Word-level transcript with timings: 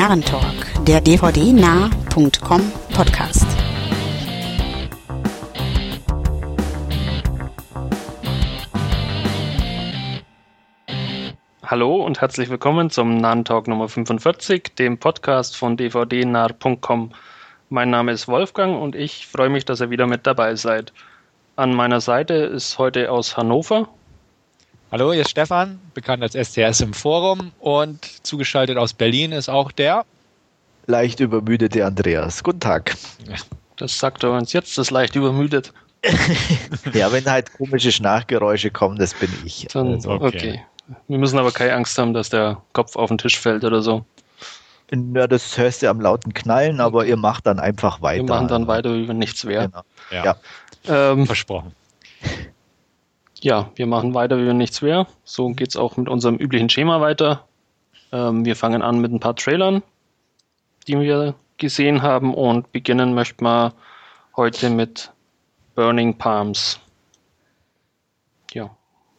Narrentalk, 0.00 0.86
der 0.86 1.02
dvdnah.com 1.02 2.72
Podcast. 2.94 3.46
Hallo 11.66 11.96
und 11.96 12.22
herzlich 12.22 12.48
willkommen 12.48 12.88
zum 12.88 13.18
Narrentalk 13.18 13.68
Nummer 13.68 13.90
45, 13.90 14.74
dem 14.74 14.96
Podcast 14.96 15.58
von 15.58 15.76
dvdnah.com. 15.76 17.10
Mein 17.68 17.90
Name 17.90 18.12
ist 18.12 18.26
Wolfgang 18.26 18.80
und 18.80 18.96
ich 18.96 19.26
freue 19.26 19.50
mich, 19.50 19.66
dass 19.66 19.82
ihr 19.82 19.90
wieder 19.90 20.06
mit 20.06 20.26
dabei 20.26 20.54
seid. 20.54 20.94
An 21.56 21.74
meiner 21.74 22.00
Seite 22.00 22.32
ist 22.32 22.78
heute 22.78 23.12
aus 23.12 23.36
Hannover 23.36 23.90
Hallo, 24.92 25.12
hier 25.12 25.20
ist 25.20 25.30
Stefan, 25.30 25.78
bekannt 25.94 26.20
als 26.24 26.34
STS 26.34 26.80
im 26.80 26.92
Forum 26.92 27.52
und 27.60 28.04
zugeschaltet 28.26 28.76
aus 28.76 28.92
Berlin 28.92 29.30
ist 29.30 29.48
auch 29.48 29.70
der 29.70 30.04
leicht 30.86 31.20
übermüdete 31.20 31.86
Andreas. 31.86 32.42
Guten 32.42 32.58
Tag. 32.58 32.96
Das 33.76 33.96
sagt 33.96 34.24
er 34.24 34.32
uns 34.32 34.52
jetzt, 34.52 34.76
das 34.78 34.90
leicht 34.90 35.14
übermüdet. 35.14 35.72
ja, 36.92 37.12
wenn 37.12 37.24
halt 37.26 37.52
komische 37.52 37.92
Schnarchgeräusche 37.92 38.72
kommen, 38.72 38.98
das 38.98 39.14
bin 39.14 39.30
ich. 39.44 39.68
Dann, 39.72 39.94
also. 39.94 40.10
okay. 40.10 40.26
okay. 40.26 40.64
Wir 41.06 41.18
müssen 41.18 41.38
aber 41.38 41.52
keine 41.52 41.74
Angst 41.74 41.96
haben, 41.96 42.12
dass 42.12 42.28
der 42.28 42.60
Kopf 42.72 42.96
auf 42.96 43.10
den 43.10 43.18
Tisch 43.18 43.38
fällt 43.38 43.62
oder 43.62 43.82
so. 43.82 44.04
Ja, 45.14 45.28
das 45.28 45.56
hörst 45.56 45.82
du 45.82 45.88
am 45.88 46.00
lauten 46.00 46.34
Knallen, 46.34 46.80
aber 46.80 47.06
ihr 47.06 47.16
macht 47.16 47.46
dann 47.46 47.60
einfach 47.60 48.02
weiter. 48.02 48.24
Wir 48.24 48.28
machen 48.28 48.48
dann 48.48 48.66
weiter, 48.66 48.92
wie 48.92 49.06
wenn 49.06 49.18
nichts 49.18 49.44
wäre. 49.44 49.68
Genau. 49.68 49.82
Ja. 50.10 50.24
ja. 50.88 51.12
Ähm, 51.12 51.26
Versprochen. 51.26 51.76
Ja, 53.42 53.70
wir 53.74 53.86
machen 53.86 54.14
weiter, 54.14 54.38
wie 54.38 54.46
wenn 54.46 54.58
nichts 54.58 54.82
wäre. 54.82 55.06
So 55.24 55.48
geht's 55.50 55.76
auch 55.76 55.96
mit 55.96 56.08
unserem 56.08 56.36
üblichen 56.36 56.68
Schema 56.68 57.00
weiter. 57.00 57.46
Ähm, 58.12 58.44
wir 58.44 58.56
fangen 58.56 58.82
an 58.82 59.00
mit 59.00 59.12
ein 59.12 59.20
paar 59.20 59.36
Trailern, 59.36 59.82
die 60.86 60.98
wir 60.98 61.34
gesehen 61.56 62.02
haben 62.02 62.34
und 62.34 62.72
beginnen 62.72 63.14
möchten 63.14 63.44
wir 63.44 63.72
heute 64.36 64.70
mit 64.70 65.10
Burning 65.74 66.16
Palms. 66.16 66.80
Ja, 68.52 68.70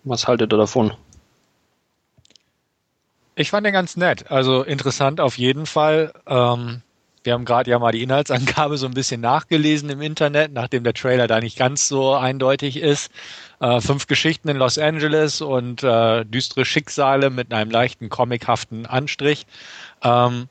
was 0.04 0.28
haltet 0.28 0.54
ihr 0.54 0.58
davon? 0.58 0.94
Ich 3.36 3.50
fand 3.50 3.66
den 3.66 3.74
ganz 3.74 3.96
nett. 3.98 4.30
Also 4.30 4.64
interessant 4.64 5.20
auf 5.20 5.38
jeden 5.38 5.66
Fall. 5.66 6.14
Ähm, 6.28 6.82
wir 7.24 7.34
haben 7.34 7.46
gerade 7.46 7.70
ja 7.70 7.80
mal 7.80 7.92
die 7.92 8.04
Inhaltsangabe 8.04 8.78
so 8.78 8.88
ein 8.88 8.94
bisschen 8.94 9.22
nachgelesen 9.22 9.90
im 9.90 10.02
Internet, 10.02 10.54
nachdem 10.54 10.84
der 10.84 10.94
Trailer 10.94 11.28
da 11.28 11.40
nicht 11.40 11.58
ganz 11.58 11.88
so 11.88 12.14
eindeutig 12.16 12.78
ist. 12.78 13.12
Äh, 13.60 13.80
fünf 13.80 14.08
Geschichten 14.08 14.50
in 14.50 14.58
Los 14.58 14.78
Angeles 14.78 15.42
und 15.42 15.84
äh, 15.84 16.26
düstere 16.26 16.66
Schicksale 16.66 17.30
mit 17.30 17.54
einem 17.54 17.70
leichten 17.70 18.10
comichaften 18.10 18.86
Anstrich. 18.86 19.46
Ähm, 20.04 20.48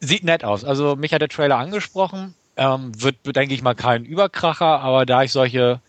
sieht 0.00 0.24
nett 0.24 0.44
aus. 0.44 0.64
Also 0.64 0.96
mich 0.96 1.12
hat 1.12 1.22
der 1.22 1.28
Trailer 1.28 1.58
angesprochen. 1.58 2.34
Ähm, 2.56 2.90
wird, 3.00 3.16
denke 3.36 3.54
ich 3.54 3.62
mal, 3.62 3.74
kein 3.74 4.04
Überkracher, 4.04 4.80
aber 4.80 5.06
da 5.06 5.22
ich 5.22 5.30
solche 5.30 5.80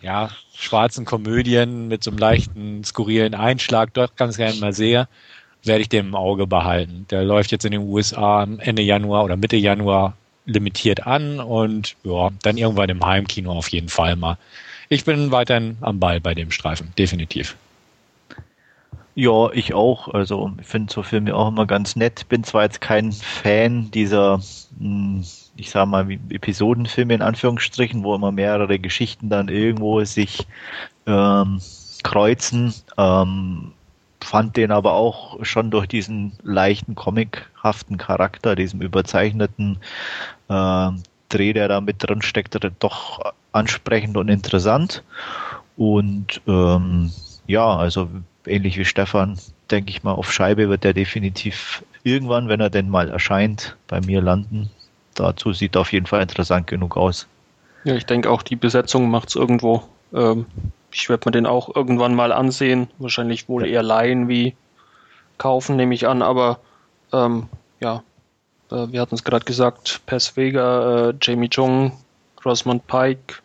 ja, 0.00 0.30
schwarzen 0.54 1.04
Komödien 1.04 1.88
mit 1.88 2.02
so 2.04 2.10
einem 2.10 2.18
leichten, 2.18 2.84
skurrilen 2.84 3.34
Einschlag 3.34 3.92
doch 3.94 4.16
ganz 4.16 4.36
gerne 4.36 4.58
mal 4.60 4.72
sehe, 4.72 5.08
werde 5.66 5.82
ich 5.82 5.88
den 5.88 6.06
im 6.06 6.14
Auge 6.14 6.46
behalten. 6.46 7.06
Der 7.10 7.24
läuft 7.24 7.52
jetzt 7.52 7.64
in 7.64 7.72
den 7.72 7.82
USA 7.82 8.46
Ende 8.58 8.82
Januar 8.82 9.24
oder 9.24 9.36
Mitte 9.36 9.56
Januar 9.56 10.16
limitiert 10.46 11.06
an 11.06 11.40
und 11.40 11.96
ja, 12.04 12.30
dann 12.42 12.58
irgendwann 12.58 12.90
im 12.90 13.04
Heimkino 13.04 13.52
auf 13.52 13.68
jeden 13.68 13.88
Fall 13.88 14.16
mal 14.16 14.36
ich 14.88 15.04
bin 15.04 15.30
weiterhin 15.30 15.76
am 15.80 15.98
Ball 15.98 16.20
bei 16.20 16.34
dem 16.34 16.50
Streifen, 16.50 16.92
definitiv. 16.98 17.56
Ja, 19.16 19.50
ich 19.52 19.74
auch. 19.74 20.08
Also 20.08 20.52
ich 20.60 20.66
finde 20.66 20.92
so 20.92 21.02
Filme 21.02 21.34
auch 21.34 21.48
immer 21.48 21.66
ganz 21.66 21.94
nett. 21.94 22.28
Bin 22.28 22.42
zwar 22.42 22.64
jetzt 22.64 22.80
kein 22.80 23.12
Fan 23.12 23.90
dieser, 23.92 24.40
hm, 24.78 25.24
ich 25.56 25.70
sag 25.70 25.86
mal, 25.86 26.10
Episodenfilme 26.30 27.14
in 27.14 27.22
Anführungsstrichen, 27.22 28.02
wo 28.02 28.14
immer 28.14 28.32
mehrere 28.32 28.78
Geschichten 28.78 29.30
dann 29.30 29.48
irgendwo 29.48 30.04
sich 30.04 30.46
ähm, 31.06 31.60
kreuzen. 32.02 32.74
Ähm, 32.98 33.72
fand 34.34 34.56
den 34.56 34.72
aber 34.72 34.94
auch 34.94 35.44
schon 35.44 35.70
durch 35.70 35.86
diesen 35.86 36.32
leichten 36.42 36.96
comichaften 36.96 37.98
Charakter, 37.98 38.56
diesem 38.56 38.80
überzeichneten 38.80 39.78
äh, 40.48 40.90
Dreh, 41.28 41.52
der 41.52 41.68
da 41.68 41.80
mit 41.80 42.02
drin 42.02 42.20
steckt, 42.20 42.58
doch 42.80 43.32
ansprechend 43.52 44.16
und 44.16 44.28
interessant. 44.28 45.04
Und 45.76 46.40
ähm, 46.48 47.12
ja, 47.46 47.76
also 47.76 48.08
ähnlich 48.44 48.76
wie 48.76 48.84
Stefan, 48.84 49.38
denke 49.70 49.90
ich 49.90 50.02
mal, 50.02 50.14
auf 50.14 50.32
Scheibe 50.32 50.68
wird 50.68 50.82
der 50.82 50.94
definitiv 50.94 51.84
irgendwann, 52.02 52.48
wenn 52.48 52.58
er 52.58 52.70
denn 52.70 52.88
mal 52.88 53.10
erscheint, 53.10 53.76
bei 53.86 54.00
mir 54.00 54.20
landen. 54.20 54.68
Dazu 55.14 55.52
sieht 55.52 55.76
er 55.76 55.82
auf 55.82 55.92
jeden 55.92 56.06
Fall 56.06 56.22
interessant 56.22 56.66
genug 56.66 56.96
aus. 56.96 57.28
Ja, 57.84 57.94
ich 57.94 58.06
denke 58.06 58.28
auch, 58.28 58.42
die 58.42 58.56
Besetzung 58.56 59.10
macht 59.10 59.28
es 59.28 59.36
irgendwo. 59.36 59.84
Ähm, 60.12 60.46
ich 60.94 61.08
werde 61.08 61.28
mir 61.28 61.32
den 61.32 61.46
auch 61.46 61.74
irgendwann 61.74 62.14
mal 62.14 62.32
ansehen. 62.32 62.88
Wahrscheinlich 62.98 63.48
wohl 63.48 63.66
eher 63.66 63.82
leihen 63.82 64.28
wie 64.28 64.54
kaufen, 65.38 65.76
nehme 65.76 65.92
ich 65.94 66.06
an. 66.06 66.22
Aber 66.22 66.60
ähm, 67.12 67.48
ja, 67.80 68.04
äh, 68.70 68.86
wir 68.92 69.00
hatten 69.00 69.16
es 69.16 69.24
gerade 69.24 69.44
gesagt, 69.44 70.02
Pes 70.06 70.36
Vega, 70.36 71.08
äh, 71.08 71.14
Jamie 71.20 71.50
Chung, 71.50 71.92
Rosamund 72.44 72.86
Pike, 72.86 73.42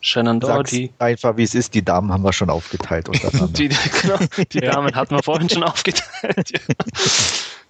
Shannon 0.00 0.38
Doherty. 0.38 0.92
einfach, 1.00 1.36
wie 1.36 1.42
es 1.42 1.56
ist. 1.56 1.74
Die 1.74 1.84
Damen 1.84 2.12
haben 2.12 2.22
wir 2.22 2.32
schon 2.32 2.50
aufgeteilt 2.50 3.08
die, 3.58 3.68
genau, 3.68 4.18
die 4.52 4.58
ja. 4.60 4.70
Damen 4.70 4.94
hatten 4.94 5.16
wir 5.16 5.22
vorhin 5.22 5.48
schon 5.48 5.64
aufgeteilt. 5.64 6.52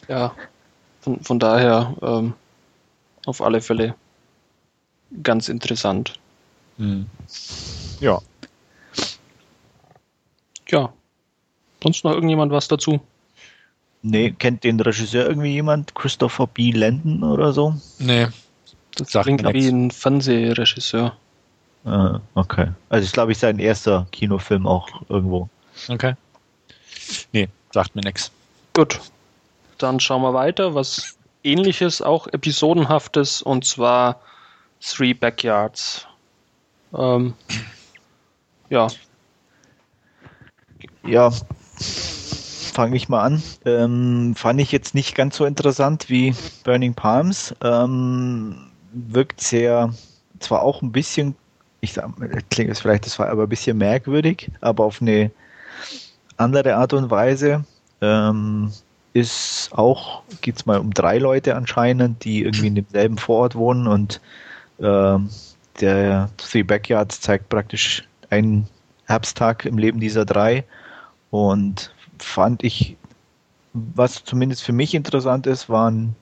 ja, 0.06 0.08
ja. 0.08 0.34
Von, 1.00 1.20
von 1.20 1.38
daher 1.38 1.94
ähm, 2.02 2.34
auf 3.24 3.40
alle 3.40 3.62
Fälle 3.62 3.94
ganz 5.22 5.48
interessant. 5.48 6.14
Hm. 6.76 7.06
Ja. 8.00 8.20
Ja. 10.68 10.92
Sonst 11.82 12.04
noch 12.04 12.12
irgendjemand 12.12 12.52
was 12.52 12.68
dazu? 12.68 13.00
Nee, 14.02 14.32
kennt 14.32 14.64
den 14.64 14.80
Regisseur 14.80 15.26
irgendwie 15.26 15.52
jemand? 15.52 15.94
Christopher 15.94 16.46
B. 16.46 16.72
Landon 16.72 17.22
oder 17.22 17.52
so? 17.52 17.74
Nee. 17.98 18.28
Das 18.96 19.10
Sagt 19.10 19.24
klingt 19.24 19.52
wie 19.52 19.68
ein 19.68 19.90
Fernsehregisseur. 19.90 21.16
Ah, 21.84 22.20
okay. 22.34 22.68
Also 22.88 23.04
ich 23.04 23.12
glaube, 23.12 23.32
ich 23.32 23.38
sein 23.38 23.58
erster 23.58 24.06
Kinofilm 24.12 24.66
auch 24.66 24.88
irgendwo. 25.08 25.48
Okay. 25.88 26.14
Nee, 27.32 27.48
sagt 27.72 27.94
mir 27.94 28.02
nichts. 28.02 28.30
Gut. 28.72 29.00
Dann 29.78 30.00
schauen 30.00 30.22
wir 30.22 30.32
weiter, 30.32 30.74
was 30.74 31.18
ähnliches, 31.42 32.00
auch 32.00 32.26
episodenhaftes, 32.28 33.42
und 33.42 33.64
zwar 33.64 34.20
Three 34.80 35.14
Backyards. 35.14 36.06
Ähm, 36.96 37.34
ja. 38.70 38.88
Ja, 41.06 41.30
fange 42.72 42.96
ich 42.96 43.08
mal 43.08 43.22
an. 43.22 43.42
Ähm, 43.64 44.34
fand 44.36 44.60
ich 44.60 44.72
jetzt 44.72 44.94
nicht 44.94 45.14
ganz 45.14 45.36
so 45.36 45.44
interessant 45.44 46.08
wie 46.08 46.34
Burning 46.64 46.94
Palms. 46.94 47.54
Ähm, 47.62 48.70
wirkt 48.92 49.40
sehr, 49.40 49.92
zwar 50.40 50.62
auch 50.62 50.82
ein 50.82 50.92
bisschen 50.92 51.36
ich 51.84 51.92
sag, 51.92 52.10
klingt 52.50 52.70
es 52.70 52.80
vielleicht, 52.80 53.06
das 53.06 53.18
war 53.18 53.28
aber 53.28 53.42
ein 53.44 53.48
bisschen 53.48 53.76
merkwürdig, 53.76 54.50
aber 54.60 54.84
auf 54.84 55.00
eine 55.00 55.30
andere 56.36 56.76
Art 56.76 56.94
und 56.94 57.10
Weise. 57.10 57.64
Ähm, 58.00 58.72
ist 59.12 59.68
auch, 59.72 60.22
geht 60.40 60.56
es 60.56 60.66
mal 60.66 60.80
um 60.80 60.92
drei 60.92 61.18
Leute 61.18 61.54
anscheinend, 61.54 62.24
die 62.24 62.42
irgendwie 62.42 62.66
in 62.66 62.74
demselben 62.74 63.18
Vorort 63.18 63.54
wohnen 63.54 63.86
und 63.86 64.20
äh, 64.78 65.18
der 65.80 66.30
Three 66.36 66.62
Backyards 66.62 67.20
zeigt 67.20 67.48
praktisch 67.48 68.08
einen 68.30 68.66
Herbsttag 69.04 69.66
im 69.66 69.78
Leben 69.78 70.00
dieser 70.00 70.24
drei 70.24 70.64
und 71.34 71.90
fand 72.20 72.62
ich, 72.62 72.96
was 73.72 74.22
zumindest 74.22 74.62
für 74.62 74.72
mich 74.72 74.94
interessant 74.94 75.48
ist, 75.48 75.68
waren 75.68 76.14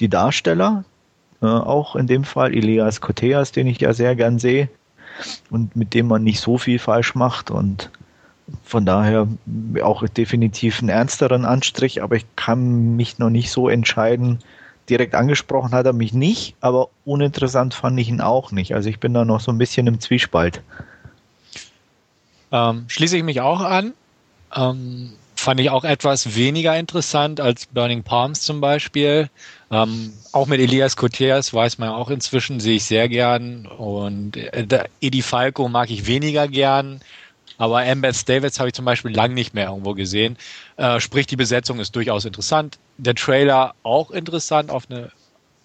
die 0.00 0.08
Darsteller, 0.08 0.82
äh, 1.40 1.46
auch 1.46 1.94
in 1.94 2.08
dem 2.08 2.24
Fall 2.24 2.52
Elias 2.52 3.00
Koteas, 3.00 3.52
den 3.52 3.68
ich 3.68 3.80
ja 3.80 3.92
sehr 3.92 4.16
gern 4.16 4.40
sehe, 4.40 4.68
und 5.50 5.76
mit 5.76 5.94
dem 5.94 6.08
man 6.08 6.24
nicht 6.24 6.40
so 6.40 6.58
viel 6.58 6.80
falsch 6.80 7.14
macht 7.14 7.52
und 7.52 7.90
von 8.64 8.84
daher 8.84 9.28
auch 9.84 10.02
definitiv 10.08 10.80
einen 10.80 10.88
ernsteren 10.88 11.44
Anstrich, 11.44 12.02
aber 12.02 12.16
ich 12.16 12.26
kann 12.34 12.96
mich 12.96 13.20
noch 13.20 13.30
nicht 13.30 13.52
so 13.52 13.68
entscheiden. 13.68 14.40
Direkt 14.88 15.14
angesprochen 15.14 15.70
hat 15.70 15.86
er 15.86 15.92
mich 15.92 16.12
nicht, 16.12 16.56
aber 16.60 16.88
uninteressant 17.04 17.72
fand 17.72 18.00
ich 18.00 18.08
ihn 18.08 18.20
auch 18.20 18.50
nicht. 18.50 18.74
Also 18.74 18.88
ich 18.88 18.98
bin 18.98 19.14
da 19.14 19.24
noch 19.24 19.38
so 19.38 19.52
ein 19.52 19.58
bisschen 19.58 19.86
im 19.86 20.00
Zwiespalt. 20.00 20.60
Ähm, 22.50 22.86
schließe 22.88 23.16
ich 23.16 23.22
mich 23.22 23.40
auch 23.42 23.60
an. 23.60 23.92
Ähm, 24.54 25.12
fand 25.40 25.60
ich 25.60 25.70
auch 25.70 25.84
etwas 25.84 26.36
weniger 26.36 26.76
interessant 26.78 27.40
als 27.40 27.66
Burning 27.66 28.02
Palms 28.02 28.42
zum 28.42 28.60
Beispiel. 28.60 29.30
Ähm, 29.70 30.12
auch 30.32 30.46
mit 30.46 30.60
Elias 30.60 30.96
Koteas 30.96 31.52
weiß 31.54 31.78
man 31.78 31.88
auch 31.88 32.10
inzwischen, 32.10 32.60
sehe 32.60 32.76
ich 32.76 32.84
sehr 32.84 33.08
gern. 33.08 33.66
Und 33.66 34.36
äh, 34.36 34.84
Edi 35.00 35.22
Falco 35.22 35.68
mag 35.68 35.90
ich 35.90 36.06
weniger 36.06 36.46
gern. 36.46 37.00
Aber 37.58 37.80
Ambeth 37.80 38.28
Davids 38.28 38.58
habe 38.58 38.68
ich 38.68 38.74
zum 38.74 38.84
Beispiel 38.86 39.14
lang 39.14 39.34
nicht 39.34 39.52
mehr 39.52 39.68
irgendwo 39.68 39.94
gesehen. 39.94 40.36
Äh, 40.76 40.98
sprich, 41.00 41.26
die 41.26 41.36
Besetzung 41.36 41.78
ist 41.78 41.94
durchaus 41.94 42.24
interessant. 42.24 42.78
Der 42.96 43.14
Trailer 43.14 43.74
auch 43.82 44.10
interessant 44.10 44.70
auf 44.70 44.84
eine 44.90 45.10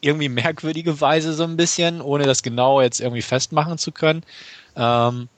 irgendwie 0.02 0.30
merkwürdige 0.30 1.00
Weise 1.00 1.34
so 1.34 1.44
ein 1.44 1.58
bisschen, 1.58 2.02
ohne 2.02 2.26
das 2.26 2.44
genau 2.44 2.82
jetzt 2.82 3.00
irgendwie 3.00 3.22
festmachen 3.22 3.78
zu 3.78 3.92
können. 3.92 4.24
Ähm, 4.76 5.30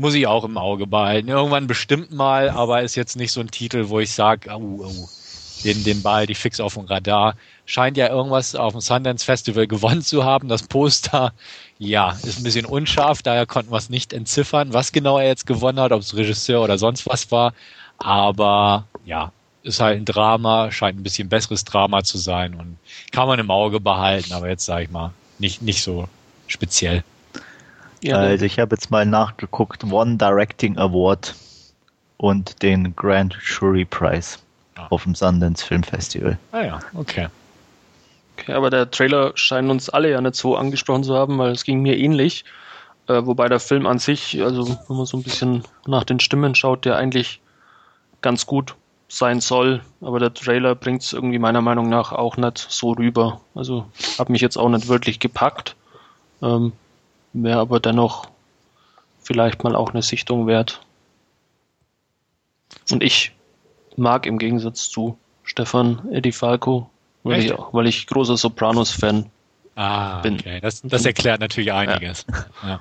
muss 0.00 0.14
ich 0.14 0.26
auch 0.26 0.44
im 0.44 0.56
Auge 0.56 0.86
behalten. 0.86 1.28
Irgendwann 1.28 1.66
bestimmt 1.66 2.10
mal, 2.10 2.48
aber 2.48 2.82
ist 2.82 2.94
jetzt 2.94 3.16
nicht 3.16 3.32
so 3.32 3.40
ein 3.40 3.50
Titel, 3.50 3.90
wo 3.90 4.00
ich 4.00 4.12
sage, 4.12 4.50
oh, 4.50 4.84
oh, 4.84 5.08
den, 5.62 5.84
den 5.84 6.02
Ball, 6.02 6.26
die 6.26 6.34
fix 6.34 6.58
auf 6.58 6.74
dem 6.74 6.86
Radar. 6.86 7.36
Scheint 7.66 7.98
ja 7.98 8.08
irgendwas 8.08 8.54
auf 8.54 8.72
dem 8.72 8.80
Sundance 8.80 9.24
Festival 9.24 9.66
gewonnen 9.66 10.00
zu 10.02 10.24
haben. 10.24 10.48
Das 10.48 10.62
Poster, 10.62 11.34
ja, 11.78 12.12
ist 12.22 12.38
ein 12.38 12.44
bisschen 12.44 12.64
unscharf, 12.64 13.22
daher 13.22 13.44
konnten 13.44 13.70
wir 13.70 13.76
es 13.76 13.90
nicht 13.90 14.14
entziffern, 14.14 14.72
was 14.72 14.92
genau 14.92 15.18
er 15.18 15.26
jetzt 15.26 15.46
gewonnen 15.46 15.78
hat, 15.78 15.92
ob 15.92 16.00
es 16.00 16.16
Regisseur 16.16 16.62
oder 16.62 16.78
sonst 16.78 17.06
was 17.06 17.30
war. 17.30 17.52
Aber 17.98 18.86
ja, 19.04 19.32
ist 19.62 19.80
halt 19.80 19.98
ein 19.98 20.06
Drama, 20.06 20.72
scheint 20.72 20.98
ein 20.98 21.02
bisschen 21.02 21.28
besseres 21.28 21.64
Drama 21.64 22.02
zu 22.02 22.16
sein 22.16 22.54
und 22.54 22.78
kann 23.12 23.28
man 23.28 23.38
im 23.38 23.50
Auge 23.50 23.80
behalten, 23.80 24.32
aber 24.32 24.48
jetzt 24.48 24.64
sage 24.64 24.84
ich 24.84 24.90
mal, 24.90 25.12
nicht, 25.38 25.60
nicht 25.60 25.82
so 25.82 26.08
speziell. 26.46 27.04
Ja, 28.02 28.16
also 28.16 28.44
ich 28.44 28.58
habe 28.58 28.74
jetzt 28.74 28.90
mal 28.90 29.04
nachgeguckt, 29.04 29.84
One 29.84 30.16
Directing 30.16 30.78
Award 30.78 31.34
und 32.16 32.62
den 32.62 32.94
Grand 32.96 33.36
Jury 33.42 33.84
Prize 33.84 34.38
ah. 34.76 34.86
auf 34.90 35.04
dem 35.04 35.14
Sundance 35.14 35.64
Film 35.64 35.82
Festival. 35.82 36.38
Ah 36.52 36.62
ja, 36.62 36.78
okay. 36.94 37.28
Okay, 38.36 38.52
aber 38.52 38.70
der 38.70 38.90
Trailer 38.90 39.32
scheint 39.34 39.70
uns 39.70 39.90
alle 39.90 40.10
ja 40.10 40.20
nicht 40.20 40.34
so 40.34 40.56
angesprochen 40.56 41.04
zu 41.04 41.14
haben, 41.14 41.38
weil 41.38 41.52
es 41.52 41.64
ging 41.64 41.82
mir 41.82 41.98
ähnlich. 41.98 42.44
Äh, 43.06 43.26
wobei 43.26 43.48
der 43.48 43.60
Film 43.60 43.86
an 43.86 43.98
sich, 43.98 44.42
also 44.42 44.68
wenn 44.88 44.96
man 44.96 45.06
so 45.06 45.18
ein 45.18 45.22
bisschen 45.22 45.64
nach 45.86 46.04
den 46.04 46.20
Stimmen 46.20 46.54
schaut, 46.54 46.84
der 46.84 46.96
eigentlich 46.96 47.40
ganz 48.22 48.46
gut 48.46 48.76
sein 49.08 49.40
soll, 49.40 49.82
aber 50.00 50.20
der 50.20 50.32
Trailer 50.32 50.74
bringt 50.74 51.02
es 51.02 51.12
irgendwie 51.12 51.38
meiner 51.38 51.60
Meinung 51.60 51.88
nach 51.88 52.12
auch 52.12 52.36
nicht 52.36 52.58
so 52.58 52.92
rüber. 52.92 53.40
Also 53.54 53.86
hat 54.18 54.30
mich 54.30 54.40
jetzt 54.40 54.56
auch 54.56 54.68
nicht 54.68 54.88
wirklich 54.88 55.18
gepackt. 55.18 55.74
Ähm, 56.42 56.72
Wäre 57.32 57.60
aber 57.60 57.80
dennoch 57.80 58.28
vielleicht 59.22 59.62
mal 59.62 59.76
auch 59.76 59.90
eine 59.90 60.02
Sichtung 60.02 60.46
wert. 60.46 60.80
Und 62.90 63.02
ich 63.02 63.32
mag 63.96 64.26
im 64.26 64.38
Gegensatz 64.38 64.88
zu 64.88 65.18
Stefan 65.44 66.08
Eddie 66.12 66.32
Falco, 66.32 66.90
weil, 67.22 67.44
ich, 67.44 67.52
weil 67.72 67.86
ich 67.86 68.06
großer 68.06 68.36
Sopranos-Fan 68.36 69.30
ah, 69.76 70.20
bin. 70.20 70.34
Okay. 70.34 70.60
Das, 70.60 70.80
das 70.82 71.04
erklärt 71.04 71.40
natürlich 71.40 71.72
einiges. 71.72 72.26
Ja. 72.28 72.46
ja. 72.68 72.80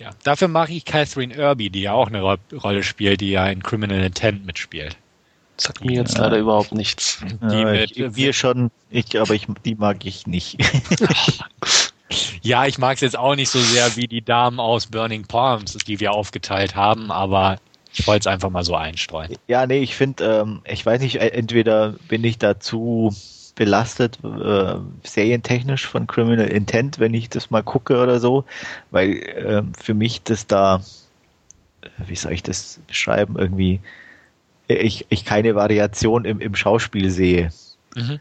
Ja, 0.00 0.10
dafür 0.22 0.48
mache 0.48 0.72
ich 0.72 0.86
Catherine 0.86 1.34
Irby, 1.34 1.68
die 1.68 1.82
ja 1.82 1.92
auch 1.92 2.08
eine 2.08 2.22
Ro 2.22 2.36
Rolle 2.54 2.82
spielt, 2.82 3.20
die 3.20 3.32
ja 3.32 3.46
in 3.48 3.62
Criminal 3.62 4.00
Intent 4.00 4.46
mitspielt. 4.46 4.96
Sagt 5.58 5.84
mir 5.84 5.92
jetzt 5.92 6.16
ja. 6.16 6.24
leider 6.24 6.38
überhaupt 6.38 6.72
nichts. 6.72 7.22
Die 7.42 7.64
mit, 7.66 7.90
ich, 7.90 8.16
wir 8.16 8.32
schon, 8.32 8.70
ich, 8.88 9.20
aber 9.20 9.34
ich, 9.34 9.46
die 9.62 9.74
mag 9.74 10.06
ich 10.06 10.26
nicht. 10.26 10.56
ja, 12.42 12.66
ich 12.66 12.78
mag 12.78 12.94
es 12.94 13.00
jetzt 13.00 13.18
auch 13.18 13.34
nicht 13.34 13.50
so 13.50 13.60
sehr 13.60 13.96
wie 13.96 14.08
die 14.08 14.22
Damen 14.22 14.60
aus 14.60 14.86
Burning 14.86 15.26
Palms, 15.26 15.72
die 15.86 16.00
wir 16.00 16.12
aufgeteilt 16.12 16.74
haben, 16.74 17.10
aber 17.10 17.58
ich 17.92 18.06
wollte 18.06 18.20
es 18.20 18.26
einfach 18.26 18.50
mal 18.50 18.64
so 18.64 18.74
einstreuen. 18.74 19.36
Ja, 19.46 19.66
nee, 19.66 19.80
ich 19.80 19.94
finde, 19.94 20.42
ähm, 20.42 20.62
ich 20.64 20.84
weiß 20.84 21.00
nicht, 21.00 21.16
entweder 21.16 21.94
bin 22.08 22.24
ich 22.24 22.38
dazu 22.38 23.14
belastet, 23.54 24.18
äh, 24.24 24.76
serientechnisch 25.02 25.86
von 25.86 26.06
Criminal 26.06 26.46
Intent, 26.46 26.98
wenn 26.98 27.14
ich 27.14 27.28
das 27.28 27.50
mal 27.50 27.62
gucke 27.62 28.00
oder 28.00 28.18
so, 28.20 28.44
weil 28.90 29.16
äh, 29.16 29.62
für 29.78 29.94
mich 29.94 30.22
das 30.22 30.46
da, 30.46 30.82
wie 32.06 32.16
soll 32.16 32.32
ich 32.32 32.42
das 32.42 32.80
beschreiben, 32.86 33.36
irgendwie, 33.38 33.80
ich, 34.66 35.06
ich 35.08 35.24
keine 35.24 35.54
Variation 35.54 36.24
im, 36.24 36.40
im 36.40 36.54
Schauspiel 36.54 37.10
sehe. 37.10 37.50
Mhm. 37.96 38.20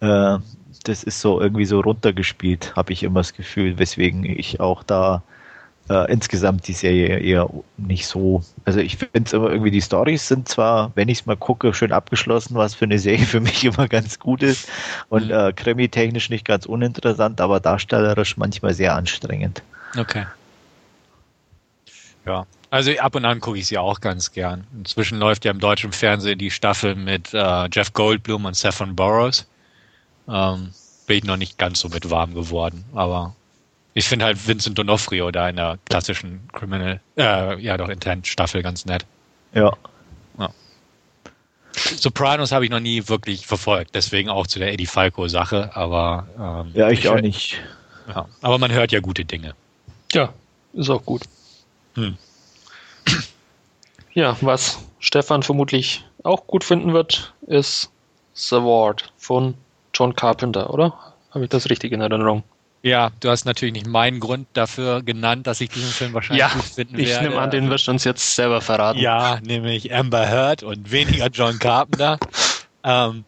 Äh, 0.00 0.38
das 0.84 1.04
ist 1.04 1.20
so 1.20 1.40
irgendwie 1.40 1.64
so 1.64 1.80
runtergespielt, 1.80 2.74
habe 2.76 2.92
ich 2.92 3.02
immer 3.02 3.20
das 3.20 3.34
Gefühl, 3.34 3.78
weswegen 3.78 4.24
ich 4.24 4.60
auch 4.60 4.82
da 4.82 5.22
äh, 5.88 6.10
insgesamt 6.10 6.66
die 6.66 6.72
Serie 6.72 7.18
eher 7.18 7.50
nicht 7.76 8.06
so. 8.06 8.42
Also 8.64 8.80
ich 8.80 8.96
finde 8.96 9.22
es 9.24 9.32
immer 9.32 9.50
irgendwie, 9.50 9.70
die 9.70 9.82
Stories 9.82 10.26
sind 10.26 10.48
zwar, 10.48 10.92
wenn 10.94 11.08
ich 11.08 11.20
es 11.20 11.26
mal 11.26 11.36
gucke, 11.36 11.74
schön 11.74 11.92
abgeschlossen, 11.92 12.54
was 12.54 12.74
für 12.74 12.86
eine 12.86 12.98
Serie 12.98 13.26
für 13.26 13.40
mich 13.40 13.64
immer 13.64 13.88
ganz 13.88 14.18
gut 14.18 14.42
ist 14.42 14.68
und 15.08 15.26
mhm. 15.26 15.32
äh, 15.32 15.52
krimi-technisch 15.52 16.30
nicht 16.30 16.44
ganz 16.44 16.66
uninteressant, 16.66 17.40
aber 17.40 17.60
darstellerisch 17.60 18.36
manchmal 18.36 18.74
sehr 18.74 18.94
anstrengend. 18.94 19.62
Okay. 19.96 20.26
Ja, 22.26 22.46
also 22.70 22.90
ab 22.98 23.14
und 23.14 23.24
an 23.24 23.40
gucke 23.40 23.58
ich 23.58 23.66
sie 23.66 23.78
auch 23.78 24.00
ganz 24.00 24.32
gern. 24.32 24.66
Inzwischen 24.76 25.18
läuft 25.18 25.44
ja 25.44 25.50
im 25.50 25.60
deutschen 25.60 25.92
Fernsehen 25.92 26.38
die 26.38 26.50
Staffel 26.50 26.94
mit 26.94 27.32
äh, 27.34 27.68
Jeff 27.70 27.92
Goldblum 27.92 28.46
und 28.46 28.56
Stephen 28.56 28.96
Burrows. 28.96 29.46
Ähm, 30.28 30.70
bin 31.06 31.18
ich 31.18 31.24
noch 31.24 31.36
nicht 31.36 31.58
ganz 31.58 31.80
so 31.80 31.88
mit 31.88 32.10
warm 32.10 32.34
geworden, 32.34 32.84
aber 32.94 33.34
ich 33.92 34.06
finde 34.06 34.24
halt 34.24 34.46
Vincent 34.46 34.78
D'Onofrio 34.78 35.30
da 35.30 35.48
in 35.48 35.56
der 35.56 35.78
klassischen 35.84 36.48
Criminal, 36.52 37.00
äh, 37.16 37.60
ja 37.60 37.76
doch, 37.76 37.88
Intent 37.88 38.26
Staffel 38.26 38.62
ganz 38.62 38.86
nett. 38.86 39.04
Ja. 39.54 39.72
ja. 40.38 40.50
Sopranos 41.74 42.52
habe 42.52 42.64
ich 42.64 42.70
noch 42.70 42.80
nie 42.80 43.06
wirklich 43.08 43.46
verfolgt, 43.46 43.94
deswegen 43.94 44.28
auch 44.28 44.46
zu 44.46 44.58
der 44.58 44.72
Eddie 44.72 44.86
Falco 44.86 45.28
Sache, 45.28 45.70
aber 45.76 46.26
ähm, 46.38 46.72
ja, 46.74 46.90
ich, 46.90 47.00
ich 47.00 47.08
auch 47.08 47.20
nicht. 47.20 47.60
Ja, 48.08 48.28
aber 48.40 48.58
man 48.58 48.72
hört 48.72 48.92
ja 48.92 49.00
gute 49.00 49.24
Dinge. 49.24 49.54
Ja, 50.12 50.32
ist 50.72 50.90
auch 50.90 51.04
gut. 51.04 51.22
Hm. 51.94 52.16
Ja, 54.14 54.36
was 54.40 54.78
Stefan 55.00 55.42
vermutlich 55.42 56.04
auch 56.22 56.46
gut 56.46 56.62
finden 56.62 56.92
wird, 56.92 57.34
ist 57.48 57.90
The 58.34 58.56
Ward 58.56 59.12
von 59.18 59.54
John 59.94 60.14
Carpenter, 60.14 60.72
oder? 60.72 60.94
Habe 61.30 61.44
ich 61.44 61.50
das 61.50 61.70
richtig 61.70 61.92
in 61.92 62.00
Erinnerung? 62.00 62.44
Ja, 62.84 63.12
du 63.20 63.30
hast 63.30 63.46
natürlich 63.46 63.72
nicht 63.72 63.86
meinen 63.86 64.20
Grund 64.20 64.46
dafür 64.52 65.02
genannt, 65.02 65.46
dass 65.46 65.62
ich 65.62 65.70
diesen 65.70 65.88
Film 65.88 66.12
wahrscheinlich 66.12 66.40
ja, 66.40 66.52
gut 66.52 66.64
finden 66.64 66.98
werde. 66.98 67.10
Ich 67.10 67.20
nehme 67.22 67.40
an, 67.40 67.50
den 67.50 67.70
wirst 67.70 67.86
du 67.86 67.92
uns 67.92 68.04
jetzt 68.04 68.36
selber 68.36 68.60
verraten. 68.60 68.98
Ja, 68.98 69.38
nämlich 69.42 69.94
Amber 69.94 70.28
Heard 70.28 70.62
und 70.62 70.92
weniger 70.92 71.28
John 71.28 71.58
Carpenter. 71.58 72.18
ähm, 72.84 73.24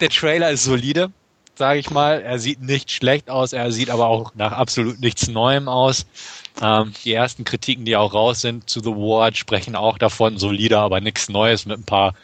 der 0.00 0.08
Trailer 0.08 0.52
ist 0.52 0.62
solide, 0.62 1.10
sage 1.56 1.80
ich 1.80 1.90
mal. 1.90 2.22
Er 2.22 2.38
sieht 2.38 2.62
nicht 2.62 2.92
schlecht 2.92 3.28
aus, 3.28 3.52
er 3.52 3.72
sieht 3.72 3.90
aber 3.90 4.06
auch 4.06 4.36
nach 4.36 4.52
absolut 4.52 5.00
nichts 5.00 5.26
Neuem 5.26 5.68
aus. 5.68 6.06
Ähm, 6.62 6.92
die 7.04 7.12
ersten 7.12 7.42
Kritiken, 7.42 7.84
die 7.84 7.96
auch 7.96 8.14
raus 8.14 8.40
sind 8.40 8.70
zu 8.70 8.78
The 8.78 8.90
Ward, 8.90 9.36
sprechen 9.36 9.74
auch 9.74 9.98
davon, 9.98 10.38
solider, 10.38 10.80
aber 10.80 11.00
nichts 11.00 11.28
Neues 11.28 11.66
mit 11.66 11.80
ein 11.80 11.84
paar 11.84 12.14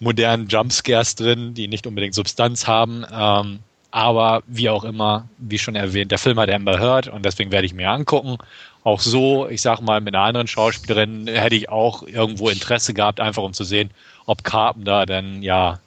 modernen 0.00 0.48
Jumpscares 0.48 1.14
drin, 1.14 1.54
die 1.54 1.68
nicht 1.68 1.86
unbedingt 1.86 2.14
Substanz 2.14 2.66
haben. 2.66 3.04
Ähm, 3.12 3.60
aber 3.90 4.42
wie 4.46 4.68
auch 4.68 4.84
immer, 4.84 5.28
wie 5.38 5.58
schon 5.58 5.74
erwähnt, 5.74 6.10
der 6.10 6.18
Film 6.18 6.38
hat 6.38 6.50
Amber 6.50 6.78
Heard 6.78 7.08
und 7.08 7.24
deswegen 7.24 7.50
werde 7.50 7.66
ich 7.66 7.72
mir 7.72 7.90
angucken. 7.90 8.36
Auch 8.84 9.00
so, 9.00 9.48
ich 9.48 9.62
sag 9.62 9.80
mal, 9.80 10.00
mit 10.00 10.14
einer 10.14 10.24
anderen 10.24 10.46
Schauspielerin 10.46 11.26
hätte 11.26 11.56
ich 11.56 11.70
auch 11.70 12.02
irgendwo 12.02 12.48
Interesse 12.50 12.94
gehabt, 12.94 13.20
einfach 13.20 13.42
um 13.42 13.52
zu 13.52 13.64
sehen, 13.64 13.90
ob 14.26 14.44
Carpenter 14.44 15.06
denn 15.06 15.42
ja, 15.42 15.80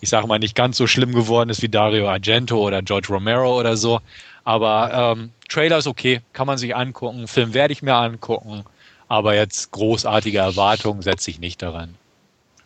ich 0.00 0.08
sag 0.08 0.26
mal, 0.26 0.38
nicht 0.38 0.54
ganz 0.54 0.76
so 0.76 0.86
schlimm 0.86 1.12
geworden 1.12 1.50
ist 1.50 1.60
wie 1.60 1.68
Dario 1.68 2.08
Argento 2.08 2.56
oder 2.58 2.82
George 2.82 3.08
Romero 3.10 3.58
oder 3.58 3.76
so. 3.76 4.00
Aber 4.44 5.16
ähm, 5.18 5.30
Trailer 5.48 5.78
ist 5.78 5.86
okay, 5.86 6.20
kann 6.32 6.46
man 6.46 6.56
sich 6.56 6.74
angucken. 6.74 7.26
Film 7.26 7.52
werde 7.52 7.72
ich 7.72 7.82
mir 7.82 7.94
angucken. 7.94 8.64
Aber 9.08 9.34
jetzt 9.34 9.72
großartige 9.72 10.38
Erwartungen 10.38 11.02
setze 11.02 11.30
ich 11.30 11.40
nicht 11.40 11.60
daran. 11.62 11.96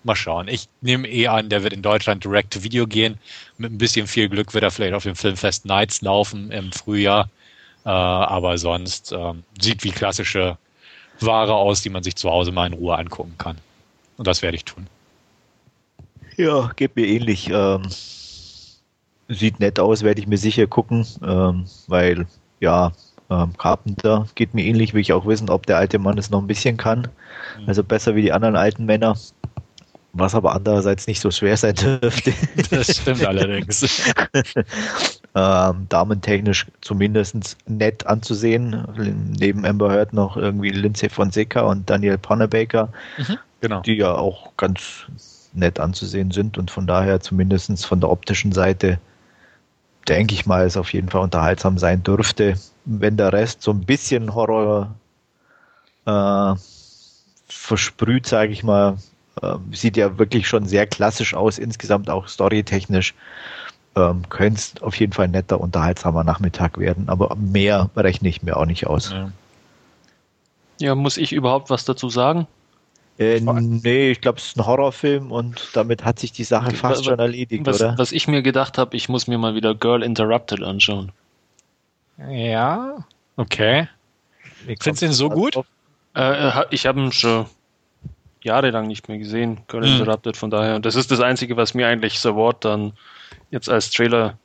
Mal 0.05 0.15
schauen. 0.17 0.49
Ich 0.49 0.69
nehme 0.83 1.09
eh 1.09 1.29
an, 1.29 1.49
der 1.49 1.63
wird 1.63 1.73
in 1.73 1.83
Deutschland 1.83 2.25
direct 2.25 2.53
to 2.53 2.63
Video 2.63 2.87
gehen. 2.87 3.19
Mit 3.57 3.73
ein 3.73 3.79
bisschen 3.79 4.07
viel 4.07 4.29
Glück 4.29 4.53
wird 4.53 4.63
er 4.63 4.71
vielleicht 4.71 4.95
auf 4.95 5.05
dem 5.05 5.17
Filmfest 5.17 5.65
Nights 5.65 6.03
laufen 6.03 6.51
im 6.51 6.73
Frühjahr. 6.73 7.31
Äh, 7.85 7.89
aber 7.89 8.59
sonst 8.59 9.13
äh, 9.13 9.33
sieht 9.61 9.83
wie 9.85 9.91
klassische 9.91 10.59
Ware 11.21 11.55
aus, 11.55 11.83
die 11.83 11.91
man 11.91 12.03
sich 12.03 12.17
zu 12.17 12.31
Hause 12.31 12.53
mal 12.53 12.67
in 12.67 12.75
Ruhe 12.75 12.97
angucken 12.97 13.35
kann. 13.39 13.57
Und 14.17 14.27
das 14.27 14.43
werde 14.43 14.57
ich 14.57 14.65
tun. 14.65 14.87
Ja, 16.37 16.71
geht 16.77 16.97
mir 16.97 17.07
ähnlich. 17.07 17.49
Ähm, 17.51 17.83
sieht 19.29 19.61
nett 19.61 19.79
aus, 19.79 20.03
werde 20.03 20.21
ich 20.21 20.27
mir 20.27 20.39
sicher 20.39 20.67
gucken, 20.67 21.07
ähm, 21.23 21.65
weil 21.87 22.27
ja, 22.61 22.93
ähm, 23.31 23.57
Carpenter 23.57 24.27
geht 24.35 24.55
mir 24.55 24.65
ähnlich, 24.65 24.95
will 24.95 25.01
ich 25.01 25.13
auch 25.13 25.27
wissen, 25.27 25.49
ob 25.49 25.67
der 25.67 25.79
alte 25.79 25.99
Mann 25.99 26.19
es 26.19 26.31
noch 26.31 26.41
ein 26.41 26.47
bisschen 26.47 26.77
kann. 26.77 27.09
Mhm. 27.59 27.69
Also 27.69 27.83
besser 27.83 28.15
wie 28.17 28.23
die 28.23 28.33
anderen 28.33 28.57
alten 28.57 28.85
Männer 28.85 29.17
was 30.15 30.35
aber 30.35 30.55
andererseits 30.55 31.07
nicht 31.07 31.21
so 31.21 31.31
schwer 31.31 31.57
sein 31.57 31.75
dürfte. 32.01 32.33
Das 32.71 32.97
stimmt 32.97 33.25
allerdings. 33.27 34.03
ähm, 35.35 35.87
damentechnisch 35.89 36.67
zumindest 36.81 37.57
nett 37.67 38.07
anzusehen. 38.07 38.87
Neben 39.39 39.67
Amber 39.67 39.91
Heard 39.91 40.13
noch 40.13 40.37
irgendwie 40.37 40.71
Lindsay 40.71 41.09
Fonseca 41.09 41.63
und 41.63 41.91
Daniel 41.91 42.17
Pannebaker, 42.17 42.89
mhm, 43.19 43.39
genau. 43.61 43.81
die 43.83 43.95
ja 43.95 44.15
auch 44.15 44.57
ganz 44.57 45.07
nett 45.53 45.79
anzusehen 45.79 46.31
sind 46.31 46.59
und 46.59 46.71
von 46.71 46.87
daher 46.87 47.21
zumindest 47.21 47.87
von 47.87 48.01
der 48.01 48.11
optischen 48.11 48.53
Seite 48.53 48.99
denke 50.09 50.35
ich 50.35 50.47
mal, 50.47 50.67
es 50.67 50.77
auf 50.77 50.93
jeden 50.93 51.09
Fall 51.09 51.23
unterhaltsam 51.23 51.79
sein 51.79 52.03
dürfte. 52.03 52.55
Wenn 52.85 53.17
der 53.17 53.33
Rest 53.33 53.63
so 53.63 53.71
ein 53.71 53.85
bisschen 53.85 54.35
Horror 54.35 54.95
äh, 56.07 56.55
versprüht, 57.49 58.27
sage 58.27 58.53
ich 58.53 58.63
mal. 58.63 58.99
Äh, 59.43 59.57
sieht 59.73 59.97
ja 59.97 60.19
wirklich 60.19 60.47
schon 60.47 60.67
sehr 60.67 60.87
klassisch 60.87 61.35
aus, 61.35 61.59
insgesamt 61.59 62.09
auch 62.09 62.29
storytechnisch. 62.29 63.15
Ähm, 63.97 64.29
Könnte 64.29 64.59
es 64.59 64.83
auf 64.83 64.99
jeden 64.99 65.13
Fall 65.13 65.27
ein 65.27 65.33
netter, 65.33 65.61
unterhaltsamer 65.61 66.25
Nachmittag 66.25 66.79
werden, 66.79 67.09
aber 67.09 67.35
mehr 67.37 67.91
rechne 67.97 68.29
ich 68.29 68.43
mir 68.43 68.57
auch 68.57 68.67
nicht 68.67 68.87
aus. 68.87 69.11
Ja. 69.11 69.33
ja, 70.81 70.95
muss 70.95 71.17
ich 71.17 71.33
überhaupt 71.33 71.71
was 71.71 71.85
dazu 71.85 72.09
sagen? 72.09 72.47
Äh, 73.19 73.41
nee, 73.41 74.11
ich 74.11 74.21
glaube, 74.21 74.39
es 74.39 74.47
ist 74.47 74.57
ein 74.57 74.67
Horrorfilm 74.67 75.31
und 75.31 75.69
damit 75.75 76.05
hat 76.05 76.19
sich 76.19 76.33
die 76.33 76.43
Sache 76.43 76.69
okay, 76.69 76.77
fast 76.77 76.99
was, 77.01 77.05
schon 77.05 77.19
erledigt, 77.21 77.65
was, 77.65 77.81
oder? 77.81 77.95
Was 77.97 78.11
ich 78.11 78.27
mir 78.27 78.43
gedacht 78.43 78.77
habe, 78.77 78.97
ich 78.97 79.09
muss 79.09 79.29
mir 79.29 79.39
mal 79.39 79.55
wieder 79.55 79.75
Girl 79.75 80.03
Interrupted 80.03 80.63
anschauen. 80.63 81.13
Ja, 82.29 83.05
okay. 83.37 83.89
Findest 84.67 85.03
du 85.03 85.07
ihn 85.07 85.13
so 85.13 85.31
gut? 85.31 85.57
Äh, 86.17 86.65
ich 86.71 86.87
habe 86.87 87.01
ihn 87.01 87.13
schon 87.13 87.47
jahrelang 88.45 88.87
nicht 88.87 89.09
mehr 89.09 89.19
gesehen, 89.19 89.63
Girl 89.67 89.85
hm. 89.85 89.99
Interrupted, 90.01 90.37
von 90.37 90.51
daher. 90.51 90.77
Und 90.77 90.87
das 90.87 90.95
ist 90.95 91.11
das 91.11 91.21
Einzige, 91.21 91.57
was 91.57 91.75
mir 91.75 91.89
eigentlich 91.89 92.21
The 92.21 92.35
Ward 92.35 92.65
dann 92.65 92.93
jetzt 93.51 93.69
als 93.69 93.91
Trailer 93.91 94.39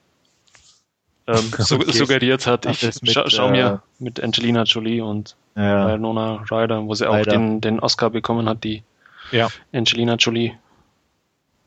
ähm, 1.28 1.52
okay. 1.54 1.92
suggeriert 1.92 2.48
hat. 2.48 2.66
Ich 2.66 2.82
mit, 2.82 3.12
scha 3.12 3.30
schau 3.30 3.50
mir 3.50 3.82
äh, 4.00 4.04
mit 4.04 4.24
Angelina 4.24 4.64
Jolie 4.64 5.02
und 5.02 5.36
ja. 5.56 5.98
Nona 5.98 6.44
Ryder, 6.50 6.86
wo 6.86 6.96
sie 6.96 7.08
auch 7.08 7.22
den, 7.24 7.62
den 7.62 7.80
Oscar 7.80 8.10
bekommen 8.10 8.48
hat, 8.48 8.64
die 8.64 8.84
ja. 9.32 9.50
Angelina 9.74 10.16
Jolie. 10.16 10.54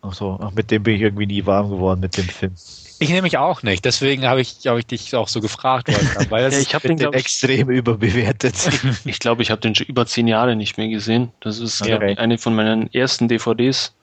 Ach 0.01 0.15
so, 0.15 0.39
ach, 0.43 0.51
mit 0.51 0.71
dem 0.71 0.83
bin 0.83 0.97
ich 0.97 1.03
irgendwie 1.03 1.27
nie 1.27 1.47
warm 1.47 1.71
geworden 1.71 2.01
mit 2.01 2.17
dem 2.17 2.25
Film. 2.25 2.55
Ich 3.02 3.09
nehme 3.09 3.23
mich 3.23 3.38
auch 3.38 3.62
nicht, 3.62 3.85
deswegen 3.85 4.26
habe 4.26 4.40
ich, 4.40 4.56
hab 4.66 4.78
ich 4.78 4.87
dich 4.87 5.14
auch 5.14 5.28
so 5.28 5.40
gefragt. 5.40 5.88
weil 6.30 6.42
ja, 6.52 6.59
ich 6.59 6.75
habe 6.75 6.88
den, 6.88 6.97
den 6.97 7.12
extrem 7.12 7.68
überbewertet. 7.68 8.54
ich 9.04 9.18
glaube, 9.18 9.42
ich 9.42 9.50
habe 9.50 9.61
den 9.61 9.75
schon 9.75 9.87
über 9.87 10.06
zehn 10.06 10.28
Jahre 10.28 10.56
nicht 10.56 10.78
mehr 10.78 10.88
gesehen. 10.88 11.32
Das 11.40 11.59
ist 11.59 11.82
okay. 11.82 12.16
eine 12.16 12.38
von 12.38 12.54
meinen 12.54 12.92
ersten 12.92 13.28
DVDs, 13.28 13.94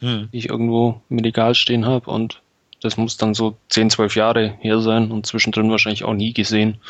hm. 0.00 0.28
die 0.32 0.38
ich 0.38 0.48
irgendwo 0.48 1.00
im 1.10 1.18
Regal 1.18 1.54
stehen 1.54 1.84
habe 1.86 2.10
und 2.10 2.40
das 2.80 2.96
muss 2.96 3.16
dann 3.16 3.34
so 3.34 3.56
10, 3.68 3.90
12 3.90 4.16
Jahre 4.16 4.54
her 4.60 4.80
sein 4.80 5.10
und 5.10 5.26
zwischendrin 5.26 5.70
wahrscheinlich 5.70 6.04
auch 6.04 6.14
nie 6.14 6.32
gesehen. 6.32 6.80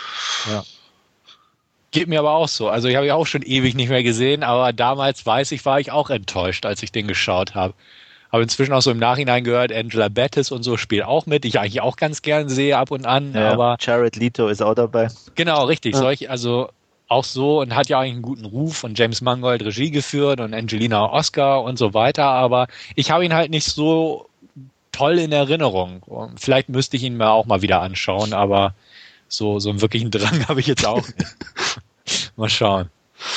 Ja. 0.51 0.65
Geht 1.91 2.09
mir 2.09 2.21
aber 2.21 2.33
auch 2.33 2.49
so. 2.49 2.69
Also 2.69 2.89
ich 2.89 2.97
habe 2.97 3.07
ihn 3.07 3.13
auch 3.13 3.27
schon 3.27 3.43
ewig 3.43 3.75
nicht 3.75 3.91
mehr 3.91 4.03
gesehen, 4.03 4.43
aber 4.43 4.73
damals 4.73 5.25
weiß 5.27 5.53
ich, 5.53 5.65
war 5.67 5.79
ich 5.79 5.93
auch 5.93 6.09
enttäuscht, 6.09 6.65
als 6.65 6.83
ich 6.83 6.91
den 6.91 7.07
geschaut 7.07 7.55
habe. 7.55 7.75
Habe 8.33 8.43
inzwischen 8.43 8.73
auch 8.73 8.81
so 8.81 8.91
im 8.91 8.99
Nachhinein 8.99 9.45
gehört, 9.45 9.73
Angela 9.73 10.09
Bettis 10.09 10.51
und 10.51 10.63
so 10.63 10.79
spielt 10.79 11.05
auch 11.05 11.27
mit, 11.27 11.45
die 11.45 11.49
ich 11.49 11.61
eigentlich 11.61 11.83
auch 11.83 11.97
ganz 11.97 12.23
gern 12.23 12.49
sehe 12.49 12.79
ab 12.79 12.91
und 12.91 13.05
an. 13.05 13.35
Ja, 13.35 13.53
aber 13.53 13.77
Jared 13.79 14.17
Leto 14.17 14.49
ist 14.49 14.63
auch 14.63 14.75
dabei. 14.75 15.09
Genau, 15.35 15.65
richtig. 15.65 15.95
Ja. 15.95 16.01
Solch, 16.01 16.31
also 16.31 16.71
auch 17.09 17.25
so 17.25 17.61
und 17.61 17.75
hat 17.75 17.89
ja 17.89 18.01
eigentlich 18.01 18.15
einen 18.15 18.23
guten 18.23 18.45
Ruf 18.47 18.85
und 18.85 18.99
James 18.99 19.21
Mangold 19.21 19.63
Regie 19.63 19.91
geführt 19.91 20.41
und 20.41 20.55
Angelina 20.55 21.13
Oscar 21.13 21.63
und 21.63 21.79
so 21.79 21.93
weiter, 21.93 22.25
aber 22.25 22.69
ich 22.97 23.11
habe 23.11 23.25
ihn 23.25 23.35
halt 23.35 23.51
nicht 23.51 23.67
so 23.67 24.31
toll 24.93 25.19
in 25.19 25.31
Erinnerung. 25.31 26.03
Vielleicht 26.37 26.71
müsste 26.71 26.97
ich 26.97 27.03
ihn 27.03 27.17
mir 27.17 27.31
auch 27.31 27.45
mal 27.45 27.61
wieder 27.61 27.83
anschauen, 27.83 28.33
aber 28.33 28.75
so, 29.29 29.59
so 29.59 29.71
einen 29.71 29.81
wirklichen 29.81 30.11
Drang 30.11 30.49
habe 30.49 30.61
ich 30.61 30.67
jetzt 30.67 30.87
auch 30.87 31.07
nicht. 31.07 31.37
mal 32.37 32.49
schauen. 32.49 32.89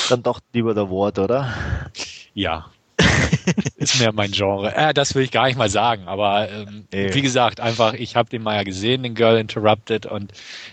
Dann 0.10 0.24
doch 0.24 0.40
lieber 0.54 0.74
der 0.74 0.90
Wort, 0.90 1.20
oder? 1.20 1.54
Ja. 2.34 2.68
ist 3.78 4.00
mehr 4.00 4.12
mein 4.14 4.32
Genre. 4.32 4.76
Äh, 4.76 4.94
das 4.94 5.16
will 5.16 5.24
ich 5.24 5.32
gar 5.32 5.48
nicht 5.48 5.58
mal 5.58 5.70
sagen, 5.70 6.08
aber 6.08 6.50
ähm, 6.50 6.88
wie 6.92 7.22
gesagt, 7.22 7.60
einfach, 7.60 7.94
ich 7.94 8.16
habe 8.16 8.30
den 8.30 8.44
mal 8.44 8.56
ja 8.56 8.64
gesehen, 8.64 9.04
den 9.04 9.16
Girl 9.16 9.38
Interrupted, 9.38 10.06
und 10.06 10.32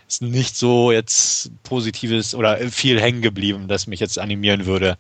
ist 0.09 0.23
nicht 0.23 0.57
so 0.57 0.93
jetzt 0.93 1.51
positives 1.63 2.35
oder 2.35 2.59
viel 2.71 3.01
hängen 3.01 3.23
geblieben, 3.23 3.69
das 3.69 3.87
mich 3.87 4.01
jetzt 4.01 4.19
animieren 4.19 4.67
würde, 4.67 4.97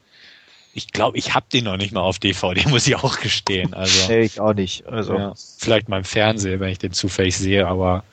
ich 0.74 0.92
glaube, 0.92 1.18
ich 1.18 1.34
habe 1.34 1.46
den 1.52 1.64
noch 1.64 1.76
nicht 1.76 1.92
mal 1.92 2.00
auf 2.00 2.18
DVD, 2.18 2.64
muss 2.68 2.86
ich 2.86 2.96
auch 2.96 3.20
gestehen. 3.20 3.74
Also, 3.74 4.08
nee, 4.08 4.20
ich 4.20 4.40
auch 4.40 4.54
nicht. 4.54 4.86
Also. 4.86 5.14
Ja, 5.14 5.34
vielleicht 5.58 5.88
mal 5.88 5.98
im 5.98 6.04
Fernsehen, 6.04 6.60
wenn 6.60 6.70
ich 6.70 6.78
den 6.78 6.92
zufällig 6.92 7.36
sehe, 7.36 7.66
aber 7.66 8.04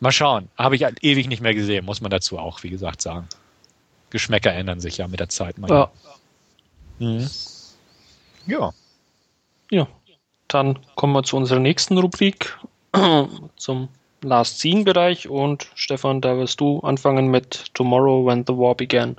mal 0.00 0.12
schauen. 0.12 0.48
Habe 0.58 0.76
ich 0.76 0.84
halt 0.84 1.02
ewig 1.02 1.28
nicht 1.28 1.40
mehr 1.40 1.54
gesehen, 1.54 1.84
muss 1.84 2.00
man 2.00 2.10
dazu 2.10 2.38
auch, 2.38 2.62
wie 2.62 2.70
gesagt, 2.70 3.00
sagen. 3.00 3.28
Geschmäcker 4.10 4.52
ändern 4.52 4.80
sich 4.80 4.98
ja 4.98 5.08
mit 5.08 5.20
der 5.20 5.28
Zeit. 5.28 5.56
Ja. 5.68 5.90
Mhm. 6.98 7.28
ja. 8.46 8.72
Ja. 9.70 9.86
Dann 10.48 10.78
kommen 10.94 11.12
wir 11.12 11.22
zu 11.22 11.36
unserer 11.36 11.60
nächsten 11.60 11.98
Rubrik, 11.98 12.56
zum 13.56 13.88
Last 14.22 14.60
Scene 14.60 14.84
Bereich 14.84 15.28
und 15.28 15.68
Stefan, 15.74 16.20
da 16.20 16.36
wirst 16.36 16.60
du 16.60 16.80
anfangen 16.80 17.28
mit 17.28 17.74
Tomorrow 17.74 18.26
When 18.26 18.44
the 18.46 18.54
War 18.54 18.74
Began. 18.74 19.16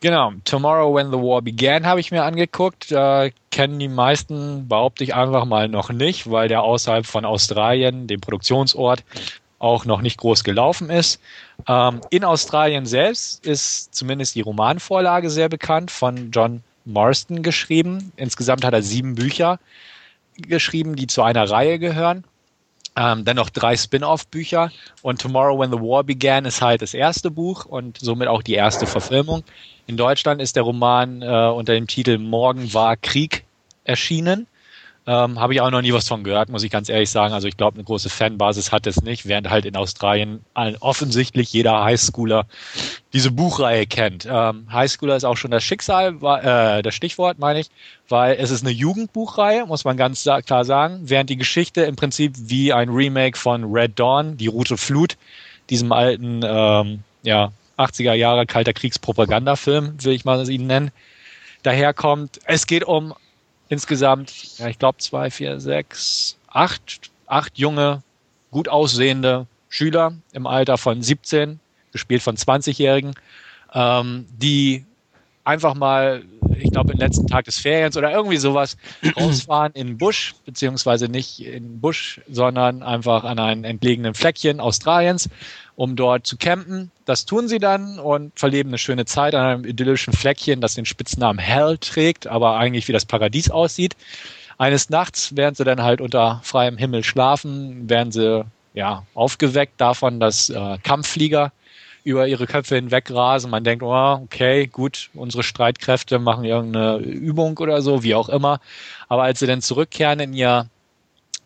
Genau, 0.00 0.32
Tomorrow 0.44 0.94
When 0.94 1.10
the 1.10 1.16
War 1.16 1.42
Began 1.42 1.86
habe 1.86 1.98
ich 1.98 2.12
mir 2.12 2.22
angeguckt. 2.22 2.92
Da 2.92 3.28
kennen 3.50 3.80
die 3.80 3.88
meisten, 3.88 4.68
behaupte 4.68 5.02
ich 5.02 5.14
einfach 5.14 5.44
mal 5.44 5.68
noch 5.68 5.90
nicht, 5.90 6.30
weil 6.30 6.48
der 6.48 6.62
außerhalb 6.62 7.04
von 7.04 7.24
Australien, 7.24 8.06
dem 8.06 8.20
Produktionsort, 8.20 9.02
auch 9.58 9.84
noch 9.84 10.00
nicht 10.00 10.18
groß 10.18 10.44
gelaufen 10.44 10.88
ist. 10.88 11.20
Ähm, 11.66 12.00
in 12.10 12.24
Australien 12.24 12.86
selbst 12.86 13.44
ist 13.44 13.92
zumindest 13.92 14.36
die 14.36 14.40
Romanvorlage 14.40 15.30
sehr 15.30 15.48
bekannt, 15.48 15.90
von 15.90 16.30
John 16.30 16.62
Marston 16.88 17.42
geschrieben. 17.42 18.12
Insgesamt 18.16 18.64
hat 18.64 18.74
er 18.74 18.82
sieben 18.82 19.14
Bücher 19.14 19.58
geschrieben, 20.36 20.96
die 20.96 21.06
zu 21.06 21.22
einer 21.22 21.48
Reihe 21.48 21.78
gehören. 21.78 22.24
Ähm, 22.96 23.24
dann 23.24 23.36
noch 23.36 23.50
drei 23.50 23.76
Spin-off-Bücher 23.76 24.72
und 25.02 25.20
Tomorrow 25.20 25.58
When 25.60 25.70
the 25.70 25.78
War 25.78 26.02
Began 26.02 26.44
ist 26.46 26.62
halt 26.62 26.82
das 26.82 26.94
erste 26.94 27.30
Buch 27.30 27.64
und 27.64 27.98
somit 28.00 28.26
auch 28.26 28.42
die 28.42 28.54
erste 28.54 28.86
Verfilmung. 28.86 29.44
In 29.86 29.96
Deutschland 29.96 30.40
ist 30.40 30.56
der 30.56 30.64
Roman 30.64 31.22
äh, 31.22 31.26
unter 31.26 31.74
dem 31.74 31.86
Titel 31.86 32.18
Morgen 32.18 32.74
war 32.74 32.96
Krieg 32.96 33.44
erschienen. 33.84 34.48
Ähm, 35.08 35.40
Habe 35.40 35.54
ich 35.54 35.62
auch 35.62 35.70
noch 35.70 35.80
nie 35.80 35.94
was 35.94 36.06
von 36.06 36.22
gehört, 36.22 36.50
muss 36.50 36.62
ich 36.62 36.70
ganz 36.70 36.90
ehrlich 36.90 37.08
sagen. 37.08 37.32
Also 37.32 37.48
ich 37.48 37.56
glaube, 37.56 37.76
eine 37.76 37.84
große 37.84 38.10
Fanbasis 38.10 38.72
hat 38.72 38.86
es 38.86 39.00
nicht, 39.00 39.26
während 39.26 39.48
halt 39.48 39.64
in 39.64 39.74
Australien 39.74 40.44
offensichtlich 40.80 41.50
jeder 41.50 41.82
Highschooler 41.82 42.44
diese 43.14 43.30
Buchreihe 43.30 43.86
kennt. 43.86 44.28
Ähm, 44.30 44.70
Highschooler 44.70 45.16
ist 45.16 45.24
auch 45.24 45.38
schon 45.38 45.50
das 45.50 45.64
Schicksal, 45.64 46.18
äh, 46.22 46.82
das 46.82 46.94
Stichwort 46.94 47.38
meine 47.38 47.60
ich, 47.60 47.70
weil 48.10 48.36
es 48.38 48.50
ist 48.50 48.62
eine 48.62 48.70
Jugendbuchreihe, 48.70 49.64
muss 49.64 49.86
man 49.86 49.96
ganz 49.96 50.28
klar 50.44 50.66
sagen, 50.66 51.00
während 51.04 51.30
die 51.30 51.38
Geschichte 51.38 51.84
im 51.84 51.96
Prinzip 51.96 52.34
wie 52.36 52.74
ein 52.74 52.90
Remake 52.90 53.38
von 53.38 53.64
Red 53.64 53.98
Dawn, 53.98 54.36
die 54.36 54.48
Route 54.48 54.76
Flut, 54.76 55.16
diesem 55.70 55.90
alten 55.90 56.42
ähm, 56.44 57.02
ja, 57.22 57.52
80er 57.78 58.12
Jahre 58.12 58.44
kalter 58.44 58.74
Kriegspropagandafilm, 58.74 60.04
will 60.04 60.12
ich 60.12 60.26
mal 60.26 60.46
ihn 60.50 60.66
nennen, 60.66 60.90
daherkommt. 61.62 62.40
Es 62.44 62.66
geht 62.66 62.84
um 62.84 63.14
insgesamt, 63.68 64.58
ja, 64.58 64.68
ich 64.68 64.78
glaube, 64.78 64.98
zwei, 64.98 65.30
vier, 65.30 65.60
sechs, 65.60 66.36
acht, 66.48 67.10
acht 67.26 67.58
junge, 67.58 68.02
gut 68.50 68.68
aussehende 68.68 69.46
Schüler 69.68 70.14
im 70.32 70.46
Alter 70.46 70.78
von 70.78 71.02
17, 71.02 71.60
gespielt 71.92 72.22
von 72.22 72.36
20-Jährigen, 72.36 73.14
ähm, 73.74 74.26
die 74.30 74.84
einfach 75.44 75.74
mal, 75.74 76.22
ich 76.58 76.70
glaube, 76.70 76.92
den 76.92 76.98
letzten 76.98 77.26
Tag 77.26 77.46
des 77.46 77.58
Feriens 77.58 77.96
oder 77.96 78.12
irgendwie 78.12 78.36
sowas 78.36 78.76
rausfahren 79.16 79.72
in 79.72 79.86
den 79.88 79.98
Busch, 79.98 80.34
beziehungsweise 80.44 81.08
nicht 81.08 81.40
in 81.40 81.64
den 81.64 81.80
Busch, 81.80 82.20
sondern 82.30 82.82
einfach 82.82 83.24
an 83.24 83.38
einem 83.38 83.64
entlegenen 83.64 84.14
Fleckchen 84.14 84.60
Australiens 84.60 85.28
um 85.78 85.94
dort 85.94 86.26
zu 86.26 86.36
campen. 86.36 86.90
Das 87.04 87.24
tun 87.24 87.46
sie 87.46 87.60
dann 87.60 88.00
und 88.00 88.36
verleben 88.36 88.70
eine 88.70 88.78
schöne 88.78 89.04
Zeit 89.04 89.36
an 89.36 89.46
einem 89.46 89.64
idyllischen 89.64 90.12
Fleckchen, 90.12 90.60
das 90.60 90.74
den 90.74 90.84
Spitznamen 90.84 91.38
Hell 91.38 91.78
trägt, 91.78 92.26
aber 92.26 92.56
eigentlich 92.56 92.88
wie 92.88 92.92
das 92.92 93.06
Paradies 93.06 93.48
aussieht. 93.48 93.94
Eines 94.58 94.90
Nachts, 94.90 95.36
während 95.36 95.56
sie 95.56 95.62
dann 95.62 95.84
halt 95.84 96.00
unter 96.00 96.40
freiem 96.42 96.76
Himmel 96.78 97.04
schlafen, 97.04 97.88
werden 97.88 98.10
sie 98.10 98.44
ja 98.74 99.04
aufgeweckt 99.14 99.80
davon, 99.80 100.18
dass 100.18 100.50
äh, 100.50 100.78
Kampfflieger 100.82 101.52
über 102.02 102.26
ihre 102.26 102.48
Köpfe 102.48 102.74
hinweg 102.74 103.12
rasen. 103.12 103.52
Man 103.52 103.62
denkt, 103.62 103.84
oh, 103.84 104.20
okay, 104.24 104.66
gut, 104.66 105.10
unsere 105.14 105.44
Streitkräfte 105.44 106.18
machen 106.18 106.42
irgendeine 106.42 106.96
Übung 106.96 107.56
oder 107.58 107.82
so, 107.82 108.02
wie 108.02 108.16
auch 108.16 108.28
immer. 108.28 108.58
Aber 109.06 109.22
als 109.22 109.38
sie 109.38 109.46
dann 109.46 109.62
zurückkehren 109.62 110.18
in 110.18 110.32
ihr 110.32 110.68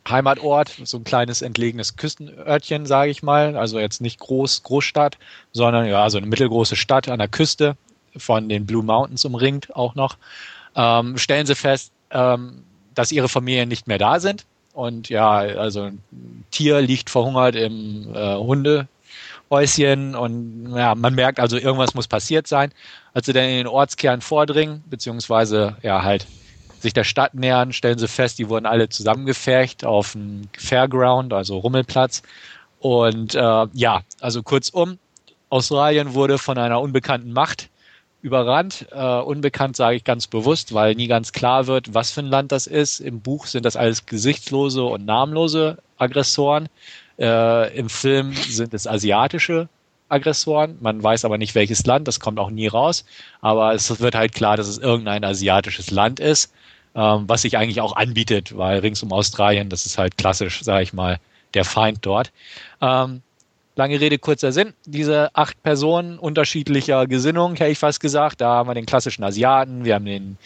Heimatort, 0.09 0.73
so 0.85 0.99
ein 0.99 1.05
kleines 1.05 1.43
entlegenes 1.43 1.97
Küstenörtchen, 1.97 2.87
sage 2.87 3.11
ich 3.11 3.23
mal. 3.23 3.57
Also 3.57 3.79
jetzt 3.79 4.01
nicht 4.01 4.19
groß, 4.19 4.63
Großstadt, 4.63 5.17
sondern 5.53 5.87
ja, 5.87 6.09
so 6.11 6.19
eine 6.19 6.27
mittelgroße 6.27 6.77
Stadt 6.77 7.09
an 7.09 7.19
der 7.19 7.29
Küste 7.29 7.77
von 8.17 8.49
den 8.49 8.67
Blue 8.67 8.83
Mountains 8.83 9.25
umringt 9.25 9.75
auch 9.75 9.95
noch. 9.95 10.17
Ähm, 10.75 11.19
stellen 11.19 11.47
sie 11.47 11.55
fest, 11.55 11.93
ähm, 12.11 12.65
dass 12.95 13.13
ihre 13.13 13.29
Familien 13.29 13.69
nicht 13.69 13.87
mehr 13.87 13.99
da 13.99 14.21
sind. 14.21 14.45
Und 14.75 15.09
ja, 15.09 15.37
also 15.37 15.85
ein 15.85 16.45
Tier 16.51 16.81
liegt 16.81 17.11
verhungert 17.11 17.55
im 17.55 18.15
äh, 18.15 18.37
Hundehäuschen 18.37 20.15
und 20.15 20.75
ja, 20.75 20.95
man 20.95 21.15
merkt 21.15 21.41
also, 21.41 21.59
irgendwas 21.59 21.95
muss 21.95 22.09
passiert 22.09 22.47
sein. 22.47 22.73
Als 23.13 23.27
sie 23.27 23.35
dann 23.35 23.45
in 23.45 23.57
den 23.59 23.67
Ortskern 23.67 24.23
vordringen, 24.23 24.83
beziehungsweise 24.89 25.77
ja 25.83 26.03
halt 26.03 26.27
sich 26.83 26.93
der 26.93 27.05
Stadt 27.05 27.35
nähern, 27.35 27.73
stellen 27.73 27.99
sie 27.99 28.09
fest, 28.09 28.39
die 28.39 28.49
wurden 28.49 28.67
alle 28.67 28.89
zusammengefercht 28.89 29.85
auf 29.85 30.13
dem 30.13 30.43
Fairground, 30.59 31.33
also 31.33 31.59
Rummelplatz. 31.59 32.23
Und 32.79 33.35
äh, 33.35 33.67
ja, 33.73 34.03
also 34.21 34.43
kurzum, 34.43 34.99
Australien 35.49 36.15
wurde 36.15 36.39
von 36.39 36.59
einer 36.59 36.81
unbekannten 36.81 37.33
Macht 37.33 37.69
überrannt. 38.23 38.87
Äh, 38.91 39.21
unbekannt 39.21 39.77
sage 39.77 39.97
ich 39.97 40.05
ganz 40.05 40.27
bewusst, 40.27 40.73
weil 40.73 40.95
nie 40.95 41.09
ganz 41.09 41.33
klar 41.33 41.67
wird, 41.67 41.93
was 41.95 42.11
für 42.13 42.21
ein 42.21 42.27
Land 42.27 42.53
das 42.53 42.67
ist. 42.67 43.01
Im 43.01 43.21
Buch 43.21 43.47
sind 43.47 43.65
das 43.65 43.77
alles 43.77 44.07
gesichtslose 44.07 44.83
und 44.83 45.05
namenlose 45.05 45.79
Aggressoren. 45.99 46.69
Äh, 47.19 47.77
Im 47.77 47.89
Film 47.89 48.33
sind 48.33 48.73
es 48.75 48.87
asiatische 48.87 49.69
Aggressoren. 50.09 50.79
Man 50.81 51.03
weiß 51.03 51.25
aber 51.25 51.39
nicht, 51.39 51.55
welches 51.55 51.85
Land. 51.85 52.07
Das 52.09 52.21
kommt 52.21 52.39
auch 52.39 52.51
nie 52.51 52.69
raus. 52.69 53.05
Aber 53.41 53.75
es 53.75 54.01
wird 54.01 54.15
halt 54.15 54.33
klar, 54.33 54.57
dass 54.57 54.69
es 54.69 54.79
irgendein 54.79 55.25
asiatisches 55.25 55.91
Land 55.91 56.21
ist, 56.21 56.53
ähm, 56.95 57.25
was 57.27 57.43
sich 57.43 57.57
eigentlich 57.57 57.81
auch 57.81 57.97
anbietet, 57.97 58.57
weil 58.57 58.81
rings 58.81 59.03
um 59.03 59.13
Australien, 59.13 59.69
das 59.69 59.87
ist 59.87 59.99
halt 59.99 60.17
klassisch, 60.19 60.63
sage 60.63 60.83
ich 60.83 60.93
mal, 60.93 61.19
der 61.55 61.65
Feind 61.65 61.99
dort. 62.03 62.33
Ähm, 62.81 63.23
Lange 63.75 63.99
Rede, 63.99 64.19
kurzer 64.19 64.53
Sinn. 64.53 64.75
Diese 64.85 65.35
acht 65.35 65.63
Personen 65.63 66.19
unterschiedlicher 66.19 67.07
Gesinnung, 67.07 67.57
hätte 67.57 67.71
ich 67.71 67.79
fast 67.79 68.01
gesagt. 68.01 68.43
Da 68.43 68.57
haben 68.57 68.69
wir 68.69 68.75
den 68.75 68.85
klassischen 68.85 69.25
Asiaten, 69.25 69.87
wir 69.87 69.95
haben 69.95 70.05
den, 70.05 70.37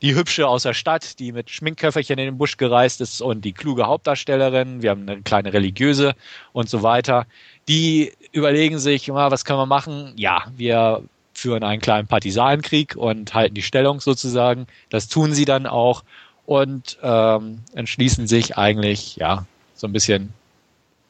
die 0.00 0.14
Hübsche 0.14 0.48
aus 0.48 0.62
der 0.62 0.72
Stadt, 0.72 1.18
die 1.18 1.32
mit 1.32 1.50
Schminkköfferchen 1.50 2.18
in 2.18 2.24
den 2.24 2.38
Busch 2.38 2.56
gereist 2.56 3.02
ist 3.02 3.20
und 3.20 3.44
die 3.44 3.52
kluge 3.52 3.86
Hauptdarstellerin. 3.86 4.80
Wir 4.80 4.90
haben 4.90 5.06
eine 5.06 5.20
kleine 5.20 5.52
religiöse 5.52 6.14
und 6.54 6.70
so 6.70 6.82
weiter. 6.82 7.26
Die 7.68 8.14
überlegen 8.32 8.78
sich, 8.78 9.10
was 9.10 9.44
können 9.44 9.58
wir 9.58 9.66
machen? 9.66 10.14
Ja, 10.16 10.46
wir 10.56 11.02
führen 11.40 11.64
einen 11.64 11.80
kleinen 11.80 12.06
Partisanenkrieg 12.06 12.96
und 12.96 13.34
halten 13.34 13.54
die 13.54 13.62
Stellung 13.62 14.00
sozusagen. 14.00 14.66
Das 14.90 15.08
tun 15.08 15.32
sie 15.32 15.44
dann 15.44 15.66
auch 15.66 16.04
und 16.46 16.98
ähm, 17.02 17.60
entschließen 17.74 18.26
sich 18.26 18.58
eigentlich, 18.58 19.16
ja, 19.16 19.46
so 19.74 19.86
ein 19.86 19.92
bisschen 19.92 20.32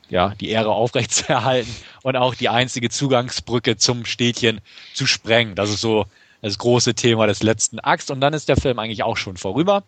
ja, 0.09 0.35
die 0.41 0.51
Ehre 0.51 0.71
aufrechtzuerhalten 0.71 1.75
und 2.03 2.17
auch 2.17 2.35
die 2.35 2.49
einzige 2.49 2.91
Zugangsbrücke 2.91 3.77
zum 3.77 4.05
Städtchen 4.05 4.61
zu 4.95 5.07
sprengen. 5.07 5.55
Das 5.55 5.71
ist 5.71 5.81
so 5.81 6.07
das 6.43 6.59
große 6.59 6.95
Thema 6.95 7.27
des 7.27 7.43
letzten 7.43 7.81
Akts. 7.81 8.11
Und 8.11 8.21
dann 8.21 8.35
ist 8.35 8.49
der 8.49 8.57
Film 8.57 8.79
eigentlich 8.79 9.03
auch 9.03 9.17
schon 9.17 9.37
vorüber. 9.37 9.83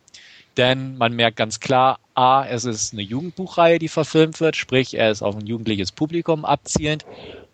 Denn 0.56 0.98
man 0.98 1.14
merkt 1.14 1.36
ganz 1.36 1.60
klar, 1.60 1.98
A, 2.14 2.44
es 2.44 2.64
ist 2.66 2.92
eine 2.92 3.02
Jugendbuchreihe, 3.02 3.78
die 3.78 3.88
verfilmt 3.88 4.38
wird, 4.40 4.54
sprich, 4.54 4.94
er 4.94 5.10
ist 5.10 5.22
auf 5.22 5.34
ein 5.34 5.46
jugendliches 5.46 5.92
Publikum 5.92 6.44
abzielend. 6.44 7.06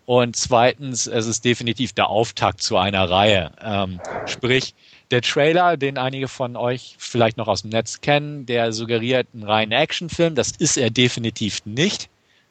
Und 0.09 0.35
zweitens, 0.35 1.05
es 1.05 1.27
ist 1.27 1.45
definitiv 1.45 1.93
der 1.93 2.09
Auftakt 2.09 2.63
zu 2.63 2.77
einer 2.77 3.09
Reihe. 3.09 3.51
Ähm, 3.61 3.99
sprich, 4.25 4.73
der 5.11 5.21
Trailer, 5.21 5.77
den 5.77 5.99
einige 5.99 6.27
von 6.27 6.55
euch 6.55 6.95
vielleicht 6.97 7.37
noch 7.37 7.47
aus 7.47 7.61
dem 7.61 7.69
Netz 7.69 8.01
kennen, 8.01 8.47
der 8.47 8.73
suggeriert 8.73 9.27
einen 9.33 9.43
reinen 9.43 9.71
Actionfilm. 9.71 10.33
Das 10.33 10.51
ist 10.51 10.77
er 10.77 10.89
definitiv 10.89 11.63
nicht 11.65 12.09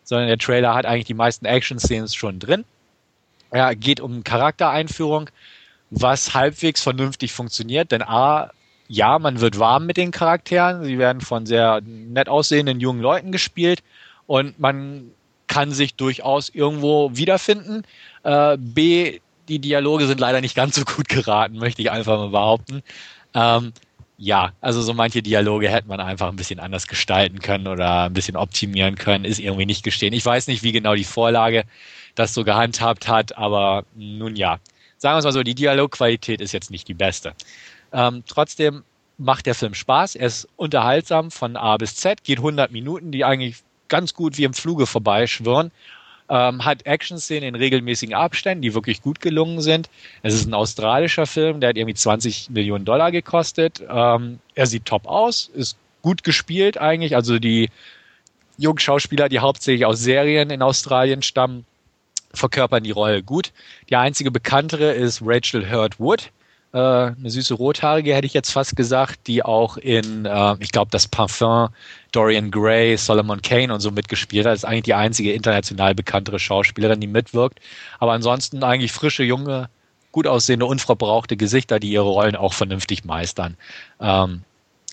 sondern 0.08 0.28
der 0.28 0.38
Trailer 0.38 0.74
hat 0.74 0.86
eigentlich 0.86 1.04
die 1.04 1.14
meisten 1.14 1.44
Action-Szenen 1.44 2.08
schon 2.08 2.38
drin. 2.38 2.64
Er 3.50 3.76
geht 3.76 4.00
um 4.00 4.24
Charaktereinführung, 4.24 5.28
was 5.90 6.32
halbwegs 6.32 6.82
vernünftig 6.82 7.32
funktioniert, 7.32 7.92
denn 7.92 8.02
A, 8.02 8.50
ja, 8.88 9.18
man 9.18 9.40
wird 9.40 9.58
warm 9.58 9.84
mit 9.84 9.98
den 9.98 10.10
Charakteren, 10.10 10.82
sie 10.82 10.98
werden 10.98 11.20
von 11.20 11.44
sehr 11.44 11.82
nett 11.84 12.30
aussehenden 12.30 12.80
jungen 12.80 13.02
Leuten 13.02 13.32
gespielt 13.32 13.82
und 14.26 14.58
man 14.58 15.10
kann 15.48 15.72
sich 15.72 15.94
durchaus 15.94 16.48
irgendwo 16.48 17.10
wiederfinden. 17.14 17.82
Äh, 18.22 18.56
B, 18.58 19.20
die 19.48 19.58
Dialoge 19.58 20.06
sind 20.06 20.20
leider 20.20 20.40
nicht 20.40 20.54
ganz 20.54 20.76
so 20.76 20.84
gut 20.84 21.08
geraten, 21.08 21.58
möchte 21.58 21.82
ich 21.82 21.90
einfach 21.90 22.18
mal 22.18 22.30
behaupten. 22.30 22.82
Ähm, 23.34 23.72
ja, 24.20 24.52
also 24.60 24.82
so 24.82 24.94
manche 24.94 25.22
Dialoge 25.22 25.70
hätte 25.70 25.88
man 25.88 26.00
einfach 26.00 26.28
ein 26.28 26.36
bisschen 26.36 26.58
anders 26.58 26.88
gestalten 26.88 27.38
können 27.38 27.68
oder 27.68 28.04
ein 28.04 28.12
bisschen 28.12 28.36
optimieren 28.36 28.96
können, 28.96 29.24
ist 29.24 29.38
irgendwie 29.38 29.66
nicht 29.66 29.84
gestehen. 29.84 30.12
Ich 30.12 30.26
weiß 30.26 30.48
nicht, 30.48 30.64
wie 30.64 30.72
genau 30.72 30.96
die 30.96 31.04
Vorlage 31.04 31.64
das 32.16 32.34
so 32.34 32.42
gehandhabt 32.42 33.08
hat, 33.08 33.38
aber 33.38 33.84
nun 33.94 34.34
ja. 34.34 34.58
Sagen 34.96 35.14
wir 35.14 35.18
es 35.18 35.24
mal 35.24 35.32
so, 35.32 35.44
die 35.44 35.54
Dialogqualität 35.54 36.40
ist 36.40 36.50
jetzt 36.50 36.72
nicht 36.72 36.88
die 36.88 36.94
beste. 36.94 37.32
Ähm, 37.92 38.24
trotzdem 38.26 38.82
macht 39.18 39.46
der 39.46 39.54
Film 39.54 39.74
Spaß, 39.74 40.16
er 40.16 40.26
ist 40.26 40.48
unterhaltsam 40.56 41.30
von 41.30 41.56
A 41.56 41.76
bis 41.76 41.94
Z, 41.94 42.24
geht 42.24 42.38
100 42.38 42.72
Minuten, 42.72 43.12
die 43.12 43.24
eigentlich 43.24 43.62
ganz 43.88 44.14
gut 44.14 44.38
wie 44.38 44.44
im 44.44 44.54
Fluge 44.54 44.86
vorbeischwirren 44.86 45.70
ähm, 46.28 46.64
hat 46.64 46.86
Action-Szenen 46.86 47.48
in 47.48 47.54
regelmäßigen 47.54 48.14
Abständen, 48.14 48.62
die 48.62 48.74
wirklich 48.74 49.02
gut 49.02 49.20
gelungen 49.20 49.60
sind. 49.60 49.88
Es 50.22 50.34
ist 50.34 50.46
ein 50.46 50.54
australischer 50.54 51.26
Film, 51.26 51.60
der 51.60 51.70
hat 51.70 51.76
irgendwie 51.76 51.94
20 51.94 52.50
Millionen 52.50 52.84
Dollar 52.84 53.10
gekostet. 53.10 53.82
Ähm, 53.88 54.38
er 54.54 54.66
sieht 54.66 54.84
top 54.84 55.06
aus, 55.06 55.50
ist 55.54 55.76
gut 56.02 56.24
gespielt 56.24 56.78
eigentlich. 56.78 57.16
Also 57.16 57.38
die 57.38 57.70
jungen 58.58 58.78
Schauspieler, 58.78 59.28
die 59.28 59.38
hauptsächlich 59.38 59.86
aus 59.86 60.00
Serien 60.00 60.50
in 60.50 60.62
Australien 60.62 61.22
stammen, 61.22 61.64
verkörpern 62.34 62.84
die 62.84 62.90
Rolle 62.90 63.22
gut. 63.22 63.52
Die 63.88 63.96
einzige 63.96 64.30
bekanntere 64.30 64.92
ist 64.92 65.22
Rachel 65.24 65.70
Hurd 65.70 65.98
Wood 65.98 66.30
äh, 66.78 67.14
eine 67.18 67.30
süße 67.30 67.54
Rothaarige, 67.54 68.14
hätte 68.14 68.26
ich 68.26 68.34
jetzt 68.34 68.52
fast 68.52 68.76
gesagt, 68.76 69.26
die 69.26 69.44
auch 69.44 69.76
in, 69.76 70.24
äh, 70.24 70.56
ich 70.60 70.70
glaube, 70.70 70.90
das 70.90 71.08
Parfum, 71.08 71.68
Dorian 72.12 72.50
Gray, 72.50 72.96
Solomon 72.96 73.42
Kane 73.42 73.72
und 73.74 73.80
so 73.80 73.90
mitgespielt 73.90 74.46
hat. 74.46 74.52
Das 74.52 74.60
ist 74.60 74.64
eigentlich 74.64 74.84
die 74.84 74.94
einzige 74.94 75.32
international 75.32 75.94
bekanntere 75.94 76.38
Schauspielerin, 76.38 77.00
die 77.00 77.06
mitwirkt. 77.06 77.60
Aber 77.98 78.12
ansonsten 78.12 78.62
eigentlich 78.62 78.92
frische, 78.92 79.24
junge, 79.24 79.68
gut 80.12 80.26
aussehende, 80.26 80.66
unverbrauchte 80.66 81.36
Gesichter, 81.36 81.80
die 81.80 81.90
ihre 81.90 82.04
Rollen 82.04 82.36
auch 82.36 82.52
vernünftig 82.52 83.04
meistern. 83.04 83.56
Ähm, 84.00 84.42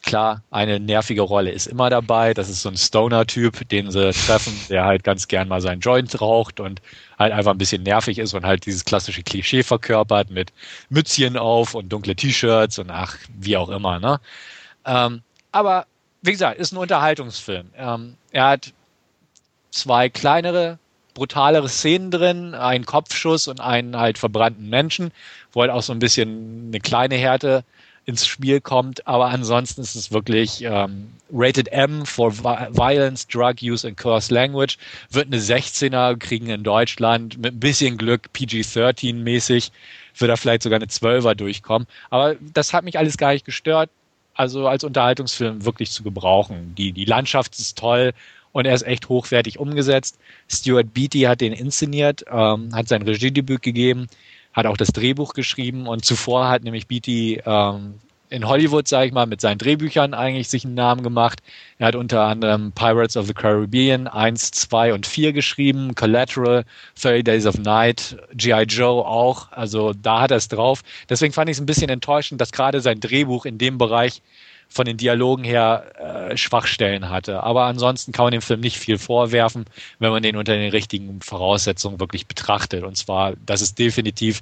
Klar, 0.06 0.44
eine 0.52 0.80
nervige 0.80 1.22
Rolle 1.22 1.50
ist 1.50 1.66
immer 1.66 1.90
dabei. 1.90 2.36
Das 2.36 2.48
ist 2.48 2.62
so 2.62 2.70
ein 2.70 2.78
Stoner-Typ, 2.78 3.68
den 3.70 3.90
sie 3.90 4.12
treffen, 4.12 4.54
der 4.70 4.86
halt 4.86 5.04
ganz 5.04 5.28
gern 5.28 5.48
mal 5.48 5.62
seinen 5.62 5.80
Joint 5.80 6.22
raucht 6.22 6.60
und 6.60 6.80
halt 7.18 7.34
einfach 7.34 7.52
ein 7.52 7.58
bisschen 7.58 7.82
nervig 7.82 8.20
ist 8.20 8.36
und 8.36 8.46
halt 8.46 8.68
dieses 8.68 8.86
klassische 8.86 9.24
Klischee 9.24 9.64
verkörpert 9.64 10.30
mit 10.30 10.54
Mützchen 10.90 11.38
auf 11.38 11.74
und 11.74 11.90
dunkle 11.90 12.16
T-Shirts 12.16 12.78
und 12.78 12.92
ach, 12.92 13.18
wie 13.36 13.58
auch 13.58 13.70
immer. 13.70 14.00
Ne? 14.00 14.20
Ähm, 14.86 15.24
aber 15.52 15.88
wie 16.22 16.34
gesagt, 16.34 16.60
ist 16.60 16.72
ein 16.72 16.78
Unterhaltungsfilm. 16.78 17.72
Ähm, 17.76 18.16
er 18.32 18.50
hat 18.50 18.74
zwei 19.72 20.10
kleinere, 20.10 20.78
brutalere 21.16 21.68
Szenen 21.68 22.12
drin, 22.12 22.54
einen 22.54 22.86
Kopfschuss 22.86 23.48
und 23.48 23.60
einen 23.60 23.98
halt 23.98 24.20
verbrannten 24.20 24.70
Menschen, 24.70 25.12
wo 25.52 25.62
halt 25.62 25.72
auch 25.72 25.82
so 25.82 25.94
ein 25.94 26.00
bisschen 26.00 26.68
eine 26.68 26.80
kleine 26.80 27.16
Härte 27.16 27.64
ins 28.06 28.26
Spiel 28.26 28.62
kommt. 28.62 29.08
Aber 29.08 29.28
ansonsten 29.28 29.82
ist 29.82 29.96
es 29.96 30.12
wirklich 30.12 30.62
ähm, 30.64 31.12
Rated 31.32 31.68
M 31.70 32.06
for 32.06 32.36
Violence, 32.38 33.28
Drug 33.28 33.56
Use 33.62 33.88
and 33.88 33.98
Coarse 33.98 34.34
Language. 34.34 34.78
Wird 35.10 35.28
eine 35.28 35.40
16er 35.40 36.18
kriegen 36.18 36.50
in 36.50 36.64
Deutschland 36.64 37.38
mit 37.38 37.56
ein 37.56 37.60
bisschen 37.60 37.98
Glück 37.98 38.30
PG-13 38.34 39.16
mäßig. 39.16 39.72
Wird 40.18 40.32
da 40.32 40.36
vielleicht 40.36 40.64
sogar 40.64 40.78
eine 40.78 40.88
12er 40.88 41.36
durchkommen. 41.36 41.88
Aber 42.10 42.36
das 42.54 42.74
hat 42.74 42.86
mich 42.86 42.98
alles 42.98 43.18
gar 43.18 43.34
nicht 43.34 43.46
gestört. 43.46 43.90
Also 44.36 44.68
als 44.68 44.84
Unterhaltungsfilm 44.84 45.66
wirklich 45.66 45.92
zu 45.92 46.04
gebrauchen. 46.04 46.76
Die, 46.78 46.92
die 46.92 47.06
Landschaft 47.06 47.58
ist 47.58 47.78
toll 47.78 48.14
und 48.52 48.66
er 48.66 48.76
ist 48.76 48.84
echt 48.84 49.10
hochwertig 49.10 49.60
umgesetzt. 49.60 50.18
Stuart 50.50 50.94
Beatty 50.94 51.22
hat 51.22 51.42
den 51.42 51.54
inszeniert, 51.54 52.24
ähm, 52.30 52.74
hat 52.74 52.88
sein 52.88 53.02
Regiedebüt 53.02 53.62
gegeben 53.62 54.08
hat 54.56 54.66
auch 54.66 54.78
das 54.78 54.88
Drehbuch 54.90 55.34
geschrieben 55.34 55.86
und 55.86 56.06
zuvor 56.06 56.48
hat 56.48 56.64
nämlich 56.64 56.88
Beatty 56.88 57.42
ähm, 57.46 57.96
in 58.30 58.48
Hollywood, 58.48 58.88
sage 58.88 59.08
ich 59.08 59.14
mal, 59.14 59.28
mit 59.28 59.42
seinen 59.42 59.60
Drehbüchern 59.60 60.14
eigentlich 60.14 60.50
sich 60.50 60.66
einen 60.66 60.74
Namen 60.74 61.04
gemacht. 61.04 61.42
Er 61.78 61.88
hat 61.88 61.96
unter 61.96 62.24
anderem 62.24 62.72
Pirates 62.72 63.18
of 63.18 63.28
the 63.28 63.34
Caribbean 63.34 64.08
1, 64.08 64.52
2 64.52 64.94
und 64.94 65.06
4 65.06 65.34
geschrieben, 65.34 65.94
Collateral, 65.94 66.64
30 67.00 67.24
Days 67.24 67.46
of 67.46 67.58
Night, 67.60 68.18
G.I. 68.34 68.64
Joe 68.64 69.06
auch. 69.06 69.52
Also 69.52 69.94
da 69.94 70.22
hat 70.22 70.32
er 70.32 70.38
es 70.38 70.48
drauf. 70.48 70.82
Deswegen 71.10 71.34
fand 71.34 71.50
ich 71.50 71.58
es 71.58 71.62
ein 71.62 71.68
bisschen 71.68 71.90
enttäuschend, 71.90 72.42
dass 72.42 72.52
gerade 72.52 72.82
sein 72.82 73.00
Drehbuch 73.00 73.46
in 73.46 73.58
dem 73.58 73.78
Bereich 73.78 74.22
von 74.70 74.86
den 74.86 74.98
Dialogen 74.98 75.44
her 75.44 76.30
äh, 76.32 76.38
Schwachstellen 76.38 77.10
hatte. 77.10 77.44
Aber 77.44 77.66
ansonsten 77.66 78.12
kann 78.12 78.26
man 78.26 78.32
dem 78.32 78.42
Film 78.42 78.60
nicht 78.60 78.78
viel 78.78 78.98
vorwerfen, 78.98 79.66
wenn 80.00 80.12
man 80.12 80.24
den 80.24 80.36
unter 80.36 80.56
den 80.56 80.72
richtigen 80.72 81.22
Voraussetzungen 81.22 82.00
wirklich 82.00 82.28
betrachtet. 82.28 82.84
Und 82.84 82.98
zwar, 82.98 83.34
dass 83.46 83.62
es 83.62 83.76
definitiv 83.76 84.42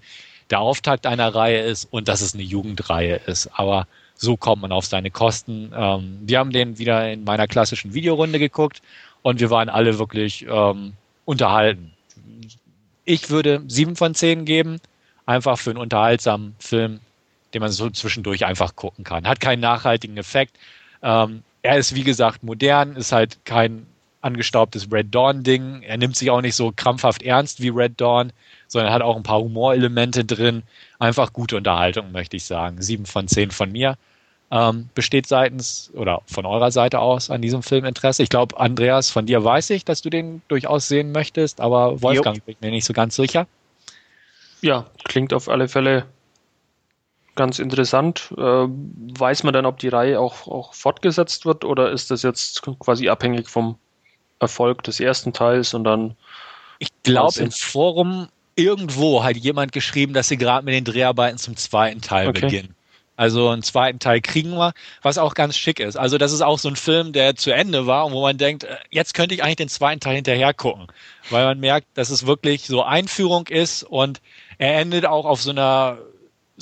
der 0.49 0.59
Auftakt 0.59 1.05
einer 1.05 1.33
Reihe 1.33 1.61
ist 1.61 1.85
und 1.91 2.07
dass 2.07 2.21
es 2.21 2.33
eine 2.33 2.43
Jugendreihe 2.43 3.21
ist. 3.25 3.49
Aber 3.53 3.87
so 4.15 4.37
kommt 4.37 4.61
man 4.61 4.71
auf 4.71 4.85
seine 4.85 5.11
Kosten. 5.11 5.71
Ähm, 5.75 6.19
wir 6.21 6.39
haben 6.39 6.51
den 6.51 6.77
wieder 6.77 7.11
in 7.11 7.23
meiner 7.23 7.47
klassischen 7.47 7.93
Videorunde 7.93 8.39
geguckt 8.39 8.81
und 9.21 9.39
wir 9.39 9.49
waren 9.49 9.69
alle 9.69 9.99
wirklich 9.99 10.45
ähm, 10.49 10.93
unterhalten. 11.25 11.91
Ich 13.05 13.29
würde 13.29 13.63
sieben 13.67 13.95
von 13.95 14.15
zehn 14.15 14.45
geben, 14.45 14.79
einfach 15.25 15.57
für 15.57 15.71
einen 15.71 15.79
unterhaltsamen 15.79 16.55
Film 16.59 16.99
den 17.53 17.61
man 17.61 17.71
so 17.71 17.89
zwischendurch 17.89 18.45
einfach 18.45 18.75
gucken 18.75 19.03
kann. 19.03 19.27
Hat 19.27 19.39
keinen 19.39 19.59
nachhaltigen 19.59 20.17
Effekt. 20.17 20.57
Ähm, 21.01 21.43
er 21.61 21.77
ist, 21.77 21.95
wie 21.95 22.03
gesagt, 22.03 22.43
modern, 22.43 22.95
ist 22.95 23.11
halt 23.11 23.45
kein 23.45 23.85
angestaubtes 24.21 24.91
Red 24.91 25.13
Dawn-Ding. 25.13 25.81
Er 25.83 25.97
nimmt 25.97 26.15
sich 26.15 26.31
auch 26.31 26.41
nicht 26.41 26.55
so 26.55 26.71
krampfhaft 26.75 27.23
ernst 27.23 27.61
wie 27.61 27.69
Red 27.69 27.99
Dawn, 27.99 28.31
sondern 28.67 28.93
hat 28.93 29.01
auch 29.01 29.15
ein 29.15 29.23
paar 29.23 29.39
Humorelemente 29.39 30.25
drin. 30.25 30.63
Einfach 30.99 31.33
gute 31.33 31.57
Unterhaltung, 31.57 32.11
möchte 32.11 32.37
ich 32.37 32.45
sagen. 32.45 32.81
Sieben 32.81 33.05
von 33.05 33.27
zehn 33.27 33.51
von 33.51 33.71
mir. 33.71 33.97
Ähm, 34.51 34.89
besteht 34.93 35.25
seitens 35.25 35.89
oder 35.93 36.21
von 36.25 36.45
eurer 36.45 36.71
Seite 36.71 36.99
aus 36.99 37.29
an 37.29 37.41
diesem 37.41 37.63
Film 37.63 37.85
Interesse? 37.85 38.23
Ich 38.23 38.29
glaube, 38.29 38.59
Andreas, 38.59 39.09
von 39.09 39.25
dir 39.25 39.43
weiß 39.43 39.71
ich, 39.71 39.83
dass 39.83 40.01
du 40.01 40.09
den 40.09 40.41
durchaus 40.47 40.87
sehen 40.87 41.11
möchtest, 41.11 41.59
aber 41.59 42.01
Wolfgang 42.01 42.45
bin 42.45 42.55
mir 42.61 42.71
nicht 42.71 42.85
so 42.85 42.93
ganz 42.93 43.15
sicher. 43.15 43.47
Ja, 44.61 44.85
klingt 45.03 45.33
auf 45.33 45.49
alle 45.49 45.67
Fälle 45.67 46.05
ganz 47.35 47.59
interessant. 47.59 48.33
Äh, 48.37 48.41
weiß 48.41 49.43
man 49.43 49.53
denn, 49.53 49.65
ob 49.65 49.79
die 49.79 49.89
Reihe 49.89 50.19
auch, 50.19 50.47
auch 50.47 50.73
fortgesetzt 50.73 51.45
wird 51.45 51.65
oder 51.65 51.91
ist 51.91 52.11
das 52.11 52.23
jetzt 52.23 52.61
quasi 52.79 53.09
abhängig 53.09 53.49
vom 53.49 53.77
Erfolg 54.39 54.83
des 54.83 54.99
ersten 54.99 55.33
Teils 55.33 55.73
und 55.73 55.83
dann. 55.83 56.15
Ich 56.79 56.89
glaube, 57.03 57.39
im 57.39 57.51
Forum 57.51 58.27
irgendwo 58.55 59.23
hat 59.23 59.37
jemand 59.37 59.71
geschrieben, 59.71 60.13
dass 60.13 60.27
sie 60.27 60.37
gerade 60.37 60.65
mit 60.65 60.73
den 60.73 60.83
Dreharbeiten 60.83 61.37
zum 61.37 61.55
zweiten 61.55 62.01
Teil 62.01 62.27
okay. 62.27 62.41
beginnen. 62.41 62.75
Also 63.15 63.49
einen 63.49 63.61
zweiten 63.61 63.99
Teil 63.99 64.21
kriegen 64.21 64.57
wir, 64.57 64.73
was 65.03 65.19
auch 65.19 65.35
ganz 65.35 65.55
schick 65.55 65.79
ist. 65.79 65.95
Also 65.97 66.17
das 66.17 66.31
ist 66.31 66.41
auch 66.41 66.57
so 66.57 66.67
ein 66.67 66.75
Film, 66.75 67.13
der 67.13 67.35
zu 67.35 67.51
Ende 67.51 67.85
war 67.85 68.07
und 68.07 68.13
wo 68.13 68.21
man 68.21 68.37
denkt, 68.37 68.63
äh, 68.63 68.75
jetzt 68.89 69.13
könnte 69.13 69.35
ich 69.35 69.43
eigentlich 69.43 69.57
den 69.57 69.69
zweiten 69.69 69.99
Teil 69.99 70.15
hinterher 70.15 70.53
gucken, 70.53 70.87
weil 71.29 71.45
man 71.45 71.59
merkt, 71.59 71.87
dass 71.93 72.09
es 72.09 72.25
wirklich 72.25 72.65
so 72.65 72.81
Einführung 72.81 73.47
ist 73.47 73.83
und 73.83 74.19
er 74.57 74.79
endet 74.79 75.05
auch 75.05 75.25
auf 75.25 75.41
so 75.41 75.51
einer 75.51 75.99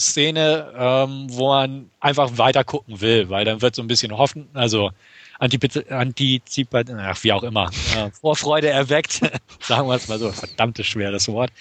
Szene, 0.01 0.73
ähm, 0.77 1.27
wo 1.29 1.49
man 1.49 1.89
einfach 1.99 2.37
weiter 2.37 2.63
gucken 2.63 3.01
will, 3.01 3.29
weil 3.29 3.45
dann 3.45 3.61
wird 3.61 3.75
so 3.75 3.81
ein 3.81 3.87
bisschen 3.87 4.17
hoffen, 4.17 4.49
also 4.53 4.91
Antizipat, 5.39 6.91
ach, 6.91 7.23
wie 7.23 7.33
auch 7.33 7.43
immer, 7.43 7.71
äh, 7.95 8.11
Vorfreude 8.11 8.69
erweckt, 8.69 9.21
sagen 9.61 9.87
wir 9.87 9.95
es 9.95 10.07
mal 10.07 10.19
so, 10.19 10.31
verdammtes 10.31 10.85
schweres 10.85 11.27
Wort. 11.29 11.51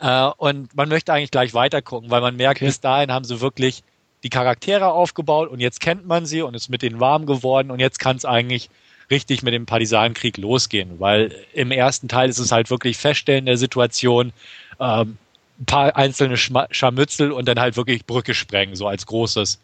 Äh, 0.00 0.30
und 0.38 0.74
man 0.74 0.88
möchte 0.88 1.12
eigentlich 1.12 1.30
gleich 1.30 1.52
weiter 1.52 1.82
gucken, 1.82 2.10
weil 2.10 2.20
man 2.20 2.36
merkt, 2.36 2.58
okay. 2.58 2.66
bis 2.66 2.80
dahin 2.80 3.12
haben 3.12 3.24
sie 3.24 3.40
wirklich 3.40 3.82
die 4.22 4.30
Charaktere 4.30 4.92
aufgebaut 4.92 5.48
und 5.50 5.60
jetzt 5.60 5.80
kennt 5.80 6.06
man 6.06 6.26
sie 6.26 6.42
und 6.42 6.54
ist 6.54 6.68
mit 6.68 6.82
denen 6.82 7.00
warm 7.00 7.26
geworden 7.26 7.70
und 7.70 7.80
jetzt 7.80 7.98
kann 7.98 8.16
es 8.16 8.24
eigentlich 8.24 8.70
richtig 9.10 9.42
mit 9.42 9.54
dem 9.54 9.66
Partisanenkrieg 9.66 10.36
losgehen, 10.36 10.98
weil 10.98 11.34
im 11.52 11.70
ersten 11.70 12.08
Teil 12.08 12.28
ist 12.28 12.38
es 12.38 12.52
halt 12.52 12.70
wirklich 12.70 12.96
Feststellen 12.96 13.46
der 13.46 13.56
Situation, 13.56 14.32
ähm, 14.80 15.18
ein 15.60 15.64
paar 15.64 15.96
einzelne 15.96 16.36
Scharmützel 16.36 17.32
und 17.32 17.46
dann 17.48 17.58
halt 17.58 17.76
wirklich 17.76 18.06
Brücke 18.06 18.34
sprengen, 18.34 18.76
so 18.76 18.86
als 18.86 19.06
großes 19.06 19.58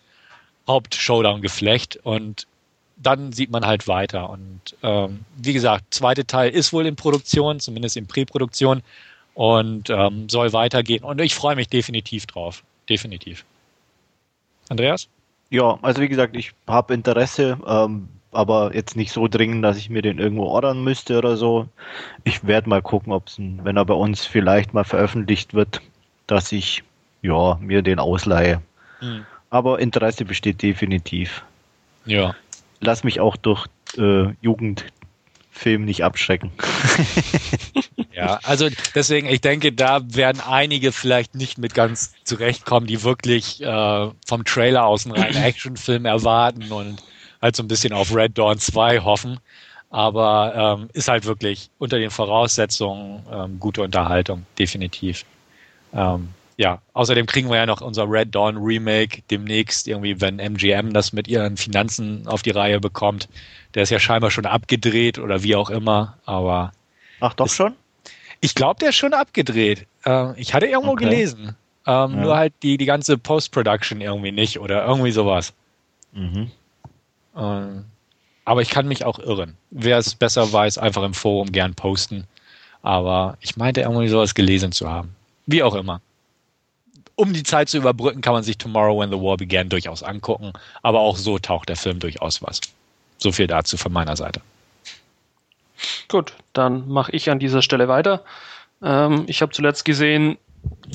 Haupt-Showdown-Geflecht 0.67 2.01
und 2.03 2.47
dann 2.97 3.33
sieht 3.33 3.51
man 3.51 3.67
halt 3.67 3.89
weiter. 3.89 4.31
Und 4.31 4.77
ähm, 4.83 5.25
wie 5.37 5.53
gesagt, 5.53 5.87
zweite 5.91 6.27
Teil 6.27 6.51
ist 6.51 6.73
wohl 6.73 6.87
in 6.87 6.97
Produktion, 6.97 7.61
zumindest 7.61 7.97
in 7.97 8.07
Präproduktion 8.07 8.83
und 9.35 9.91
ähm, 9.91 10.29
soll 10.29 10.53
weitergehen. 10.53 11.05
Und 11.05 11.21
ich 11.21 11.35
freue 11.35 11.57
mich 11.57 11.69
definitiv 11.69 12.27
drauf. 12.27 12.63
Definitiv. 12.89 13.45
Andreas? 14.69 15.09
Ja, 15.51 15.79
also 15.83 16.01
wie 16.01 16.09
gesagt, 16.09 16.37
ich 16.37 16.53
habe 16.67 16.95
Interesse, 16.95 17.59
ähm, 17.67 18.09
aber 18.35 18.75
jetzt 18.75 18.97
nicht 18.97 19.13
so 19.13 19.29
dringend, 19.29 19.65
dass 19.65 19.77
ich 19.77 19.91
mir 19.91 20.03
den 20.03 20.19
irgendwo 20.19 20.45
ordern 20.45 20.83
müsste 20.83 21.19
oder 21.19 21.37
so. 21.37 21.69
Ich 22.25 22.47
werde 22.47 22.69
mal 22.69 22.83
gucken, 22.83 23.13
ob 23.13 23.29
es, 23.29 23.37
wenn 23.39 23.77
er 23.77 23.85
bei 23.85 23.95
uns 23.95 24.25
vielleicht 24.25 24.75
mal 24.75 24.85
veröffentlicht 24.85 25.55
wird, 25.55 25.81
dass 26.27 26.53
ich 26.53 26.83
ja 27.23 27.59
mir 27.61 27.83
den 27.83 27.99
ausleihe. 27.99 28.61
Mhm. 29.01 29.25
Aber 29.51 29.79
Interesse 29.79 30.25
besteht 30.25 30.63
definitiv. 30.63 31.43
Ja. 32.07 32.35
Lass 32.81 33.05
mich 33.05 33.21
auch 33.21 33.37
durch 33.37 33.67
äh, 33.97 34.27
Jugendfilm 34.41 35.85
nicht 35.85 36.05
abschrecken. 36.05 36.51
Ja, 38.15 38.39
also 38.45 38.69
deswegen, 38.95 39.29
ich 39.29 39.41
denke, 39.41 39.73
da 39.73 40.01
werden 40.15 40.41
einige 40.41 40.93
vielleicht 40.93 41.35
nicht 41.35 41.59
mit 41.59 41.75
ganz 41.75 42.15
zurechtkommen, 42.23 42.87
die 42.87 43.03
wirklich 43.03 43.61
äh, 43.61 44.09
vom 44.25 44.45
Trailer 44.45 44.87
aus 44.87 45.05
einen 45.05 45.17
reinen 45.17 45.37
Actionfilm 45.43 46.05
erwarten 46.05 46.71
und 46.71 47.03
halt 47.45 47.55
so 47.55 47.63
ein 47.63 47.69
bisschen 47.69 47.93
auf 47.93 48.15
Red 48.15 48.37
Dawn 48.37 48.59
2 48.59 49.01
hoffen. 49.01 49.39
Aber 49.91 50.79
ähm, 50.81 50.89
ist 50.93 51.07
halt 51.07 51.25
wirklich 51.25 51.71
unter 51.79 52.01
den 52.01 52.11
Voraussetzungen 52.11 53.25
ähm, 53.31 53.61
gute 53.61 53.83
Unterhaltung, 53.83 54.45
definitiv. 54.59 55.25
Ähm, 55.93 56.31
ja, 56.57 56.81
außerdem 56.95 57.27
kriegen 57.27 57.49
wir 57.49 57.57
ja 57.57 57.67
noch 57.67 57.81
unser 57.81 58.11
Red 58.11 58.35
Dawn 58.35 58.57
Remake 58.57 59.23
demnächst, 59.31 59.87
irgendwie, 59.87 60.21
wenn 60.21 60.39
MGM 60.39 60.93
das 60.93 61.13
mit 61.13 61.29
ihren 61.29 61.57
Finanzen 61.57 62.27
auf 62.27 62.43
die 62.43 62.51
Reihe 62.51 62.81
bekommt. 62.81 63.29
Der 63.75 63.85
ist 63.85 63.91
ja 63.91 64.01
scheinbar 64.01 64.31
schon 64.31 64.47
abgedreht 64.47 65.19
oder 65.19 65.43
wie 65.43 65.55
auch 65.55 65.71
immer, 65.71 66.17
aber. 66.25 66.73
Ach 67.21 67.35
doch 67.35 67.49
schon? 67.49 67.75
Ich 68.41 68.55
glaube, 68.55 68.81
der 68.81 68.89
ist 68.89 68.97
schon 68.97 69.15
abgedreht. 69.15 69.87
Äh, 70.05 70.41
ich 70.41 70.55
hatte 70.55 70.67
irgendwo 70.67 70.93
okay. 70.93 71.05
gelesen. 71.05 71.57
Ähm, 71.87 71.95
ja. 71.95 72.07
Nur 72.09 72.37
halt 72.37 72.55
die, 72.63 72.79
die 72.79 72.87
ganze 72.87 73.19
Post-Production 73.19 74.01
irgendwie 74.01 74.33
nicht 74.33 74.59
oder 74.59 74.87
irgendwie 74.87 75.13
sowas. 75.13 75.53
Mhm. 76.13 76.51
Ähm, 77.37 77.85
aber 78.45 78.63
ich 78.63 78.71
kann 78.71 78.87
mich 78.87 79.05
auch 79.05 79.19
irren. 79.19 79.57
Wer 79.71 79.99
es 79.99 80.15
besser 80.15 80.53
weiß, 80.53 80.79
einfach 80.79 81.03
im 81.03 81.15
Forum 81.15 81.51
gern 81.53 81.75
posten. 81.75 82.27
Aber 82.83 83.39
ich 83.41 83.57
meinte 83.57 83.81
irgendwie 83.81 84.09
sowas 84.09 84.35
gelesen 84.35 84.73
zu 84.73 84.91
haben. 84.91 85.15
Wie 85.47 85.63
auch 85.63 85.75
immer. 85.75 86.01
Um 87.17 87.33
die 87.33 87.43
Zeit 87.43 87.69
zu 87.69 87.79
überbrücken, 87.79 88.21
kann 88.21 88.35
man 88.35 88.43
sich 88.43 88.59
Tomorrow 88.59 89.01
When 89.01 89.11
the 89.11 89.17
War 89.17 89.37
Began 89.37 89.69
durchaus 89.69 90.03
angucken. 90.03 90.53
Aber 90.83 91.01
auch 91.01 91.17
so 91.17 91.39
taucht 91.39 91.69
der 91.69 91.77
Film 91.77 92.01
durchaus 92.01 92.43
was. 92.43 92.61
So 93.19 93.33
viel 93.33 93.47
dazu 93.47 93.77
von 93.77 93.93
meiner 93.93 94.17
Seite. 94.17 94.41
Gut, 96.09 96.35
dann 96.53 96.89
mache 96.89 97.13
ich 97.13 97.31
an 97.31 97.39
dieser 97.39 97.63
Stelle 97.63 97.89
weiter. 97.89 98.23
Ähm, 98.83 99.25
ich 99.27 99.43
habe 99.43 99.53
zuletzt 99.53 99.85
gesehen 99.85 100.39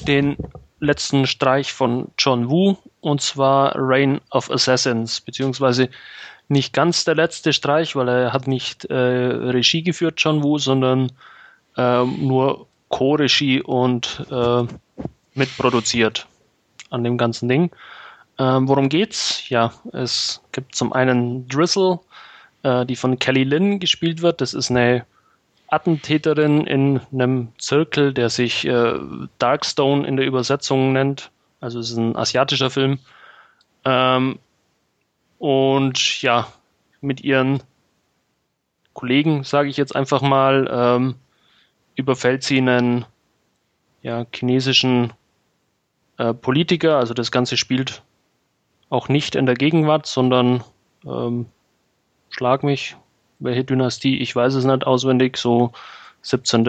den 0.07 0.37
letzten 0.79 1.25
Streich 1.25 1.73
von 1.73 2.09
John 2.17 2.49
Woo 2.49 2.77
und 3.01 3.21
zwar 3.21 3.73
Reign 3.75 4.21
of 4.31 4.51
Assassins, 4.51 5.21
beziehungsweise 5.21 5.89
nicht 6.47 6.73
ganz 6.73 7.05
der 7.05 7.15
letzte 7.15 7.53
Streich, 7.53 7.95
weil 7.95 8.09
er 8.09 8.33
hat 8.33 8.47
nicht 8.47 8.85
äh, 8.85 8.95
Regie 8.95 9.83
geführt, 9.83 10.15
John 10.17 10.43
Woo, 10.43 10.57
sondern 10.57 11.11
äh, 11.77 12.03
nur 12.03 12.67
Co-Regie 12.89 13.61
und 13.61 14.25
äh, 14.31 14.63
mitproduziert 15.35 16.27
an 16.89 17.03
dem 17.03 17.17
ganzen 17.17 17.47
Ding. 17.47 17.71
Ähm, 18.39 18.67
worum 18.67 18.89
geht's? 18.89 19.47
Ja, 19.49 19.73
es 19.93 20.41
gibt 20.51 20.73
zum 20.75 20.91
einen 20.91 21.47
Drizzle, 21.47 21.99
äh, 22.63 22.85
die 22.85 22.95
von 22.95 23.19
Kelly 23.19 23.43
Lynn 23.43 23.79
gespielt 23.79 24.21
wird. 24.21 24.41
Das 24.41 24.53
ist 24.53 24.71
eine 24.71 25.05
Attentäterin 25.67 26.65
in 26.65 27.01
einem 27.13 27.49
Zirkel, 27.59 28.13
der 28.13 28.29
sich 28.29 28.65
äh, 28.65 28.93
Darkstone 29.37 30.07
in 30.07 30.17
der 30.17 30.25
Übersetzung 30.25 30.93
nennt. 30.93 31.31
Also 31.59 31.79
es 31.79 31.91
ist 31.91 31.97
ein 31.97 32.15
asiatischer 32.15 32.69
Film. 32.69 32.99
Ähm, 33.85 34.39
und 35.37 36.21
ja, 36.21 36.47
mit 37.01 37.21
ihren 37.21 37.63
Kollegen, 38.93 39.43
sage 39.43 39.69
ich 39.69 39.77
jetzt 39.77 39.95
einfach 39.95 40.21
mal, 40.21 40.69
ähm, 40.71 41.15
überfällt 41.95 42.43
sie 42.43 42.57
einen 42.57 43.05
ja, 44.01 44.25
chinesischen 44.33 45.13
äh, 46.17 46.33
Politiker. 46.33 46.97
Also 46.97 47.13
das 47.13 47.31
Ganze 47.31 47.57
spielt 47.57 48.03
auch 48.89 49.07
nicht 49.07 49.35
in 49.35 49.45
der 49.45 49.55
Gegenwart, 49.55 50.05
sondern 50.05 50.63
ähm, 51.05 51.45
schlag 52.29 52.63
mich, 52.63 52.95
welche 53.39 53.63
Dynastie, 53.63 54.17
ich 54.19 54.35
weiß 54.35 54.53
es 54.55 54.65
nicht 54.65 54.85
auswendig, 54.85 55.37
so 55.37 55.71
17. 56.21 56.67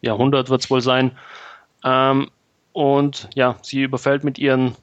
Jahrhundert 0.00 0.48
wird 0.48 0.62
es 0.62 0.70
wohl 0.70 0.80
sein. 0.80 1.16
Ähm, 1.84 2.30
und 2.72 3.28
ja, 3.34 3.56
sie 3.62 3.82
überfällt 3.82 4.24
mit 4.24 4.38
ihren 4.38 4.76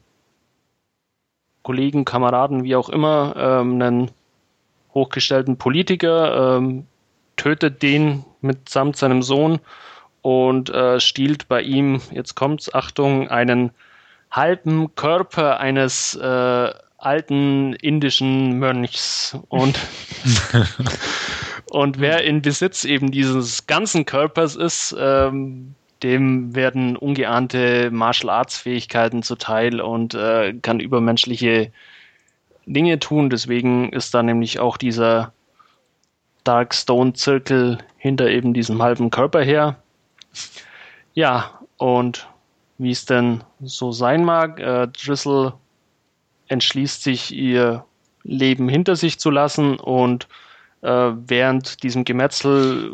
Kollegen, 1.62 2.04
Kameraden, 2.04 2.64
wie 2.64 2.76
auch 2.76 2.88
immer, 2.88 3.34
ähm, 3.36 3.80
einen 3.80 4.10
hochgestellten 4.94 5.58
Politiker, 5.58 6.56
ähm, 6.56 6.86
tötet 7.36 7.82
den 7.82 8.24
mitsamt 8.40 8.96
seinem 8.96 9.22
Sohn 9.22 9.60
und 10.22 10.70
äh, 10.70 11.00
stiehlt 11.00 11.48
bei 11.48 11.62
ihm, 11.62 12.00
jetzt 12.10 12.34
kommt's, 12.34 12.72
Achtung, 12.72 13.28
einen 13.28 13.70
halben 14.30 14.94
Körper 14.94 15.60
eines 15.60 16.14
äh, 16.14 16.70
alten 16.98 17.72
indischen 17.74 18.58
Mönchs. 18.58 19.38
Und 19.48 19.78
und 21.70 22.00
wer 22.00 22.24
in 22.24 22.42
Besitz 22.42 22.84
eben 22.84 23.10
dieses 23.10 23.66
ganzen 23.66 24.04
Körpers 24.04 24.56
ist, 24.56 24.94
ähm, 24.98 25.74
dem 26.02 26.54
werden 26.54 26.96
ungeahnte 26.96 27.90
Martial 27.90 28.30
Arts 28.30 28.58
Fähigkeiten 28.58 29.22
zuteil 29.22 29.80
und 29.80 30.14
äh, 30.14 30.54
kann 30.62 30.80
übermenschliche 30.80 31.72
Dinge 32.66 32.98
tun. 32.98 33.30
Deswegen 33.30 33.92
ist 33.92 34.14
da 34.14 34.22
nämlich 34.22 34.60
auch 34.60 34.76
dieser 34.76 35.32
Dark 36.44 36.74
Stone 36.74 37.14
Zirkel 37.14 37.78
hinter 37.96 38.28
eben 38.28 38.54
diesem 38.54 38.82
halben 38.82 39.10
Körper 39.10 39.42
her. 39.42 39.76
Ja, 41.14 41.60
und 41.76 42.28
wie 42.78 42.90
es 42.92 43.04
denn 43.04 43.42
so 43.60 43.90
sein 43.92 44.24
mag, 44.24 44.60
äh, 44.60 44.86
Drizzle 44.88 45.54
entschließt 46.46 47.02
sich, 47.02 47.34
ihr 47.34 47.84
Leben 48.22 48.68
hinter 48.68 48.96
sich 48.96 49.18
zu 49.18 49.30
lassen 49.30 49.78
und 49.78 50.28
äh, 50.82 50.88
während 50.88 51.82
diesem 51.82 52.04
Gemetzel 52.04 52.92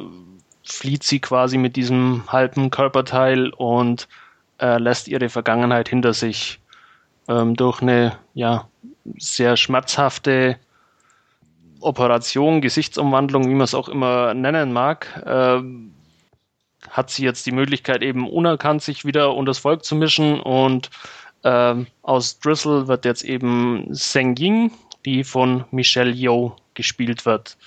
flieht 0.64 1.04
sie 1.04 1.20
quasi 1.20 1.58
mit 1.58 1.76
diesem 1.76 2.24
halben 2.28 2.70
Körperteil 2.70 3.50
und 3.50 4.08
äh, 4.58 4.78
lässt 4.78 5.08
ihre 5.08 5.28
Vergangenheit 5.28 5.88
hinter 5.88 6.14
sich 6.14 6.60
ähm, 7.28 7.54
durch 7.54 7.82
eine 7.82 8.18
ja 8.34 8.68
sehr 9.18 9.56
schmerzhafte 9.56 10.56
Operation, 11.80 12.60
Gesichtsumwandlung, 12.60 13.44
wie 13.48 13.54
man 13.54 13.64
es 13.64 13.74
auch 13.74 13.88
immer 13.88 14.34
nennen 14.34 14.72
mag, 14.72 15.22
äh, 15.26 15.60
hat 16.90 17.10
sie 17.10 17.24
jetzt 17.24 17.46
die 17.46 17.52
Möglichkeit 17.52 18.02
eben 18.02 18.28
unerkannt 18.28 18.82
sich 18.82 19.04
wieder 19.04 19.34
unter 19.34 19.50
das 19.50 19.58
Volk 19.58 19.84
zu 19.84 19.94
mischen 19.94 20.40
und 20.40 20.90
Ähm, 21.46 21.86
aus 22.00 22.38
Drizzle 22.40 22.88
wird 22.88 23.04
jetzt 23.04 23.22
eben 23.22 23.86
Seng 23.90 24.34
Ying, 24.38 24.72
die 25.04 25.24
von 25.24 25.64
Michelle 25.70 26.10
Yeoh 26.10 26.56
gespielt 26.72 27.26
wird. 27.26 27.58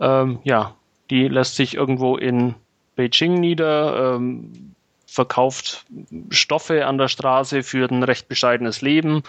Ähm, 0.00 0.38
ja, 0.44 0.74
die 1.12 1.28
lässt 1.28 1.56
sich 1.56 1.74
irgendwo 1.74 2.16
in 2.16 2.54
Beijing 2.96 3.34
nieder, 3.34 4.14
ähm, 4.14 4.74
verkauft 5.06 5.84
Stoffe 6.30 6.86
an 6.86 6.96
der 6.96 7.08
Straße 7.08 7.62
für 7.62 7.86
ein 7.86 8.02
recht 8.02 8.28
bescheidenes 8.28 8.80
Leben 8.80 9.22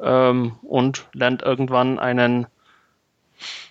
ähm, 0.00 0.56
und 0.62 1.06
lernt 1.12 1.42
irgendwann 1.42 2.00
einen 2.00 2.48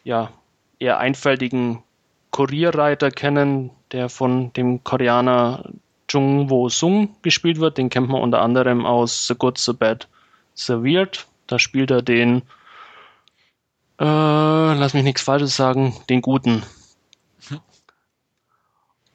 ja, 0.06 0.32
eher 0.80 1.00
einfältigen 1.00 1.84
Kurierreiter 2.30 3.12
kennen, 3.12 3.72
der 3.92 4.08
von 4.08 4.54
dem 4.54 4.86
Koreaner 4.86 5.72
Jung 6.10 6.50
Wo 6.50 6.70
Sung 6.70 7.18
gespielt 7.22 7.60
wird. 7.60 7.78
Den 7.78 7.90
kennt 7.90 8.08
man 8.08 8.22
unter 8.22 8.42
anderem 8.42 8.86
aus 8.86 9.28
The 9.28 9.36
Good, 9.36 9.58
The 9.58 9.74
Bad, 9.74 10.08
The 10.54 10.76
Weird. 10.76 11.28
Da 11.48 11.60
spielt 11.60 11.92
er 11.92 12.02
den, 12.02 12.44
äh, 14.00 14.06
lass 14.06 14.94
mich 14.94 15.04
nichts 15.04 15.22
Falsches 15.22 15.58
sagen, 15.58 15.94
den 16.10 16.22
Guten. 16.22 16.64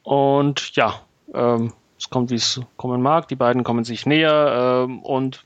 Und 0.06 0.76
ja, 0.76 1.00
ähm, 1.34 1.72
es 1.98 2.10
kommt, 2.10 2.30
wie 2.30 2.36
es 2.36 2.60
kommen 2.76 3.02
mag. 3.02 3.26
Die 3.26 3.34
beiden 3.34 3.64
kommen 3.64 3.82
sich 3.82 4.06
näher 4.06 4.84
ähm, 4.86 5.00
und 5.00 5.44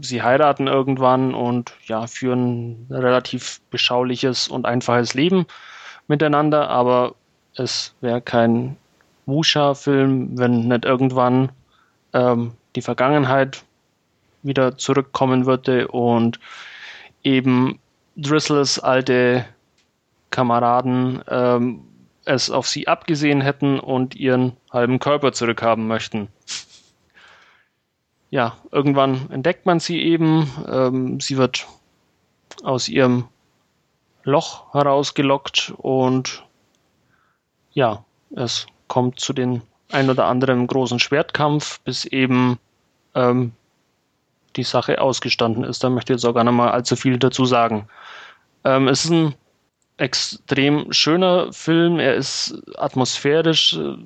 sie 0.00 0.22
heiraten 0.22 0.66
irgendwann 0.66 1.34
und 1.34 1.72
ja, 1.86 2.08
führen 2.08 2.88
ein 2.90 2.94
relativ 2.96 3.60
beschauliches 3.70 4.48
und 4.48 4.66
einfaches 4.66 5.14
Leben 5.14 5.46
miteinander, 6.08 6.68
aber 6.68 7.14
es 7.54 7.94
wäre 8.00 8.20
kein 8.20 8.76
Wusha-Film, 9.26 10.36
wenn 10.36 10.66
nicht 10.66 10.84
irgendwann 10.84 11.52
ähm, 12.12 12.54
die 12.74 12.82
Vergangenheit 12.82 13.62
wieder 14.42 14.76
zurückkommen 14.78 15.46
würde 15.46 15.86
und 15.86 16.40
eben 17.22 17.78
Drizzles 18.16 18.80
alte 18.80 19.44
Kameraden 20.30 21.22
ähm, 21.28 21.84
es 22.24 22.50
auf 22.50 22.68
sie 22.68 22.88
abgesehen 22.88 23.40
hätten 23.40 23.80
und 23.80 24.14
ihren 24.14 24.56
halben 24.70 24.98
Körper 24.98 25.32
zurückhaben 25.32 25.86
möchten. 25.86 26.28
Ja, 28.30 28.56
irgendwann 28.70 29.30
entdeckt 29.30 29.66
man 29.66 29.80
sie 29.80 30.00
eben. 30.00 30.50
Ähm, 30.68 31.20
sie 31.20 31.36
wird 31.36 31.66
aus 32.62 32.88
ihrem 32.88 33.28
Loch 34.24 34.72
herausgelockt 34.72 35.74
und 35.76 36.44
ja, 37.72 38.04
es 38.34 38.66
kommt 38.88 39.20
zu 39.20 39.32
den 39.32 39.62
ein 39.90 40.08
oder 40.08 40.26
anderen 40.26 40.66
großen 40.66 40.98
Schwertkampf, 40.98 41.80
bis 41.80 42.04
eben 42.04 42.58
ähm, 43.14 43.52
die 44.56 44.64
Sache 44.64 45.00
ausgestanden 45.00 45.64
ist. 45.64 45.82
Da 45.84 45.90
möchte 45.90 46.12
ich 46.12 46.18
jetzt 46.18 46.24
auch 46.24 46.34
gar 46.34 46.44
nicht 46.44 46.54
mal 46.54 46.70
allzu 46.70 46.96
viel 46.96 47.18
dazu 47.18 47.44
sagen. 47.44 47.88
Ähm, 48.64 48.88
es 48.88 49.04
ist 49.04 49.10
ein 49.10 49.34
extrem 49.96 50.92
schöner 50.92 51.52
Film. 51.52 51.98
Er 51.98 52.14
ist 52.14 52.62
atmosphärisch 52.76 53.74
äh, 53.74 53.96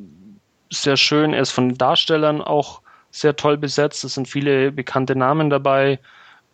sehr 0.70 0.96
schön. 0.96 1.32
Er 1.32 1.42
ist 1.42 1.52
von 1.52 1.70
den 1.70 1.78
Darstellern 1.78 2.42
auch 2.42 2.82
sehr 3.10 3.36
toll 3.36 3.56
besetzt. 3.56 4.04
Es 4.04 4.14
sind 4.14 4.28
viele 4.28 4.72
bekannte 4.72 5.16
Namen 5.16 5.50
dabei. 5.50 5.98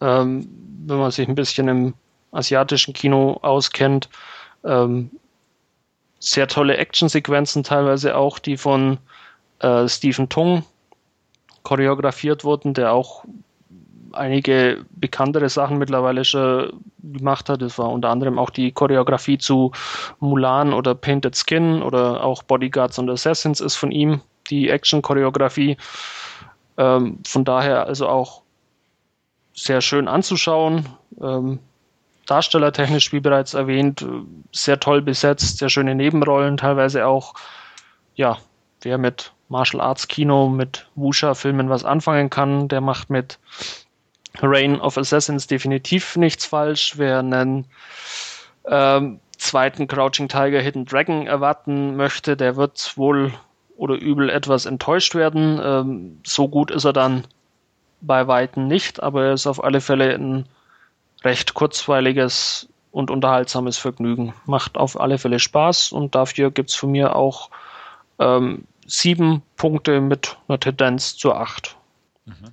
Ähm, 0.00 0.48
wenn 0.86 0.98
man 0.98 1.10
sich 1.10 1.28
ein 1.28 1.34
bisschen 1.34 1.68
im 1.68 1.94
asiatischen 2.32 2.94
Kino 2.94 3.38
auskennt. 3.42 4.08
Ähm, 4.64 5.10
sehr 6.18 6.48
tolle 6.48 6.76
Actionsequenzen 6.76 7.62
teilweise 7.62 8.16
auch, 8.16 8.38
die 8.38 8.56
von 8.56 8.98
äh, 9.60 9.88
Stephen 9.88 10.28
Tung 10.28 10.64
choreografiert 11.62 12.44
wurden, 12.44 12.74
der 12.74 12.92
auch 12.92 13.24
einige 14.14 14.84
bekanntere 14.90 15.48
Sachen 15.48 15.78
mittlerweile 15.78 16.24
schon 16.24 16.80
gemacht 17.02 17.48
hat. 17.48 17.62
Das 17.62 17.78
war 17.78 17.90
unter 17.90 18.10
anderem 18.10 18.38
auch 18.38 18.50
die 18.50 18.72
Choreografie 18.72 19.38
zu 19.38 19.72
Mulan 20.20 20.72
oder 20.72 20.94
Painted 20.94 21.36
Skin 21.36 21.82
oder 21.82 22.22
auch 22.24 22.42
Bodyguards 22.42 22.98
und 22.98 23.10
Assassins 23.10 23.60
ist 23.60 23.76
von 23.76 23.90
ihm, 23.90 24.20
die 24.50 24.68
Action-Choreografie. 24.68 25.76
Ähm, 26.78 27.18
von 27.26 27.44
daher 27.44 27.86
also 27.86 28.08
auch 28.08 28.42
sehr 29.54 29.80
schön 29.80 30.08
anzuschauen. 30.08 30.88
Ähm, 31.20 31.58
darstellertechnisch, 32.26 33.12
wie 33.12 33.20
bereits 33.20 33.54
erwähnt, 33.54 34.06
sehr 34.52 34.80
toll 34.80 35.02
besetzt, 35.02 35.58
sehr 35.58 35.68
schöne 35.68 35.94
Nebenrollen, 35.94 36.56
teilweise 36.56 37.06
auch, 37.06 37.34
ja, 38.14 38.38
wer 38.80 38.98
mit 38.98 39.32
Martial 39.48 39.82
Arts 39.82 40.08
Kino, 40.08 40.48
mit 40.48 40.86
Wusha-Filmen 40.94 41.68
was 41.68 41.84
anfangen 41.84 42.30
kann, 42.30 42.68
der 42.68 42.80
macht 42.80 43.10
mit 43.10 43.38
Reign 44.40 44.80
of 44.80 44.96
Assassins 44.96 45.46
definitiv 45.46 46.16
nichts 46.16 46.46
falsch. 46.46 46.94
Wer 46.96 47.18
einen 47.18 47.66
ähm, 48.66 49.20
zweiten 49.36 49.86
Crouching 49.86 50.28
Tiger 50.28 50.60
Hidden 50.60 50.86
Dragon 50.86 51.26
erwarten 51.26 51.96
möchte, 51.96 52.36
der 52.36 52.56
wird 52.56 52.96
wohl 52.96 53.32
oder 53.76 53.94
übel 53.94 54.30
etwas 54.30 54.66
enttäuscht 54.66 55.14
werden. 55.14 55.60
Ähm, 55.62 56.20
so 56.24 56.48
gut 56.48 56.70
ist 56.70 56.84
er 56.84 56.92
dann 56.92 57.24
bei 58.00 58.26
Weitem 58.26 58.68
nicht, 58.68 59.02
aber 59.02 59.26
er 59.26 59.32
ist 59.34 59.46
auf 59.46 59.62
alle 59.62 59.80
Fälle 59.80 60.14
ein 60.14 60.46
recht 61.24 61.54
kurzweiliges 61.54 62.68
und 62.90 63.10
unterhaltsames 63.10 63.78
Vergnügen. 63.78 64.34
Macht 64.44 64.76
auf 64.76 65.00
alle 65.00 65.18
Fälle 65.18 65.38
Spaß 65.38 65.92
und 65.92 66.14
dafür 66.14 66.50
gibt 66.50 66.70
es 66.70 66.76
von 66.76 66.90
mir 66.90 67.16
auch 67.16 67.50
ähm, 68.18 68.64
sieben 68.86 69.42
Punkte 69.56 70.00
mit 70.00 70.36
einer 70.48 70.60
Tendenz 70.60 71.16
zu 71.16 71.32
acht. 71.32 71.76
Mhm. 72.24 72.52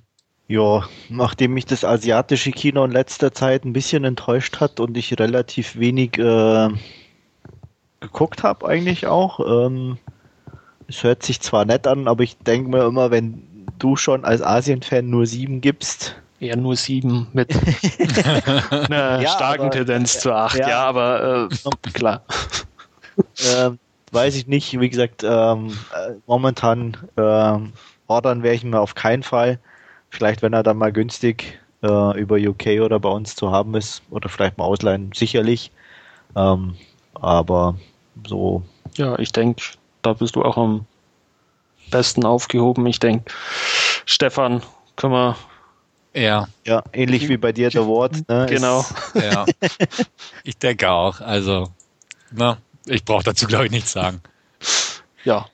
Ja, 0.50 0.82
nachdem 1.08 1.54
mich 1.54 1.64
das 1.64 1.84
asiatische 1.84 2.50
Kino 2.50 2.84
in 2.84 2.90
letzter 2.90 3.30
Zeit 3.30 3.64
ein 3.64 3.72
bisschen 3.72 4.02
enttäuscht 4.02 4.58
hat 4.58 4.80
und 4.80 4.96
ich 4.96 5.16
relativ 5.16 5.78
wenig 5.78 6.18
äh, 6.18 6.68
geguckt 8.00 8.42
habe, 8.42 8.66
eigentlich 8.66 9.06
auch. 9.06 9.38
Ähm, 9.38 9.98
es 10.88 11.04
hört 11.04 11.22
sich 11.22 11.40
zwar 11.40 11.66
nett 11.66 11.86
an, 11.86 12.08
aber 12.08 12.24
ich 12.24 12.36
denke 12.38 12.68
mir 12.68 12.84
immer, 12.84 13.12
wenn 13.12 13.44
du 13.78 13.94
schon 13.94 14.24
als 14.24 14.42
Asien-Fan 14.42 15.08
nur 15.08 15.24
sieben 15.24 15.60
gibst. 15.60 16.16
Eher 16.40 16.56
nur 16.56 16.74
sieben 16.74 17.28
mit 17.32 17.54
einer 18.70 19.22
ja, 19.22 19.28
starken 19.28 19.66
aber, 19.66 19.70
Tendenz 19.70 20.18
zu 20.18 20.34
acht, 20.34 20.58
ja, 20.58 20.68
ja 20.68 20.82
aber 20.82 21.48
äh, 21.48 21.90
klar. 21.92 22.24
Äh, 23.38 23.70
weiß 24.10 24.34
ich 24.34 24.48
nicht, 24.48 24.80
wie 24.80 24.90
gesagt, 24.90 25.22
ähm, 25.22 25.78
äh, 25.94 26.14
momentan 26.26 26.96
ähm, 27.16 27.72
ordern 28.08 28.42
wäre 28.42 28.56
ich 28.56 28.64
mir 28.64 28.80
auf 28.80 28.96
keinen 28.96 29.22
Fall. 29.22 29.60
Vielleicht, 30.10 30.42
wenn 30.42 30.52
er 30.52 30.62
dann 30.62 30.76
mal 30.76 30.92
günstig 30.92 31.58
äh, 31.82 32.20
über 32.20 32.36
UK 32.36 32.82
oder 32.82 32.98
bei 32.98 33.08
uns 33.08 33.36
zu 33.36 33.50
haben 33.50 33.74
ist 33.74 34.02
oder 34.10 34.28
vielleicht 34.28 34.58
mal 34.58 34.64
ausleihen, 34.64 35.12
sicherlich. 35.14 35.70
Ähm, 36.36 36.76
aber 37.14 37.76
so. 38.26 38.62
Ja, 38.96 39.18
ich 39.18 39.32
denke, 39.32 39.62
da 40.02 40.12
bist 40.12 40.36
du 40.36 40.42
auch 40.42 40.56
am 40.56 40.86
besten 41.90 42.24
aufgehoben. 42.24 42.86
Ich 42.86 42.98
denke, 42.98 43.32
Stefan, 44.04 44.62
können 44.96 45.14
wir. 45.14 45.36
Ja. 46.12 46.48
Ja, 46.66 46.82
ähnlich 46.92 47.28
wie 47.28 47.36
bei 47.36 47.52
dir 47.52 47.70
der 47.70 47.86
Wort. 47.86 48.28
Ne, 48.28 48.46
genau. 48.50 48.84
ja. 49.14 49.46
Ich 50.42 50.58
denke 50.58 50.90
auch. 50.90 51.20
Also, 51.20 51.68
na, 52.32 52.58
ich 52.86 53.04
brauche 53.04 53.22
dazu, 53.22 53.46
glaube 53.46 53.66
ich, 53.66 53.70
nichts 53.70 53.92
sagen. 53.92 54.20
Ja. 55.24 55.46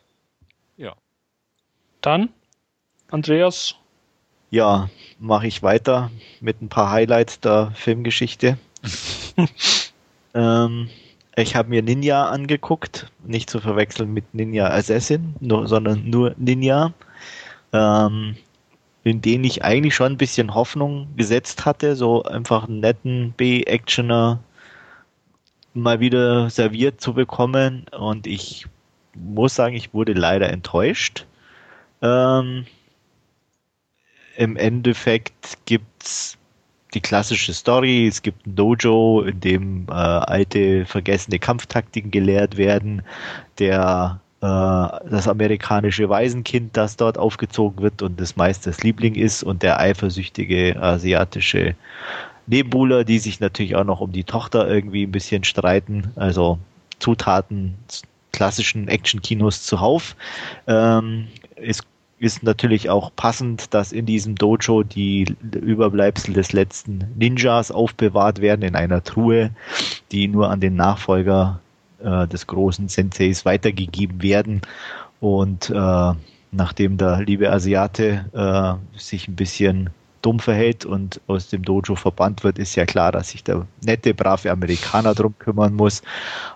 Ja. 0.78 0.94
Dann, 2.00 2.30
Andreas, 3.10 3.74
ja, 4.50 4.88
mache 5.18 5.46
ich 5.46 5.62
weiter 5.62 6.10
mit 6.40 6.62
ein 6.62 6.68
paar 6.68 6.90
Highlights 6.90 7.40
der 7.40 7.72
Filmgeschichte. 7.74 8.58
ähm, 10.34 10.88
ich 11.36 11.56
habe 11.56 11.68
mir 11.68 11.82
Ninja 11.82 12.28
angeguckt, 12.28 13.10
nicht 13.24 13.50
zu 13.50 13.60
verwechseln 13.60 14.12
mit 14.12 14.34
Ninja 14.34 14.68
Assassin, 14.68 15.34
nur, 15.40 15.68
sondern 15.68 16.08
nur 16.08 16.34
Ninja, 16.38 16.92
ähm, 17.72 18.36
in 19.04 19.20
den 19.20 19.44
ich 19.44 19.64
eigentlich 19.64 19.94
schon 19.94 20.12
ein 20.12 20.18
bisschen 20.18 20.54
Hoffnung 20.54 21.08
gesetzt 21.16 21.66
hatte, 21.66 21.94
so 21.94 22.22
einfach 22.22 22.68
einen 22.68 22.80
netten 22.80 23.32
B-Actioner 23.36 24.40
mal 25.74 26.00
wieder 26.00 26.48
serviert 26.48 27.00
zu 27.00 27.12
bekommen 27.12 27.86
und 27.92 28.26
ich 28.26 28.66
muss 29.14 29.54
sagen, 29.54 29.76
ich 29.76 29.92
wurde 29.94 30.14
leider 30.14 30.50
enttäuscht. 30.50 31.26
Ähm, 32.02 32.66
im 34.36 34.56
Endeffekt 34.56 35.58
gibt's 35.66 36.36
die 36.94 37.00
klassische 37.00 37.52
Story. 37.52 38.06
Es 38.06 38.22
gibt 38.22 38.46
ein 38.46 38.54
Dojo, 38.54 39.22
in 39.22 39.40
dem 39.40 39.86
äh, 39.88 39.92
alte, 39.92 40.86
vergessene 40.86 41.38
Kampftaktiken 41.38 42.10
gelehrt 42.10 42.56
werden. 42.56 43.02
Der 43.58 44.20
äh, 44.40 44.46
das 44.46 45.28
amerikanische 45.28 46.08
Waisenkind, 46.08 46.76
das 46.76 46.96
dort 46.96 47.18
aufgezogen 47.18 47.82
wird 47.82 48.02
und 48.02 48.20
des 48.20 48.36
Meisters 48.36 48.82
Liebling 48.82 49.14
ist 49.14 49.42
und 49.42 49.62
der 49.62 49.80
eifersüchtige 49.80 50.80
asiatische 50.80 51.74
Nebenbuhler, 52.46 53.04
die 53.04 53.18
sich 53.18 53.40
natürlich 53.40 53.76
auch 53.76 53.84
noch 53.84 54.00
um 54.00 54.12
die 54.12 54.24
Tochter 54.24 54.68
irgendwie 54.68 55.04
ein 55.04 55.12
bisschen 55.12 55.44
streiten. 55.44 56.12
Also 56.16 56.58
Zutaten 56.98 57.74
klassischen 58.32 58.88
Action-Kinos 58.88 59.62
zuhauf. 59.64 60.14
Ähm, 60.66 61.28
es 61.56 61.80
ist 62.18 62.42
natürlich 62.42 62.88
auch 62.88 63.10
passend, 63.14 63.74
dass 63.74 63.92
in 63.92 64.06
diesem 64.06 64.36
Dojo 64.36 64.82
die 64.82 65.36
Überbleibsel 65.60 66.32
des 66.32 66.52
letzten 66.52 67.04
Ninjas 67.16 67.70
aufbewahrt 67.70 68.40
werden 68.40 68.62
in 68.62 68.74
einer 68.74 69.04
Truhe, 69.04 69.50
die 70.12 70.28
nur 70.28 70.50
an 70.50 70.60
den 70.60 70.76
Nachfolger 70.76 71.60
äh, 72.02 72.26
des 72.26 72.46
großen 72.46 72.88
Senseis 72.88 73.44
weitergegeben 73.44 74.22
werden. 74.22 74.62
Und 75.20 75.70
äh, 75.70 76.12
nachdem 76.52 76.96
der 76.96 77.20
liebe 77.20 77.50
Asiate 77.52 78.24
äh, 78.32 78.98
sich 78.98 79.28
ein 79.28 79.36
bisschen 79.36 79.90
dumm 80.26 80.40
verhält 80.40 80.84
und 80.84 81.20
aus 81.28 81.50
dem 81.50 81.62
Dojo 81.62 81.94
verbannt 81.94 82.42
wird, 82.42 82.58
ist 82.58 82.74
ja 82.74 82.84
klar, 82.84 83.12
dass 83.12 83.30
sich 83.30 83.44
der 83.44 83.64
nette, 83.84 84.12
brave 84.12 84.50
Amerikaner 84.50 85.14
drum 85.14 85.38
kümmern 85.38 85.72
muss. 85.74 86.02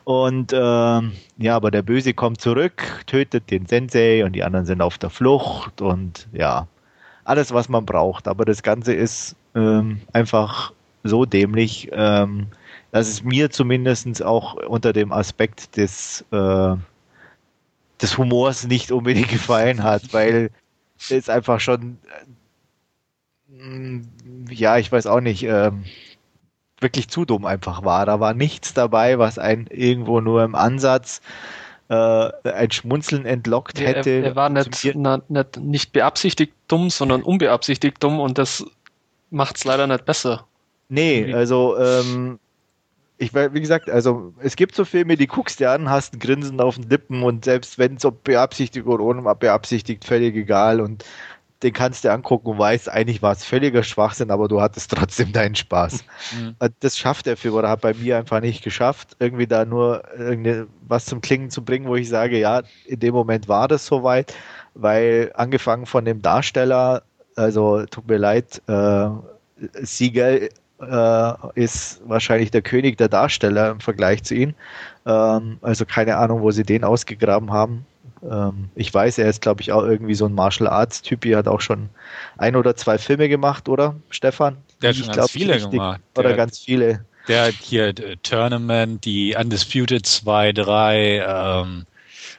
Und 0.03 0.53
äh, 0.53 0.57
ja, 0.57 1.55
aber 1.55 1.71
der 1.71 1.83
Böse 1.83 2.13
kommt 2.13 2.41
zurück, 2.41 3.05
tötet 3.07 3.49
den 3.49 3.67
Sensei 3.67 4.25
und 4.25 4.33
die 4.33 4.43
anderen 4.43 4.67
sind 4.67 4.83
auf 4.83 4.99
der 4.99 5.09
Flucht 5.09 5.81
und 5.81 6.27
ja, 6.33 6.67
alles, 7.23 7.53
was 7.53 7.69
man 7.69 7.87
braucht. 7.87 8.27
Aber 8.27 8.45
das 8.45 8.65
Ganze 8.65 8.93
ist 8.93 9.37
ähm, 9.55 10.01
einfach 10.13 10.73
so 11.05 11.25
dämlich, 11.25 11.91
ähm, 11.93 12.49
dass 12.91 13.07
es 13.07 13.23
mir 13.23 13.51
zumindest 13.51 14.21
auch 14.21 14.55
unter 14.55 14.93
dem 14.93 15.13
Aspekt 15.13 15.77
des, 15.77 16.25
äh, 16.33 16.75
des 18.03 18.19
Humors 18.19 18.67
nicht 18.67 18.91
unbedingt 18.91 19.29
gefallen 19.29 19.85
hat, 19.85 20.13
weil 20.13 20.51
es 21.09 21.29
einfach 21.29 21.61
schon 21.61 21.99
ja, 24.51 24.79
ich 24.79 24.91
weiß 24.91 25.07
auch 25.07 25.21
nicht, 25.21 25.43
ähm, 25.45 25.85
wirklich 26.81 27.09
zu 27.09 27.25
dumm 27.25 27.45
einfach 27.45 27.85
war. 27.85 28.07
Da 28.07 28.21
war 28.21 28.35
nichts 28.35 28.75
dabei, 28.75 29.19
was 29.19 29.39
einen 29.39 29.67
irgendwo 29.67 30.21
nur 30.21 30.43
im 30.43 30.55
Ansatz 30.55 31.21
äh, 31.89 32.31
ein 32.45 32.71
Schmunzeln 32.71 33.27
entlockt 33.27 33.81
hätte. 33.81 34.11
Er, 34.11 34.25
er 34.25 34.37
war 34.37 34.49
nicht, 34.49 34.93
na, 34.95 35.23
nicht, 35.29 35.59
nicht 35.59 35.93
beabsichtigt 35.93 36.55
dumm, 36.69 36.91
sondern 36.91 37.23
unbeabsichtigt 37.23 38.03
dumm 38.03 38.21
und 38.21 38.39
das 38.39 38.65
macht 39.31 39.57
es 39.57 39.65
leider 39.65 39.87
nicht 39.87 40.05
besser. 40.05 40.47
Nee, 40.89 41.33
also 41.33 41.79
ähm, 41.79 42.39
ich 43.19 43.35
wie 43.35 43.61
gesagt, 43.61 43.91
also 43.91 44.33
es 44.41 44.57
gibt 44.57 44.75
so 44.75 44.85
Filme, 44.85 45.17
die 45.17 45.27
guckst 45.27 45.61
du 45.61 45.71
an, 45.71 45.91
hast 45.91 46.15
ein 46.15 46.21
Grinsen 46.21 46.61
auf 46.61 46.77
den 46.77 46.89
Lippen 46.89 47.23
und 47.23 47.45
selbst 47.45 47.79
wenn 47.79 47.97
es 47.97 48.05
ob 48.05 48.25
beabsichtigt 48.25 48.87
oder 48.87 49.05
ohne 49.05 49.23
beabsichtigt, 49.35 50.05
völlig 50.05 50.35
egal 50.35 50.81
und 50.81 51.05
den 51.63 51.73
kannst 51.73 52.05
du 52.05 52.13
angucken 52.13 52.49
und 52.49 52.59
weißt, 52.59 52.89
eigentlich 52.89 53.23
war 53.23 53.33
es 53.33 53.45
völliger 53.45 53.83
Schwachsinn, 53.83 54.31
aber 54.31 54.49
du 54.49 54.61
hattest 54.61 54.91
trotzdem 54.91 55.33
deinen 55.33 55.55
Spaß. 55.55 56.05
Mhm. 56.39 56.57
Das 56.81 56.99
schafft 56.99 57.27
der 57.27 57.37
Film 57.37 57.55
oder 57.55 57.69
hat 57.69 57.83
bei 57.83 57.95
mir 57.95 58.17
einfach 58.17 58.41
nicht 58.41 58.65
geschafft, 58.65 59.17
irgendwie 59.19 59.47
da 59.47 59.65
nur 59.65 60.03
was 60.87 61.05
zum 61.07 61.21
Klingen 61.21 61.51
zu 61.51 61.65
bringen, 61.65 61.87
wo 61.87 61.97
ich 61.97 62.09
sage, 62.09 62.39
ja, 62.39 62.63
in 62.87 63.01
dem 63.01 63.15
Moment 63.15 63.49
war 63.49 63.69
das 63.69 63.87
soweit, 63.87 64.35
weil 64.75 65.31
angefangen 65.35 65.87
von 65.87 66.05
dem 66.05 66.23
Darsteller, 66.23 67.03
also 67.37 67.85
tut 67.87 68.09
mir 68.09 68.19
leid, 68.19 68.63
äh, 68.67 69.09
Siegel 69.83 70.49
äh, 70.81 71.33
ist 71.55 72.01
wahrscheinlich 72.07 72.51
der 72.51 72.63
König 72.63 72.97
der 72.97 73.09
Darsteller 73.09 73.71
im 73.71 73.81
Vergleich 73.81 74.23
zu 74.25 74.35
ihm. 74.35 74.55
Ähm, 75.07 75.59
also 75.63 75.85
keine 75.85 76.17
Ahnung, 76.17 76.41
wo 76.43 76.51
sie 76.51 76.63
den 76.63 76.85
ausgegraben 76.85 77.53
haben. 77.53 77.87
Ähm, 78.23 78.71
ich 78.75 78.93
weiß, 78.93 79.19
er 79.19 79.29
ist, 79.29 79.41
glaube 79.41 79.63
ich, 79.63 79.73
auch 79.73 79.83
irgendwie 79.83 80.15
so 80.15 80.27
ein 80.27 80.35
Martial 80.35 80.69
Arts 80.69 81.03
Typ. 81.03 81.25
Er 81.25 81.39
hat 81.39 81.49
auch 81.49 81.61
schon 81.61 81.89
ein 82.37 82.57
oder 82.57 82.77
zwei 82.77 82.99
Filme 82.99 83.29
gemacht, 83.29 83.69
oder, 83.69 83.95
Stefan? 84.11 84.59
Der 84.83 84.91
hat 84.91 84.97
schon 84.97 85.09
ganz 85.09 85.31
viele 85.31 85.55
richtig, 85.55 85.71
gemacht. 85.71 86.01
Der 86.17 86.25
oder 86.25 86.35
ganz 86.35 86.59
viele. 86.59 87.05
Der 87.29 87.47
hat 87.47 87.55
hier 87.55 87.89
äh, 87.89 88.17
Tournament, 88.23 89.05
die 89.05 89.37
Undisputed 89.39 90.07
2, 90.07 90.53
3, 90.53 91.25
ähm, 91.27 91.87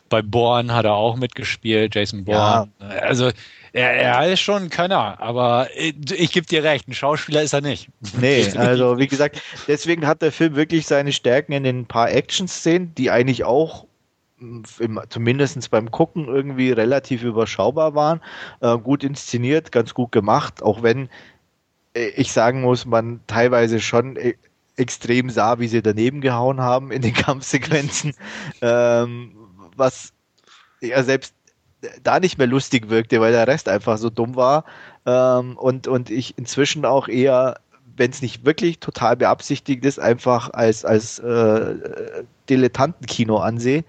bei 0.10 0.22
Born 0.22 0.74
hat 0.74 0.86
er 0.86 0.94
auch 0.94 1.16
mitgespielt, 1.16 1.96
Jason 1.96 2.26
Bourne. 2.26 2.70
Ja. 2.80 2.88
Also 2.88 3.32
er, 3.74 3.94
er 3.94 4.32
ist 4.32 4.42
schon 4.42 4.64
ein 4.64 4.70
Könner, 4.70 5.20
aber 5.22 5.70
ich, 5.76 5.96
ich 6.12 6.32
gebe 6.32 6.46
dir 6.46 6.64
recht, 6.64 6.88
ein 6.88 6.94
Schauspieler 6.94 7.42
ist 7.42 7.54
er 7.54 7.62
nicht. 7.62 7.88
Nee, 8.20 8.46
also 8.58 9.00
wie 9.00 9.08
gesagt, 9.08 9.42
deswegen 9.68 10.06
hat 10.06 10.22
der 10.22 10.32
Film 10.32 10.56
wirklich 10.56 10.86
seine 10.86 11.14
Stärken 11.14 11.54
in 11.54 11.64
den 11.64 11.86
paar 11.86 12.12
Action-Szenen, 12.12 12.94
die 12.96 13.10
eigentlich 13.10 13.46
auch 13.46 13.86
zumindest 15.10 15.70
beim 15.72 15.92
Gucken 15.92 16.28
irgendwie 16.28 16.72
relativ 16.72 17.24
überschaubar 17.24 17.96
waren. 17.96 18.22
Äh, 18.60 18.78
gut 18.78 19.04
inszeniert, 19.04 19.72
ganz 19.72 19.94
gut 19.94 20.12
gemacht, 20.12 20.64
auch 20.64 20.84
wenn 20.84 21.10
äh, 21.94 22.08
ich 22.10 22.32
sagen 22.32 22.62
muss, 22.62 22.86
man 22.86 23.22
teilweise 23.28 23.80
schon 23.80 24.16
e 24.16 24.36
extrem 24.78 25.30
sah, 25.30 25.60
wie 25.60 25.68
sie 25.68 25.82
daneben 25.82 26.22
gehauen 26.22 26.62
haben 26.62 26.92
in 26.92 27.02
den 27.02 27.14
Kampfsequenzen, 27.26 28.14
ähm, 28.62 29.36
was 29.76 30.14
ja 30.80 31.04
selbst 31.04 31.36
da 32.02 32.20
nicht 32.20 32.38
mehr 32.38 32.48
lustig 32.48 32.90
wirkte, 32.90 33.20
weil 33.20 33.34
der 33.34 33.48
Rest 33.48 33.68
einfach 33.68 33.98
so 33.98 34.10
dumm 34.10 34.36
war. 34.36 34.64
Ähm, 35.06 35.58
und, 35.58 35.88
und 35.88 36.10
ich 36.10 36.38
inzwischen 36.38 36.86
auch 36.86 37.08
eher 37.08 37.60
wenn 37.98 38.12
es 38.12 38.22
nicht 38.22 38.46
wirklich 38.46 38.80
total 38.80 39.18
beabsichtigt 39.18 39.86
ist, 39.86 40.00
einfach 40.00 40.50
als, 40.54 40.86
als 40.86 41.20
äh, 41.20 42.24
Dilettantenkino 42.50 43.38
ansehe 43.38 43.84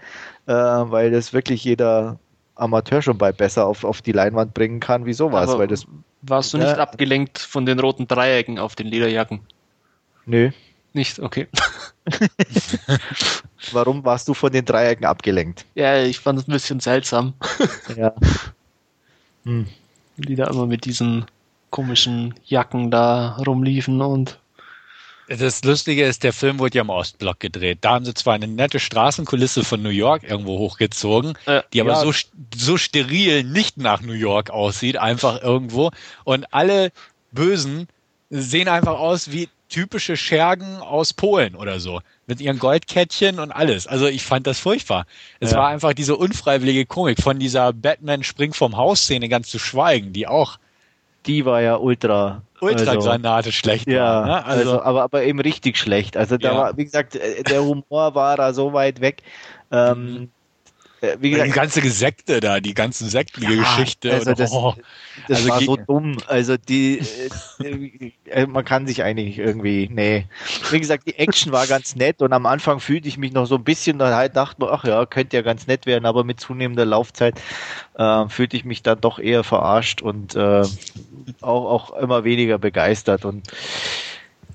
äh, 0.47 0.53
weil 0.53 1.11
das 1.11 1.33
wirklich 1.33 1.65
jeder 1.65 2.19
Amateur 2.55 3.03
schon 3.03 3.19
bald 3.19 3.37
besser 3.37 3.67
auf, 3.67 3.85
auf 3.85 4.03
die 4.03 4.13
Leinwand 4.13 4.55
bringen 4.55 4.81
kann 4.81 5.07
wie 5.07 5.13
sowas. 5.13 5.49
Aber 5.49 5.61
weil 5.61 5.69
das, 5.69 5.87
warst 6.23 6.53
du 6.53 6.59
nicht 6.59 6.79
abgelenkt 6.79 7.39
von 7.39 7.67
den 7.67 7.79
roten 7.79 8.07
Dreiecken 8.07 8.59
auf 8.59 8.75
den 8.77 8.87
Lederjacken? 8.87 9.41
Nö. 10.27 10.51
Nicht, 10.95 11.21
okay. 11.21 11.49
Warum 13.73 14.05
warst 14.05 14.29
du 14.29 14.35
von 14.35 14.53
den 14.53 14.65
Dreiecken 14.65 15.07
abgelenkt? 15.07 15.65
Ja, 15.75 16.03
ich 16.03 16.19
fand 16.19 16.39
es 16.39 16.49
ein 16.49 16.53
bisschen 16.53 16.81
seltsam. 16.81 17.33
ja. 17.97 18.13
Hm. 19.45 19.67
Die 20.19 20.35
da 20.35 20.49
immer 20.49 20.67
mit 20.67 20.85
diesen 20.85 21.25
komischen 21.71 22.35
Jacken 22.45 22.91
da 22.91 23.37
rumliefen 23.47 24.03
und 24.03 24.39
das 25.39 25.65
Lustige 25.65 26.05
ist, 26.05 26.23
der 26.25 26.33
Film 26.33 26.59
wurde 26.59 26.77
ja 26.77 26.83
im 26.83 26.91
Ostblock 26.91 27.41
gedreht. 27.41 27.79
Da 27.83 27.95
haben 27.95 28.05
sie 28.05 28.15
zwar 28.15 28.35
eine 28.35 28.49
nette 28.49 28.81
Straßenkulisse 28.81 29.65
von 29.65 29.83
New 29.83 29.89
York 29.89 30.23
irgendwo 30.25 30.59
hochgezogen, 30.59 31.35
äh, 31.47 31.63
die 31.73 31.81
aber 31.81 31.93
ja. 31.93 32.01
so, 32.01 32.13
so 32.55 32.77
steril 32.77 33.45
nicht 33.45 33.79
nach 33.79 34.03
New 34.03 34.13
York 34.13 34.51
aussieht, 34.51 34.97
einfach 34.97 35.43
irgendwo. 35.43 35.91
Und 36.25 36.53
alle 36.53 36.93
Bösen 37.33 37.89
sehen 38.31 38.69
einfach 38.69 38.99
aus 38.99 39.31
wie 39.31 39.49
typische 39.69 40.17
Schergen 40.17 40.79
aus 40.79 41.15
Polen 41.15 41.55
oder 41.55 41.81
so. 41.81 42.01
Mit 42.27 42.41
ihren 42.41 42.59
Goldkettchen 42.59 43.41
und 43.41 43.53
alles. 43.53 43.87
Also 43.87 44.07
ich 44.07 44.23
fand 44.23 44.47
das 44.47 44.59
furchtbar. 44.59 45.07
Es 45.41 45.53
ja. 45.53 45.59
war 45.59 45.69
einfach 45.69 45.95
diese 45.95 46.17
unfreiwillige 46.17 46.87
Komik 46.87 47.23
von 47.23 47.39
dieser 47.39 47.73
Batman 47.73 48.23
springt 48.23 48.55
vom 48.55 48.77
Haus 48.77 49.03
Szene 49.03 49.29
ganz 49.29 49.49
zu 49.49 49.59
schweigen, 49.59 50.13
die 50.13 50.27
auch. 50.27 50.59
Die 51.27 51.45
war 51.45 51.63
ja 51.63 51.77
ultra 51.77 52.43
Ultragranate 52.63 53.37
also, 53.37 53.51
schlecht 53.51 53.89
ja, 53.89 54.05
war. 54.05 54.27
Ne? 54.27 54.45
Also, 54.45 54.71
also, 54.71 54.83
aber, 54.83 55.03
aber 55.03 55.25
eben 55.25 55.41
richtig 55.41 55.77
schlecht. 55.77 56.17
Also 56.17 56.37
da 56.37 56.53
ja. 56.53 56.57
war, 56.57 56.77
wie 56.77 56.85
gesagt, 56.85 57.17
äh, 57.17 57.43
der 57.43 57.65
Humor 57.65 58.15
war 58.15 58.37
da 58.37 58.53
so 58.53 58.73
weit 58.73 59.01
weg. 59.01 59.23
Ähm, 59.71 60.05
mhm. 60.05 60.31
Wie 61.19 61.31
gesagt, 61.31 61.49
die 61.49 61.53
ganze 61.53 61.81
Gesekte 61.81 62.41
da, 62.41 62.61
die 62.61 62.75
ganzen 62.75 63.09
sektige 63.09 63.55
ja, 63.55 63.63
Geschichte. 63.63 64.13
Also 64.13 64.35
das, 64.35 64.53
oh, 64.53 64.75
das 65.27 65.39
also 65.39 65.49
war 65.49 65.61
so 65.61 65.77
dumm. 65.77 66.19
Also 66.29 66.57
die, 66.57 67.01
äh, 67.59 68.13
äh, 68.27 68.47
man 68.47 68.65
kann 68.65 68.87
sich 68.87 69.03
eigentlich 69.03 69.39
irgendwie, 69.39 69.89
nee. 69.93 70.27
Wie 70.71 70.79
gesagt, 70.79 71.09
die 71.09 71.19
Action 71.19 71.51
war 71.51 71.67
ganz 71.67 71.97
nett 71.97 72.23
und 72.23 72.33
am 72.33 72.47
Anfang 72.47 72.79
fühlte 72.79 73.09
ich 73.09 73.19
mich 73.19 73.33
noch 73.33 73.47
so 73.47 73.57
ein 73.57 73.65
bisschen, 73.65 73.99
da 73.99 74.15
halt 74.15 74.37
dachte 74.37 74.61
man, 74.61 74.71
ach 74.73 74.85
ja, 74.85 75.05
könnte 75.05 75.37
ja 75.37 75.43
ganz 75.43 75.67
nett 75.67 75.87
werden, 75.87 76.07
aber 76.07 76.23
mit 76.23 76.39
zunehmender 76.39 76.85
Laufzeit 76.85 77.35
äh, 77.99 78.29
fühlte 78.29 78.57
ich 78.57 78.65
mich 78.65 78.83
dann 78.83 79.01
doch 79.01 79.19
eher 79.19 79.43
verarscht 79.43 80.03
und 80.03 80.37
äh, 80.37 80.63
auch, 81.41 81.91
auch 81.91 81.97
immer 81.97 82.23
weniger 82.23 82.59
begeistert 82.59 83.25
und 83.25 83.49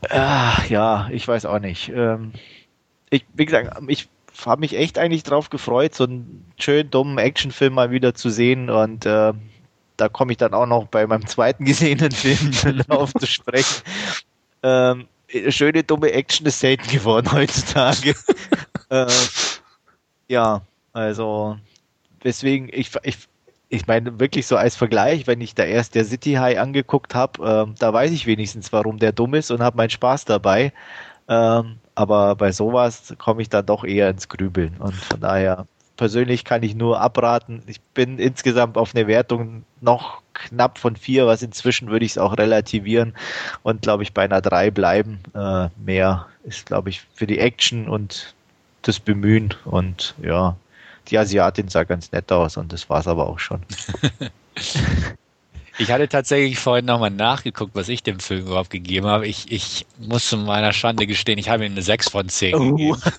äh, 0.09 0.69
ja, 0.69 1.09
ich 1.11 1.27
weiß 1.27 1.45
auch 1.45 1.59
nicht. 1.59 1.89
Ähm, 1.89 2.31
ich, 3.09 3.25
wie 3.33 3.45
gesagt, 3.45 3.81
ich 3.87 4.07
habe 4.45 4.61
mich 4.61 4.75
echt 4.75 4.97
eigentlich 4.97 5.23
drauf 5.23 5.49
gefreut, 5.49 5.95
so 5.95 6.03
einen 6.03 6.45
schönen 6.59 6.89
dummen 6.89 7.17
Actionfilm 7.17 7.73
mal 7.73 7.91
wieder 7.91 8.13
zu 8.13 8.29
sehen 8.29 8.69
und 8.69 9.05
äh, 9.05 9.33
da 9.97 10.09
komme 10.09 10.31
ich 10.31 10.37
dann 10.37 10.53
auch 10.53 10.67
noch 10.67 10.87
bei 10.87 11.05
meinem 11.07 11.25
zweiten 11.25 11.65
gesehenen 11.65 12.11
Film 12.11 12.51
darauf 12.87 13.13
zu 13.13 13.25
sprechen. 13.25 13.81
Ähm, 14.63 15.07
schöne 15.49 15.83
dumme 15.83 16.11
Action 16.11 16.45
ist 16.45 16.59
selten 16.59 16.87
geworden 16.89 17.31
heutzutage. 17.31 18.15
äh, 18.89 19.07
ja, 20.27 20.61
also 20.93 21.57
deswegen, 22.23 22.69
ich, 22.71 22.91
ich, 23.03 23.17
ich 23.69 23.87
meine 23.87 24.19
wirklich 24.19 24.47
so 24.47 24.55
als 24.55 24.75
Vergleich, 24.75 25.27
wenn 25.27 25.41
ich 25.41 25.55
da 25.55 25.63
erst 25.63 25.95
der 25.95 26.05
City 26.05 26.33
High 26.33 26.59
angeguckt 26.59 27.15
habe, 27.15 27.67
äh, 27.69 27.73
da 27.79 27.93
weiß 27.93 28.11
ich 28.11 28.25
wenigstens, 28.25 28.71
warum 28.71 28.99
der 28.99 29.11
dumm 29.11 29.33
ist 29.33 29.51
und 29.51 29.61
habe 29.61 29.77
meinen 29.77 29.89
Spaß 29.89 30.25
dabei. 30.25 30.73
Ähm, 31.27 31.77
aber 31.97 32.35
bei 32.35 32.51
sowas 32.51 33.15
komme 33.17 33.41
ich 33.41 33.49
dann 33.49 33.65
doch 33.65 33.83
eher 33.83 34.07
ins 34.11 34.29
Grübeln. 34.29 34.75
Und 34.77 34.93
von 34.93 35.19
daher, 35.19 35.65
persönlich 35.95 36.45
kann 36.45 36.61
ich 36.61 36.75
nur 36.75 37.01
abraten. 37.01 37.63
Ich 37.65 37.81
bin 37.81 38.19
insgesamt 38.19 38.77
auf 38.77 38.93
eine 38.93 39.07
Wertung 39.07 39.63
noch 39.81 40.21
knapp 40.33 40.77
von 40.77 40.95
vier, 40.95 41.25
was 41.25 41.41
inzwischen 41.41 41.89
würde 41.89 42.05
ich 42.05 42.11
es 42.11 42.17
auch 42.19 42.37
relativieren 42.37 43.15
und 43.63 43.81
glaube 43.81 44.03
ich 44.03 44.13
bei 44.13 44.23
einer 44.23 44.41
drei 44.41 44.69
bleiben. 44.69 45.21
Äh, 45.33 45.69
mehr 45.83 46.27
ist, 46.43 46.67
glaube 46.67 46.89
ich, 46.89 47.01
für 47.15 47.25
die 47.25 47.39
Action 47.39 47.89
und 47.89 48.35
das 48.83 48.99
Bemühen 48.99 49.55
und 49.65 50.13
ja, 50.21 50.55
die 51.07 51.17
Asiatin 51.17 51.67
sah 51.67 51.83
ganz 51.83 52.11
nett 52.11 52.31
aus 52.31 52.57
und 52.57 52.71
das 52.73 52.91
war 52.91 52.99
es 52.99 53.07
aber 53.07 53.27
auch 53.27 53.39
schon. 53.39 53.63
Ich 55.79 55.91
hatte 55.91 56.07
tatsächlich 56.07 56.57
vorhin 56.57 56.85
nochmal 56.85 57.11
nachgeguckt, 57.11 57.75
was 57.75 57.89
ich 57.89 58.01
dem 58.03 58.19
Film 58.19 58.47
überhaupt 58.47 58.69
gegeben 58.69 59.05
habe. 59.05 59.27
Ich, 59.27 59.51
ich 59.51 59.85
muss 59.99 60.27
zu 60.27 60.37
meiner 60.37 60.73
Schande 60.73 61.05
gestehen, 61.07 61.37
ich 61.37 61.49
habe 61.49 61.65
ihm 61.65 61.73
eine 61.73 61.81
6 61.81 62.09
von 62.09 62.29
10 62.29 62.55
Uh. 62.55 62.75
gegeben. 62.75 63.01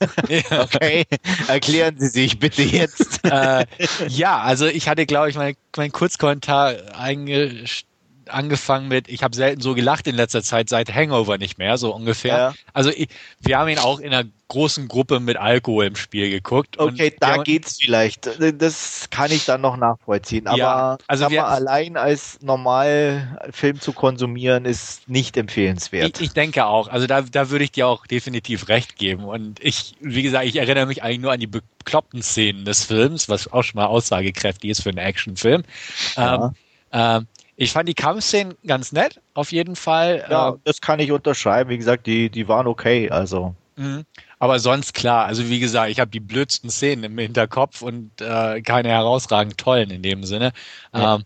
Okay, 0.50 1.04
erklären 1.46 1.96
Sie 1.98 2.08
sich 2.08 2.38
bitte 2.38 2.62
jetzt. 2.62 3.20
äh, 3.24 3.64
ja, 4.08 4.40
also 4.40 4.66
ich 4.66 4.88
hatte, 4.88 5.06
glaube 5.06 5.30
ich, 5.30 5.36
meinen 5.36 5.56
mein 5.76 5.92
Kurzkommentar 5.92 6.74
einge 6.98 7.64
angefangen 8.30 8.88
mit, 8.88 9.08
ich 9.08 9.22
habe 9.22 9.34
selten 9.34 9.60
so 9.60 9.74
gelacht 9.74 10.06
in 10.06 10.14
letzter 10.14 10.42
Zeit 10.42 10.68
seit 10.68 10.94
Hangover 10.94 11.38
nicht 11.38 11.58
mehr, 11.58 11.78
so 11.78 11.94
ungefähr. 11.94 12.36
Ja. 12.36 12.54
Also 12.72 12.90
ich, 12.90 13.08
wir 13.40 13.58
haben 13.58 13.68
ihn 13.68 13.78
auch 13.78 14.00
in 14.00 14.12
einer 14.12 14.28
großen 14.48 14.88
Gruppe 14.88 15.20
mit 15.20 15.36
Alkohol 15.36 15.84
im 15.86 15.96
Spiel 15.96 16.30
geguckt. 16.30 16.78
Okay, 16.78 17.14
da 17.20 17.32
haben- 17.34 17.44
geht's 17.44 17.76
vielleicht. 17.80 18.30
Das 18.58 19.08
kann 19.10 19.30
ich 19.30 19.44
dann 19.44 19.60
noch 19.60 19.76
nachvollziehen. 19.76 20.46
Aber 20.46 20.56
Ja, 20.58 20.98
also 21.06 21.30
wir- 21.30 21.46
allein 21.46 21.98
als 21.98 22.38
normal 22.40 23.38
Film 23.50 23.78
zu 23.78 23.92
konsumieren 23.92 24.64
ist 24.64 25.06
nicht 25.08 25.36
empfehlenswert. 25.36 26.16
Ich, 26.18 26.28
ich 26.28 26.32
denke 26.32 26.64
auch. 26.64 26.88
Also 26.88 27.06
da, 27.06 27.20
da 27.20 27.50
würde 27.50 27.64
ich 27.64 27.72
dir 27.72 27.86
auch 27.88 28.06
definitiv 28.06 28.68
recht 28.68 28.96
geben. 28.96 29.24
Und 29.24 29.62
ich, 29.62 29.94
wie 30.00 30.22
gesagt, 30.22 30.46
ich 30.46 30.56
erinnere 30.56 30.86
mich 30.86 31.02
eigentlich 31.02 31.20
nur 31.20 31.32
an 31.32 31.40
die 31.40 31.46
bekloppten 31.46 32.22
Szenen 32.22 32.64
des 32.64 32.84
Films, 32.84 33.28
was 33.28 33.52
auch 33.52 33.62
schon 33.62 33.78
mal 33.78 33.86
aussagekräftig 33.86 34.70
ist 34.70 34.82
für 34.82 34.88
einen 34.88 34.98
Actionfilm. 34.98 35.62
Ja. 36.16 36.46
Ähm, 36.46 36.50
ähm, 36.90 37.26
ich 37.60 37.72
fand 37.72 37.88
die 37.88 37.94
Kampfszenen 37.94 38.54
ganz 38.66 38.92
nett, 38.92 39.20
auf 39.34 39.52
jeden 39.52 39.76
Fall. 39.76 40.24
ja, 40.30 40.50
Ähm, 40.50 40.60
das 40.64 40.80
kann 40.80 41.00
ich 41.00 41.12
unterschreiben. 41.12 41.68
Wie 41.68 41.78
gesagt, 41.78 42.06
die, 42.06 42.30
die 42.30 42.48
waren 42.48 42.66
okay. 42.66 43.10
Also 43.10 43.54
Mhm. 43.78 44.04
Aber 44.40 44.58
sonst 44.58 44.92
klar, 44.92 45.26
also 45.26 45.48
wie 45.48 45.60
gesagt, 45.60 45.90
ich 45.90 46.00
habe 46.00 46.10
die 46.10 46.20
blödsten 46.20 46.68
Szenen 46.68 47.04
im 47.04 47.18
Hinterkopf 47.18 47.80
und 47.80 48.10
äh, 48.20 48.60
keine 48.60 48.88
herausragend 48.88 49.56
tollen 49.56 49.90
in 49.90 50.02
dem 50.02 50.24
Sinne. 50.24 50.52
Ja. 50.92 51.14
Ähm, 51.14 51.24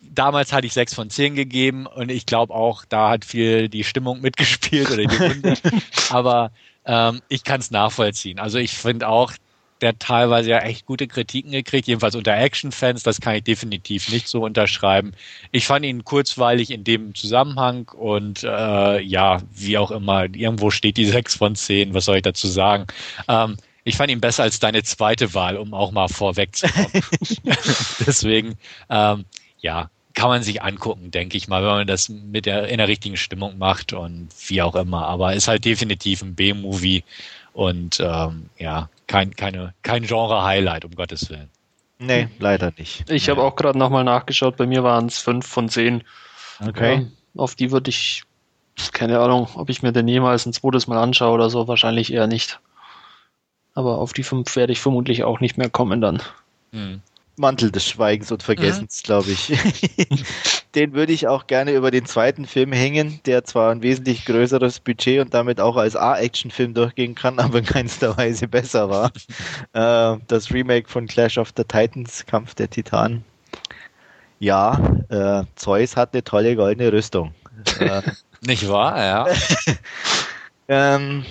damals 0.00 0.52
hatte 0.52 0.66
ich 0.66 0.72
sechs 0.72 0.94
von 0.94 1.10
zehn 1.10 1.34
gegeben 1.34 1.86
und 1.86 2.10
ich 2.10 2.24
glaube 2.24 2.54
auch, 2.54 2.86
da 2.86 3.10
hat 3.10 3.26
viel 3.26 3.68
die 3.68 3.84
Stimmung 3.84 4.20
mitgespielt 4.22 4.90
oder 4.90 5.04
die 5.04 5.16
Runde. 5.16 5.54
Aber 6.10 6.50
ähm, 6.86 7.20
ich 7.28 7.44
kann 7.44 7.60
es 7.60 7.70
nachvollziehen. 7.70 8.38
Also 8.38 8.58
ich 8.58 8.72
finde 8.72 9.08
auch, 9.08 9.32
der 9.80 9.98
teilweise 9.98 10.50
ja 10.50 10.58
echt 10.58 10.86
gute 10.86 11.06
Kritiken 11.06 11.50
gekriegt, 11.50 11.86
jedenfalls 11.86 12.14
unter 12.14 12.36
Action-Fans, 12.36 13.02
das 13.02 13.20
kann 13.20 13.36
ich 13.36 13.44
definitiv 13.44 14.10
nicht 14.10 14.28
so 14.28 14.42
unterschreiben. 14.42 15.12
Ich 15.52 15.66
fand 15.66 15.84
ihn 15.84 16.04
kurzweilig 16.04 16.70
in 16.70 16.84
dem 16.84 17.14
Zusammenhang 17.14 17.88
und 17.88 18.42
äh, 18.42 19.00
ja, 19.00 19.38
wie 19.52 19.78
auch 19.78 19.90
immer, 19.90 20.24
irgendwo 20.24 20.70
steht 20.70 20.96
die 20.96 21.04
6 21.16 21.36
von 21.36 21.54
10, 21.54 21.94
was 21.94 22.06
soll 22.06 22.16
ich 22.16 22.22
dazu 22.22 22.48
sagen? 22.48 22.86
Ähm, 23.28 23.56
ich 23.84 23.96
fand 23.96 24.10
ihn 24.10 24.20
besser 24.20 24.42
als 24.42 24.58
deine 24.58 24.82
zweite 24.82 25.32
Wahl, 25.34 25.56
um 25.56 25.72
auch 25.72 25.92
mal 25.92 26.08
vorwegzukommen. 26.08 26.90
Deswegen, 28.06 28.54
ähm, 28.90 29.24
ja, 29.60 29.90
kann 30.14 30.30
man 30.30 30.42
sich 30.42 30.62
angucken, 30.62 31.10
denke 31.10 31.36
ich 31.36 31.46
mal, 31.46 31.62
wenn 31.62 31.70
man 31.70 31.86
das 31.86 32.08
mit 32.08 32.46
der, 32.46 32.68
in 32.68 32.78
der 32.78 32.88
richtigen 32.88 33.18
Stimmung 33.18 33.58
macht 33.58 33.92
und 33.92 34.28
wie 34.48 34.62
auch 34.62 34.74
immer. 34.74 35.06
Aber 35.06 35.34
ist 35.34 35.46
halt 35.46 35.64
definitiv 35.64 36.22
ein 36.22 36.34
B-Movie 36.34 37.04
und 37.52 38.00
ähm, 38.00 38.48
ja, 38.58 38.88
kein, 39.06 39.34
keine, 39.34 39.74
kein 39.82 40.04
Genre-Highlight, 40.04 40.84
um 40.84 40.92
Gottes 40.92 41.30
Willen. 41.30 41.50
nee, 41.98 42.28
leider 42.38 42.72
nicht. 42.76 43.08
Ich 43.10 43.28
habe 43.28 43.42
auch 43.42 43.56
gerade 43.56 43.78
nochmal 43.78 44.04
nachgeschaut, 44.04 44.56
bei 44.56 44.66
mir 44.66 44.82
waren 44.82 45.06
es 45.06 45.18
5 45.18 45.46
von 45.46 45.68
10. 45.68 46.02
Okay. 46.66 46.94
Ähm, 46.94 47.12
auf 47.36 47.54
die 47.54 47.70
würde 47.70 47.90
ich, 47.90 48.22
keine 48.92 49.20
Ahnung, 49.20 49.48
ob 49.54 49.70
ich 49.70 49.82
mir 49.82 49.92
den 49.92 50.08
jemals 50.08 50.46
ein 50.46 50.52
zweites 50.52 50.86
Mal 50.86 50.98
anschaue 50.98 51.32
oder 51.32 51.50
so, 51.50 51.68
wahrscheinlich 51.68 52.12
eher 52.12 52.26
nicht. 52.26 52.60
Aber 53.74 53.98
auf 53.98 54.12
die 54.12 54.22
5 54.22 54.56
werde 54.56 54.72
ich 54.72 54.80
vermutlich 54.80 55.24
auch 55.24 55.40
nicht 55.40 55.58
mehr 55.58 55.70
kommen 55.70 56.00
dann. 56.00 56.22
Hm. 56.72 57.02
Mantel 57.38 57.70
des 57.70 57.86
Schweigens 57.86 58.32
und 58.32 58.42
Vergessens, 58.42 59.02
glaube 59.02 59.30
ich. 59.30 59.52
den 60.74 60.94
würde 60.94 61.12
ich 61.12 61.28
auch 61.28 61.46
gerne 61.46 61.72
über 61.72 61.90
den 61.90 62.06
zweiten 62.06 62.46
Film 62.46 62.72
hängen, 62.72 63.20
der 63.26 63.44
zwar 63.44 63.70
ein 63.70 63.82
wesentlich 63.82 64.24
größeres 64.24 64.80
Budget 64.80 65.20
und 65.20 65.34
damit 65.34 65.60
auch 65.60 65.76
als 65.76 65.96
A-Action-Film 65.96 66.74
durchgehen 66.74 67.14
kann, 67.14 67.38
aber 67.38 67.58
in 67.58 67.64
keinster 67.64 68.16
Weise 68.16 68.48
besser 68.48 68.88
war. 68.90 69.12
äh, 69.72 70.18
das 70.26 70.52
Remake 70.52 70.88
von 70.88 71.06
Clash 71.06 71.38
of 71.38 71.52
the 71.56 71.64
Titans, 71.64 72.24
Kampf 72.26 72.54
der 72.54 72.70
Titanen. 72.70 73.24
Ja, 74.38 74.78
äh, 75.08 75.44
Zeus 75.54 75.96
hat 75.96 76.12
eine 76.12 76.24
tolle 76.24 76.56
goldene 76.56 76.92
Rüstung. 76.92 77.34
äh, 77.80 78.02
Nicht 78.46 78.68
wahr? 78.68 78.98
Ja. 78.98 79.26
ähm, 80.68 81.24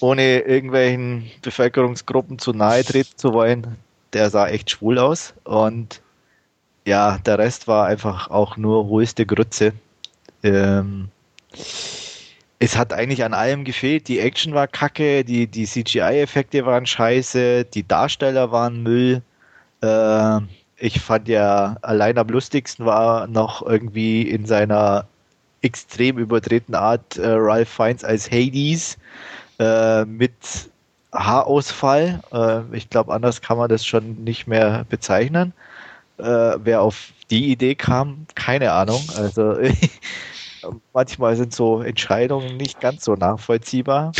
ohne 0.00 0.40
irgendwelchen 0.40 1.30
Bevölkerungsgruppen 1.42 2.38
zu 2.38 2.52
nahe 2.52 2.84
treten 2.84 3.16
zu 3.16 3.32
wollen, 3.32 3.76
der 4.14 4.30
sah 4.30 4.48
echt 4.48 4.70
schwul 4.70 4.98
aus. 4.98 5.34
Und 5.44 6.00
ja, 6.86 7.18
der 7.18 7.38
Rest 7.38 7.68
war 7.68 7.86
einfach 7.86 8.30
auch 8.30 8.56
nur 8.56 8.86
hohlste 8.86 9.26
Grütze. 9.26 9.72
Ähm, 10.42 11.08
es 12.58 12.76
hat 12.76 12.92
eigentlich 12.92 13.24
an 13.24 13.34
allem 13.34 13.64
gefehlt. 13.64 14.08
Die 14.08 14.20
Action 14.20 14.54
war 14.54 14.68
kacke, 14.68 15.24
die, 15.24 15.46
die 15.46 15.66
CGI-Effekte 15.66 16.64
waren 16.64 16.86
scheiße, 16.86 17.64
die 17.64 17.86
Darsteller 17.86 18.52
waren 18.52 18.82
Müll. 18.82 19.22
Äh, 19.82 20.40
ich 20.76 21.00
fand 21.00 21.28
ja 21.28 21.76
allein 21.82 22.18
am 22.18 22.28
lustigsten 22.28 22.84
war 22.84 23.26
noch 23.26 23.62
irgendwie 23.62 24.22
in 24.22 24.46
seiner 24.46 25.06
extrem 25.62 26.18
überdrehten 26.18 26.74
Art 26.74 27.16
äh, 27.16 27.26
Ralph 27.26 27.70
Fiennes 27.70 28.04
als 28.04 28.30
Hades 28.30 28.98
äh, 29.58 30.04
mit 30.04 30.32
Haarausfall. 31.14 32.20
Äh, 32.32 32.76
ich 32.76 32.90
glaube, 32.90 33.12
anders 33.12 33.40
kann 33.40 33.58
man 33.58 33.68
das 33.68 33.86
schon 33.86 34.24
nicht 34.24 34.46
mehr 34.46 34.84
bezeichnen. 34.88 35.52
Äh, 36.18 36.56
wer 36.58 36.82
auf 36.82 37.12
die 37.30 37.50
Idee 37.50 37.74
kam, 37.74 38.26
keine 38.34 38.72
Ahnung. 38.72 39.02
Also 39.16 39.56
manchmal 40.92 41.36
sind 41.36 41.54
so 41.54 41.82
Entscheidungen 41.82 42.56
nicht 42.56 42.80
ganz 42.80 43.04
so 43.04 43.14
nachvollziehbar. 43.14 44.12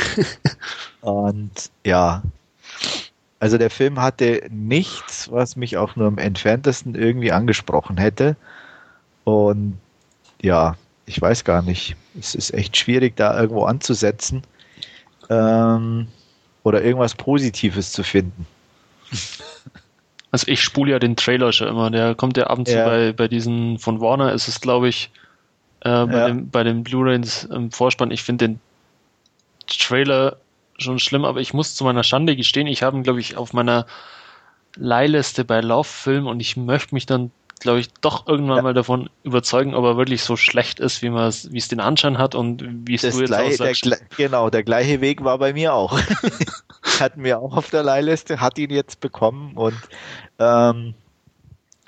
Und 1.01 1.71
ja, 1.85 2.23
also 3.41 3.59
der 3.59 3.71
Film 3.71 4.01
hatte 4.01 4.43
nichts, 4.51 5.31
was 5.31 5.57
mich 5.57 5.77
auch 5.77 5.97
nur 5.97 6.09
im 6.09 6.19
entferntesten 6.19 6.95
irgendwie 6.95 7.33
angesprochen 7.33 7.99
hätte. 7.99 8.37
Und 9.25 9.79
ja, 10.41 10.77
ich 11.07 11.21
weiß 11.21 11.45
gar 11.45 11.63
nicht. 11.63 11.97
Es 12.19 12.35
ist 12.35 12.55
echt 12.55 12.77
schwierig, 12.77 13.17
da 13.17 13.39
irgendwo 13.39 13.65
anzusetzen 13.65 14.43
ähm, 15.31 16.09
oder 16.65 16.83
irgendwas 16.83 17.15
Positives 17.15 17.93
zu 17.93 18.03
finden. 18.03 18.47
Also 20.33 20.49
ich 20.49 20.61
spule 20.63 20.91
ja 20.91 20.99
den 20.99 21.15
Trailer 21.15 21.53
schon 21.53 21.69
immer, 21.69 21.93
der 21.93 22.17
kommt 22.17 22.37
ja 22.37 22.49
ab 22.49 22.59
und 22.59 22.67
zu 22.67 22.75
Ja. 22.75 22.85
bei, 22.85 23.13
bei 23.13 23.29
diesen 23.29 23.79
von 23.79 24.01
Warner, 24.01 24.33
ist 24.33 24.49
es 24.49 24.61
glaube 24.61 24.89
ich, 24.89 25.11
äh, 25.83 26.07
bei, 26.07 26.13
Ja. 26.19 26.27
dem, 26.27 26.51
bei 26.51 26.65
den 26.65 26.83
Blu-rays 26.83 27.45
im 27.45 27.71
Vorspann. 27.71 28.11
Ich 28.11 28.25
finde 28.25 28.49
den 28.49 28.61
Trailer 29.69 30.39
schon 30.79 30.99
schlimm, 30.99 31.25
aber 31.25 31.41
ich 31.41 31.55
muss 31.55 31.77
zu 31.77 31.85
meiner 31.85 32.03
Schande 32.03 32.35
gestehen, 32.35 32.67
ich 32.67 32.83
habe 32.83 32.97
ihn 32.97 33.05
glaube 33.05 33.21
ich 33.21 33.37
auf 33.37 33.53
meiner 33.53 33.87
Leihliste 34.75 35.45
bei 35.45 35.61
Lauffilm 35.61 36.27
und 36.27 36.41
ich 36.41 36.57
möchte 36.57 36.97
mich 36.97 37.07
dann 37.07 37.31
glaube 37.61 37.81
ich 37.81 37.89
doch 38.01 38.27
irgendwann 38.27 38.57
Ja. 38.59 38.63
mal 38.63 38.75
davon 38.75 39.09
überzeugen, 39.23 39.75
ob 39.75 39.85
er 39.85 39.97
wirklich 39.97 40.23
so 40.23 40.37
schlecht 40.37 40.81
ist, 40.81 41.03
wie 41.03 41.11
man 41.11 41.29
es, 41.29 41.51
wie 41.53 41.59
es 41.59 41.69
den 41.69 41.81
Anschein 41.81 42.19
hat 42.19 42.35
und 42.35 42.63
wie 42.87 42.95
es 42.95 43.03
du 43.03 43.09
jetzt 43.09 43.27
gleich, 43.27 43.57
der, 43.59 43.73
genau, 44.17 44.51
der 44.51 44.63
gleiche 44.65 45.01
Weg 45.01 45.25
war 45.25 45.39
bei 45.39 45.53
mir 45.53 45.73
auch. 45.75 45.99
Hatten 47.01 47.25
wir 47.25 47.39
auch 47.39 47.57
auf 47.57 47.71
der 47.71 47.83
Leihliste, 47.83 48.41
hat 48.41 48.59
ihn 48.59 48.71
jetzt 48.71 49.01
bekommen 49.01 49.53
und 49.57 49.75
ähm, 50.39 50.95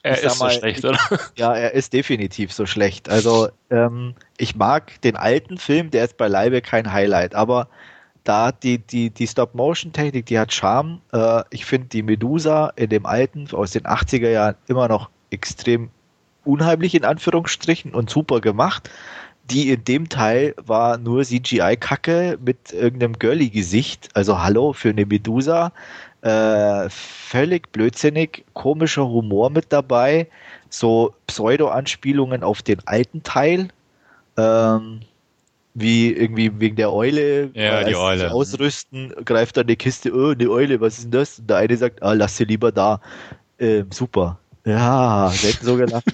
er 0.03 0.23
ist 0.23 0.39
so 0.39 0.45
mal, 0.45 0.51
schlecht, 0.51 0.79
ich- 0.79 0.85
oder? 0.85 0.99
ja, 1.37 1.53
er 1.55 1.75
ist 1.75 1.93
definitiv 1.93 2.53
so 2.53 2.65
schlecht. 2.65 3.09
Also 3.09 3.49
ähm, 3.71 4.15
ich 4.39 4.55
mag 4.57 5.01
den 5.03 5.17
alten 5.17 5.59
Film, 5.59 5.91
der 5.91 6.05
ist 6.05 6.17
beileibe 6.17 6.63
kein 6.63 6.93
Highlight, 6.93 7.35
aber 7.35 7.69
da 8.25 8.51
die, 8.53 8.79
die, 8.79 9.11
die 9.11 9.27
Stop-Motion-Technik, 9.27 10.27
die 10.27 10.39
hat 10.39 10.53
Charme. 10.53 11.01
Äh, 11.13 11.43
ich 11.51 11.65
finde 11.65 11.89
die 11.89 12.03
Medusa 12.03 12.73
in 12.77 12.89
dem 12.89 13.05
alten 13.07 13.49
aus 13.53 13.73
den 13.73 13.85
80er 13.85 14.29
Jahren 14.31 14.55
immer 14.67 14.89
noch 14.89 15.11
extrem 15.31 15.91
unheimlich 16.45 16.95
in 16.95 17.05
Anführungsstrichen 17.05 17.95
und 17.95 18.11
super 18.11 18.41
gemacht. 18.41 18.91
Die 19.51 19.71
in 19.71 19.85
dem 19.85 20.09
Teil 20.09 20.55
war 20.59 20.99
nur 20.99 21.23
CGI-Kacke 21.23 22.39
mit 22.45 22.73
irgendeinem 22.73 23.19
Girly-Gesicht. 23.19 24.09
Also 24.15 24.43
hallo 24.43 24.73
für 24.73 24.91
eine 24.91 25.07
Medusa. 25.07 25.73
Äh, 26.23 26.89
völlig 26.91 27.71
blödsinnig, 27.71 28.45
komischer 28.55 29.07
Humor 29.07 29.51
mit 29.51 29.67
dabei. 29.73 30.27
So 30.69 31.15
Pseudo-Anspielungen 31.29 32.43
auf 32.43 32.63
den 32.63 32.81
alten 32.87 33.23
Teil. 33.23 33.69
Ähm, 34.37 35.01
wie 35.75 36.11
irgendwie 36.11 36.51
wegen 36.59 36.75
der 36.77 36.93
Eule, 36.93 37.51
Ja, 37.53 37.85
die 37.85 37.95
Eule. 37.95 38.33
ausrüsten, 38.33 39.13
greift 39.27 39.59
dann 39.59 39.67
die 39.67 39.77
Kiste, 39.77 40.11
oh, 40.13 40.31
eine 40.31 40.49
Eule, 40.49 40.81
was 40.81 40.95
ist 40.99 41.05
denn 41.05 41.11
das? 41.13 41.39
Und 41.39 41.51
der 41.51 41.59
eine 41.59 41.77
sagt, 41.77 42.03
ah, 42.03 42.15
lass 42.15 42.37
sie 42.39 42.45
lieber 42.45 42.73
da. 42.73 43.01
Ähm, 43.59 43.89
super. 43.93 44.39
Ja, 44.67 45.31
selten 45.33 45.65
so 45.65 45.77
gelacht. 45.77 46.05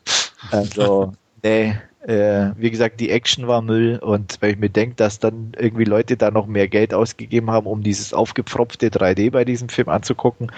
also, 0.50 1.12
nee, 1.42 1.76
äh, 2.06 2.52
wie 2.56 2.70
gesagt, 2.70 3.00
die 3.00 3.10
Action 3.10 3.46
war 3.46 3.60
Müll 3.60 3.98
und 3.98 4.38
wenn 4.40 4.50
ich 4.50 4.58
mir 4.58 4.70
denke, 4.70 4.96
dass 4.96 5.18
dann 5.18 5.52
irgendwie 5.58 5.84
Leute 5.84 6.16
da 6.16 6.30
noch 6.30 6.46
mehr 6.46 6.68
Geld 6.68 6.94
ausgegeben 6.94 7.50
haben, 7.50 7.66
um 7.66 7.82
dieses 7.82 8.14
aufgepfropfte 8.14 8.88
3D 8.88 9.30
bei 9.30 9.44
diesem 9.44 9.68
Film 9.68 9.90
anzugucken, 9.90 10.50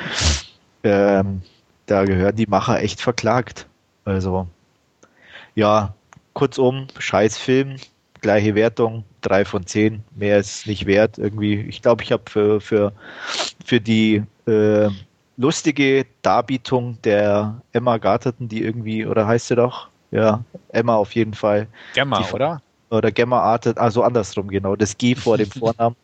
ähm, 0.84 1.42
da 1.86 2.04
gehören 2.04 2.36
die 2.36 2.46
Macher 2.46 2.80
echt 2.80 3.00
verklagt. 3.00 3.66
Also, 4.04 4.46
ja, 5.56 5.94
kurzum, 6.34 6.86
scheiß 7.00 7.36
Film, 7.36 7.76
gleiche 8.20 8.54
Wertung, 8.54 9.02
drei 9.22 9.44
von 9.44 9.66
zehn, 9.66 10.04
mehr 10.14 10.38
ist 10.38 10.68
nicht 10.68 10.86
wert. 10.86 11.18
Irgendwie, 11.18 11.54
ich 11.62 11.82
glaube, 11.82 12.04
ich 12.04 12.12
habe 12.12 12.30
für, 12.30 12.60
für, 12.60 12.92
für 13.64 13.80
die 13.80 14.22
äh, 14.46 14.88
lustige 15.40 16.04
Darbietung 16.20 16.98
der 17.02 17.62
Emma 17.72 17.96
Garterton, 17.96 18.48
die 18.48 18.62
irgendwie, 18.62 19.06
oder 19.06 19.26
heißt 19.26 19.48
sie 19.48 19.56
doch? 19.56 19.88
Ja, 20.10 20.44
Emma 20.68 20.96
auf 20.96 21.14
jeden 21.14 21.34
Fall. 21.34 21.66
Gemma, 21.94 22.22
die, 22.22 22.32
oder? 22.34 22.62
Oder 22.90 23.10
Gemma 23.10 23.40
Artet, 23.40 23.78
also 23.78 24.02
andersrum, 24.02 24.48
genau, 24.48 24.76
das 24.76 24.98
G 24.98 25.14
vor 25.14 25.38
dem 25.38 25.50
Vornamen. 25.50 25.96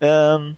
Ähm, 0.00 0.56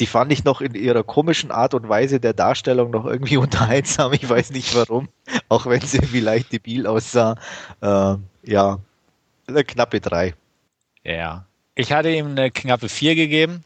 die 0.00 0.06
fand 0.06 0.32
ich 0.32 0.42
noch 0.42 0.60
in 0.60 0.74
ihrer 0.74 1.04
komischen 1.04 1.52
Art 1.52 1.74
und 1.74 1.88
Weise 1.88 2.18
der 2.18 2.32
Darstellung 2.32 2.90
noch 2.90 3.06
irgendwie 3.06 3.36
unterhaltsam. 3.46 4.12
Ich 4.12 4.28
weiß 4.28 4.50
nicht 4.50 4.74
warum, 4.74 5.08
auch 5.48 5.66
wenn 5.66 5.82
sie 5.82 5.98
irgendwie 5.98 6.20
leicht 6.20 6.52
debil 6.52 6.86
aussah. 6.86 7.36
Ähm, 7.80 8.24
ja, 8.42 8.78
eine 9.46 9.62
knappe 9.62 10.00
drei. 10.00 10.34
Ja. 11.04 11.46
Ich 11.76 11.92
hatte 11.92 12.10
ihm 12.10 12.28
eine 12.28 12.50
knappe 12.50 12.88
vier 12.88 13.14
gegeben. 13.14 13.62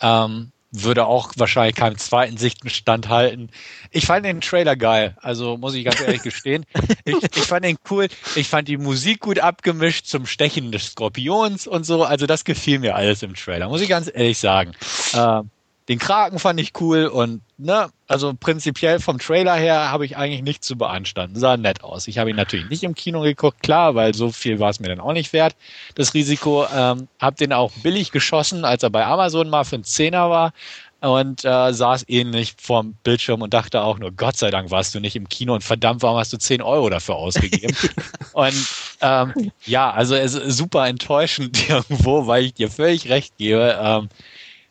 Ähm, 0.00 0.52
würde 0.82 1.06
auch 1.06 1.32
wahrscheinlich 1.36 1.76
keinem 1.76 1.98
zweiten 1.98 2.36
Sichten 2.36 2.70
standhalten. 2.70 3.50
Ich 3.90 4.06
fand 4.06 4.26
den 4.26 4.40
Trailer 4.40 4.76
geil, 4.76 5.16
also 5.20 5.56
muss 5.56 5.74
ich 5.74 5.84
ganz 5.84 6.00
ehrlich 6.00 6.22
gestehen. 6.22 6.64
Ich, 7.04 7.14
ich 7.22 7.42
fand 7.44 7.64
den 7.64 7.76
cool. 7.90 8.08
Ich 8.34 8.48
fand 8.48 8.66
die 8.66 8.76
Musik 8.76 9.20
gut 9.20 9.38
abgemischt 9.38 10.06
zum 10.06 10.26
Stechen 10.26 10.72
des 10.72 10.86
Skorpions 10.86 11.68
und 11.68 11.84
so. 11.84 12.02
Also 12.02 12.26
das 12.26 12.44
gefiel 12.44 12.80
mir 12.80 12.96
alles 12.96 13.22
im 13.22 13.34
Trailer, 13.34 13.68
muss 13.68 13.80
ich 13.80 13.88
ganz 13.88 14.10
ehrlich 14.12 14.38
sagen. 14.38 14.72
Ähm, 15.14 15.50
den 15.88 15.98
Kraken 15.98 16.38
fand 16.38 16.58
ich 16.58 16.72
cool 16.80 17.06
und 17.06 17.42
ne, 17.58 17.88
also 18.08 18.34
prinzipiell 18.38 18.98
vom 18.98 19.18
Trailer 19.18 19.54
her 19.54 19.90
habe 19.90 20.04
ich 20.04 20.16
eigentlich 20.16 20.42
nichts 20.42 20.66
zu 20.66 20.76
beanstanden. 20.76 21.38
Sah 21.38 21.56
nett 21.56 21.84
aus. 21.84 22.08
Ich 22.08 22.18
habe 22.18 22.30
ihn 22.30 22.36
natürlich 22.36 22.68
nicht 22.68 22.82
im 22.82 22.94
Kino 22.94 23.20
geguckt, 23.20 23.62
klar, 23.62 23.94
weil 23.94 24.12
so 24.14 24.32
viel 24.32 24.58
war 24.58 24.70
es 24.70 24.80
mir 24.80 24.88
dann 24.88 25.00
auch 25.00 25.12
nicht 25.12 25.32
wert. 25.32 25.54
Das 25.94 26.14
Risiko, 26.14 26.66
ähm, 26.74 27.08
habe 27.20 27.36
den 27.36 27.52
auch 27.52 27.70
billig 27.82 28.10
geschossen, 28.10 28.64
als 28.64 28.82
er 28.82 28.90
bei 28.90 29.06
Amazon 29.06 29.48
mal 29.48 29.64
für 29.64 29.76
einen 29.76 29.84
Zehner 29.84 30.28
war 30.28 30.52
und 31.00 31.44
äh, 31.44 31.72
saß 31.72 32.04
ähnlich 32.08 32.54
vorm 32.58 32.94
Bildschirm 33.04 33.42
und 33.42 33.54
dachte 33.54 33.82
auch 33.82 33.98
nur, 33.98 34.10
Gott 34.10 34.36
sei 34.36 34.50
Dank 34.50 34.70
warst 34.70 34.94
du 34.94 35.00
nicht 35.00 35.14
im 35.14 35.28
Kino 35.28 35.54
und 35.54 35.62
verdammt, 35.62 36.02
warum 36.02 36.18
hast 36.18 36.32
du 36.32 36.38
10 36.38 36.62
Euro 36.62 36.90
dafür 36.90 37.16
ausgegeben? 37.16 37.76
und 38.32 38.66
ähm, 39.02 39.52
ja, 39.64 39.90
also 39.90 40.14
es 40.14 40.34
ist 40.34 40.56
super 40.56 40.86
enttäuschend 40.88 41.68
irgendwo, 41.68 42.26
weil 42.26 42.44
ich 42.44 42.54
dir 42.54 42.70
völlig 42.70 43.08
recht 43.08 43.36
gebe. 43.36 43.78
Ähm, 43.80 44.08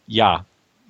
ja, 0.08 0.46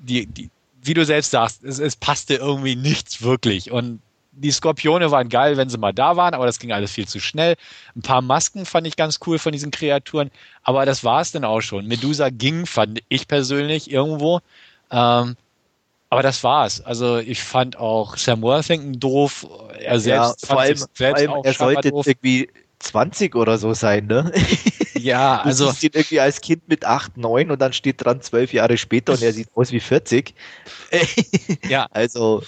die, 0.05 0.25
die, 0.25 0.49
wie 0.81 0.93
du 0.93 1.05
selbst 1.05 1.31
sagst, 1.31 1.63
es, 1.63 1.79
es 1.79 1.95
passte 1.95 2.35
irgendwie 2.35 2.75
nichts 2.75 3.21
wirklich. 3.21 3.71
Und 3.71 3.99
die 4.31 4.51
Skorpione 4.51 5.11
waren 5.11 5.29
geil, 5.29 5.57
wenn 5.57 5.69
sie 5.69 5.77
mal 5.77 5.93
da 5.93 6.17
waren, 6.17 6.33
aber 6.33 6.45
das 6.45 6.59
ging 6.59 6.71
alles 6.71 6.91
viel 6.91 7.07
zu 7.07 7.19
schnell. 7.19 7.55
Ein 7.95 8.01
paar 8.01 8.21
Masken 8.21 8.65
fand 8.65 8.85
ich 8.85 8.97
ganz 8.97 9.19
cool 9.25 9.39
von 9.39 9.51
diesen 9.51 9.71
Kreaturen, 9.71 10.29
aber 10.63 10.85
das 10.85 11.03
war 11.03 11.21
es 11.21 11.31
dann 11.31 11.45
auch 11.45 11.61
schon. 11.61 11.87
Medusa 11.87 12.29
ging, 12.29 12.65
fand 12.65 12.99
ich 13.07 13.27
persönlich 13.27 13.89
irgendwo. 13.89 14.41
Ähm, 14.91 15.35
aber 16.09 16.21
das 16.21 16.43
war's. 16.43 16.81
Also 16.81 17.17
ich 17.17 17.41
fand 17.41 17.77
auch 17.77 18.17
Sam 18.17 18.41
Worthington 18.41 18.99
doof. 18.99 19.47
Er 19.79 19.99
selbst 19.99 20.41
ja, 20.43 20.47
vor 20.47 20.59
allem, 20.59 20.77
selbst 20.77 20.97
vor 20.97 21.15
allem 21.15 21.31
auch 21.31 21.45
er 21.45 21.53
sollte 21.53 21.89
doof. 21.89 22.07
irgendwie 22.07 22.49
20 22.79 23.35
oder 23.35 23.57
so 23.57 23.73
sein, 23.73 24.07
ne? 24.07 24.31
Ja, 24.97 25.41
Also 25.41 25.65
also 25.65 25.65
du 25.65 25.71
siehst 25.71 25.83
ihn 25.83 25.91
irgendwie 25.93 26.19
als 26.19 26.41
Kind 26.41 26.67
mit 26.67 26.83
8, 26.85 27.17
9 27.17 27.51
und 27.51 27.61
dann 27.61 27.73
steht 27.73 28.03
dran 28.03 28.21
12 28.21 28.53
Jahre 28.53 28.75
später 28.77 29.13
und 29.13 29.21
er 29.21 29.33
sieht 29.33 29.49
aus 29.53 29.71
wie 29.71 29.79
40. 29.79 30.33
ja, 31.69 31.85
Also, 31.91 32.41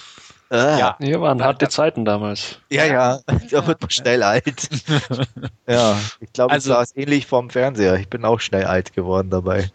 äh, 0.50 0.80
Ja. 0.80 0.96
Hier 1.00 1.22
waren 1.22 1.44
harte 1.44 1.68
Zeiten 1.70 2.04
damals. 2.06 2.58
ja, 2.72 2.86
ja, 2.86 3.20
da 3.52 3.68
wird 3.68 3.82
man 3.82 3.90
schnell 3.92 4.24
alt. 4.24 4.70
ja, 5.68 6.00
ich 6.20 6.34
glaube, 6.34 6.54
Also- 6.54 6.72
ich 6.72 6.78
saß 6.78 6.96
ähnlich 6.96 7.28
vorm 7.28 7.50
Fernseher. 7.52 7.96
Ich 8.00 8.08
bin 8.10 8.26
auch 8.26 8.40
schnell 8.40 8.64
alt 8.66 8.94
geworden 8.94 9.30
dabei. 9.30 9.70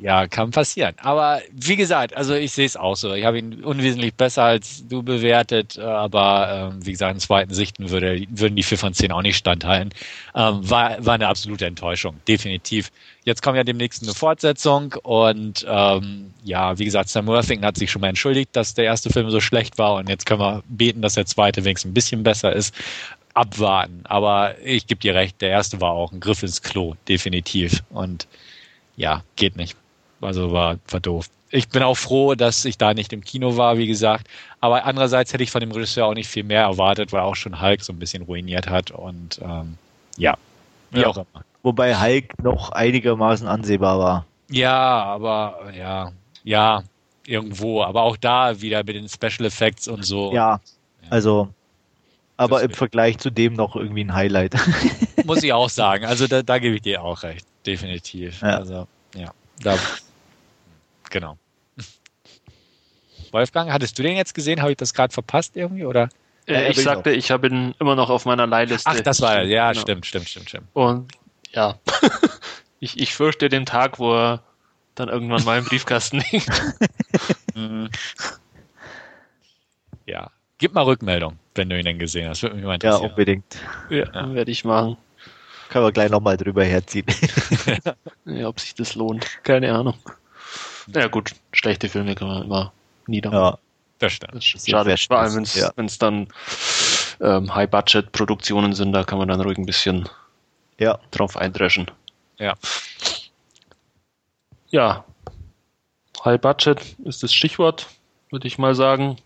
Ja, 0.00 0.26
kann 0.26 0.50
passieren. 0.50 0.94
Aber 1.02 1.42
wie 1.52 1.76
gesagt, 1.76 2.16
also 2.16 2.34
ich 2.34 2.52
sehe 2.52 2.64
es 2.64 2.74
auch 2.74 2.96
so. 2.96 3.12
Ich 3.12 3.26
habe 3.26 3.38
ihn 3.38 3.62
unwesentlich 3.62 4.14
besser 4.14 4.44
als 4.44 4.88
du 4.88 5.02
bewertet, 5.02 5.76
äh, 5.76 5.82
aber 5.82 6.70
ähm, 6.72 6.86
wie 6.86 6.92
gesagt, 6.92 7.12
in 7.12 7.20
zweiten 7.20 7.52
Sichten 7.52 7.90
würde, 7.90 8.24
würden 8.30 8.56
die 8.56 8.62
4 8.62 8.78
von 8.78 8.94
10 8.94 9.12
auch 9.12 9.20
nicht 9.20 9.36
standhalten. 9.36 9.90
Ähm, 10.34 10.68
war, 10.70 11.04
war 11.04 11.14
eine 11.14 11.28
absolute 11.28 11.66
Enttäuschung, 11.66 12.16
definitiv. 12.26 12.90
Jetzt 13.24 13.42
kommt 13.42 13.58
ja 13.58 13.64
demnächst 13.64 14.02
eine 14.02 14.14
Fortsetzung 14.14 14.94
und 15.02 15.66
ähm, 15.68 16.32
ja, 16.44 16.78
wie 16.78 16.86
gesagt, 16.86 17.10
Sam 17.10 17.26
Worthington 17.26 17.66
hat 17.66 17.76
sich 17.76 17.90
schon 17.90 18.00
mal 18.00 18.08
entschuldigt, 18.08 18.56
dass 18.56 18.72
der 18.72 18.86
erste 18.86 19.10
Film 19.10 19.28
so 19.30 19.40
schlecht 19.40 19.76
war 19.76 19.96
und 19.96 20.08
jetzt 20.08 20.24
können 20.24 20.40
wir 20.40 20.62
beten, 20.66 21.02
dass 21.02 21.14
der 21.14 21.26
zweite 21.26 21.64
wenigstens 21.64 21.90
ein 21.90 21.94
bisschen 21.94 22.22
besser 22.22 22.54
ist. 22.54 22.74
Abwarten. 23.34 24.00
Aber 24.04 24.54
ich 24.64 24.86
gebe 24.86 25.00
dir 25.00 25.14
recht, 25.14 25.40
der 25.42 25.50
erste 25.50 25.80
war 25.82 25.90
auch 25.90 26.10
ein 26.10 26.20
Griff 26.20 26.42
ins 26.42 26.62
Klo, 26.62 26.94
definitiv. 27.06 27.82
Und 27.90 28.26
ja, 28.96 29.22
geht 29.36 29.56
nicht. 29.56 29.76
Also 30.20 30.52
war, 30.52 30.78
war 30.88 31.00
doof. 31.00 31.26
Ich 31.52 31.68
bin 31.68 31.82
auch 31.82 31.96
froh, 31.96 32.34
dass 32.34 32.64
ich 32.64 32.78
da 32.78 32.94
nicht 32.94 33.12
im 33.12 33.22
Kino 33.24 33.56
war, 33.56 33.76
wie 33.76 33.86
gesagt. 33.88 34.28
Aber 34.60 34.84
andererseits 34.84 35.32
hätte 35.32 35.42
ich 35.42 35.50
von 35.50 35.60
dem 35.60 35.72
Regisseur 35.72 36.06
auch 36.06 36.14
nicht 36.14 36.28
viel 36.28 36.44
mehr 36.44 36.62
erwartet, 36.62 37.12
weil 37.12 37.20
er 37.20 37.24
auch 37.24 37.34
schon 37.36 37.60
Hulk 37.60 37.82
so 37.82 37.92
ein 37.92 37.98
bisschen 37.98 38.22
ruiniert 38.22 38.68
hat. 38.68 38.90
Und 38.92 39.40
ähm, 39.42 39.76
ja, 40.16 40.36
wie 40.92 41.00
Ja. 41.00 41.08
auch 41.08 41.16
immer. 41.16 41.44
Wobei 41.62 41.94
Hulk 42.00 42.40
noch 42.42 42.70
einigermaßen 42.70 43.46
ansehbar 43.48 43.98
war. 43.98 44.26
Ja, 44.48 45.02
aber 45.04 45.72
ja, 45.76 46.12
ja, 46.44 46.82
irgendwo. 47.26 47.82
Aber 47.82 48.02
auch 48.02 48.16
da 48.16 48.60
wieder 48.60 48.78
mit 48.84 48.94
den 48.96 49.08
Special 49.08 49.44
Effects 49.46 49.88
und 49.88 50.04
so. 50.04 50.32
Ja, 50.32 50.60
also, 51.10 51.48
aber 52.36 52.56
Das 52.56 52.64
im 52.64 52.70
Vergleich 52.70 53.18
zu 53.18 53.30
dem 53.30 53.54
noch 53.54 53.76
irgendwie 53.76 54.04
ein 54.04 54.14
Highlight. 54.14 54.54
Muss 55.24 55.42
ich 55.42 55.52
auch 55.52 55.68
sagen. 55.68 56.04
Also 56.06 56.26
da, 56.26 56.42
da 56.42 56.58
gebe 56.58 56.76
ich 56.76 56.82
dir 56.82 57.02
auch 57.02 57.22
recht. 57.24 57.44
Definitiv. 57.66 58.40
Ja. 58.40 58.56
Also, 58.58 58.86
ja. 59.14 59.32
Da, 59.62 59.76
genau. 61.10 61.36
Wolfgang, 63.32 63.70
hattest 63.70 63.98
du 63.98 64.02
den 64.02 64.16
jetzt 64.16 64.34
gesehen? 64.34 64.60
Habe 64.60 64.72
ich 64.72 64.76
das 64.76 64.92
gerade 64.94 65.12
verpasst 65.12 65.56
irgendwie? 65.56 65.84
Oder? 65.84 66.08
Ja, 66.48 66.56
Äh, 66.56 66.70
ich 66.70 66.78
will 66.78 66.84
sagte, 66.84 67.10
ich 67.12 67.30
habe 67.30 67.46
ihn 67.48 67.74
immer 67.78 67.94
noch 67.94 68.10
auf 68.10 68.24
meiner 68.24 68.46
Leihliste. 68.46 68.90
Ach, 68.90 69.00
das 69.00 69.20
war 69.20 69.36
er. 69.36 69.44
Ja, 69.44 69.70
Genau. 69.70 69.82
stimmt, 69.82 70.06
stimmt, 70.06 70.28
stimmt, 70.28 70.48
stimmt. 70.48 70.66
Und 70.72 71.12
ja, 71.52 71.78
ich, 72.80 72.98
ich 72.98 73.14
fürchte 73.14 73.48
den 73.48 73.66
Tag, 73.66 73.98
wo 74.00 74.12
er 74.14 74.42
dann 74.96 75.08
irgendwann 75.08 75.44
mal 75.44 75.58
im 75.58 75.64
Briefkasten 75.64 76.22
liegt. 76.32 76.48
Mhm. 77.54 77.88
Ja. 80.06 80.30
Gib 80.58 80.74
mal 80.74 80.82
Rückmeldung, 80.82 81.38
wenn 81.54 81.70
du 81.70 81.78
ihn 81.78 81.84
denn 81.86 81.98
gesehen 81.98 82.28
hast. 82.28 82.42
Würde 82.42 82.56
mich 82.56 82.64
mal 82.64 82.72
ja, 82.72 82.74
interessieren. 82.74 83.10
unbedingt. 83.10 83.58
Ja, 83.88 84.34
werde 84.34 84.50
ich 84.50 84.64
machen. 84.64 84.96
Können 85.70 85.84
wir 85.86 85.92
gleich 85.92 86.10
nochmal 86.10 86.36
drüber 86.36 86.64
herziehen. 86.64 87.06
Ja, 88.26 88.48
ob 88.48 88.60
sich 88.60 88.74
das 88.74 88.94
lohnt. 88.94 89.42
Keine 89.42 89.72
Ahnung. 89.74 89.94
Ja 90.94 91.08
gut, 91.08 91.32
schlechte 91.52 91.88
Filme 91.88 92.14
kann 92.14 92.28
man 92.28 92.42
immer 92.44 92.72
nieder. 93.06 93.32
ja, 93.32 93.58
das 93.98 94.12
stimmt. 94.12 94.34
Das 94.34 94.44
ist 94.44 94.68
schade. 94.68 94.96
Vor 94.96 95.18
allem, 95.18 95.34
wenn 95.36 95.42
es 95.42 95.54
ja. 95.54 95.70
dann 95.98 96.28
ähm, 97.20 97.54
High-Budget-Produktionen 97.54 98.72
sind, 98.72 98.92
da 98.92 99.04
kann 99.04 99.18
man 99.18 99.28
dann 99.28 99.40
ruhig 99.40 99.58
ein 99.58 99.66
bisschen 99.66 100.08
ja. 100.78 100.98
drauf 101.10 101.36
eindreschen. 101.36 101.90
Ja. 102.38 102.54
Ja, 104.70 105.04
High 106.24 106.40
Budget 106.40 106.96
ist 107.04 107.22
das 107.22 107.32
Stichwort, 107.32 107.86
würde 108.30 108.46
ich 108.46 108.58
mal 108.58 108.74
sagen. 108.74 109.16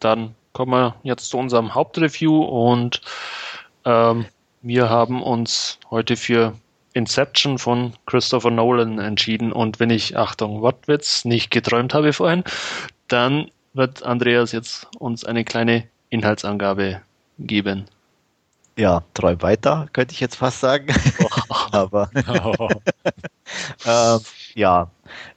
Dann 0.00 0.34
kommen 0.52 0.72
wir 0.72 0.94
jetzt 1.02 1.28
zu 1.28 1.38
unserem 1.38 1.74
Hauptreview 1.74 2.42
und 2.42 3.00
ähm, 3.84 4.26
wir 4.62 4.88
haben 4.88 5.22
uns 5.22 5.78
heute 5.90 6.16
für 6.16 6.54
Inception 6.94 7.58
von 7.58 7.94
Christopher 8.06 8.50
Nolan 8.50 8.98
entschieden 8.98 9.52
und 9.52 9.80
wenn 9.80 9.90
ich, 9.90 10.16
Achtung, 10.16 10.60
Wortwitz, 10.60 11.24
nicht 11.24 11.50
geträumt 11.50 11.94
habe 11.94 12.12
vorhin, 12.12 12.44
dann 13.08 13.50
wird 13.74 14.02
Andreas 14.02 14.52
jetzt 14.52 14.88
uns 14.98 15.24
eine 15.24 15.44
kleine 15.44 15.84
Inhaltsangabe 16.10 17.00
geben. 17.38 17.86
Ja, 18.76 19.02
träum 19.14 19.42
weiter, 19.42 19.88
könnte 19.92 20.12
ich 20.12 20.20
jetzt 20.20 20.36
fast 20.36 20.60
sagen. 20.60 20.86
Aber 21.72 22.10
ähm, 23.86 24.20
ja, 24.54 24.90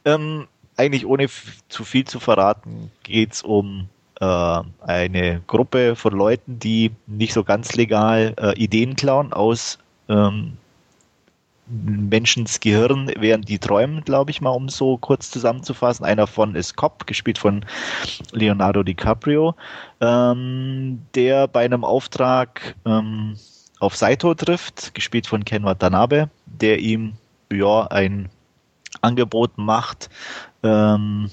ähm, 0.04 0.46
eigentlich 0.76 1.06
ohne 1.06 1.28
zu 1.68 1.84
viel 1.84 2.04
zu 2.04 2.20
verraten, 2.20 2.90
geht's 3.02 3.42
um 3.42 3.88
äh, 4.20 4.62
eine 4.80 5.42
Gruppe 5.46 5.96
von 5.96 6.12
Leuten, 6.12 6.58
die 6.58 6.92
nicht 7.06 7.32
so 7.32 7.44
ganz 7.44 7.74
legal 7.74 8.34
äh, 8.38 8.54
Ideen 8.58 8.96
klauen 8.96 9.32
aus 9.32 9.78
ähm, 10.08 10.56
Menschens 11.68 12.60
Gehirn, 12.60 13.10
während 13.18 13.48
die 13.48 13.58
träumen, 13.58 14.02
glaube 14.04 14.30
ich 14.30 14.40
mal, 14.40 14.50
um 14.50 14.68
so 14.68 14.98
kurz 14.98 15.30
zusammenzufassen. 15.30 16.04
Einer 16.04 16.26
von 16.26 16.54
ist 16.54 16.76
Cop, 16.76 17.06
gespielt 17.06 17.38
von 17.38 17.64
Leonardo 18.32 18.82
DiCaprio, 18.82 19.54
ähm, 20.00 21.02
der 21.14 21.48
bei 21.48 21.64
einem 21.64 21.84
Auftrag 21.84 22.76
ähm, 22.84 23.36
auf 23.80 23.96
Saito 23.96 24.34
trifft, 24.34 24.94
gespielt 24.94 25.26
von 25.26 25.44
Ken 25.44 25.64
Watanabe, 25.64 26.30
der 26.46 26.78
ihm 26.78 27.14
ja 27.52 27.86
ein 27.88 28.28
Angebot 29.02 29.58
macht, 29.58 30.08
ähm, 30.62 31.30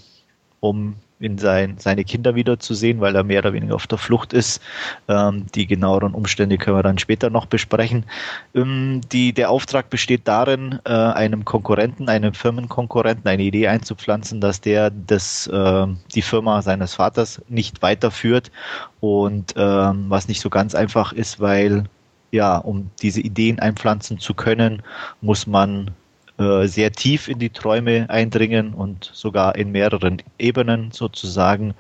um 0.60 0.96
in 1.24 1.38
sein, 1.38 1.76
seine 1.80 2.04
Kinder 2.04 2.36
wiederzusehen, 2.36 3.00
weil 3.02 3.16
er 3.16 3.24
mehr 3.24 3.40
oder 3.40 3.54
weniger 3.54 3.76
auf 3.76 3.88
der 3.88 3.98
Flucht 3.98 4.34
ist. 4.34 4.62
Ähm, 5.08 5.46
die 5.56 5.68
genaueren 5.68 6.14
Umstände 6.14 6.58
können 6.58 6.78
wir 6.78 6.84
dann 6.84 6.98
später 6.98 7.30
noch 7.30 7.46
besprechen. 7.46 8.06
Ähm, 8.54 9.02
die, 9.12 9.34
der 9.34 9.50
Auftrag 9.50 9.90
besteht 9.90 10.28
darin, 10.28 10.80
äh, 10.86 10.92
einem 10.92 11.46
Konkurrenten, 11.46 12.10
einem 12.10 12.34
Firmenkonkurrenten 12.34 13.28
eine 13.28 13.44
Idee 13.44 13.68
einzupflanzen, 13.68 14.42
dass 14.42 14.62
der 14.62 14.90
das, 14.92 15.48
äh, 15.48 15.88
die 16.14 16.22
Firma 16.22 16.62
seines 16.62 16.96
Vaters 16.96 17.42
nicht 17.48 17.82
weiterführt 17.82 18.52
und 19.00 19.54
ähm, 19.56 20.06
was 20.10 20.28
nicht 20.28 20.42
so 20.42 20.50
ganz 20.50 20.76
einfach 20.76 21.14
ist, 21.14 21.40
weil 21.40 21.86
ja, 22.32 22.58
um 22.58 22.90
diese 23.02 23.22
Ideen 23.22 23.60
einpflanzen 23.60 24.18
zu 24.18 24.34
können, 24.34 24.82
muss 25.22 25.46
man 25.46 25.92
äh, 26.38 26.68
sehr 26.68 26.92
tief 26.92 27.28
in 27.28 27.38
die 27.38 27.52
Träume 27.52 28.10
eindringen 28.10 28.74
und 28.74 29.12
sogar 29.14 29.56
in 29.56 29.72
mehreren 29.72 30.22
Ebenen 30.40 30.92
sozusagen. 30.92 31.76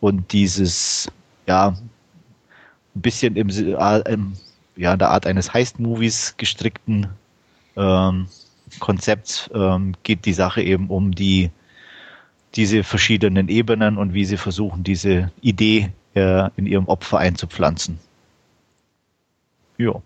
Und 0.00 0.32
dieses, 0.32 1.10
ja, 1.46 1.68
ein 2.94 3.00
bisschen 3.00 3.36
im, 3.36 3.48
ja, 4.76 4.92
in 4.92 4.98
der 4.98 5.10
Art 5.10 5.26
eines 5.26 5.54
Heist-Movies 5.54 6.34
gestrickten 6.36 7.08
ähm, 7.76 8.26
Konzepts 8.78 9.48
ähm, 9.54 9.94
geht 10.02 10.26
die 10.26 10.32
Sache 10.32 10.62
eben 10.62 10.88
um 10.88 11.12
die 11.12 11.50
diese 12.54 12.84
verschiedenen 12.84 13.48
Ebenen 13.48 13.98
und 13.98 14.14
wie 14.14 14.24
sie 14.24 14.36
versuchen, 14.36 14.84
diese 14.84 15.32
Idee 15.40 15.90
äh, 16.14 16.50
in 16.56 16.66
ihrem 16.66 16.86
Opfer 16.86 17.18
einzupflanzen. 17.18 17.98
Ja 19.76 20.00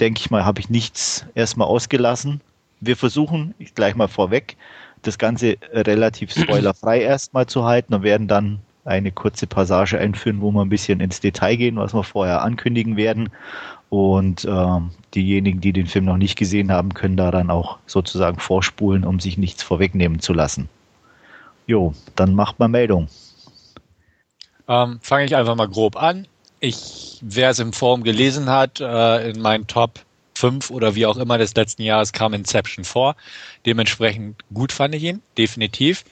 denke 0.00 0.20
ich 0.20 0.30
mal, 0.30 0.44
habe 0.44 0.60
ich 0.60 0.70
nichts 0.70 1.26
erstmal 1.34 1.68
ausgelassen. 1.68 2.40
Wir 2.80 2.96
versuchen, 2.96 3.54
ich 3.58 3.74
gleich 3.74 3.94
mal 3.94 4.08
vorweg, 4.08 4.56
das 5.02 5.18
Ganze 5.18 5.56
relativ 5.72 6.32
spoilerfrei 6.36 7.00
erstmal 7.00 7.46
zu 7.46 7.64
halten 7.64 7.94
und 7.94 8.02
werden 8.02 8.28
dann 8.28 8.60
eine 8.84 9.12
kurze 9.12 9.46
Passage 9.46 9.98
einführen, 9.98 10.40
wo 10.40 10.50
wir 10.50 10.62
ein 10.62 10.70
bisschen 10.70 11.00
ins 11.00 11.20
Detail 11.20 11.56
gehen, 11.56 11.76
was 11.76 11.94
wir 11.94 12.04
vorher 12.04 12.42
ankündigen 12.42 12.96
werden. 12.96 13.28
Und 13.90 14.44
äh, 14.44 14.80
diejenigen, 15.14 15.60
die 15.60 15.72
den 15.72 15.86
Film 15.86 16.04
noch 16.04 16.16
nicht 16.16 16.36
gesehen 16.36 16.72
haben, 16.72 16.94
können 16.94 17.16
da 17.16 17.30
dann 17.30 17.50
auch 17.50 17.78
sozusagen 17.86 18.38
vorspulen, 18.38 19.04
um 19.04 19.20
sich 19.20 19.38
nichts 19.38 19.62
vorwegnehmen 19.62 20.20
zu 20.20 20.32
lassen. 20.32 20.68
Jo, 21.66 21.94
dann 22.14 22.34
macht 22.34 22.58
mal 22.58 22.68
Meldung. 22.68 23.08
Ähm, 24.68 24.98
Fange 25.02 25.24
ich 25.24 25.36
einfach 25.36 25.54
mal 25.54 25.68
grob 25.68 25.96
an 25.96 26.26
ich, 26.60 27.18
wer 27.22 27.50
es 27.50 27.58
im 27.58 27.72
Forum 27.72 28.02
gelesen 28.02 28.48
hat, 28.48 28.80
äh, 28.80 29.30
in 29.30 29.40
meinen 29.40 29.66
Top 29.66 30.00
5 30.34 30.70
oder 30.70 30.94
wie 30.94 31.06
auch 31.06 31.16
immer 31.16 31.38
des 31.38 31.54
letzten 31.54 31.82
Jahres 31.82 32.12
kam 32.12 32.32
Inception 32.32 32.84
vor. 32.84 33.16
Dementsprechend 33.66 34.42
gut 34.54 34.72
fand 34.72 34.94
ich 34.94 35.02
ihn, 35.02 35.22
definitiv. 35.36 36.04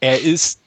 Er 0.00 0.20
ist, 0.20 0.60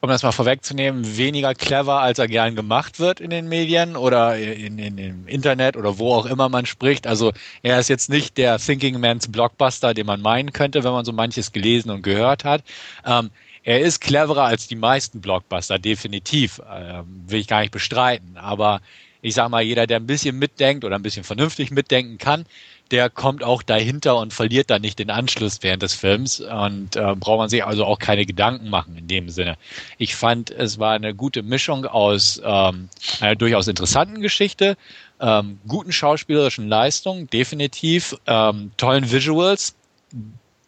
um 0.00 0.08
das 0.08 0.22
mal 0.22 0.32
vorwegzunehmen, 0.32 1.16
weniger 1.16 1.54
clever, 1.54 2.00
als 2.00 2.18
er 2.18 2.28
gern 2.28 2.56
gemacht 2.56 2.98
wird 2.98 3.20
in 3.20 3.30
den 3.30 3.48
Medien 3.48 3.96
oder 3.96 4.36
in, 4.36 4.78
in, 4.78 4.98
im 4.98 5.28
Internet 5.28 5.76
oder 5.76 5.98
wo 5.98 6.14
auch 6.14 6.26
immer 6.26 6.48
man 6.48 6.66
spricht. 6.66 7.06
Also 7.06 7.32
er 7.62 7.78
ist 7.78 7.88
jetzt 7.88 8.10
nicht 8.10 8.36
der 8.36 8.58
Thinking 8.58 8.98
Man's 9.00 9.30
Blockbuster, 9.30 9.94
den 9.94 10.06
man 10.06 10.20
meinen 10.20 10.52
könnte, 10.52 10.82
wenn 10.82 10.92
man 10.92 11.04
so 11.04 11.12
manches 11.12 11.52
gelesen 11.52 11.90
und 11.90 12.02
gehört 12.02 12.44
hat. 12.44 12.62
Ähm, 13.06 13.30
er 13.64 13.80
ist 13.80 14.00
cleverer 14.00 14.44
als 14.44 14.66
die 14.66 14.76
meisten 14.76 15.20
Blockbuster, 15.20 15.78
definitiv. 15.78 16.60
Ähm, 16.70 17.24
will 17.26 17.40
ich 17.40 17.46
gar 17.46 17.60
nicht 17.60 17.72
bestreiten. 17.72 18.36
Aber 18.36 18.80
ich 19.20 19.34
sag 19.34 19.48
mal, 19.50 19.62
jeder, 19.62 19.86
der 19.86 19.98
ein 19.98 20.06
bisschen 20.06 20.38
mitdenkt 20.38 20.84
oder 20.84 20.96
ein 20.96 21.02
bisschen 21.02 21.24
vernünftig 21.24 21.70
mitdenken 21.70 22.18
kann, 22.18 22.44
der 22.90 23.08
kommt 23.08 23.42
auch 23.42 23.62
dahinter 23.62 24.18
und 24.18 24.34
verliert 24.34 24.68
dann 24.68 24.82
nicht 24.82 24.98
den 24.98 25.08
Anschluss 25.08 25.58
während 25.62 25.82
des 25.82 25.94
Films 25.94 26.40
und 26.40 26.94
äh, 26.94 27.14
braucht 27.14 27.38
man 27.38 27.48
sich 27.48 27.64
also 27.64 27.86
auch 27.86 27.98
keine 27.98 28.26
Gedanken 28.26 28.68
machen 28.68 28.96
in 28.98 29.08
dem 29.08 29.30
Sinne. 29.30 29.56
Ich 29.96 30.14
fand, 30.14 30.50
es 30.50 30.78
war 30.78 30.92
eine 30.92 31.14
gute 31.14 31.42
Mischung 31.42 31.86
aus 31.86 32.42
ähm, 32.44 32.90
einer 33.20 33.34
durchaus 33.34 33.66
interessanten 33.66 34.20
Geschichte, 34.20 34.76
ähm, 35.20 35.58
guten 35.66 35.92
schauspielerischen 35.92 36.68
Leistungen, 36.68 37.28
definitiv, 37.30 38.14
ähm, 38.26 38.72
tollen 38.76 39.10
Visuals, 39.10 39.74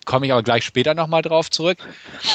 komme 0.05 0.27
ich 0.27 0.33
aber 0.33 0.43
gleich 0.43 0.65
später 0.65 0.95
nochmal 0.95 1.23
drauf 1.23 1.51
zurück. 1.51 1.79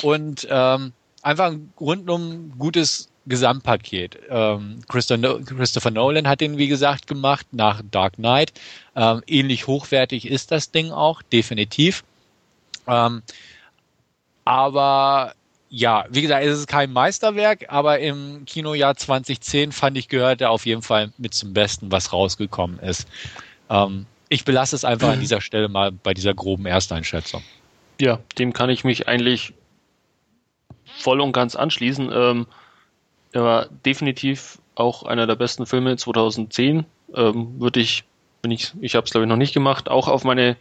Und 0.02 0.48
ähm, 0.50 0.94
einfach 1.22 1.48
ein 1.48 1.74
rundum 1.80 2.54
gutes 2.58 3.10
Gesamtpaket. 3.26 4.20
Ähm, 4.30 4.82
Christopher 4.88 5.92
Nolan 5.92 6.28
hat 6.28 6.42
den, 6.42 6.58
wie 6.58 6.68
gesagt, 6.68 7.08
gemacht 7.08 7.48
nach 7.52 7.82
Dark 7.90 8.14
Knight. 8.14 8.54
Ähm, 8.96 9.22
ähnlich 9.28 9.68
hochwertig 9.68 10.28
ist 10.28 10.52
das 10.52 10.72
Ding 10.72 10.92
auch, 10.92 11.22
definitiv. 11.22 12.04
Ähm, 12.88 13.22
aber 14.46 15.34
ja, 15.70 16.06
wie 16.10 16.24
gesagt, 16.24 16.44
es 16.44 16.58
ist 16.58 16.68
kein 16.68 16.92
Meisterwerk, 16.92 17.66
aber 17.70 18.00
im 18.00 18.46
Kinojahr 18.46 18.96
2010 18.96 19.72
fand 19.72 19.98
ich, 19.98 20.08
gehört 20.08 20.42
er 20.42 20.50
auf 20.50 20.66
jeden 20.66 20.82
Fall 20.82 21.12
mit 21.20 21.36
zum 21.36 21.54
Besten, 21.54 21.92
was 21.92 22.12
rausgekommen 22.12 22.80
ist. 22.80 23.08
Ähm, 23.70 24.08
ich 24.30 24.46
belasse 24.46 24.76
es 24.76 24.84
einfach 24.84 25.10
an 25.10 25.20
dieser 25.20 25.42
Stelle 25.42 25.70
mal 25.70 25.92
bei 25.92 26.16
dieser 26.16 26.34
groben 26.34 26.66
Ersteinschätzung. 26.66 27.44
Ja, 28.00 28.20
dem 28.38 28.54
kann 28.54 28.70
ich 28.70 28.84
mich 28.84 29.08
eigentlich 29.08 29.54
voll 30.86 31.22
und 31.22 31.34
ganz 31.34 31.56
anschließen. 31.56 32.12
Ähm, 32.14 32.48
er 33.32 33.44
war 33.44 33.66
definitiv 33.86 34.60
auch 34.76 35.04
einer 35.04 35.28
der 35.28 35.36
besten 35.36 35.66
Filme 35.66 35.98
2010. 35.98 36.86
Ähm, 37.14 37.60
Würde 37.60 37.80
ich, 37.80 38.06
wenn 38.42 38.52
ich, 38.52 38.74
ich 38.80 38.96
habe 38.96 39.06
es 39.06 39.12
glaube 39.12 39.26
ich 39.26 39.30
noch 39.30 39.36
nicht 39.36 39.54
gemacht, 39.54 39.90
auch 39.90 40.08
auf 40.08 40.24
meine 40.24 40.56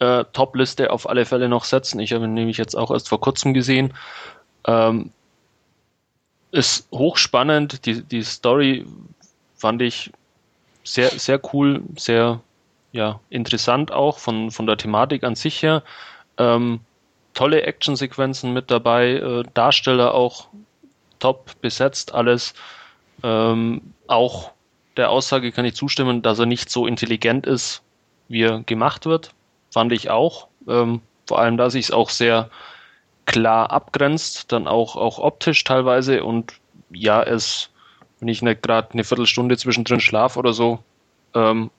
äh, 0.00 0.24
Top-Liste 0.32 0.90
auf 0.90 1.08
alle 1.08 1.24
Fälle 1.24 1.48
noch 1.48 1.64
setzen. 1.64 2.00
Ich 2.00 2.12
habe 2.12 2.24
ihn 2.24 2.34
nämlich 2.34 2.58
jetzt 2.58 2.76
auch 2.76 2.90
erst 2.90 3.08
vor 3.08 3.20
kurzem 3.20 3.54
gesehen. 3.54 3.94
Ähm, 4.66 5.12
ist 6.50 6.88
hochspannend. 6.92 7.86
Die, 7.86 8.02
die 8.02 8.22
Story 8.22 8.86
fand 9.56 9.82
ich 9.82 10.12
sehr, 10.84 11.10
sehr 11.10 11.40
cool, 11.52 11.82
sehr 11.96 12.40
ja, 12.92 13.20
interessant 13.30 13.90
auch 13.92 14.18
von, 14.18 14.50
von 14.50 14.66
der 14.66 14.76
Thematik 14.76 15.24
an 15.24 15.34
sich 15.34 15.62
her. 15.62 15.82
Ähm, 16.38 16.80
tolle 17.34 17.62
Actionsequenzen 17.62 18.52
mit 18.52 18.70
dabei, 18.70 19.12
äh, 19.14 19.42
Darsteller 19.54 20.14
auch 20.14 20.48
top 21.18 21.60
besetzt, 21.60 22.14
alles. 22.14 22.54
Ähm, 23.22 23.80
auch 24.06 24.52
der 24.96 25.10
Aussage 25.10 25.52
kann 25.52 25.64
ich 25.64 25.74
zustimmen, 25.74 26.22
dass 26.22 26.38
er 26.38 26.46
nicht 26.46 26.70
so 26.70 26.86
intelligent 26.86 27.46
ist, 27.46 27.82
wie 28.28 28.42
er 28.42 28.60
gemacht 28.60 29.06
wird. 29.06 29.32
Fand 29.70 29.92
ich 29.92 30.10
auch. 30.10 30.48
Ähm, 30.68 31.00
vor 31.26 31.40
allem, 31.40 31.56
dass 31.56 31.72
sich 31.72 31.86
es 31.86 31.90
auch 31.90 32.10
sehr 32.10 32.50
klar 33.26 33.70
abgrenzt, 33.70 34.52
dann 34.52 34.68
auch, 34.68 34.96
auch 34.96 35.18
optisch 35.18 35.64
teilweise. 35.64 36.22
Und 36.24 36.54
ja, 36.90 37.22
es, 37.22 37.70
wenn 38.20 38.28
ich 38.28 38.42
nicht 38.42 38.62
gerade 38.62 38.92
eine 38.92 39.04
Viertelstunde 39.04 39.56
zwischendrin 39.56 40.00
schlaf 40.00 40.36
oder 40.36 40.52
so, 40.52 40.78
ähm, 41.34 41.70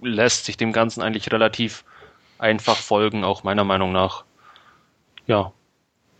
lässt 0.00 0.46
sich 0.46 0.56
dem 0.56 0.72
Ganzen 0.72 1.02
eigentlich 1.02 1.30
relativ 1.32 1.84
einfach 2.44 2.76
folgen, 2.76 3.24
auch 3.24 3.42
meiner 3.42 3.64
Meinung 3.64 3.90
nach. 3.90 4.24
Ja. 5.26 5.52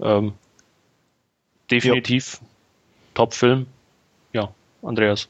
Ähm, 0.00 0.32
definitiv 1.70 2.40
Top-Film. 3.12 3.66
Ja, 4.32 4.48
Andreas. 4.82 5.28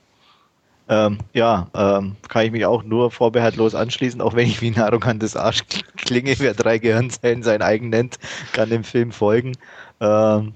Ähm, 0.88 1.18
ja, 1.32 1.68
ähm, 1.74 2.16
kann 2.28 2.46
ich 2.46 2.52
mich 2.52 2.64
auch 2.64 2.82
nur 2.84 3.10
vorbehaltlos 3.10 3.74
anschließen, 3.74 4.20
auch 4.20 4.34
wenn 4.34 4.46
ich 4.46 4.60
wie 4.60 4.70
ein 4.70 4.78
arrogantes 4.78 5.36
Arsch 5.36 5.64
klinge, 5.96 6.38
wer 6.38 6.54
drei 6.54 6.78
Gehirnzellen 6.78 7.42
sein 7.42 7.62
eigen 7.62 7.88
nennt, 7.88 8.18
kann 8.52 8.70
dem 8.70 8.84
Film 8.84 9.10
folgen. 9.10 9.56
Ähm, 10.00 10.54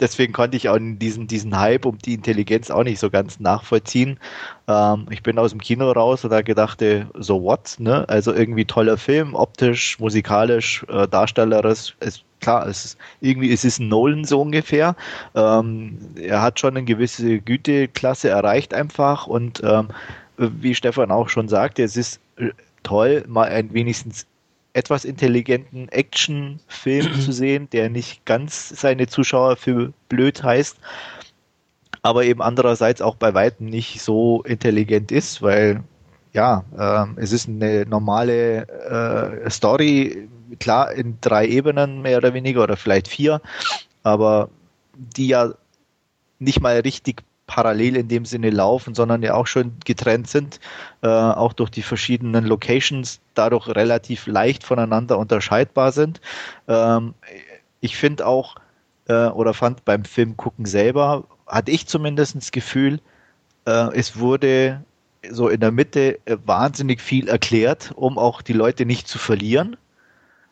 deswegen 0.00 0.32
konnte 0.32 0.56
ich 0.56 0.68
auch 0.68 0.78
diesen, 0.80 1.26
diesen 1.26 1.58
Hype 1.58 1.84
um 1.84 1.98
die 1.98 2.14
Intelligenz 2.14 2.70
auch 2.70 2.84
nicht 2.84 2.98
so 2.98 3.10
ganz 3.10 3.40
nachvollziehen. 3.40 4.18
Ähm, 4.68 5.06
ich 5.10 5.22
bin 5.22 5.38
aus 5.38 5.50
dem 5.50 5.60
Kino 5.60 5.90
raus 5.92 6.24
und 6.24 6.30
da 6.30 6.42
gedachte, 6.42 7.08
so 7.14 7.42
what, 7.42 7.76
ne? 7.78 8.08
Also 8.08 8.34
irgendwie 8.34 8.64
toller 8.64 8.96
Film, 8.96 9.34
optisch, 9.34 9.98
musikalisch, 10.00 10.84
äh, 10.88 11.06
darstellerisch, 11.06 11.96
ist 12.00 12.24
klar, 12.40 12.66
es 12.66 12.84
ist, 12.84 12.98
irgendwie 13.20 13.52
es 13.52 13.64
ist 13.64 13.78
ein 13.78 13.88
Nolan 13.88 14.24
so 14.24 14.40
ungefähr. 14.40 14.96
Ähm, 15.34 15.98
er 16.16 16.42
hat 16.42 16.58
schon 16.58 16.76
eine 16.76 16.84
gewisse 16.84 17.40
Güteklasse 17.40 18.30
erreicht 18.30 18.74
einfach 18.74 19.26
und 19.26 19.62
ähm, 19.62 19.88
wie 20.36 20.74
Stefan 20.74 21.10
auch 21.10 21.28
schon 21.28 21.48
sagte, 21.48 21.82
es 21.82 21.96
ist 21.96 22.20
äh, 22.36 22.50
toll, 22.82 23.24
mal 23.28 23.48
ein 23.48 23.72
wenigstens 23.74 24.26
etwas 24.72 25.04
intelligenten 25.04 25.88
Actionfilm 25.88 27.20
zu 27.20 27.32
sehen, 27.32 27.68
der 27.70 27.90
nicht 27.90 28.24
ganz 28.24 28.68
seine 28.68 29.06
Zuschauer 29.06 29.56
für 29.56 29.92
blöd 30.08 30.42
heißt, 30.42 30.76
aber 32.02 32.24
eben 32.24 32.42
andererseits 32.42 33.02
auch 33.02 33.16
bei 33.16 33.34
weitem 33.34 33.66
nicht 33.66 34.00
so 34.00 34.42
intelligent 34.42 35.12
ist, 35.12 35.42
weil 35.42 35.82
ja, 36.32 36.64
äh, 36.78 37.20
es 37.20 37.32
ist 37.32 37.48
eine 37.48 37.84
normale 37.86 38.68
äh, 39.44 39.50
Story, 39.50 40.28
klar 40.58 40.92
in 40.92 41.18
drei 41.20 41.46
Ebenen 41.46 42.02
mehr 42.02 42.18
oder 42.18 42.34
weniger 42.34 42.62
oder 42.62 42.76
vielleicht 42.76 43.08
vier, 43.08 43.40
aber 44.02 44.48
die 44.94 45.28
ja 45.28 45.52
nicht 46.38 46.60
mal 46.60 46.80
richtig 46.80 47.22
parallel 47.50 47.96
in 47.96 48.06
dem 48.06 48.24
Sinne 48.24 48.50
laufen, 48.50 48.94
sondern 48.94 49.22
ja 49.22 49.34
auch 49.34 49.48
schon 49.48 49.72
getrennt 49.84 50.28
sind, 50.28 50.60
äh, 51.02 51.08
auch 51.08 51.52
durch 51.52 51.70
die 51.70 51.82
verschiedenen 51.82 52.46
Locations 52.46 53.18
dadurch 53.34 53.66
relativ 53.66 54.28
leicht 54.28 54.62
voneinander 54.62 55.18
unterscheidbar 55.18 55.90
sind. 55.90 56.20
Ähm, 56.68 57.14
ich 57.80 57.96
finde 57.96 58.24
auch, 58.24 58.54
äh, 59.08 59.26
oder 59.26 59.52
fand 59.52 59.84
beim 59.84 60.04
Film 60.04 60.36
gucken 60.36 60.64
selber, 60.64 61.24
hatte 61.48 61.72
ich 61.72 61.88
zumindest 61.88 62.36
das 62.36 62.52
Gefühl, 62.52 63.00
äh, 63.66 63.96
es 63.98 64.16
wurde 64.16 64.84
so 65.28 65.48
in 65.48 65.58
der 65.58 65.72
Mitte 65.72 66.20
äh, 66.26 66.36
wahnsinnig 66.46 67.00
viel 67.00 67.28
erklärt, 67.28 67.90
um 67.96 68.16
auch 68.16 68.42
die 68.42 68.52
Leute 68.52 68.86
nicht 68.86 69.08
zu 69.08 69.18
verlieren. 69.18 69.76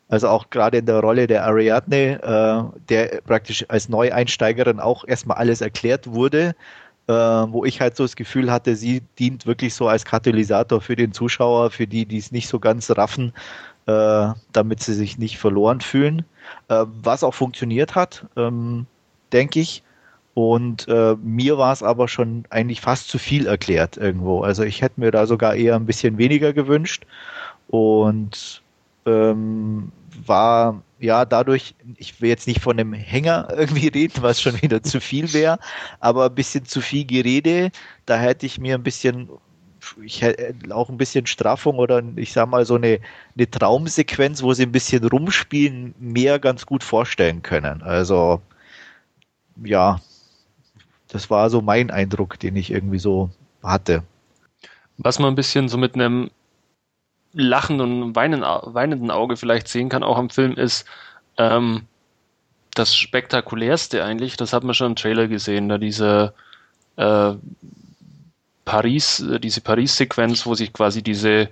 Also 0.09 0.29
auch 0.29 0.51
gerade 0.51 0.79
in 0.79 0.87
der 0.87 0.99
Rolle 0.99 1.29
der 1.29 1.45
Ariadne, 1.45 2.23
äh, 2.23 2.79
der 2.89 3.21
praktisch 3.21 3.65
als 3.69 3.89
Neueinsteigerin 3.89 4.81
auch 4.81 5.05
erstmal 5.07 5.37
alles 5.37 5.61
erklärt 5.61 6.09
wurde, 6.09 6.57
äh, 7.09 7.13
wo 7.13 7.65
ich 7.65 7.81
halt 7.81 7.97
so 7.97 8.05
das 8.05 8.17
Gefühl 8.17 8.53
hatte, 8.53 8.77
sie 8.77 9.03
dient 9.19 9.47
wirklich 9.47 9.75
so 9.75 9.89
als 9.89 10.05
Katalysator 10.05 10.81
für 10.81 10.95
den 10.95 11.13
Zuschauer, 11.13 11.71
für 11.71 11.87
die, 11.87 12.07
die 12.07 12.19
es 12.19 12.33
nicht 12.33 12.49
so 12.49 12.61
ganz 12.61 12.91
raffen, 12.91 13.33
äh, 13.87 14.29
damit 14.53 14.81
sie 14.81 14.95
sich 14.95 15.19
nicht 15.19 15.39
verloren 15.39 15.81
fühlen. 15.81 16.25
Äh, 16.69 16.85
was 17.03 17.25
auch 17.25 17.35
funktioniert 17.35 17.95
hat, 17.95 18.27
ähm, 18.37 18.87
denke 19.33 19.61
ich. 19.61 19.83
Und 20.35 20.87
äh, 20.87 21.17
mir 21.21 21.59
war 21.59 21.73
es 21.73 21.83
aber 21.83 22.07
schon 22.07 22.45
eigentlich 22.51 22.81
fast 22.81 23.09
zu 23.09 23.19
viel 23.19 23.47
erklärt 23.47 23.97
irgendwo. 23.97 24.43
Also 24.43 24.63
ich 24.63 24.83
hätte 24.83 25.01
mir 25.01 25.11
da 25.11 25.27
sogar 25.27 25.55
eher 25.57 25.75
ein 25.75 25.87
bisschen 25.87 26.17
weniger 26.19 26.53
gewünscht 26.53 27.07
und 27.69 28.63
ähm, 29.05 29.91
war 30.27 30.83
ja 30.99 31.25
dadurch, 31.25 31.75
ich 31.97 32.21
will 32.21 32.29
jetzt 32.29 32.47
nicht 32.47 32.61
von 32.61 32.79
einem 32.79 32.93
Hänger 32.93 33.49
irgendwie 33.57 33.89
reden, 33.89 34.23
was 34.23 34.41
schon 34.41 34.61
wieder 34.63 34.83
zu 34.83 35.01
viel 35.01 35.33
wäre, 35.33 35.59
aber 36.01 36.27
ein 36.27 36.35
bisschen 36.35 36.65
zu 36.65 36.81
viel 36.81 37.05
Gerede. 37.05 37.71
Da 38.07 38.17
hätte 38.19 38.47
ich 38.47 38.59
mir 38.59 38.75
ein 38.75 38.83
bisschen 38.83 39.29
ich 40.03 40.23
hätte 40.23 40.75
auch 40.75 40.89
ein 40.89 40.99
bisschen 40.99 41.27
Straffung 41.27 41.79
oder 41.79 42.03
ich 42.17 42.33
sag 42.33 42.49
mal 42.49 42.65
so 42.65 42.75
eine, 42.75 43.01
eine 43.37 43.51
Traumsequenz, 43.51 44.43
wo 44.43 44.53
sie 44.53 44.65
ein 44.65 44.73
bisschen 44.73 45.05
rumspielen, 45.05 45.95
mehr 45.99 46.39
ganz 46.39 46.67
gut 46.67 46.83
vorstellen 46.83 47.43
können. 47.43 47.83
Also 47.83 48.43
ja, 49.65 50.01
das 51.09 51.31
war 51.31 51.51
so 51.51 51.63
mein 51.63 51.91
Eindruck, 51.91 52.39
den 52.39 52.57
ich 52.57 52.71
irgendwie 52.71 52.99
so 52.99 53.31
hatte. 53.63 54.03
Was 54.99 55.19
man 55.19 55.33
ein 55.33 55.37
bisschen 55.37 55.69
so 55.69 55.79
mit 55.79 55.95
einem 55.95 56.31
lachenden 57.33 58.03
und 58.03 58.17
weinenden 58.17 59.11
Auge 59.11 59.37
vielleicht 59.37 59.69
sehen 59.69 59.89
kann, 59.89 60.03
auch 60.03 60.19
am 60.19 60.31
Film, 60.31 60.55
ist 60.55 60.87
ähm, 61.37 61.85
das 62.75 62.97
Spektakulärste 62.97 64.05
eigentlich, 64.05 64.37
das 64.37 64.53
hat 64.53 64.65
man 64.65 64.75
schon 64.75 64.89
im 64.89 64.97
Trailer 64.97 65.29
gesehen, 65.29 65.69
da 65.69 65.79
diese 65.79 66.33
äh, 66.97 67.35
Paris, 68.65 69.21
äh, 69.21 69.41
diese 69.41 69.61
Paris-Sequenz, 69.61 70.47
wo 70.47 70.55
sich 70.55 70.73
quasi 70.73 71.03
diese 71.03 71.49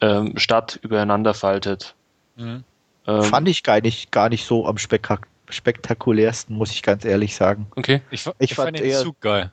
ähm, 0.00 0.36
Stadt 0.36 0.78
übereinander 0.82 1.34
faltet. 1.34 1.94
Mhm. 2.36 2.64
Ähm, 3.06 3.22
Fand 3.22 3.48
ich 3.48 3.62
gar 3.62 3.80
nicht, 3.80 4.12
gar 4.12 4.28
nicht 4.28 4.44
so 4.44 4.66
am 4.66 4.78
spektak 4.78 5.28
spektakulärsten, 5.48 6.56
muss 6.56 6.70
ich 6.70 6.82
ganz 6.82 7.04
ehrlich 7.04 7.36
sagen. 7.36 7.66
Okay. 7.76 8.00
Ich, 8.10 8.26
ich, 8.26 8.32
ich 8.38 8.54
fand, 8.54 8.68
fand 8.68 8.78
den 8.78 8.86
eher, 8.86 9.02
Zug 9.02 9.20
geil. 9.20 9.52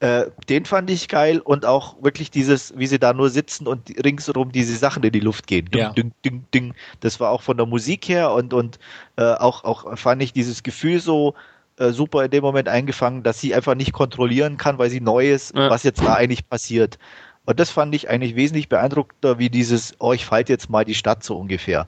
Äh, 0.00 0.26
den 0.50 0.66
fand 0.66 0.90
ich 0.90 1.08
geil 1.08 1.38
und 1.38 1.64
auch 1.64 2.02
wirklich 2.02 2.30
dieses, 2.30 2.76
wie 2.76 2.86
sie 2.86 2.98
da 2.98 3.14
nur 3.14 3.30
sitzen 3.30 3.66
und 3.66 3.88
ringsherum 4.04 4.52
diese 4.52 4.76
Sachen 4.76 5.02
in 5.02 5.12
die 5.12 5.20
Luft 5.20 5.46
gehen. 5.46 5.70
Ding, 5.70 5.80
ja. 5.80 5.90
ding, 5.90 6.12
ding, 6.24 6.44
ding. 6.52 6.74
Das 7.00 7.18
war 7.18 7.30
auch 7.30 7.40
von 7.40 7.56
der 7.56 7.64
Musik 7.64 8.08
her 8.08 8.32
und, 8.32 8.52
und 8.52 8.78
äh, 9.16 9.22
auch, 9.22 9.64
auch 9.64 9.96
fand 9.96 10.22
ich 10.22 10.34
dieses 10.34 10.62
Gefühl 10.62 11.00
so, 11.00 11.34
äh, 11.78 11.90
super 11.90 12.24
in 12.24 12.30
dem 12.30 12.42
Moment 12.42 12.68
eingefangen, 12.68 13.22
dass 13.22 13.40
sie 13.40 13.54
einfach 13.54 13.74
nicht 13.74 13.92
kontrollieren 13.92 14.56
kann, 14.56 14.78
weil 14.78 14.90
sie 14.90 15.00
neu 15.00 15.30
ist, 15.30 15.54
ja. 15.54 15.70
was 15.70 15.82
jetzt 15.82 16.02
da 16.02 16.14
eigentlich 16.14 16.48
passiert. 16.48 16.98
Und 17.46 17.60
das 17.60 17.70
fand 17.70 17.94
ich 17.94 18.10
eigentlich 18.10 18.34
wesentlich 18.34 18.68
beeindruckender, 18.68 19.38
wie 19.38 19.48
dieses, 19.48 19.94
oh, 19.98 20.12
ich 20.12 20.26
falte 20.26 20.52
jetzt 20.52 20.68
mal 20.68 20.84
die 20.84 20.94
Stadt 20.94 21.22
so 21.22 21.36
ungefähr. 21.36 21.86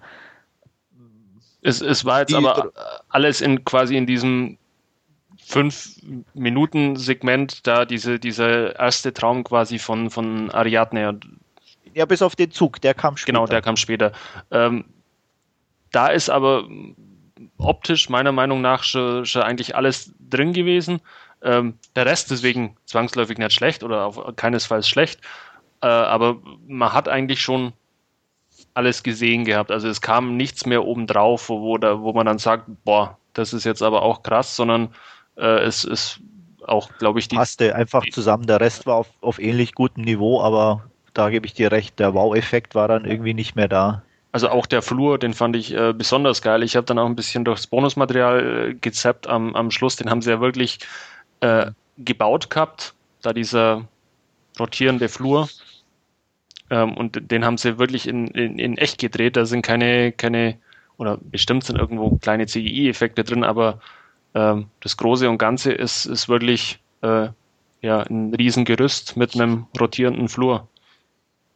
Es, 1.62 1.80
es 1.80 2.04
war 2.04 2.20
jetzt 2.20 2.30
die, 2.30 2.36
aber 2.36 2.70
alles 3.08 3.40
in 3.40 3.64
quasi 3.64 3.96
in 3.96 4.06
diesem 4.06 4.56
fünf 5.48 5.96
Minuten 6.34 6.96
Segment 6.96 7.66
da 7.66 7.86
diese 7.86 8.18
dieser 8.18 8.78
erste 8.78 9.14
Traum 9.14 9.44
quasi 9.44 9.78
von 9.78 10.10
von 10.10 10.50
Ariadne. 10.50 11.18
Ja, 11.94 12.04
bis 12.04 12.20
auf 12.20 12.36
den 12.36 12.50
Zug, 12.50 12.82
der 12.82 12.92
kam 12.92 13.16
später. 13.16 13.32
Genau, 13.32 13.46
der 13.46 13.62
kam 13.62 13.76
später. 13.76 14.12
Ähm, 14.50 14.84
da 15.90 16.08
ist 16.08 16.28
aber 16.28 16.68
optisch 17.56 18.10
meiner 18.10 18.30
Meinung 18.30 18.60
nach 18.60 18.84
schon, 18.84 19.24
schon 19.24 19.42
eigentlich 19.42 19.74
alles 19.74 20.12
drin 20.20 20.52
gewesen. 20.52 21.00
Ähm, 21.42 21.78
der 21.96 22.04
Rest 22.04 22.30
deswegen 22.30 22.76
zwangsläufig 22.84 23.38
nicht 23.38 23.54
schlecht 23.54 23.82
oder 23.82 24.04
auf 24.04 24.36
keinesfalls 24.36 24.86
schlecht. 24.86 25.20
Äh, 25.80 25.86
aber 25.86 26.36
man 26.66 26.92
hat 26.92 27.08
eigentlich 27.08 27.40
schon 27.40 27.72
alles 28.74 29.02
gesehen 29.02 29.44
gehabt. 29.46 29.70
Also 29.70 29.88
es 29.88 30.02
kam 30.02 30.36
nichts 30.36 30.66
mehr 30.66 30.84
obendrauf, 30.84 31.48
wo, 31.48 31.62
wo, 31.62 31.78
da, 31.78 32.00
wo 32.00 32.12
man 32.12 32.26
dann 32.26 32.38
sagt, 32.38 32.66
boah, 32.84 33.16
das 33.32 33.54
ist 33.54 33.64
jetzt 33.64 33.82
aber 33.82 34.02
auch 34.02 34.22
krass, 34.22 34.54
sondern 34.54 34.94
äh, 35.38 35.60
es 35.60 35.84
ist 35.84 36.20
auch, 36.66 36.90
glaube 36.98 37.18
ich, 37.18 37.28
die. 37.28 37.36
Passte 37.36 37.74
einfach 37.74 38.04
zusammen. 38.10 38.46
Der 38.46 38.60
Rest 38.60 38.86
war 38.86 38.96
auf, 38.96 39.08
auf 39.20 39.38
ähnlich 39.38 39.74
gutem 39.74 40.04
Niveau, 40.04 40.40
aber 40.42 40.84
da 41.14 41.30
gebe 41.30 41.46
ich 41.46 41.54
dir 41.54 41.72
recht, 41.72 41.98
der 41.98 42.14
Wow-Effekt 42.14 42.74
war 42.74 42.88
dann 42.88 43.04
irgendwie 43.04 43.34
nicht 43.34 43.56
mehr 43.56 43.68
da. 43.68 44.02
Also 44.30 44.50
auch 44.50 44.66
der 44.66 44.82
Flur, 44.82 45.18
den 45.18 45.32
fand 45.32 45.56
ich 45.56 45.74
äh, 45.74 45.94
besonders 45.94 46.42
geil. 46.42 46.62
Ich 46.62 46.76
habe 46.76 46.84
dann 46.84 46.98
auch 46.98 47.06
ein 47.06 47.16
bisschen 47.16 47.44
durchs 47.44 47.66
Bonusmaterial 47.66 48.70
äh, 48.70 48.74
gezappt 48.74 49.26
am, 49.26 49.54
am 49.56 49.70
Schluss. 49.70 49.96
Den 49.96 50.10
haben 50.10 50.20
sie 50.20 50.30
ja 50.30 50.40
wirklich 50.40 50.80
äh, 51.40 51.70
gebaut 51.96 52.50
gehabt, 52.50 52.94
da 53.22 53.32
dieser 53.32 53.88
rotierende 54.60 55.08
Flur. 55.08 55.48
Ähm, 56.70 56.96
und 56.96 57.30
den 57.30 57.44
haben 57.44 57.56
sie 57.56 57.78
wirklich 57.78 58.06
in, 58.06 58.28
in, 58.28 58.58
in 58.58 58.76
echt 58.76 58.98
gedreht. 58.98 59.36
Da 59.36 59.46
sind 59.46 59.62
keine, 59.62 60.12
keine, 60.12 60.58
oder 60.98 61.16
bestimmt 61.20 61.64
sind 61.64 61.78
irgendwo 61.78 62.16
kleine 62.18 62.46
CGI-Effekte 62.46 63.24
drin, 63.24 63.44
aber 63.44 63.80
das 64.32 64.96
Große 64.96 65.28
und 65.28 65.38
Ganze 65.38 65.72
ist, 65.72 66.04
ist 66.04 66.28
wirklich 66.28 66.78
äh, 67.02 67.28
ja, 67.80 68.00
ein 68.02 68.34
Riesengerüst 68.34 69.16
mit 69.16 69.34
einem 69.34 69.66
rotierenden 69.80 70.28
Flur. 70.28 70.68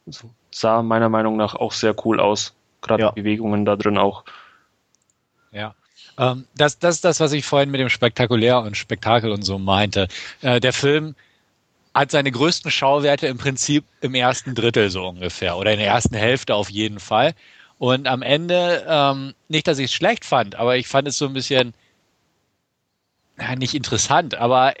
Also, 0.05 0.29
sah 0.51 0.81
meiner 0.81 1.09
Meinung 1.09 1.37
nach 1.37 1.55
auch 1.55 1.71
sehr 1.71 1.95
cool 2.05 2.19
aus 2.19 2.53
gerade 2.83 3.03
ja. 3.03 3.11
Bewegungen 3.11 3.65
da 3.65 3.75
drin 3.75 3.97
auch. 3.97 4.23
Ja. 5.51 5.73
Ähm, 6.19 6.45
das, 6.55 6.77
das 6.77 6.95
ist 6.95 7.05
das, 7.05 7.19
was 7.19 7.33
ich 7.33 7.45
vorhin 7.45 7.71
mit 7.71 7.81
dem 7.81 7.89
Spektakulär 7.89 8.59
und 8.59 8.77
Spektakel 8.77 9.31
und 9.31 9.41
so 9.41 9.57
meinte. 9.57 10.07
Äh, 10.41 10.59
der 10.59 10.73
Film 10.73 11.15
hat 11.93 12.11
seine 12.11 12.31
größten 12.31 12.69
Schauwerte 12.69 13.27
im 13.27 13.37
Prinzip 13.37 13.85
im 14.01 14.13
ersten 14.13 14.53
Drittel 14.53 14.89
so 14.89 15.07
ungefähr 15.07 15.57
oder 15.57 15.71
in 15.71 15.79
der 15.79 15.87
ersten 15.87 16.15
Hälfte 16.15 16.53
auf 16.53 16.69
jeden 16.69 16.99
Fall. 16.99 17.33
Und 17.79 18.07
am 18.07 18.21
Ende, 18.21 18.85
ähm, 18.87 19.33
nicht, 19.47 19.67
dass 19.67 19.79
ich 19.79 19.85
es 19.85 19.93
schlecht 19.93 20.25
fand, 20.25 20.55
aber 20.55 20.77
ich 20.77 20.87
fand 20.87 21.07
es 21.07 21.17
so 21.17 21.25
ein 21.25 21.33
bisschen, 21.33 21.73
ja, 23.39 23.55
nicht 23.55 23.73
interessant, 23.73 24.35
aber 24.35 24.73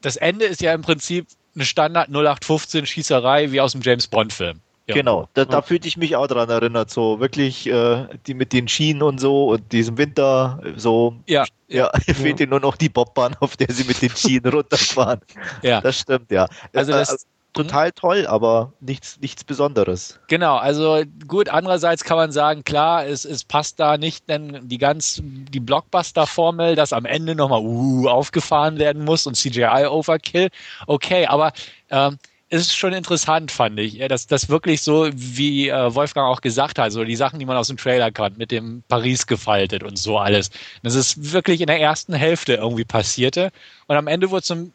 das 0.00 0.16
Ende 0.16 0.44
ist 0.44 0.60
ja 0.60 0.72
im 0.72 0.82
Prinzip 0.82 1.26
eine 1.54 1.64
Standard 1.64 2.08
0815 2.08 2.86
Schießerei 2.86 3.52
wie 3.52 3.60
aus 3.60 3.72
dem 3.72 3.82
James 3.82 4.06
Bond 4.06 4.32
Film. 4.32 4.60
Ja. 4.86 4.94
Genau, 4.94 5.28
da, 5.34 5.44
da 5.44 5.62
fühlte 5.62 5.86
ich 5.86 5.96
mich 5.96 6.16
auch 6.16 6.26
dran 6.26 6.50
erinnert, 6.50 6.90
so 6.90 7.20
wirklich 7.20 7.68
äh, 7.68 8.08
die 8.26 8.34
mit 8.34 8.52
den 8.52 8.66
Schienen 8.66 9.02
und 9.02 9.20
so 9.20 9.50
und 9.50 9.70
diesem 9.70 9.98
Winter 9.98 10.60
so. 10.74 11.14
Ja, 11.28 11.44
ja, 11.68 11.90
ja. 12.06 12.14
fehlt 12.14 12.40
ihnen 12.40 12.50
nur 12.50 12.58
noch 12.58 12.76
die 12.76 12.88
Bobbahn, 12.88 13.36
auf 13.38 13.56
der 13.56 13.72
sie 13.72 13.84
mit 13.84 14.02
den 14.02 14.10
Schienen 14.10 14.46
runterfahren. 14.52 15.20
Ja, 15.62 15.80
das 15.80 16.00
stimmt, 16.00 16.32
ja. 16.32 16.48
Also 16.74 16.90
das, 16.90 17.12
äh, 17.12 17.16
total 17.52 17.92
toll, 17.92 18.26
aber 18.26 18.72
nichts, 18.80 19.18
nichts 19.20 19.44
Besonderes. 19.44 20.18
Genau, 20.28 20.56
also 20.56 21.02
gut, 21.26 21.48
andererseits 21.48 22.04
kann 22.04 22.16
man 22.16 22.32
sagen, 22.32 22.64
klar, 22.64 23.06
es, 23.06 23.24
es 23.24 23.44
passt 23.44 23.80
da 23.80 23.98
nicht 23.98 24.28
denn 24.28 24.68
die 24.68 24.78
ganz, 24.78 25.20
die 25.22 25.60
Blockbuster-Formel, 25.60 26.76
dass 26.76 26.92
am 26.92 27.04
Ende 27.04 27.34
nochmal 27.34 27.60
uh, 27.62 28.08
aufgefahren 28.08 28.78
werden 28.78 29.04
muss 29.04 29.26
und 29.26 29.36
CGI-Overkill. 29.36 30.48
Okay, 30.86 31.26
aber 31.26 31.52
ähm, 31.90 32.18
ist 32.50 32.76
schon 32.76 32.92
interessant, 32.92 33.52
fand 33.52 33.78
ich. 33.78 33.94
Ja, 33.94 34.08
dass 34.08 34.26
das 34.26 34.48
wirklich 34.48 34.82
so, 34.82 35.08
wie 35.14 35.68
äh, 35.68 35.94
Wolfgang 35.94 36.26
auch 36.26 36.40
gesagt 36.40 36.78
hat, 36.78 36.90
so 36.90 37.04
die 37.04 37.16
Sachen, 37.16 37.38
die 37.38 37.46
man 37.46 37.56
aus 37.56 37.68
dem 37.68 37.76
Trailer 37.76 38.10
kann, 38.10 38.34
mit 38.36 38.50
dem 38.50 38.82
Paris 38.88 39.26
gefaltet 39.26 39.84
und 39.84 39.96
so 39.96 40.18
alles. 40.18 40.50
Das 40.82 40.96
ist 40.96 41.32
wirklich 41.32 41.60
in 41.60 41.68
der 41.68 41.80
ersten 41.80 42.12
Hälfte 42.12 42.54
irgendwie 42.54 42.84
passierte. 42.84 43.52
Und 43.86 43.96
am 43.96 44.08
Ende 44.08 44.30
wurde 44.30 44.42
zum 44.42 44.72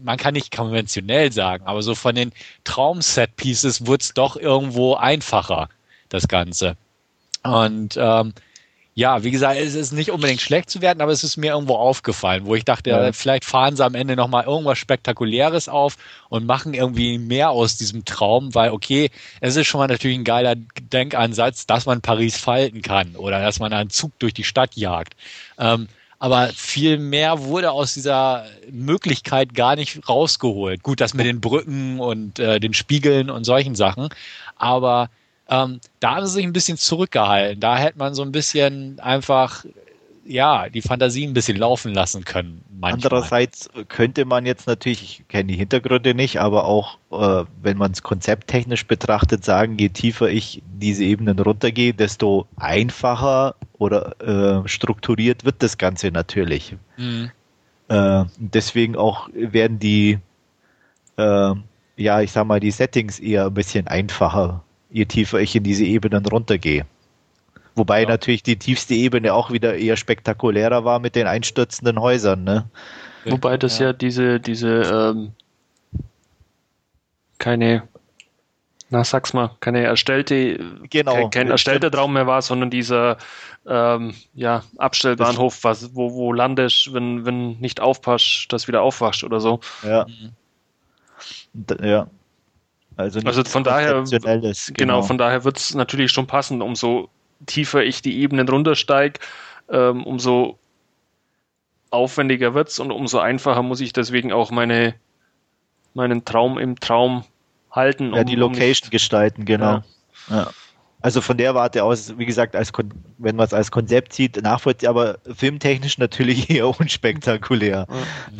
man 0.00 0.18
kann 0.18 0.34
nicht 0.34 0.54
konventionell 0.54 1.32
sagen, 1.32 1.66
aber 1.66 1.82
so 1.82 1.94
von 1.94 2.14
den 2.14 2.32
Traum-Set-Pieces 2.64 3.86
wurde 3.86 4.02
es 4.02 4.14
doch 4.14 4.36
irgendwo 4.36 4.94
einfacher, 4.94 5.68
das 6.08 6.28
Ganze. 6.28 6.76
Und 7.42 7.96
ähm, 7.96 8.34
ja, 8.98 9.22
wie 9.22 9.30
gesagt, 9.30 9.60
es 9.60 9.76
ist 9.76 9.92
nicht 9.92 10.10
unbedingt 10.10 10.40
schlecht 10.40 10.68
zu 10.68 10.82
werden, 10.82 11.00
aber 11.00 11.12
es 11.12 11.22
ist 11.22 11.36
mir 11.36 11.52
irgendwo 11.52 11.76
aufgefallen, 11.76 12.46
wo 12.46 12.56
ich 12.56 12.64
dachte, 12.64 12.90
ja. 12.90 13.12
vielleicht 13.12 13.44
fahren 13.44 13.76
sie 13.76 13.84
am 13.84 13.94
Ende 13.94 14.16
nochmal 14.16 14.44
irgendwas 14.44 14.78
Spektakuläres 14.78 15.68
auf 15.68 15.96
und 16.28 16.46
machen 16.46 16.74
irgendwie 16.74 17.16
mehr 17.18 17.50
aus 17.50 17.76
diesem 17.76 18.04
Traum, 18.04 18.56
weil 18.56 18.72
okay, 18.72 19.10
es 19.40 19.54
ist 19.54 19.68
schon 19.68 19.78
mal 19.78 19.86
natürlich 19.86 20.18
ein 20.18 20.24
geiler 20.24 20.56
Denkansatz, 20.56 21.64
dass 21.64 21.86
man 21.86 22.00
Paris 22.00 22.38
falten 22.38 22.82
kann 22.82 23.14
oder 23.14 23.40
dass 23.40 23.60
man 23.60 23.72
einen 23.72 23.90
Zug 23.90 24.18
durch 24.18 24.34
die 24.34 24.42
Stadt 24.42 24.74
jagt. 24.74 25.14
Ähm, 25.58 25.86
aber 26.18 26.48
viel 26.48 26.98
mehr 26.98 27.42
wurde 27.42 27.70
aus 27.70 27.94
dieser 27.94 28.46
Möglichkeit 28.70 29.54
gar 29.54 29.76
nicht 29.76 30.08
rausgeholt. 30.08 30.82
Gut, 30.82 31.00
das 31.00 31.14
mit 31.14 31.26
den 31.26 31.40
Brücken 31.40 32.00
und 32.00 32.38
äh, 32.38 32.60
den 32.60 32.74
Spiegeln 32.74 33.30
und 33.30 33.44
solchen 33.44 33.74
Sachen, 33.74 34.08
aber 34.56 35.10
ähm, 35.48 35.80
da 36.00 36.16
haben 36.16 36.26
sie 36.26 36.34
sich 36.34 36.44
ein 36.44 36.52
bisschen 36.52 36.76
zurückgehalten. 36.76 37.60
Da 37.60 37.78
hätte 37.78 37.98
man 37.98 38.14
so 38.14 38.22
ein 38.22 38.32
bisschen 38.32 39.00
einfach 39.00 39.64
ja, 40.28 40.68
die 40.68 40.82
Fantasie 40.82 41.26
ein 41.26 41.32
bisschen 41.32 41.56
laufen 41.56 41.94
lassen 41.94 42.24
können. 42.24 42.62
Manchmal. 42.70 42.92
Andererseits 42.92 43.70
könnte 43.88 44.24
man 44.24 44.44
jetzt 44.44 44.66
natürlich, 44.66 45.02
ich 45.02 45.28
kenne 45.28 45.52
die 45.52 45.58
Hintergründe 45.58 46.14
nicht, 46.14 46.38
aber 46.38 46.64
auch, 46.64 46.98
äh, 47.10 47.44
wenn 47.62 47.78
man 47.78 47.92
es 47.92 48.02
konzepttechnisch 48.02 48.86
betrachtet, 48.86 49.44
sagen, 49.44 49.78
je 49.78 49.88
tiefer 49.88 50.28
ich 50.28 50.62
diese 50.70 51.04
Ebenen 51.04 51.38
runtergehe, 51.38 51.94
desto 51.94 52.46
einfacher 52.56 53.54
oder 53.78 54.64
äh, 54.64 54.68
strukturiert 54.68 55.44
wird 55.44 55.62
das 55.62 55.78
Ganze 55.78 56.10
natürlich. 56.10 56.76
Mhm. 56.98 57.30
Äh, 57.88 58.24
deswegen 58.36 58.96
auch 58.96 59.30
werden 59.32 59.78
die, 59.78 60.18
äh, 61.16 61.54
ja, 61.96 62.20
ich 62.20 62.32
sag 62.32 62.46
mal, 62.46 62.60
die 62.60 62.70
Settings 62.70 63.18
eher 63.18 63.46
ein 63.46 63.54
bisschen 63.54 63.88
einfacher, 63.88 64.62
je 64.90 65.06
tiefer 65.06 65.40
ich 65.40 65.56
in 65.56 65.64
diese 65.64 65.84
Ebenen 65.84 66.26
runtergehe. 66.26 66.84
Wobei 67.78 68.02
ja. 68.02 68.08
natürlich 68.08 68.42
die 68.42 68.58
tiefste 68.58 68.94
Ebene 68.94 69.32
auch 69.32 69.50
wieder 69.52 69.76
eher 69.76 69.96
spektakulärer 69.96 70.84
war 70.84 70.98
mit 70.98 71.14
den 71.14 71.26
einstürzenden 71.26 72.00
Häusern, 72.00 72.44
ne? 72.44 72.68
Wobei 73.24 73.56
das 73.56 73.78
ja, 73.78 73.86
ja 73.86 73.92
diese, 73.92 74.40
diese, 74.40 74.68
ähm, 74.68 75.32
keine, 77.38 77.84
na 78.90 79.04
sag's 79.04 79.32
mal, 79.32 79.50
keine 79.60 79.84
erstellte, 79.84 80.58
genau, 80.90 81.14
kein, 81.14 81.30
kein 81.30 81.50
erstellter 81.50 81.90
Traum 81.90 82.14
mehr 82.14 82.26
war, 82.26 82.42
sondern 82.42 82.70
dieser 82.70 83.18
ähm, 83.66 84.14
ja, 84.34 84.64
Abstellbahnhof, 84.76 85.62
was, 85.62 85.94
wo, 85.94 86.14
wo 86.14 86.32
landest, 86.32 86.92
wenn, 86.92 87.24
wenn 87.24 87.58
nicht 87.58 87.80
aufpasst, 87.80 88.46
das 88.50 88.66
wieder 88.66 88.82
aufwachst 88.82 89.24
oder 89.24 89.40
so. 89.40 89.60
Ja. 89.82 90.06
Ja. 91.80 92.08
Also, 92.96 93.20
also 93.20 93.44
von 93.44 93.62
daher, 93.62 94.02
genau, 94.02 94.52
genau, 94.74 95.02
von 95.02 95.18
daher 95.18 95.44
wird 95.44 95.58
es 95.58 95.74
natürlich 95.74 96.10
schon 96.10 96.26
passen, 96.26 96.60
umso 96.62 97.10
tiefer 97.46 97.84
ich 97.84 98.02
die 98.02 98.20
Ebenen 98.20 98.48
runtersteige, 98.48 99.20
ähm, 99.70 100.04
umso 100.04 100.58
aufwendiger 101.90 102.54
wird 102.54 102.68
es 102.68 102.78
und 102.78 102.90
umso 102.90 103.18
einfacher 103.18 103.62
muss 103.62 103.80
ich 103.80 103.92
deswegen 103.92 104.32
auch 104.32 104.50
meine, 104.50 104.94
meinen 105.94 106.24
Traum 106.24 106.58
im 106.58 106.78
Traum 106.78 107.24
halten. 107.70 108.12
Ja, 108.14 108.20
um, 108.20 108.26
die 108.26 108.34
Location 108.34 108.88
um 108.88 108.90
gestalten, 108.90 109.44
genau. 109.44 109.82
Ja. 110.28 110.36
ja. 110.36 110.50
Also 111.00 111.20
von 111.20 111.36
der 111.36 111.54
Warte 111.54 111.84
aus, 111.84 112.18
wie 112.18 112.26
gesagt, 112.26 112.56
als 112.56 112.72
wenn 113.18 113.36
man 113.36 113.46
es 113.46 113.54
als 113.54 113.70
Konzept 113.70 114.12
sieht, 114.12 114.42
nachvollziehbar, 114.42 114.90
aber 114.90 115.18
filmtechnisch 115.32 115.98
natürlich 115.98 116.50
eher 116.54 116.68
unspektakulär. 116.68 117.86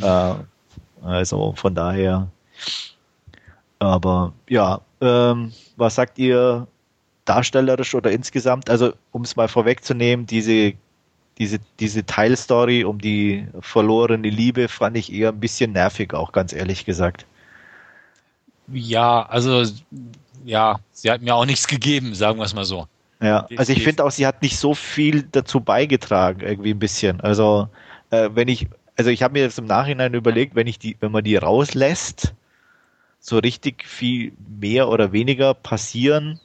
Ja. 0.01 0.33
Äh, 0.33 1.05
also 1.05 1.53
von 1.57 1.75
daher. 1.75 2.29
Aber 3.79 4.33
ja, 4.49 4.81
ähm, 5.01 5.53
was 5.77 5.95
sagt 5.95 6.19
ihr 6.19 6.67
darstellerisch 7.29 7.95
oder 7.95 8.11
insgesamt? 8.11 8.71
Also 8.71 8.93
um 9.13 9.23
es 9.23 9.37
mal 9.37 9.49
vorwegzunehmen, 9.49 10.27
diese 10.27 10.75
diese, 11.39 11.61
diese 11.79 12.05
Teilstory 12.05 12.85
um 12.85 12.99
die 12.99 13.47
verlorene 13.61 14.29
Liebe 14.29 14.69
fand 14.69 14.97
ich 14.97 15.13
eher 15.13 15.31
ein 15.31 15.41
bisschen 15.41 15.73
nervig, 15.73 16.13
auch 16.13 16.33
ganz 16.33 16.53
ehrlich 16.53 16.85
gesagt. 16.85 17.27
Ja, 18.73 19.25
also 19.27 19.65
ja, 20.45 20.81
sie 20.93 21.11
hat 21.11 21.23
mir 21.23 21.35
auch 21.35 21.47
nichts 21.47 21.69
gegeben, 21.69 22.15
sagen 22.15 22.39
wir 22.39 22.45
es 22.45 22.55
mal 22.55 22.65
so. 22.65 22.87
Ja, 23.21 23.49
also 23.57 23.73
ich 23.73 23.83
finde 23.83 24.05
auch, 24.05 24.11
sie 24.11 24.27
hat 24.27 24.43
nicht 24.43 24.59
so 24.59 24.75
viel 24.75 25.23
dazu 25.23 25.61
beigetragen, 25.61 26.41
irgendwie 26.41 26.71
ein 26.71 26.79
bisschen. 26.79 27.21
Also 27.21 27.69
äh, 28.11 28.31
wenn 28.35 28.49
ich, 28.49 28.69
also 28.97 29.11
ich 29.11 29.23
habe 29.23 29.33
mir 29.33 29.43
jetzt 29.43 29.59
im 29.59 29.67
Nachhinein 29.67 30.15
überlegt, 30.15 30.55
wenn 30.55 30.67
ich 30.67 30.79
die, 30.79 30.97
wenn 31.01 31.13
man 31.13 31.25
die 31.25 31.37
rauslässt, 31.37 32.35
so 33.21 33.39
richtig 33.39 33.85
viel 33.85 34.33
mehr 34.61 34.89
oder 34.89 35.13
weniger 35.13 35.55
passieren 35.55 36.41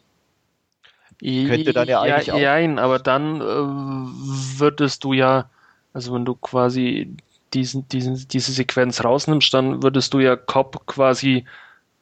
könnte 1.24 1.74
dann 1.74 1.88
ja 1.88 2.01
eigentlich 2.01 2.28
ja, 2.28 2.34
auch. 2.34 2.39
Nein, 2.39 2.80
aber 2.80 2.99
dann 2.99 3.39
äh, 3.39 4.59
würdest 4.59 5.03
du 5.03 5.13
ja, 5.13 5.49
also 5.93 6.13
wenn 6.13 6.26
du 6.26 6.36
quasi 6.36 7.15
diesen, 7.53 7.88
diesen, 7.88 8.28
diese 8.28 8.51
Sequenz 8.51 9.03
rausnimmst, 9.03 9.53
dann 9.53 9.84
würdest 9.84 10.13
du 10.13 10.19
ja 10.19 10.36
Cop 10.36 10.86
quasi 10.86 11.45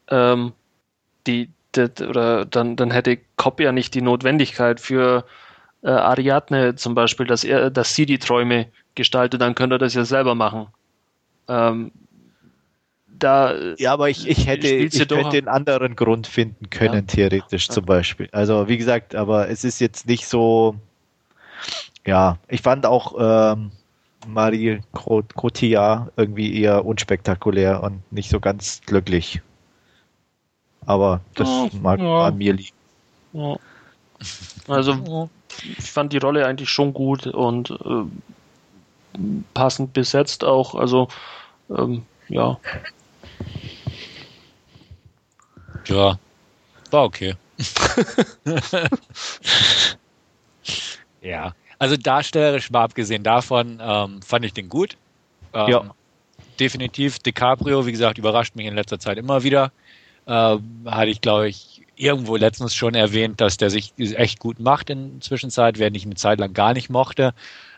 ähm, 0.10 0.54
die, 1.28 1.50
das, 1.74 2.02
oder 2.02 2.46
dann, 2.46 2.76
dann 2.76 2.92
hätte 2.92 3.20
Cobb 3.38 3.60
ja 3.60 3.72
nicht 3.72 3.94
die 3.94 4.02
Notwendigkeit 4.02 4.80
für 4.80 5.26
äh, 5.84 5.90
Ariadne 5.90 6.76
zum 6.76 6.96
Beispiel, 6.96 7.28
dass 7.28 7.44
er, 7.44 7.70
dass 7.70 7.96
sie 7.96 8.06
die 8.06 8.20
Träume 8.20 8.68
gestaltet, 8.96 9.42
dann 9.42 9.56
könnte 9.56 9.76
er 9.76 9.80
das 9.80 9.94
ja 9.94 10.06
selber 10.06 10.36
machen. 10.36 10.68
Ähm, 11.48 11.92
da 13.24 13.54
ja, 13.78 13.94
aber 13.94 14.10
ich, 14.10 14.28
ich 14.28 14.48
hätte, 14.48 14.68
ich 14.68 15.08
könnte 15.08 15.38
einen 15.38 15.48
anderen 15.48 15.96
Grund 15.96 16.28
finden 16.28 16.70
können, 16.70 17.06
ja. 17.08 17.30
theoretisch 17.30 17.68
ja. 17.68 17.74
zum 17.74 17.86
Beispiel. 17.86 18.30
Also 18.32 18.68
wie 18.68 18.78
gesagt, 18.78 19.16
aber 19.16 19.50
es 19.50 19.64
ist 19.64 19.80
jetzt 19.80 20.08
nicht 20.08 20.28
so, 20.28 20.76
ja, 22.06 22.38
ich 22.48 22.62
fand 22.62 22.86
auch 22.86 23.16
ähm, 23.20 23.72
Marie 24.28 24.82
Cotillard 24.94 26.12
irgendwie 26.16 26.62
eher 26.62 26.86
unspektakulär 26.86 27.84
und 27.84 28.02
nicht 28.12 28.30
so 28.30 28.40
ganz 28.40 28.82
glücklich. 28.86 29.42
Aber 30.86 31.22
das 31.36 31.48
ja, 31.48 31.70
mag 31.82 32.00
ja. 32.00 32.26
an 32.26 32.38
mir 32.38 32.54
liegen. 32.54 32.76
Ja. 33.34 33.58
Also, 34.68 35.30
ich 35.78 35.92
fand 35.92 36.14
die 36.14 36.18
Rolle 36.18 36.46
eigentlich 36.46 36.70
schon 36.70 36.94
gut 36.94 37.28
und 37.28 37.72
äh, 37.72 39.18
passend 39.54 39.94
besetzt 39.94 40.44
auch. 40.44 40.76
Also, 40.76 41.08
ähm, 41.70 42.04
ja. 42.30 42.60
Ja, 45.88 46.18
war 46.92 47.04
okay. 47.04 47.36
ja, 51.22 51.54
also 51.80 51.98
darstellerisch 51.98 52.70
mal 52.72 52.84
abgesehen 52.84 53.24
davon, 53.24 53.80
ähm, 53.82 54.22
fand 54.22 54.46
ich 54.46 54.54
den 54.54 54.70
gut. 54.70 54.98
Ähm, 55.54 55.70
ja. 55.70 55.84
Definitiv. 56.60 57.20
DiCaprio, 57.20 57.86
wie 57.86 57.92
gesagt, 57.92 58.18
überrascht 58.18 58.56
mich 58.56 58.68
in 58.68 58.76
letzter 58.76 59.00
Zeit 59.00 59.18
immer 59.18 59.44
wieder. 59.44 59.72
Äh, 60.26 60.58
hatte 60.86 61.10
ich, 61.10 61.22
glaube 61.22 61.50
ich, 61.50 61.82
irgendwo 61.96 62.36
letztens 62.36 62.76
schon 62.76 62.96
erwähnt, 62.96 63.42
dass 63.42 63.58
der 63.58 63.70
sich 63.70 63.94
echt 63.98 64.40
gut 64.40 64.60
macht 64.60 64.90
in 64.90 65.14
der 65.14 65.22
Zwischenzeit, 65.22 65.80
während 65.80 65.98
ich 65.98 66.06
eine 66.06 66.16
Zeit 66.16 66.40
lang 66.40 66.54
gar 66.54 66.74
nicht 66.74 66.90
mochte. 66.90 67.34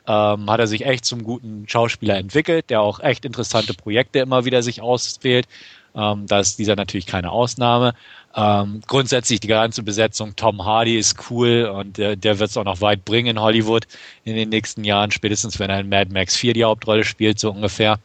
Ähm, 0.06 0.50
hat 0.50 0.60
er 0.60 0.68
sich 0.68 0.86
echt 0.86 1.06
zum 1.06 1.24
guten 1.24 1.66
Schauspieler 1.68 2.18
entwickelt, 2.18 2.70
der 2.70 2.82
auch 2.82 3.00
echt 3.00 3.26
interessante 3.26 3.74
Projekte 3.74 4.20
immer 4.20 4.46
wieder 4.46 4.62
sich 4.62 4.82
auswählt. 4.82 5.48
Ähm, 5.96 6.26
da 6.28 6.40
ist 6.40 6.58
dieser 6.60 6.76
natürlich 6.76 7.06
keine 7.06 7.32
Ausnahme. 7.32 7.94
Ähm, 8.36 8.82
grundsätzlich 8.88 9.40
die 9.40 9.48
ganze 9.48 9.84
Besetzung, 9.84 10.36
Tom 10.36 10.66
Hardy 10.66 10.98
ist 10.98 11.30
cool 11.30 11.66
und 11.66 11.98
der, 11.98 12.16
der 12.16 12.40
wird 12.40 12.50
es 12.50 12.58
auch 12.58 12.64
noch 12.64 12.82
weit 12.82 13.06
bringen 13.06 13.28
in 13.38 13.42
Hollywood 13.42 13.86
in 14.24 14.36
den 14.36 14.50
nächsten 14.50 14.84
Jahren, 14.84 15.12
spätestens 15.12 15.60
wenn 15.60 15.70
er 15.70 15.82
in 15.82 15.90
Mad 15.90 16.12
Max 16.12 16.36
4 16.36 16.54
die 16.54 16.64
Hauptrolle 16.64 17.04
spielt, 17.04 17.40
so 17.40 17.52
ungefähr. 17.52 18.00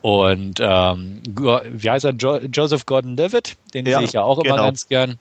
Und 0.00 0.60
ähm, 0.60 1.20
wie 1.26 1.90
heißt 1.90 2.04
er? 2.04 2.12
Jo 2.12 2.38
Joseph 2.38 2.86
Gordon-Levitt, 2.86 3.56
den 3.74 3.86
ja, 3.86 3.98
sehe 3.98 4.06
ich 4.06 4.12
ja 4.12 4.22
auch 4.22 4.40
genau. 4.40 4.54
immer 4.54 4.64
ganz 4.64 4.88
gern. 4.88 5.18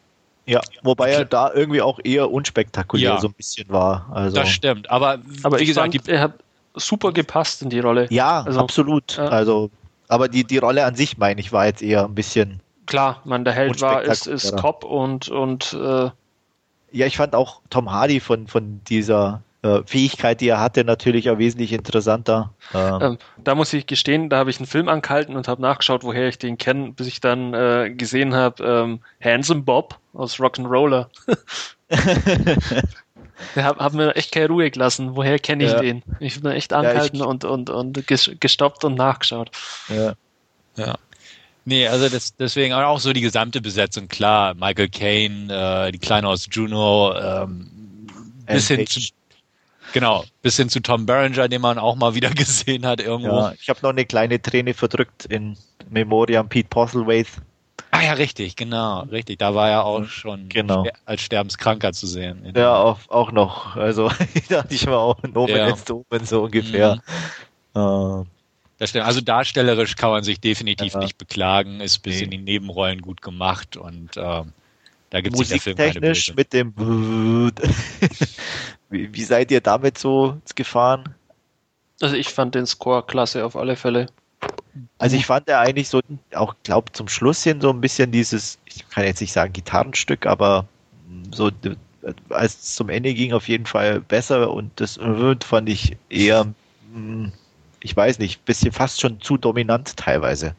Ja, 0.48 0.62
wobei 0.84 1.12
er 1.12 1.26
da 1.26 1.52
irgendwie 1.54 1.82
auch 1.82 2.00
eher 2.04 2.32
unspektakulär 2.32 3.12
ja, 3.12 3.20
so 3.20 3.28
ein 3.28 3.34
bisschen 3.34 3.68
war. 3.70 4.08
Also. 4.12 4.38
Das 4.38 4.50
stimmt, 4.50 4.90
aber, 4.90 5.20
aber 5.44 5.60
wie 5.60 5.66
gesagt, 5.66 5.94
fand, 5.94 6.08
er 6.08 6.22
hat 6.22 6.34
super 6.76 7.12
gepasst 7.12 7.62
in 7.62 7.70
die 7.70 7.80
Rolle. 7.80 8.08
Ja, 8.12 8.44
also, 8.44 8.60
absolut. 8.60 9.18
Ja. 9.18 9.28
Also, 9.28 9.72
aber 10.08 10.28
die, 10.28 10.44
die 10.44 10.58
Rolle 10.58 10.86
an 10.86 10.96
sich, 10.96 11.18
meine 11.18 11.42
ich, 11.42 11.52
war 11.52 11.66
jetzt 11.66 11.82
eher 11.82 12.06
ein 12.06 12.14
bisschen. 12.14 12.60
Klar, 12.86 13.22
man, 13.26 13.44
der 13.44 13.54
Held 13.54 13.82
war, 13.82 14.04
ist, 14.04 14.28
ist 14.28 14.56
Cop 14.58 14.84
und, 14.84 15.30
und 15.30 15.74
äh, 15.74 16.10
ja, 16.92 17.06
ich 17.08 17.18
fand 17.18 17.34
auch 17.34 17.62
Tom 17.72 17.92
Hardy 17.92 18.20
von, 18.20 18.48
von 18.48 18.82
dieser 18.88 19.42
äh, 19.66 19.84
Fähigkeit, 19.86 20.42
die 20.42 20.50
er 20.50 20.60
hatte, 20.60 20.84
natürlich 20.84 21.30
auch 21.30 21.40
wesentlich 21.40 21.74
interessanter. 21.74 22.54
Ähm, 22.74 23.00
ähm, 23.02 23.18
da 23.44 23.56
muss 23.56 23.74
ich 23.74 23.88
gestehen, 23.88 24.30
da 24.30 24.38
habe 24.38 24.52
ich 24.52 24.58
einen 24.58 24.68
Film 24.68 24.88
angehalten 24.88 25.36
und 25.36 25.48
habe 25.48 25.62
nachgeschaut, 25.62 26.04
woher 26.04 26.28
ich 26.28 26.38
den 26.38 26.58
kenne, 26.58 26.92
bis 26.92 27.08
ich 27.08 27.20
dann 27.20 27.54
äh, 27.54 27.92
gesehen 27.96 28.36
habe, 28.36 28.64
ähm, 28.64 29.00
Handsome 29.24 29.64
Bob 29.64 29.98
aus 30.14 30.36
Rock'n'Roller. 30.40 31.08
Der 33.56 33.66
hat, 33.66 33.80
hat, 33.80 33.94
mir 33.94 34.16
echt 34.16 34.32
keine 34.32 34.48
Ruhe 34.48 34.72
gelassen. 34.72 35.16
Woher 35.16 35.40
kenne 35.40 35.66
ich 35.66 35.72
ja. 35.72 35.82
den? 35.82 36.04
Ich 36.20 36.42
bin 36.42 36.52
echt 36.52 36.72
angehalten 36.72 37.18
ja, 37.18 37.26
und, 37.26 37.44
und, 37.44 37.70
und 37.70 38.08
gestoppt 38.08 38.86
und 38.86 38.96
nachgeschaut. 38.96 39.52
Ja. 39.90 40.14
Ja. 40.78 40.96
Nee, 41.66 41.88
also 41.88 42.08
das, 42.08 42.36
deswegen 42.38 42.74
auch 42.74 43.00
so 43.00 43.12
die 43.12 43.22
gesamte 43.22 43.60
Besetzung, 43.60 44.08
klar. 44.08 44.54
Michael 44.54 44.88
Caine, 44.88 45.88
äh, 45.88 45.92
die 45.92 46.00
Kleine 46.00 46.30
aus 46.30 46.48
Juno, 46.50 47.14
ähm, 47.14 47.70
bis 48.46 48.68
hin 48.68 48.86
zu 48.88 49.02
Genau, 49.96 50.26
bis 50.42 50.58
hin 50.58 50.68
zu 50.68 50.82
Tom 50.82 51.06
Berenger, 51.06 51.48
den 51.48 51.62
man 51.62 51.78
auch 51.78 51.96
mal 51.96 52.16
wieder 52.16 52.30
gesehen 52.36 52.86
hat 52.86 53.00
irgendwo. 53.00 53.38
Ja, 53.38 53.54
ich 53.58 53.70
habe 53.70 53.80
noch 53.82 53.92
eine 53.92 54.06
kleine 54.06 54.42
Träne 54.42 54.74
verdrückt 54.74 55.24
in 55.24 55.56
Memoriam 55.90 56.50
Pete 56.50 56.68
Postlethwaite. 56.68 57.30
Ah 57.92 58.02
ja, 58.02 58.12
richtig, 58.12 58.58
genau, 58.58 59.04
richtig. 59.04 59.40
Da 59.40 59.56
war 59.56 59.70
er 59.70 59.86
auch 59.86 60.04
schon 60.04 60.50
genau. 60.50 60.86
als 61.06 61.22
Sterbenskranker 61.22 61.94
zu 61.94 62.08
sehen. 62.08 62.52
Ja, 62.54 62.76
auch, 62.76 63.00
auch 63.08 63.32
noch. 63.32 63.78
Also 63.78 64.12
da 64.50 64.66
ich 64.70 64.86
war 64.86 65.00
auch 65.00 65.24
ein 65.24 65.34
Omen 65.34 65.56
ja. 65.56 65.74
Omen 65.90 66.26
so 66.26 66.44
ungefähr. 66.44 67.02
Mhm. 67.74 68.26
Äh. 68.82 69.00
Also 69.00 69.22
darstellerisch 69.22 69.96
kann 69.96 70.10
man 70.10 70.26
sich 70.26 70.42
definitiv 70.42 70.96
ja. 70.96 71.00
nicht 71.00 71.18
beklagen, 71.18 71.80
ist 71.80 72.00
bis 72.00 72.18
nee. 72.18 72.24
in 72.26 72.32
die 72.32 72.38
Nebenrollen 72.40 73.00
gut 73.02 73.22
gemacht 73.22 73.78
und 73.78 74.18
ähm, 74.18 74.52
da 75.10 75.22
gibt 75.22 75.36
es 75.36 75.40
Musiktechnisch 75.40 76.36
mit 76.36 76.52
dem 76.52 76.74
wie, 78.96 79.14
wie 79.14 79.24
seid 79.24 79.52
ihr 79.52 79.62
damit 79.62 79.98
so 79.98 80.38
gefahren? 80.56 81.14
Also 82.02 82.16
ich 82.16 82.34
fand 82.34 82.56
den 82.56 82.66
Score 82.66 83.04
klasse 83.04 83.46
auf 83.46 83.56
alle 83.56 83.76
Fälle. 83.76 84.08
Also 84.98 85.16
ich 85.16 85.26
fand 85.26 85.48
er 85.48 85.60
eigentlich 85.60 85.90
so, 85.90 86.02
auch 86.34 86.56
glaube 86.64 86.92
zum 86.92 87.08
Schluss 87.08 87.44
hin 87.44 87.62
so 87.62 87.70
ein 87.70 87.82
bisschen 87.82 88.12
dieses, 88.12 88.58
ich 88.66 88.88
kann 88.90 89.06
jetzt 89.06 89.22
nicht 89.22 89.32
sagen 89.32 89.54
Gitarrenstück, 89.54 90.26
aber 90.26 90.68
so 91.32 91.52
als 92.30 92.54
es 92.54 92.76
zum 92.76 92.90
Ende 92.90 93.14
ging 93.14 93.34
auf 93.34 93.48
jeden 93.48 93.66
Fall 93.66 94.02
besser 94.02 94.52
und 94.52 94.72
das 94.80 95.00
fand 95.44 95.70
ich 95.70 95.98
eher, 96.10 96.54
hm, 96.94 97.32
ich 97.80 97.96
weiß 97.96 98.20
nicht, 98.20 98.44
bisschen 98.46 98.72
fast 98.72 99.02
schon 99.02 99.22
zu 99.22 99.38
dominant 99.38 99.96
teilweise. 99.96 100.56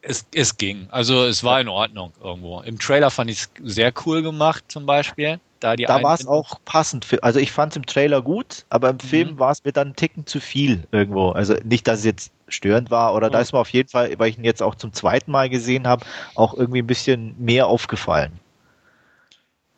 Es, 0.00 0.26
es 0.34 0.56
ging. 0.56 0.86
Also 0.90 1.24
es 1.24 1.44
war 1.44 1.60
in 1.60 1.68
Ordnung 1.68 2.12
irgendwo. 2.22 2.60
Im 2.60 2.78
Trailer 2.78 3.10
fand 3.10 3.30
ich 3.30 3.40
es 3.40 3.50
sehr 3.62 3.92
cool 4.06 4.22
gemacht 4.22 4.64
zum 4.68 4.86
Beispiel. 4.86 5.38
Da, 5.60 5.74
da 5.74 6.02
war 6.02 6.14
es 6.14 6.26
auch 6.26 6.60
passend. 6.64 7.04
Für, 7.04 7.22
also 7.22 7.40
ich 7.40 7.50
fand 7.50 7.72
es 7.72 7.76
im 7.76 7.86
Trailer 7.86 8.22
gut, 8.22 8.64
aber 8.68 8.90
im 8.90 8.96
mhm. 8.96 9.00
Film 9.00 9.38
war 9.38 9.50
es 9.50 9.64
mir 9.64 9.72
dann 9.72 9.88
ein 9.88 9.96
Ticken 9.96 10.26
zu 10.26 10.40
viel 10.40 10.86
irgendwo. 10.92 11.30
Also 11.30 11.54
nicht, 11.64 11.88
dass 11.88 12.00
es 12.00 12.04
jetzt 12.04 12.32
störend 12.48 12.90
war 12.90 13.14
oder 13.14 13.28
mhm. 13.28 13.32
da 13.32 13.40
ist 13.40 13.52
mir 13.52 13.58
auf 13.58 13.70
jeden 13.70 13.88
Fall, 13.88 14.14
weil 14.18 14.30
ich 14.30 14.38
ihn 14.38 14.44
jetzt 14.44 14.62
auch 14.62 14.76
zum 14.76 14.92
zweiten 14.92 15.30
Mal 15.30 15.48
gesehen 15.48 15.86
habe, 15.86 16.04
auch 16.34 16.54
irgendwie 16.54 16.80
ein 16.80 16.86
bisschen 16.86 17.34
mehr 17.38 17.66
aufgefallen. 17.66 18.38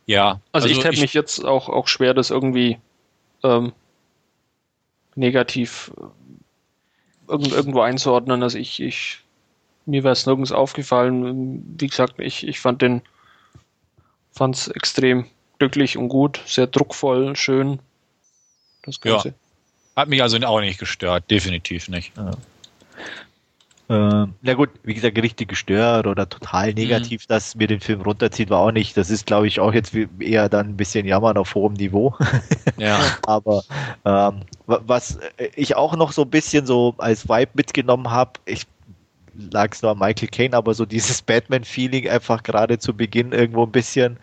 Ja. 0.06 0.40
Also, 0.52 0.66
also 0.66 0.68
ich 0.68 0.84
hätte 0.84 1.00
mich 1.00 1.14
jetzt 1.14 1.44
auch, 1.44 1.68
auch 1.68 1.88
schwer, 1.88 2.14
das 2.14 2.30
irgendwie 2.30 2.78
ähm, 3.42 3.72
negativ 5.14 5.92
äh, 5.96 7.32
irgend, 7.32 7.52
irgendwo 7.52 7.80
einzuordnen. 7.80 8.42
Also 8.42 8.58
ich, 8.58 8.80
ich 8.82 9.20
mir 9.86 10.04
wäre 10.04 10.12
es 10.12 10.26
nirgends 10.26 10.52
aufgefallen. 10.52 11.76
Wie 11.78 11.86
gesagt, 11.86 12.14
ich, 12.18 12.46
ich 12.46 12.60
fand 12.60 12.82
den 12.82 13.02
fand 14.32 14.56
es 14.56 14.68
extrem 14.68 15.26
glücklich 15.60 15.96
und 15.96 16.08
gut, 16.08 16.40
sehr 16.46 16.66
druckvoll, 16.66 17.36
schön. 17.36 17.78
Das 18.82 19.00
Ganze. 19.00 19.28
Ja. 19.28 19.34
Hat 19.94 20.08
mich 20.08 20.22
also 20.22 20.38
auch 20.38 20.60
nicht 20.60 20.80
gestört, 20.80 21.30
definitiv 21.30 21.88
nicht. 21.88 22.12
Ja. 22.16 22.30
Äh, 23.90 24.26
na 24.40 24.54
gut, 24.54 24.70
wie 24.84 24.94
gesagt, 24.94 25.18
richtig 25.18 25.48
gestört 25.48 26.06
oder 26.06 26.28
total 26.28 26.72
negativ, 26.72 27.22
mhm. 27.22 27.28
dass 27.28 27.54
mir 27.56 27.66
den 27.66 27.80
Film 27.80 28.00
runterzieht, 28.00 28.48
war 28.48 28.60
auch 28.60 28.70
nicht. 28.70 28.96
Das 28.96 29.10
ist, 29.10 29.26
glaube 29.26 29.48
ich, 29.48 29.60
auch 29.60 29.74
jetzt 29.74 29.92
eher 30.18 30.48
dann 30.48 30.70
ein 30.70 30.76
bisschen 30.76 31.06
Jammern 31.06 31.36
auf 31.36 31.54
hohem 31.54 31.74
Niveau. 31.74 32.14
ja. 32.78 32.98
Aber 33.26 33.62
ähm, 34.04 34.42
was 34.66 35.18
ich 35.56 35.76
auch 35.76 35.94
noch 35.96 36.12
so 36.12 36.22
ein 36.22 36.30
bisschen 36.30 36.64
so 36.64 36.94
als 36.98 37.28
Vibe 37.28 37.50
mitgenommen 37.54 38.10
habe, 38.10 38.32
ich 38.46 38.66
lag 39.52 39.72
es 39.72 39.82
nur 39.82 39.90
an 39.90 39.98
Michael 39.98 40.28
Caine, 40.28 40.56
aber 40.56 40.72
so 40.72 40.86
dieses 40.86 41.20
Batman-Feeling 41.20 42.08
einfach 42.08 42.42
gerade 42.42 42.78
zu 42.78 42.94
Beginn 42.94 43.32
irgendwo 43.32 43.64
ein 43.64 43.72
bisschen, 43.72 44.18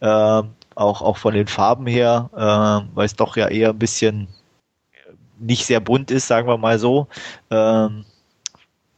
äh, 0.00 0.42
auch, 0.78 1.02
auch 1.02 1.16
von 1.16 1.34
den 1.34 1.48
Farben 1.48 1.86
her, 1.86 2.30
äh, 2.34 2.94
weil 2.94 3.06
es 3.06 3.16
doch 3.16 3.36
ja 3.36 3.48
eher 3.48 3.70
ein 3.70 3.78
bisschen 3.78 4.28
nicht 5.38 5.66
sehr 5.66 5.80
bunt 5.80 6.10
ist, 6.10 6.26
sagen 6.28 6.48
wir 6.48 6.56
mal 6.56 6.78
so. 6.78 7.08
Ähm, 7.50 8.04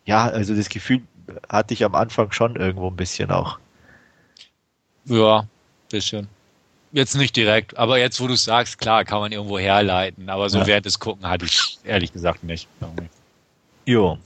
ja, 0.04 0.24
also 0.26 0.54
das 0.54 0.68
Gefühl 0.68 1.02
hatte 1.48 1.74
ich 1.74 1.84
am 1.84 1.94
Anfang 1.94 2.32
schon 2.32 2.56
irgendwo 2.56 2.88
ein 2.88 2.96
bisschen 2.96 3.30
auch. 3.30 3.58
Ja, 5.04 5.46
bisschen. 5.90 6.28
Jetzt 6.92 7.14
nicht 7.14 7.36
direkt, 7.36 7.78
aber 7.78 7.98
jetzt, 7.98 8.20
wo 8.20 8.26
du 8.26 8.36
sagst, 8.36 8.78
klar, 8.78 9.04
kann 9.04 9.20
man 9.20 9.32
irgendwo 9.32 9.58
herleiten, 9.58 10.28
aber 10.28 10.50
so 10.50 10.58
ja. 10.58 10.66
während 10.66 10.86
des 10.86 10.98
Gucken 10.98 11.28
hatte 11.28 11.44
ich 11.44 11.78
ehrlich 11.84 12.12
gesagt 12.12 12.42
nicht. 12.42 12.68
Jo. 13.86 14.18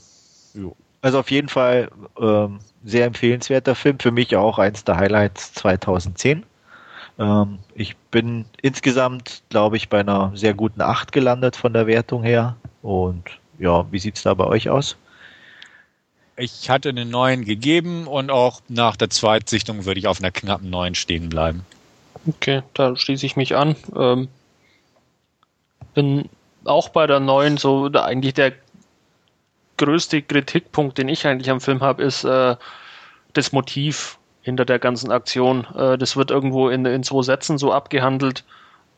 jo. 0.55 0.75
Also 1.03 1.19
auf 1.19 1.31
jeden 1.31 1.49
Fall 1.49 1.91
ähm, 2.19 2.61
sehr 2.83 3.05
empfehlenswerter 3.05 3.75
Film, 3.75 3.99
für 3.99 4.11
mich 4.11 4.35
auch 4.35 4.59
eins 4.59 4.83
der 4.85 4.97
Highlights 4.97 5.53
2010. 5.55 6.45
Ähm, 7.19 7.59
ich 7.75 7.97
bin 8.11 8.45
insgesamt, 8.63 9.43
glaube 9.49 9.77
ich, 9.77 9.89
bei 9.89 10.01
einer 10.01 10.33
sehr 10.35 10.55
guten 10.55 10.81
8 10.81 11.13
gelandet 11.13 11.57
von 11.57 11.73
der 11.73 11.87
Wertung 11.87 12.23
her. 12.23 12.57
Und 12.83 13.25
ja, 13.59 13.91
wie 13.93 13.99
sieht 13.99 14.17
es 14.17 14.23
da 14.23 14.35
bei 14.35 14.45
euch 14.45 14.69
aus? 14.69 14.97
Ich 16.37 16.69
hatte 16.69 16.89
einen 16.89 17.11
neuen 17.11 17.45
gegeben 17.45 18.09
und 18.09 18.31
auch 18.31 18.61
nach 18.69 18.97
der 18.97 19.11
Zweitsichtung 19.11 19.85
würde 19.85 20.01
ich 20.01 20.09
auf 20.09 20.19
einer 20.19 20.33
knappen 20.33 20.69
9 20.69 20.97
stehen 20.97 21.29
bleiben. 21.29 21.65
Okay, 22.27 22.63
da 22.75 22.97
schließe 22.97 23.25
ich 23.27 23.37
mich 23.37 23.55
an. 23.55 23.77
Ähm, 23.95 24.29
bin 25.95 26.29
auch 26.65 26.89
bei 26.89 27.07
der 27.07 27.21
9 27.21 27.57
so 27.57 27.89
eigentlich 27.93 28.35
der 28.35 28.53
größte 29.77 30.23
Kritikpunkt, 30.23 30.99
den 30.99 31.09
ich 31.09 31.27
eigentlich 31.27 31.51
am 31.51 31.61
Film 31.61 31.81
habe, 31.81 32.03
ist 32.03 32.25
äh, 32.25 32.57
das 33.33 33.53
Motiv 33.53 34.19
hinter 34.45 34.65
der 34.65 34.79
ganzen 34.79 35.11
Aktion. 35.11 35.67
Äh, 35.75 35.99
das 35.99 36.17
wird 36.17 36.31
irgendwo 36.31 36.69
in, 36.69 36.87
in 36.87 37.03
zwei 37.03 37.23
Sätzen 37.23 37.59
so 37.59 37.73
abgehandelt 37.73 38.45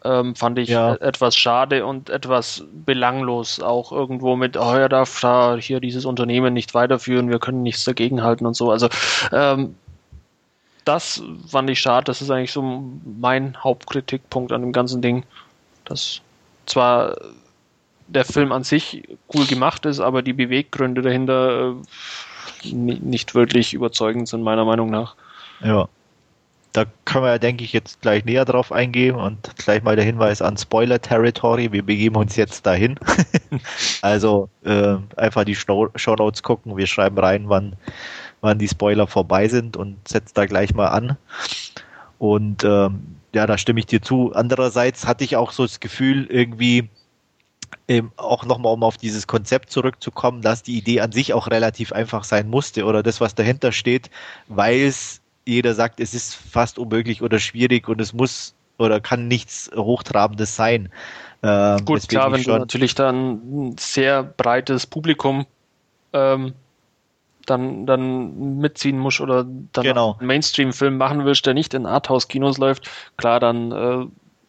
ähm, 0.07 0.35
fand 0.35 0.59
ich 0.59 0.69
ja. 0.69 0.95
etwas 0.97 1.37
schade 1.37 1.85
und 1.85 2.11
etwas 2.11 2.65
belanglos. 2.73 3.61
Auch 3.61 3.93
irgendwo 3.93 4.37
mit, 4.37 4.57
oh, 4.57 4.75
er 4.75 4.89
darf 4.89 5.21
da 5.21 5.57
hier 5.57 5.81
dieses 5.81 6.05
Unternehmen 6.05 6.55
nicht 6.55 6.75
weiterführen, 6.75 7.31
wir 7.31 7.39
können 7.39 7.63
nichts 7.63 7.85
dagegen 7.85 8.23
halten 8.23 8.47
und 8.47 8.55
so. 8.55 8.71
Also 8.71 8.89
ähm, 9.33 9.75
das 10.85 11.23
fand 11.49 11.69
ich 11.71 11.81
schade. 11.81 12.05
Das 12.05 12.23
ist 12.23 12.31
eigentlich 12.31 12.53
so 12.53 12.85
mein 13.19 13.57
Hauptkritikpunkt 13.63 14.53
an 14.53 14.61
dem 14.61 14.73
ganzen 14.73 15.03
Ding. 15.03 15.25
Dass 15.85 16.21
zwar 16.67 17.17
der 18.09 18.25
Film 18.25 18.53
an 18.53 18.63
sich 18.63 19.03
cool 19.35 19.47
gemacht 19.47 19.85
ist, 19.87 19.99
aber 19.99 20.23
die 20.23 20.33
Beweggründe 20.33 21.03
dahinter 21.03 21.75
äh, 22.65 22.73
nicht 22.73 23.35
wirklich 23.35 23.75
überzeugend 23.75 24.29
sind, 24.29 24.43
meiner 24.43 24.65
Meinung 24.65 24.91
nach. 24.91 25.17
Ja 25.63 25.89
da 26.77 26.85
können 27.07 27.25
wir, 27.25 27.39
denke 27.39 27.65
ich, 27.65 27.73
jetzt 27.73 28.03
gleich 28.03 28.27
näher 28.27 28.45
drauf 28.45 28.71
eingehen 28.71 29.17
und 29.17 29.57
gleich 29.57 29.83
mal 29.83 29.97
der 29.97 30.05
Hinweis 30.05 30.43
an 30.43 30.59
Spoiler 30.59 31.01
Territory. 31.01 31.73
Wir 31.73 31.83
begeben 31.83 32.17
uns 32.17 32.37
jetzt 32.37 32.67
dahin. 32.67 32.97
also 34.03 34.51
äh, 34.63 34.97
einfach 35.17 35.45
die 35.45 35.55
Show 35.55 35.91
Notes 36.19 36.43
gucken. 36.43 36.77
Wir 36.77 36.87
schreiben 36.87 37.19
rein, 37.19 37.49
wann, 37.49 37.77
wann 38.43 38.59
die 38.59 38.69
Spoiler 38.69 39.07
vorbei 39.07 39.49
sind 39.49 39.79
und 39.79 40.07
setzt 40.07 40.37
da 40.37 40.45
gleich 40.45 40.75
mal 40.75 40.89
an. 40.89 41.17
Und 42.19 42.63
ähm, 42.63 43.17
ja, 43.33 43.47
da 43.47 43.57
stimme 43.57 43.81
ich 43.81 43.87
dir 43.87 44.03
zu. 44.03 44.33
Andererseits 44.35 45.07
hatte 45.07 45.25
ich 45.25 45.37
auch 45.37 45.53
so 45.53 45.65
das 45.65 45.81
Gefühl, 45.81 46.27
irgendwie 46.27 46.91
ähm, 47.89 48.13
auch 48.17 48.45
nochmal, 48.45 48.75
um 48.75 48.83
auf 48.83 48.99
dieses 48.99 49.27
Konzept 49.27 49.71
zurückzukommen, 49.71 50.43
dass 50.43 50.63
die 50.63 50.77
Idee 50.77 51.01
an 51.01 51.13
sich 51.13 51.33
auch 51.33 51.49
relativ 51.49 51.93
einfach 51.93 52.25
sein 52.25 52.51
musste 52.51 52.85
oder 52.85 53.03
das, 53.03 53.23
was 53.23 53.35
dahinter 53.35 53.73
steht, 53.73 54.11
weil 54.49 54.83
es 54.83 55.23
jeder 55.47 55.75
sagt, 55.75 56.01
es 56.01 56.13
ist 56.13 56.35
fast 56.35 56.79
unmöglich 56.79 57.23
oder 57.23 57.39
schwierig 57.39 57.89
und 57.89 58.01
es 58.01 58.13
muss 58.13 58.55
oder 58.79 59.01
kann 59.01 59.29
nichts 59.29 59.71
Hochtrabendes 59.75 60.55
sein. 60.55 60.91
Ähm, 61.43 61.85
Gut, 61.85 62.09
klar, 62.09 62.31
wenn 62.33 62.43
du 62.43 62.51
natürlich 62.51 62.95
dann 62.95 63.71
ein 63.71 63.79
sehr 63.79 64.23
breites 64.23 64.87
Publikum 64.87 65.47
ähm, 66.13 66.53
dann, 67.47 67.87
dann 67.87 68.59
mitziehen 68.59 68.99
musst 68.99 69.21
oder 69.21 69.45
dann 69.73 69.85
genau. 69.85 70.17
einen 70.19 70.27
Mainstream-Film 70.27 70.97
machen 70.97 71.25
willst, 71.25 71.47
der 71.47 71.55
nicht 71.55 71.75
in 71.75 71.87
Arthouse-Kinos 71.87 72.59
läuft, 72.59 72.91
klar, 73.17 73.41
dann 73.41 73.73
äh, 73.73 74.07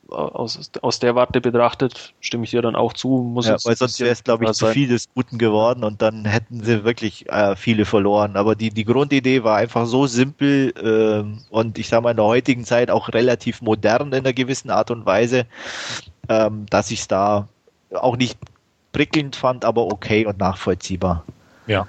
aus, 0.10 0.72
aus 0.82 1.00
der 1.00 1.16
Warte 1.16 1.42
betrachtet, 1.42 2.14
stimme 2.20 2.44
ich 2.46 2.52
dir 2.52 2.62
dann 2.62 2.76
auch 2.76 2.94
zu. 2.94 3.10
Muss 3.10 3.48
ja, 3.48 3.58
weil 3.64 3.76
sonst 3.76 4.00
wäre 4.00 4.12
es, 4.12 4.24
glaube 4.24 4.46
ich, 4.46 4.52
zu 4.54 4.68
viel 4.68 4.88
des 4.88 5.08
Guten 5.14 5.38
geworden 5.38 5.84
und 5.84 6.02
dann 6.02 6.26
hätten 6.26 6.64
sie 6.64 6.84
wirklich 6.84 7.30
äh, 7.30 7.56
viele 7.56 7.86
verloren. 7.86 8.36
Aber 8.36 8.56
die, 8.56 8.70
die 8.70 8.86
Grundidee 8.86 9.44
war 9.44 9.58
einfach 9.58 9.86
so 9.86 10.08
simpel 10.08 10.74
äh, 10.78 11.54
und 11.54 11.78
ich 11.78 11.90
sage 11.90 12.04
mal 12.04 12.12
in 12.12 12.18
der 12.18 12.26
heutigen 12.26 12.66
Zeit 12.66 12.90
auch 12.90 13.10
relativ 13.10 13.62
modern 13.62 14.08
in 14.08 14.20
einer 14.20 14.34
gewissen 14.34 14.70
Art 14.70 14.92
und 14.92 15.06
Weise, 15.06 15.46
ähm, 16.30 16.66
dass 16.70 16.92
ich 16.92 17.02
es 17.02 17.08
da 17.08 17.48
auch 17.94 18.18
nicht 18.18 18.38
prickelnd 18.92 19.36
fand, 19.36 19.66
aber 19.66 19.86
okay 19.86 20.26
und 20.26 20.40
nachvollziehbar. 20.40 21.24
Ja, 21.68 21.88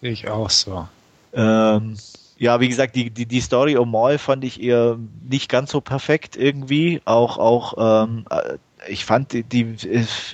sehe 0.00 0.10
ich 0.10 0.28
auch 0.28 0.50
so. 0.50 0.88
Ähm, 1.32 1.96
ja, 2.38 2.60
wie 2.60 2.68
gesagt, 2.68 2.94
die, 2.94 3.10
die, 3.10 3.26
die 3.26 3.40
Story 3.40 3.76
um 3.76 3.90
Maul 3.90 4.16
fand 4.18 4.44
ich 4.44 4.62
eher 4.62 4.98
nicht 5.28 5.48
ganz 5.48 5.72
so 5.72 5.80
perfekt 5.80 6.36
irgendwie. 6.36 7.02
Auch, 7.04 7.36
auch, 7.36 8.04
ähm, 8.06 8.24
äh, 8.30 8.58
ich 8.88 9.04
fand 9.04 9.32
die, 9.32 9.42
die, 9.42 9.74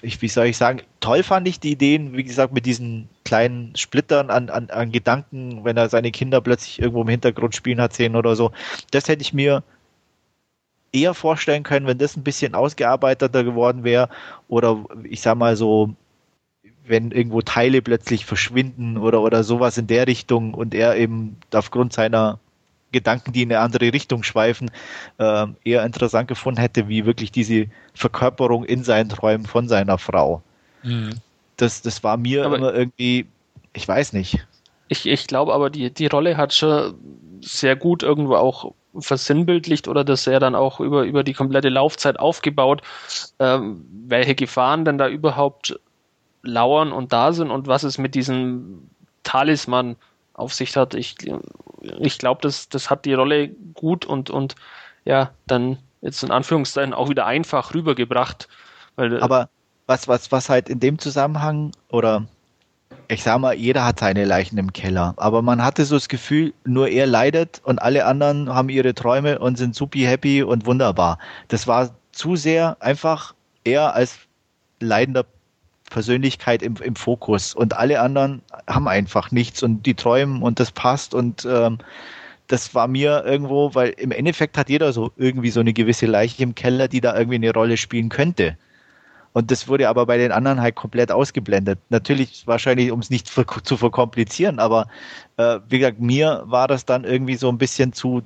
ich, 0.02 0.20
wie 0.20 0.28
soll 0.28 0.46
ich 0.46 0.58
sagen, 0.58 0.82
toll 1.00 1.22
fand 1.22 1.48
ich 1.48 1.60
die 1.60 1.72
Ideen, 1.72 2.14
wie 2.14 2.24
gesagt, 2.24 2.52
mit 2.52 2.66
diesen 2.66 3.08
kleinen 3.24 3.74
Splittern 3.74 4.28
an, 4.30 4.50
an, 4.50 4.68
an 4.68 4.92
Gedanken, 4.92 5.64
wenn 5.64 5.78
er 5.78 5.88
seine 5.88 6.10
Kinder 6.10 6.42
plötzlich 6.42 6.78
irgendwo 6.78 7.02
im 7.02 7.08
Hintergrund 7.08 7.56
spielen 7.56 7.80
hat 7.80 7.94
sehen 7.94 8.16
oder 8.16 8.36
so. 8.36 8.52
Das 8.90 9.08
hätte 9.08 9.22
ich 9.22 9.32
mir 9.32 9.62
eher 10.92 11.14
vorstellen 11.14 11.62
können, 11.62 11.86
wenn 11.86 11.98
das 11.98 12.16
ein 12.16 12.22
bisschen 12.22 12.54
ausgearbeiteter 12.54 13.44
geworden 13.44 13.82
wäre. 13.82 14.10
Oder 14.48 14.84
ich 15.04 15.22
sag 15.22 15.36
mal 15.36 15.56
so, 15.56 15.94
wenn 16.86 17.10
irgendwo 17.10 17.40
Teile 17.40 17.82
plötzlich 17.82 18.26
verschwinden 18.26 18.98
oder, 18.98 19.22
oder 19.22 19.42
sowas 19.42 19.78
in 19.78 19.86
der 19.86 20.06
Richtung 20.06 20.54
und 20.54 20.74
er 20.74 20.96
eben 20.96 21.36
aufgrund 21.52 21.92
seiner 21.92 22.38
Gedanken, 22.92 23.32
die 23.32 23.42
in 23.42 23.50
eine 23.50 23.60
andere 23.60 23.92
Richtung 23.92 24.22
schweifen, 24.22 24.70
äh, 25.18 25.46
eher 25.64 25.84
interessant 25.84 26.28
gefunden 26.28 26.60
hätte, 26.60 26.88
wie 26.88 27.04
wirklich 27.04 27.32
diese 27.32 27.66
Verkörperung 27.94 28.64
in 28.64 28.84
seinen 28.84 29.08
Träumen 29.08 29.46
von 29.46 29.68
seiner 29.68 29.98
Frau. 29.98 30.42
Mhm. 30.82 31.10
Das, 31.56 31.82
das 31.82 32.04
war 32.04 32.16
mir 32.16 32.44
aber 32.44 32.56
immer 32.56 32.74
irgendwie, 32.74 33.26
ich 33.72 33.86
weiß 33.86 34.12
nicht. 34.12 34.46
Ich, 34.88 35.06
ich 35.06 35.26
glaube 35.26 35.52
aber, 35.54 35.70
die, 35.70 35.92
die 35.92 36.06
Rolle 36.06 36.36
hat 36.36 36.54
schon 36.54 36.94
sehr 37.40 37.76
gut 37.76 38.02
irgendwo 38.02 38.36
auch 38.36 38.72
versinnbildlicht 38.98 39.88
oder 39.88 40.04
das 40.04 40.26
er 40.26 40.38
dann 40.38 40.54
auch 40.54 40.78
über, 40.80 41.02
über 41.02 41.24
die 41.24 41.32
komplette 41.32 41.68
Laufzeit 41.68 42.18
aufgebaut, 42.18 42.82
ähm, 43.40 43.84
welche 44.06 44.34
Gefahren 44.34 44.84
denn 44.84 44.98
da 44.98 45.08
überhaupt 45.08 45.78
lauern 46.44 46.92
und 46.92 47.12
da 47.12 47.32
sind 47.32 47.50
und 47.50 47.66
was 47.66 47.82
es 47.82 47.98
mit 47.98 48.14
diesem 48.14 48.88
Talisman 49.22 49.96
auf 50.34 50.52
sich 50.52 50.76
hat. 50.76 50.94
Ich, 50.94 51.16
ich 51.80 52.18
glaube, 52.18 52.40
das, 52.42 52.68
das 52.68 52.90
hat 52.90 53.04
die 53.04 53.14
Rolle 53.14 53.48
gut 53.74 54.04
und, 54.04 54.30
und 54.30 54.54
ja, 55.04 55.30
dann 55.46 55.78
jetzt 56.02 56.22
in 56.22 56.30
Anführungszeichen 56.30 56.92
auch 56.92 57.08
wieder 57.08 57.26
einfach 57.26 57.74
rübergebracht. 57.74 58.48
Weil, 58.96 59.22
Aber 59.22 59.48
was, 59.86 60.08
was, 60.08 60.30
was 60.32 60.48
halt 60.48 60.68
in 60.68 60.80
dem 60.80 60.98
Zusammenhang 60.98 61.72
oder 61.88 62.26
ich 63.08 63.22
sag 63.22 63.38
mal, 63.38 63.54
jeder 63.54 63.84
hat 63.84 64.00
seine 64.00 64.24
Leichen 64.24 64.56
im 64.56 64.72
Keller, 64.72 65.12
aber 65.18 65.42
man 65.42 65.62
hatte 65.62 65.84
so 65.84 65.96
das 65.96 66.08
Gefühl, 66.08 66.54
nur 66.64 66.88
er 66.88 67.06
leidet 67.06 67.60
und 67.64 67.80
alle 67.82 68.06
anderen 68.06 68.48
haben 68.48 68.70
ihre 68.70 68.94
Träume 68.94 69.38
und 69.38 69.56
sind 69.56 69.74
supi 69.74 70.00
happy 70.00 70.42
und 70.42 70.64
wunderbar. 70.64 71.18
Das 71.48 71.66
war 71.66 71.90
zu 72.12 72.36
sehr 72.36 72.76
einfach 72.80 73.34
er 73.64 73.94
als 73.94 74.18
leidender 74.80 75.24
Persönlichkeit 75.90 76.62
im, 76.62 76.76
im 76.76 76.96
Fokus 76.96 77.54
und 77.54 77.76
alle 77.76 78.00
anderen 78.00 78.42
haben 78.66 78.88
einfach 78.88 79.30
nichts 79.30 79.62
und 79.62 79.84
die 79.86 79.94
träumen 79.94 80.42
und 80.42 80.60
das 80.60 80.72
passt 80.72 81.14
und 81.14 81.46
ähm, 81.48 81.78
das 82.46 82.74
war 82.74 82.88
mir 82.88 83.24
irgendwo, 83.24 83.74
weil 83.74 83.90
im 83.90 84.10
Endeffekt 84.10 84.58
hat 84.58 84.68
jeder 84.68 84.92
so 84.92 85.12
irgendwie 85.16 85.50
so 85.50 85.60
eine 85.60 85.72
gewisse 85.72 86.06
Leiche 86.06 86.42
im 86.42 86.54
Keller, 86.54 86.88
die 86.88 87.00
da 87.00 87.16
irgendwie 87.16 87.36
eine 87.36 87.52
Rolle 87.52 87.76
spielen 87.76 88.10
könnte. 88.10 88.56
Und 89.32 89.50
das 89.50 89.66
wurde 89.66 89.88
aber 89.88 90.06
bei 90.06 90.16
den 90.16 90.30
anderen 90.30 90.60
halt 90.60 90.76
komplett 90.76 91.10
ausgeblendet. 91.10 91.80
Natürlich 91.88 92.46
wahrscheinlich, 92.46 92.92
um 92.92 93.00
es 93.00 93.10
nicht 93.10 93.26
zu 93.26 93.76
verkomplizieren, 93.76 94.60
aber 94.60 94.86
äh, 95.36 95.58
wie 95.68 95.80
gesagt, 95.80 96.00
mir 96.00 96.44
war 96.46 96.68
das 96.68 96.84
dann 96.84 97.04
irgendwie 97.04 97.34
so 97.34 97.48
ein 97.48 97.58
bisschen 97.58 97.92
zu, 97.92 98.22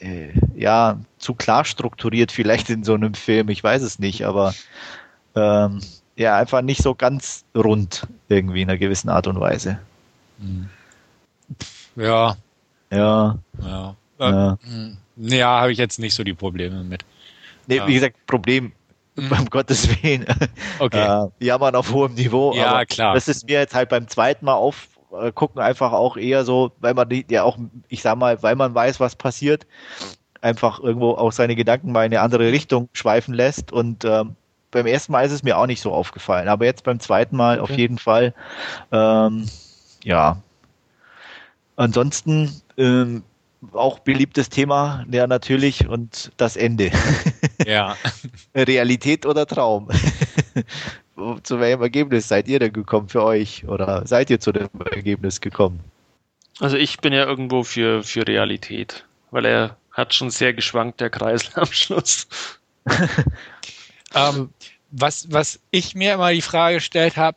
äh, 0.00 0.32
ja, 0.54 1.00
zu 1.16 1.34
klar 1.34 1.64
strukturiert 1.64 2.30
vielleicht 2.30 2.68
in 2.68 2.84
so 2.84 2.94
einem 2.94 3.14
Film. 3.14 3.48
Ich 3.48 3.64
weiß 3.64 3.82
es 3.82 3.98
nicht, 3.98 4.26
aber 4.26 4.52
ähm, 5.34 5.80
ja, 6.16 6.36
einfach 6.36 6.62
nicht 6.62 6.82
so 6.82 6.94
ganz 6.94 7.44
rund 7.56 8.06
irgendwie 8.28 8.62
in 8.62 8.70
einer 8.70 8.78
gewissen 8.78 9.08
Art 9.08 9.26
und 9.26 9.40
Weise. 9.40 9.78
Hm. 10.38 10.68
Ja. 11.96 12.36
Ja. 12.90 13.38
Ja. 13.62 13.96
Ja, 14.18 14.58
hm. 14.62 14.96
ja 15.16 15.60
habe 15.60 15.72
ich 15.72 15.78
jetzt 15.78 15.98
nicht 15.98 16.14
so 16.14 16.22
die 16.22 16.34
Probleme 16.34 16.84
mit. 16.84 17.04
Nee, 17.66 17.76
ja. 17.76 17.86
wie 17.86 17.94
gesagt, 17.94 18.16
Problem 18.26 18.72
mhm. 19.16 19.32
um 19.32 19.46
Gottes 19.46 19.88
Willen. 20.02 20.26
Okay. 20.78 21.26
Äh, 21.26 21.44
jammern 21.44 21.74
auf 21.74 21.92
hohem 21.92 22.14
Niveau. 22.14 22.54
Ja, 22.54 22.84
klar. 22.84 23.14
Das 23.14 23.28
ist 23.28 23.46
mir 23.46 23.60
jetzt 23.60 23.74
halt 23.74 23.88
beim 23.88 24.08
zweiten 24.08 24.44
Mal 24.44 24.54
aufgucken 24.54 25.60
äh, 25.60 25.64
einfach 25.64 25.92
auch 25.92 26.16
eher 26.16 26.44
so, 26.44 26.72
weil 26.80 26.94
man 26.94 27.08
ja 27.30 27.42
auch, 27.42 27.58
ich 27.88 28.02
sag 28.02 28.18
mal, 28.18 28.42
weil 28.42 28.56
man 28.56 28.74
weiß, 28.74 29.00
was 29.00 29.16
passiert, 29.16 29.66
einfach 30.40 30.80
irgendwo 30.80 31.12
auch 31.12 31.32
seine 31.32 31.56
Gedanken 31.56 31.92
mal 31.92 32.04
in 32.04 32.12
eine 32.12 32.20
andere 32.20 32.52
Richtung 32.52 32.88
schweifen 32.92 33.34
lässt 33.34 33.72
und 33.72 34.04
ähm, 34.04 34.36
beim 34.74 34.86
ersten 34.86 35.12
Mal 35.12 35.24
ist 35.24 35.32
es 35.32 35.42
mir 35.42 35.56
auch 35.56 35.66
nicht 35.66 35.80
so 35.80 35.92
aufgefallen, 35.92 36.48
aber 36.48 36.64
jetzt 36.66 36.84
beim 36.84 37.00
zweiten 37.00 37.36
Mal 37.36 37.60
okay. 37.60 37.72
auf 37.72 37.78
jeden 37.78 37.98
Fall. 37.98 38.34
Ähm, 38.92 39.46
ja. 40.02 40.42
Ansonsten 41.76 42.60
ähm, 42.76 43.22
auch 43.72 44.00
beliebtes 44.00 44.50
Thema, 44.50 45.06
ja 45.10 45.26
natürlich, 45.26 45.88
und 45.88 46.32
das 46.36 46.56
Ende. 46.56 46.90
Ja. 47.66 47.96
Realität 48.54 49.24
oder 49.24 49.46
Traum? 49.46 49.88
zu 51.44 51.60
welchem 51.60 51.80
Ergebnis 51.80 52.28
seid 52.28 52.46
ihr 52.46 52.58
denn 52.58 52.74
gekommen 52.74 53.08
für 53.08 53.22
euch? 53.22 53.66
Oder 53.66 54.06
seid 54.06 54.28
ihr 54.28 54.38
zu 54.38 54.52
dem 54.52 54.68
Ergebnis 54.90 55.40
gekommen? 55.40 55.80
Also 56.60 56.76
ich 56.76 56.98
bin 56.98 57.14
ja 57.14 57.24
irgendwo 57.24 57.62
für, 57.62 58.02
für 58.02 58.26
Realität, 58.26 59.06
weil 59.30 59.46
er 59.46 59.76
hat 59.92 60.12
schon 60.12 60.28
sehr 60.28 60.52
geschwankt, 60.52 61.00
der 61.00 61.08
Kreisel 61.08 61.52
am 61.54 61.72
Schluss. 61.72 62.26
Ähm, 64.14 64.50
was, 64.90 65.30
was 65.30 65.60
ich 65.70 65.94
mir 65.94 66.14
immer 66.14 66.32
die 66.32 66.42
Frage 66.42 66.76
gestellt 66.76 67.16
habe, 67.16 67.36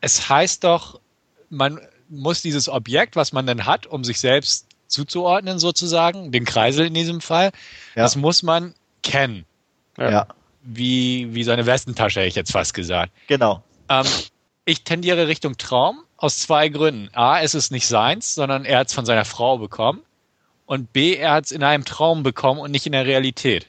es 0.00 0.28
heißt 0.28 0.64
doch, 0.64 1.00
man 1.48 1.80
muss 2.08 2.42
dieses 2.42 2.68
Objekt, 2.68 3.16
was 3.16 3.32
man 3.32 3.46
dann 3.46 3.66
hat, 3.66 3.86
um 3.86 4.04
sich 4.04 4.18
selbst 4.20 4.66
zuzuordnen 4.88 5.58
sozusagen, 5.58 6.32
den 6.32 6.44
Kreisel 6.44 6.86
in 6.86 6.94
diesem 6.94 7.20
Fall, 7.20 7.52
ja. 7.94 8.02
das 8.02 8.16
muss 8.16 8.42
man 8.42 8.74
kennen. 9.02 9.44
Ja. 9.98 10.26
Wie, 10.62 11.32
wie 11.32 11.44
seine 11.44 11.66
Westentasche, 11.66 12.20
hätte 12.20 12.28
ich 12.28 12.34
jetzt 12.34 12.52
fast 12.52 12.74
gesagt. 12.74 13.12
Genau. 13.28 13.62
Ähm, 13.88 14.06
ich 14.64 14.84
tendiere 14.84 15.28
Richtung 15.28 15.56
Traum 15.56 16.00
aus 16.16 16.40
zwei 16.40 16.68
Gründen. 16.68 17.08
A, 17.14 17.40
es 17.40 17.54
ist 17.54 17.70
nicht 17.70 17.86
seins, 17.86 18.34
sondern 18.34 18.64
er 18.64 18.80
hat 18.80 18.88
es 18.88 18.94
von 18.94 19.06
seiner 19.06 19.24
Frau 19.24 19.58
bekommen. 19.58 20.02
Und 20.66 20.92
B, 20.92 21.14
er 21.14 21.32
hat 21.32 21.46
es 21.46 21.52
in 21.52 21.62
einem 21.62 21.84
Traum 21.84 22.22
bekommen 22.22 22.60
und 22.60 22.70
nicht 22.70 22.86
in 22.86 22.92
der 22.92 23.06
Realität. 23.06 23.66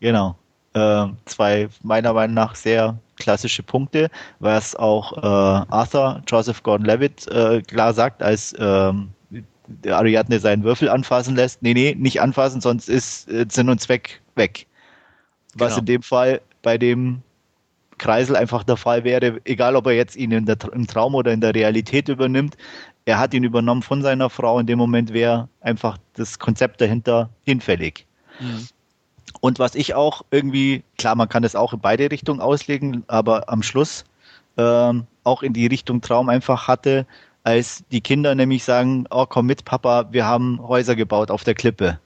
Genau. 0.00 0.36
Äh, 0.74 1.06
zwei 1.26 1.68
meiner 1.82 2.14
Meinung 2.14 2.34
nach 2.34 2.54
sehr 2.54 2.96
klassische 3.16 3.62
Punkte, 3.62 4.10
was 4.38 4.74
auch 4.74 5.12
äh, 5.18 5.66
Arthur 5.70 6.22
Joseph 6.26 6.62
Gordon-Levitt 6.62 7.28
äh, 7.28 7.60
klar 7.62 7.92
sagt, 7.92 8.22
als 8.22 8.54
ähm, 8.58 9.10
der 9.66 9.96
Ariadne 9.98 10.40
seinen 10.40 10.64
Würfel 10.64 10.88
anfassen 10.88 11.36
lässt. 11.36 11.62
Nee, 11.62 11.74
nee, 11.74 11.94
nicht 11.96 12.20
anfassen, 12.20 12.60
sonst 12.60 12.88
ist 12.88 13.28
äh, 13.28 13.46
Sinn 13.50 13.68
und 13.68 13.80
Zweck 13.80 14.20
weg. 14.34 14.66
Was 15.54 15.70
genau. 15.70 15.80
in 15.80 15.86
dem 15.86 16.02
Fall 16.02 16.40
bei 16.62 16.78
dem 16.78 17.22
Kreisel 17.98 18.34
einfach 18.34 18.64
der 18.64 18.76
Fall 18.76 19.04
wäre, 19.04 19.40
egal 19.44 19.76
ob 19.76 19.86
er 19.86 19.92
jetzt 19.92 20.16
ihn 20.16 20.32
in 20.32 20.46
der, 20.46 20.56
im 20.72 20.86
Traum 20.86 21.14
oder 21.14 21.32
in 21.32 21.40
der 21.40 21.54
Realität 21.54 22.08
übernimmt, 22.08 22.56
er 23.04 23.18
hat 23.18 23.34
ihn 23.34 23.44
übernommen 23.44 23.82
von 23.82 24.02
seiner 24.02 24.30
Frau. 24.30 24.58
In 24.58 24.66
dem 24.66 24.78
Moment 24.78 25.12
wäre 25.12 25.48
einfach 25.60 25.98
das 26.14 26.38
Konzept 26.38 26.80
dahinter 26.80 27.30
hinfällig. 27.44 28.06
Mhm. 28.40 28.66
Und 29.40 29.58
was 29.58 29.74
ich 29.74 29.94
auch 29.94 30.22
irgendwie, 30.30 30.82
klar, 30.98 31.14
man 31.14 31.28
kann 31.28 31.42
das 31.42 31.56
auch 31.56 31.72
in 31.72 31.80
beide 31.80 32.10
Richtungen 32.10 32.40
auslegen, 32.40 33.04
aber 33.06 33.48
am 33.48 33.62
Schluss 33.62 34.04
ähm, 34.56 35.06
auch 35.24 35.42
in 35.42 35.52
die 35.52 35.66
Richtung 35.66 36.00
Traum 36.00 36.28
einfach 36.28 36.68
hatte, 36.68 37.06
als 37.44 37.84
die 37.90 38.00
Kinder 38.00 38.34
nämlich 38.34 38.64
sagen, 38.64 39.06
oh 39.10 39.26
komm 39.26 39.46
mit, 39.46 39.64
Papa, 39.64 40.12
wir 40.12 40.26
haben 40.26 40.60
Häuser 40.62 40.94
gebaut 40.94 41.30
auf 41.30 41.44
der 41.44 41.54
Klippe. 41.54 41.98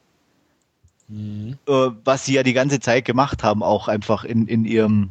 Mhm. 1.09 1.59
Äh, 1.68 1.91
was 2.05 2.24
sie 2.24 2.35
ja 2.35 2.43
die 2.43 2.53
ganze 2.53 2.81
Zeit 2.81 3.05
gemacht 3.05 3.43
haben, 3.43 3.62
auch 3.62 3.89
einfach 3.89 4.24
in, 4.24 4.47
in 4.47 4.64
ihrem 4.64 5.11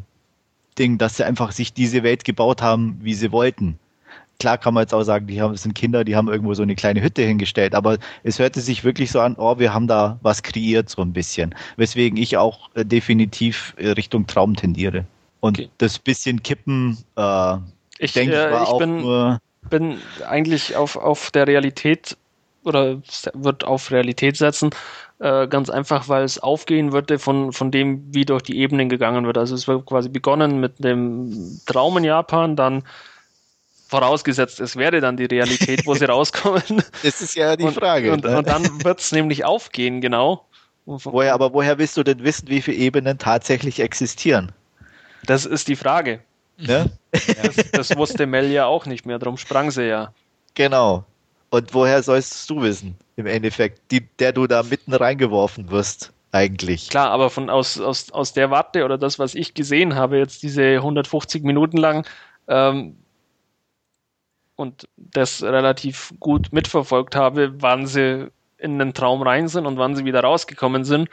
Ding, 0.78 0.98
dass 0.98 1.18
sie 1.18 1.26
einfach 1.26 1.52
sich 1.52 1.74
diese 1.74 2.04
Welt 2.04 2.26
gebaut 2.26 2.62
haben, 2.62 3.00
wie 3.02 3.14
sie 3.14 3.32
wollten. 3.32 3.80
Klar 4.40 4.58
kann 4.58 4.74
man 4.74 4.84
jetzt 4.84 4.94
auch 4.94 5.04
sagen, 5.04 5.28
die 5.28 5.42
haben, 5.42 5.54
das 5.54 5.64
sind 5.64 5.76
Kinder, 5.76 6.04
die 6.04 6.16
haben 6.16 6.28
irgendwo 6.28 6.54
so 6.54 6.64
eine 6.64 6.76
kleine 6.76 7.02
Hütte 7.02 7.22
hingestellt, 7.22 7.74
aber 7.74 7.98
es 8.24 8.40
hörte 8.40 8.60
sich 8.62 8.84
wirklich 8.84 9.12
so 9.12 9.20
an, 9.20 9.36
oh, 9.38 9.60
wir 9.60 9.74
haben 9.74 9.88
da 9.88 10.20
was 10.22 10.44
kreiert, 10.44 10.90
so 10.90 11.02
ein 11.02 11.14
bisschen. 11.14 11.56
Weswegen 11.78 12.18
ich 12.18 12.38
auch 12.38 12.70
äh, 12.76 12.86
definitiv 12.86 13.74
äh, 13.78 13.90
Richtung 13.90 14.28
Traum 14.28 14.56
tendiere. 14.56 15.06
Und 15.40 15.60
okay. 15.60 15.70
das 15.78 16.00
bisschen 16.00 16.44
Kippen, 16.44 16.98
äh, 17.16 17.58
ich 18.00 18.14
denke, 18.14 18.36
äh, 18.36 18.50
ich 18.50 18.56
auch 18.56 18.80
bin, 18.80 19.40
bin 19.70 19.98
eigentlich 20.28 20.76
auf, 20.76 20.96
auf 20.96 21.32
der 21.32 21.48
Realität 21.48 22.18
oder 22.64 23.00
wird 23.34 23.64
auf 23.64 23.92
Realität 23.92 24.38
setzen, 24.38 24.72
äh, 25.20 25.48
ganz 25.48 25.70
einfach, 25.70 26.10
weil 26.10 26.24
es 26.24 26.40
aufgehen 26.40 26.92
würde 26.92 27.20
von, 27.20 27.54
von 27.54 27.72
dem, 27.72 28.04
wie 28.14 28.26
durch 28.26 28.42
die 28.42 28.58
Ebenen 28.58 28.90
gegangen 28.90 29.26
wird. 29.26 29.38
Also 29.38 29.56
es 29.56 29.68
wird 29.68 29.86
quasi 29.86 30.10
begonnen 30.10 30.60
mit 30.60 30.84
dem 30.84 31.60
Traum 31.66 31.98
in 31.98 32.04
Japan, 32.04 32.56
dann 32.56 32.84
vorausgesetzt, 33.88 34.60
es 34.60 34.76
wäre 34.76 35.02
dann 35.02 35.18
die 35.18 35.26
Realität, 35.26 35.86
wo 35.86 35.94
sie 35.94 36.06
rauskommen. 36.10 36.84
Das 37.04 37.22
ist 37.22 37.36
ja 37.36 37.56
die 37.56 37.68
Frage. 37.70 38.12
Und, 38.12 38.24
ne? 38.24 38.38
und 38.38 38.48
dann 38.48 38.84
wird 38.84 39.00
es 39.00 39.12
nämlich 39.12 39.46
aufgehen, 39.46 40.02
genau. 40.02 40.46
Woher, 40.86 41.34
aber 41.34 41.54
woher 41.54 41.78
willst 41.80 41.98
du 41.98 42.04
denn 42.04 42.24
wissen, 42.24 42.48
wie 42.48 42.62
viele 42.62 42.78
Ebenen 42.78 43.18
tatsächlich 43.18 43.80
existieren? 43.80 44.52
Das 45.26 45.46
ist 45.46 45.68
die 45.68 45.76
Frage. 45.76 46.20
Ne? 46.58 46.92
Das, 47.12 47.72
das 47.72 47.98
wusste 47.98 48.28
Mel 48.28 48.52
ja 48.52 48.66
auch 48.66 48.86
nicht 48.86 49.06
mehr, 49.06 49.20
darum 49.20 49.38
sprang 49.38 49.72
sie 49.72 49.88
ja. 49.88 50.14
Genau. 50.54 51.06
Und 51.50 51.74
woher 51.74 52.04
sollst 52.04 52.50
du 52.50 52.62
wissen, 52.62 52.96
im 53.16 53.26
Endeffekt, 53.26 53.92
die, 53.92 54.08
der 54.20 54.32
du 54.32 54.48
da 54.48 54.64
mitten 54.64 54.94
reingeworfen 54.94 55.72
wirst, 55.72 56.14
eigentlich? 56.32 56.90
Klar, 56.90 57.12
aber 57.12 57.30
von 57.30 57.50
aus, 57.50 57.80
aus, 57.80 58.12
aus 58.12 58.34
der 58.34 58.52
Warte 58.52 58.86
oder 58.86 58.98
das, 58.98 59.20
was 59.20 59.36
ich 59.36 59.54
gesehen 59.54 59.96
habe, 59.96 60.18
jetzt 60.18 60.44
diese 60.44 60.76
150 60.76 61.44
Minuten 61.44 61.78
lang, 61.78 62.06
ähm, 62.48 62.98
und 64.56 64.88
das 64.96 65.44
relativ 65.44 66.14
gut 66.20 66.52
mitverfolgt 66.52 67.16
habe, 67.16 67.54
wann 67.62 67.88
sie 67.88 68.32
in 68.58 68.80
den 68.80 68.94
Traum 68.94 69.22
rein 69.22 69.48
sind 69.48 69.66
und 69.66 69.78
wann 69.78 69.96
sie 69.96 70.06
wieder 70.06 70.22
rausgekommen 70.22 70.86
sind, 70.86 71.10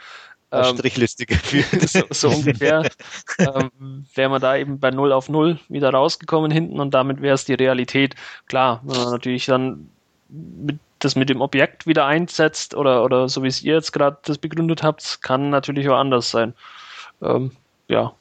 ähm, 0.53 0.77
Strichliste 0.77 1.25
geführt. 1.27 1.89
so, 1.89 2.03
so 2.11 2.29
ungefähr. 2.29 2.89
ähm, 3.39 4.05
wäre 4.13 4.29
man 4.29 4.41
da 4.41 4.55
eben 4.55 4.79
bei 4.79 4.91
0 4.91 5.11
auf 5.11 5.27
0 5.27 5.59
wieder 5.67 5.89
rausgekommen 5.89 6.51
hinten 6.51 6.79
und 6.79 6.93
damit 6.93 7.21
wäre 7.21 7.33
es 7.33 7.45
die 7.45 7.55
Realität. 7.55 8.15
Klar, 8.47 8.81
wenn 8.83 9.01
man 9.01 9.11
natürlich 9.11 9.45
dann 9.47 9.89
mit, 10.29 10.79
das 10.99 11.15
mit 11.15 11.29
dem 11.29 11.41
Objekt 11.41 11.87
wieder 11.87 12.05
einsetzt 12.05 12.75
oder, 12.75 13.03
oder 13.03 13.27
so 13.29 13.43
wie 13.43 13.47
es 13.47 13.63
ihr 13.63 13.73
jetzt 13.73 13.91
gerade 13.91 14.17
das 14.23 14.37
begründet 14.37 14.83
habt, 14.83 15.21
kann 15.21 15.49
natürlich 15.49 15.89
auch 15.89 15.97
anders 15.97 16.29
sein. 16.29 16.53
Ähm, 17.21 17.51
ja, 17.87 18.13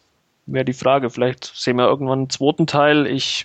wäre 0.47 0.65
die 0.65 0.73
Frage. 0.73 1.11
Vielleicht 1.11 1.45
sehen 1.45 1.77
wir 1.77 1.87
irgendwann 1.87 2.21
einen 2.21 2.31
zweiten 2.31 2.67
Teil. 2.67 3.07
Ich 3.07 3.45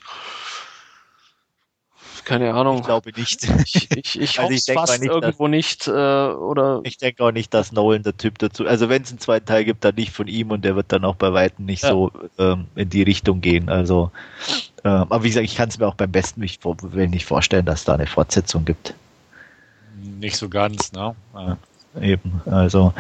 keine 2.27 2.53
Ahnung. 2.53 2.79
Ich 2.79 2.83
glaube 2.85 3.11
nicht. 3.15 3.43
Ich, 3.65 3.89
ich, 3.91 4.19
ich 4.19 4.39
Also 4.39 4.43
hoffe 4.43 4.53
ich 4.53 4.63
fast 4.73 4.99
nicht, 5.01 5.09
irgendwo 5.11 5.47
nicht. 5.47 5.87
Äh, 5.87 5.91
oder 5.91 6.81
Ich 6.83 6.97
denke 6.97 7.23
auch 7.23 7.31
nicht, 7.31 7.53
dass 7.53 7.71
Nolan 7.71 8.03
der 8.03 8.17
Typ 8.17 8.37
dazu. 8.39 8.67
Also 8.67 8.89
wenn 8.89 9.01
es 9.03 9.09
einen 9.09 9.19
zweiten 9.19 9.45
Teil 9.45 9.63
gibt, 9.65 9.83
dann 9.85 9.95
nicht 9.95 10.11
von 10.11 10.27
ihm 10.27 10.51
und 10.51 10.63
der 10.65 10.75
wird 10.75 10.91
dann 10.91 11.05
auch 11.05 11.15
bei 11.15 11.31
weitem 11.33 11.65
nicht 11.65 11.83
Ja. 11.83 11.89
so 11.91 12.11
ähm, 12.37 12.65
in 12.75 12.89
die 12.89 13.03
Richtung 13.03 13.39
gehen. 13.41 13.69
Also, 13.69 14.11
ähm, 14.83 15.05
aber 15.09 15.23
wie 15.23 15.29
gesagt, 15.29 15.45
ich 15.45 15.55
kann 15.55 15.69
es 15.69 15.77
mir 15.79 15.87
auch 15.87 15.95
beim 15.95 16.11
besten 16.11 16.41
nicht, 16.41 16.61
vor- 16.61 16.75
will 16.81 17.07
nicht 17.07 17.25
vorstellen, 17.25 17.65
dass 17.65 17.85
da 17.85 17.93
eine 17.93 18.07
Fortsetzung 18.07 18.65
gibt. 18.65 18.93
Nicht 20.19 20.37
so 20.37 20.49
ganz, 20.49 20.91
ne? 20.91 21.15
Ja. 21.33 21.57
Eben. 22.01 22.41
Also 22.45 22.93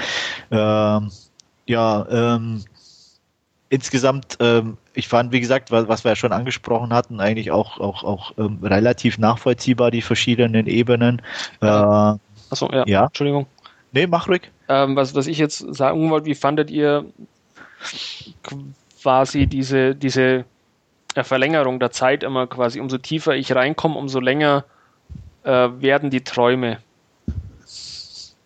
ähm, 0.49 1.11
ja, 1.67 2.07
ähm, 2.09 2.63
insgesamt, 3.69 4.37
ähm, 4.39 4.77
ich 4.93 5.07
fand, 5.07 5.31
wie 5.31 5.39
gesagt, 5.39 5.71
was, 5.71 5.87
was 5.87 6.03
wir 6.03 6.11
ja 6.11 6.15
schon 6.15 6.33
angesprochen 6.33 6.93
hatten, 6.93 7.19
eigentlich 7.19 7.51
auch 7.51 7.79
auch 7.79 8.03
auch 8.03 8.31
ähm, 8.37 8.59
relativ 8.63 9.17
nachvollziehbar 9.17 9.91
die 9.91 10.01
verschiedenen 10.01 10.67
Ebenen. 10.67 11.21
Äh, 11.61 11.65
achso, 11.65 12.69
ja, 12.71 12.83
Ja. 12.87 13.05
Entschuldigung. 13.05 13.47
nee, 13.91 14.07
mach 14.07 14.27
ruhig. 14.27 14.51
Ähm, 14.69 14.95
was, 14.95 15.15
was 15.15 15.27
ich 15.27 15.37
jetzt 15.37 15.59
sagen 15.75 16.09
wollte, 16.09 16.25
wie 16.25 16.35
fandet 16.35 16.69
ihr 16.69 17.05
quasi 19.01 19.47
diese, 19.47 19.95
diese 19.95 20.45
äh, 21.15 21.23
Verlängerung 21.23 21.79
der 21.79 21.91
Zeit 21.91 22.23
immer 22.23 22.47
quasi, 22.47 22.79
umso 22.79 22.97
tiefer 22.97 23.35
ich 23.35 23.53
reinkomme, 23.53 23.97
umso 23.97 24.19
länger 24.19 24.65
äh, 25.43 25.51
werden 25.51 26.09
die 26.09 26.23
Träume. 26.23 26.79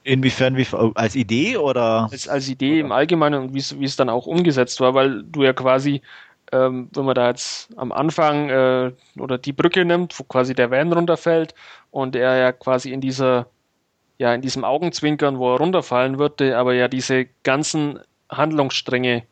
Inwiefern 0.04 0.58
wie 0.58 0.66
als 0.96 1.16
Idee 1.16 1.58
oder? 1.58 2.10
Als, 2.12 2.28
als 2.28 2.50
Idee 2.50 2.80
im 2.80 2.92
Allgemeinen 2.92 3.44
und 3.44 3.54
wie 3.54 3.60
es 3.60 3.80
wie 3.80 3.86
es 3.86 3.96
dann 3.96 4.10
auch 4.10 4.26
umgesetzt 4.26 4.80
war, 4.82 4.96
weil 4.96 5.24
du 5.24 5.44
ja 5.44 5.54
quasi, 5.54 6.02
ähm, 6.52 6.90
wenn 6.94 7.06
man 7.06 7.14
da 7.14 7.28
jetzt 7.28 7.70
am 7.78 7.92
Anfang 7.92 8.50
äh, 8.50 8.92
oder 9.20 9.38
die 9.38 9.54
Brücke 9.54 9.86
nimmt, 9.86 10.20
wo 10.20 10.24
quasi 10.24 10.56
der 10.56 10.72
Van 10.72 10.92
runterfällt 10.92 11.54
und 11.92 12.16
er 12.16 12.38
ja 12.38 12.52
quasi 12.52 12.92
in 12.92 13.02
dieser, 13.02 13.48
ja, 14.18 14.34
in 14.34 14.42
diesem 14.42 14.64
Augenzwinkern, 14.64 15.38
wo 15.38 15.54
er 15.54 15.60
runterfallen 15.60 16.18
würde, 16.18 16.58
aber 16.58 16.74
ja 16.74 16.88
diese 16.88 17.28
ganzen 17.44 18.00
Handlungsstränge 18.30 19.24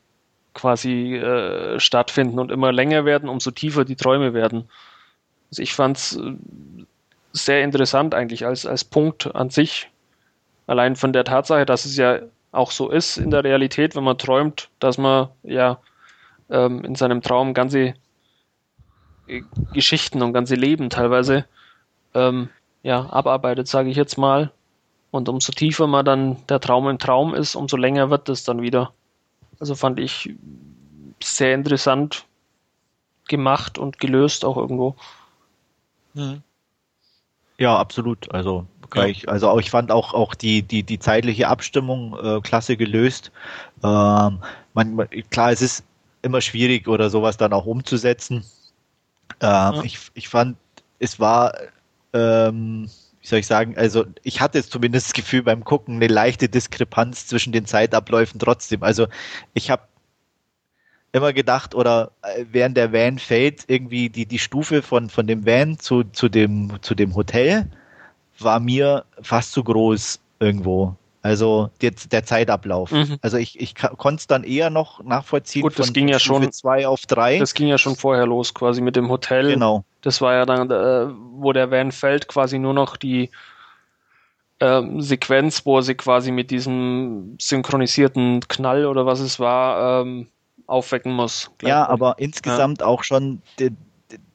quasi 0.54 1.16
äh, 1.16 1.80
stattfinden 1.80 2.38
und 2.38 2.52
immer 2.52 2.72
länger 2.72 3.04
werden, 3.04 3.28
umso 3.28 3.50
tiefer 3.50 3.84
die 3.84 3.96
Träume 3.96 4.34
werden. 4.34 4.68
Also 5.50 5.62
ich 5.62 5.72
fand 5.72 5.96
es 5.96 6.20
sehr 7.32 7.62
interessant 7.64 8.14
eigentlich 8.14 8.46
als, 8.46 8.66
als 8.66 8.84
Punkt 8.84 9.34
an 9.34 9.50
sich. 9.50 9.89
Allein 10.70 10.94
von 10.94 11.12
der 11.12 11.24
Tatsache, 11.24 11.66
dass 11.66 11.84
es 11.84 11.96
ja 11.96 12.20
auch 12.52 12.70
so 12.70 12.90
ist 12.90 13.16
in 13.16 13.32
der 13.32 13.42
Realität, 13.42 13.96
wenn 13.96 14.04
man 14.04 14.18
träumt, 14.18 14.70
dass 14.78 14.98
man 14.98 15.30
ja 15.42 15.80
ähm, 16.48 16.84
in 16.84 16.94
seinem 16.94 17.22
Traum 17.22 17.54
ganze 17.54 17.94
äh, 19.26 19.42
Geschichten 19.72 20.22
und 20.22 20.32
ganze 20.32 20.54
Leben 20.54 20.88
teilweise 20.88 21.44
ähm, 22.14 22.50
ja, 22.84 23.04
abarbeitet, 23.06 23.66
sage 23.66 23.90
ich 23.90 23.96
jetzt 23.96 24.16
mal. 24.16 24.52
Und 25.10 25.28
umso 25.28 25.50
tiefer 25.50 25.88
man 25.88 26.04
dann 26.04 26.46
der 26.46 26.60
Traum 26.60 26.88
im 26.88 27.00
Traum 27.00 27.34
ist, 27.34 27.56
umso 27.56 27.76
länger 27.76 28.10
wird 28.10 28.28
es 28.28 28.44
dann 28.44 28.62
wieder. 28.62 28.94
Also 29.58 29.74
fand 29.74 29.98
ich 29.98 30.36
sehr 31.20 31.52
interessant 31.52 32.26
gemacht 33.26 33.76
und 33.76 33.98
gelöst 33.98 34.44
auch 34.44 34.56
irgendwo. 34.56 34.94
Mhm. 36.14 36.44
Ja, 37.58 37.76
absolut. 37.76 38.32
Also 38.32 38.68
gleich, 38.90 39.28
also 39.28 39.48
auch, 39.48 39.60
ich 39.60 39.70
fand 39.70 39.90
auch 39.90 40.14
auch 40.14 40.34
die 40.34 40.62
die 40.62 40.82
die 40.82 40.98
zeitliche 40.98 41.48
Abstimmung 41.48 42.16
äh, 42.22 42.40
klasse 42.40 42.76
gelöst. 42.76 43.32
Ähm, 43.82 44.40
man, 44.74 45.08
klar, 45.30 45.52
es 45.52 45.62
ist 45.62 45.84
immer 46.22 46.40
schwierig 46.40 46.88
oder 46.88 47.10
sowas 47.10 47.36
dann 47.36 47.52
auch 47.52 47.66
umzusetzen. 47.66 48.44
Ähm, 49.40 49.82
ich, 49.84 49.98
ich 50.14 50.28
fand, 50.28 50.56
es 50.98 51.18
war, 51.18 51.54
ähm, 52.12 52.90
wie 53.20 53.26
soll 53.26 53.38
ich 53.38 53.46
sagen, 53.46 53.76
also 53.76 54.04
ich 54.22 54.40
hatte 54.40 54.58
jetzt 54.58 54.70
zumindest 54.70 55.08
das 55.08 55.12
Gefühl 55.14 55.42
beim 55.42 55.64
Gucken 55.64 55.96
eine 55.96 56.08
leichte 56.08 56.48
Diskrepanz 56.48 57.26
zwischen 57.26 57.52
den 57.52 57.66
Zeitabläufen 57.66 58.38
trotzdem. 58.38 58.82
Also 58.82 59.06
ich 59.54 59.70
habe 59.70 59.82
immer 61.12 61.32
gedacht 61.32 61.74
oder 61.74 62.12
äh, 62.22 62.44
während 62.50 62.76
der 62.76 62.92
Van 62.92 63.18
fällt, 63.18 63.64
irgendwie 63.66 64.10
die, 64.10 64.26
die 64.26 64.38
Stufe 64.38 64.82
von, 64.82 65.10
von 65.10 65.26
dem 65.26 65.46
Van 65.46 65.78
zu, 65.78 66.04
zu, 66.04 66.28
dem, 66.28 66.78
zu 66.82 66.94
dem 66.94 67.14
Hotel 67.14 67.70
war 68.42 68.60
mir 68.60 69.04
fast 69.22 69.52
zu 69.52 69.62
groß 69.64 70.20
irgendwo. 70.38 70.94
Also 71.22 71.68
der, 71.82 71.90
der 72.10 72.24
Zeitablauf. 72.24 72.92
Mhm. 72.92 73.18
Also 73.20 73.36
ich, 73.36 73.60
ich 73.60 73.74
konnte 73.74 74.20
es 74.20 74.26
dann 74.26 74.42
eher 74.42 74.70
noch 74.70 75.02
nachvollziehen 75.04 75.62
Gut, 75.62 75.78
das 75.78 75.92
ging 75.92 76.08
ja 76.08 76.18
schon- 76.18 76.50
2 76.50 76.88
auf 76.88 77.04
3. 77.04 77.38
Das 77.38 77.52
ging 77.52 77.68
ja 77.68 77.76
schon 77.76 77.94
vorher 77.94 78.26
los, 78.26 78.54
quasi 78.54 78.80
mit 78.80 78.96
dem 78.96 79.10
Hotel. 79.10 79.48
Genau. 79.48 79.84
Das 80.00 80.22
war 80.22 80.32
ja 80.32 80.46
dann, 80.46 80.70
äh, 80.70 81.12
wo 81.32 81.52
der 81.52 81.70
Van 81.70 81.92
fällt, 81.92 82.26
quasi 82.26 82.58
nur 82.58 82.72
noch 82.72 82.96
die 82.96 83.28
ähm, 84.60 85.00
Sequenz, 85.02 85.64
wo 85.66 85.78
er 85.78 85.82
sie 85.82 85.94
quasi 85.94 86.30
mit 86.32 86.50
diesem 86.50 87.36
synchronisierten 87.38 88.40
Knall 88.48 88.86
oder 88.86 89.04
was 89.04 89.20
es 89.20 89.38
war, 89.38 90.02
ähm, 90.02 90.28
aufwecken 90.66 91.12
muss. 91.12 91.50
Ja, 91.62 91.86
aber 91.86 92.14
insgesamt 92.18 92.82
auch 92.82 93.02
schon 93.02 93.42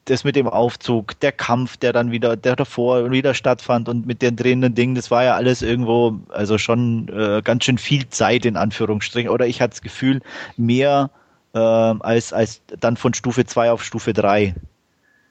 das 0.05 0.23
mit 0.23 0.35
dem 0.35 0.47
Aufzug, 0.47 1.19
der 1.19 1.31
Kampf, 1.31 1.77
der 1.77 1.91
dann 1.91 2.11
wieder, 2.11 2.37
der 2.37 2.55
davor 2.55 3.11
wieder 3.11 3.33
stattfand 3.33 3.89
und 3.89 4.05
mit 4.05 4.21
den 4.21 4.35
drehenden 4.35 4.75
Dingen, 4.75 4.95
das 4.95 5.09
war 5.09 5.23
ja 5.23 5.35
alles 5.35 5.63
irgendwo, 5.63 6.19
also 6.29 6.57
schon 6.57 7.09
äh, 7.09 7.41
ganz 7.43 7.65
schön 7.65 7.79
viel 7.79 8.07
Zeit 8.09 8.45
in 8.45 8.55
Anführungsstrichen. 8.55 9.29
Oder 9.29 9.47
ich 9.47 9.61
hatte 9.61 9.71
das 9.71 9.81
Gefühl, 9.81 10.21
mehr 10.57 11.09
ähm, 11.55 12.01
als, 12.01 12.33
als 12.33 12.61
dann 12.79 12.97
von 12.97 13.13
Stufe 13.15 13.45
2 13.45 13.71
auf 13.71 13.83
Stufe 13.83 14.13
3. 14.13 14.55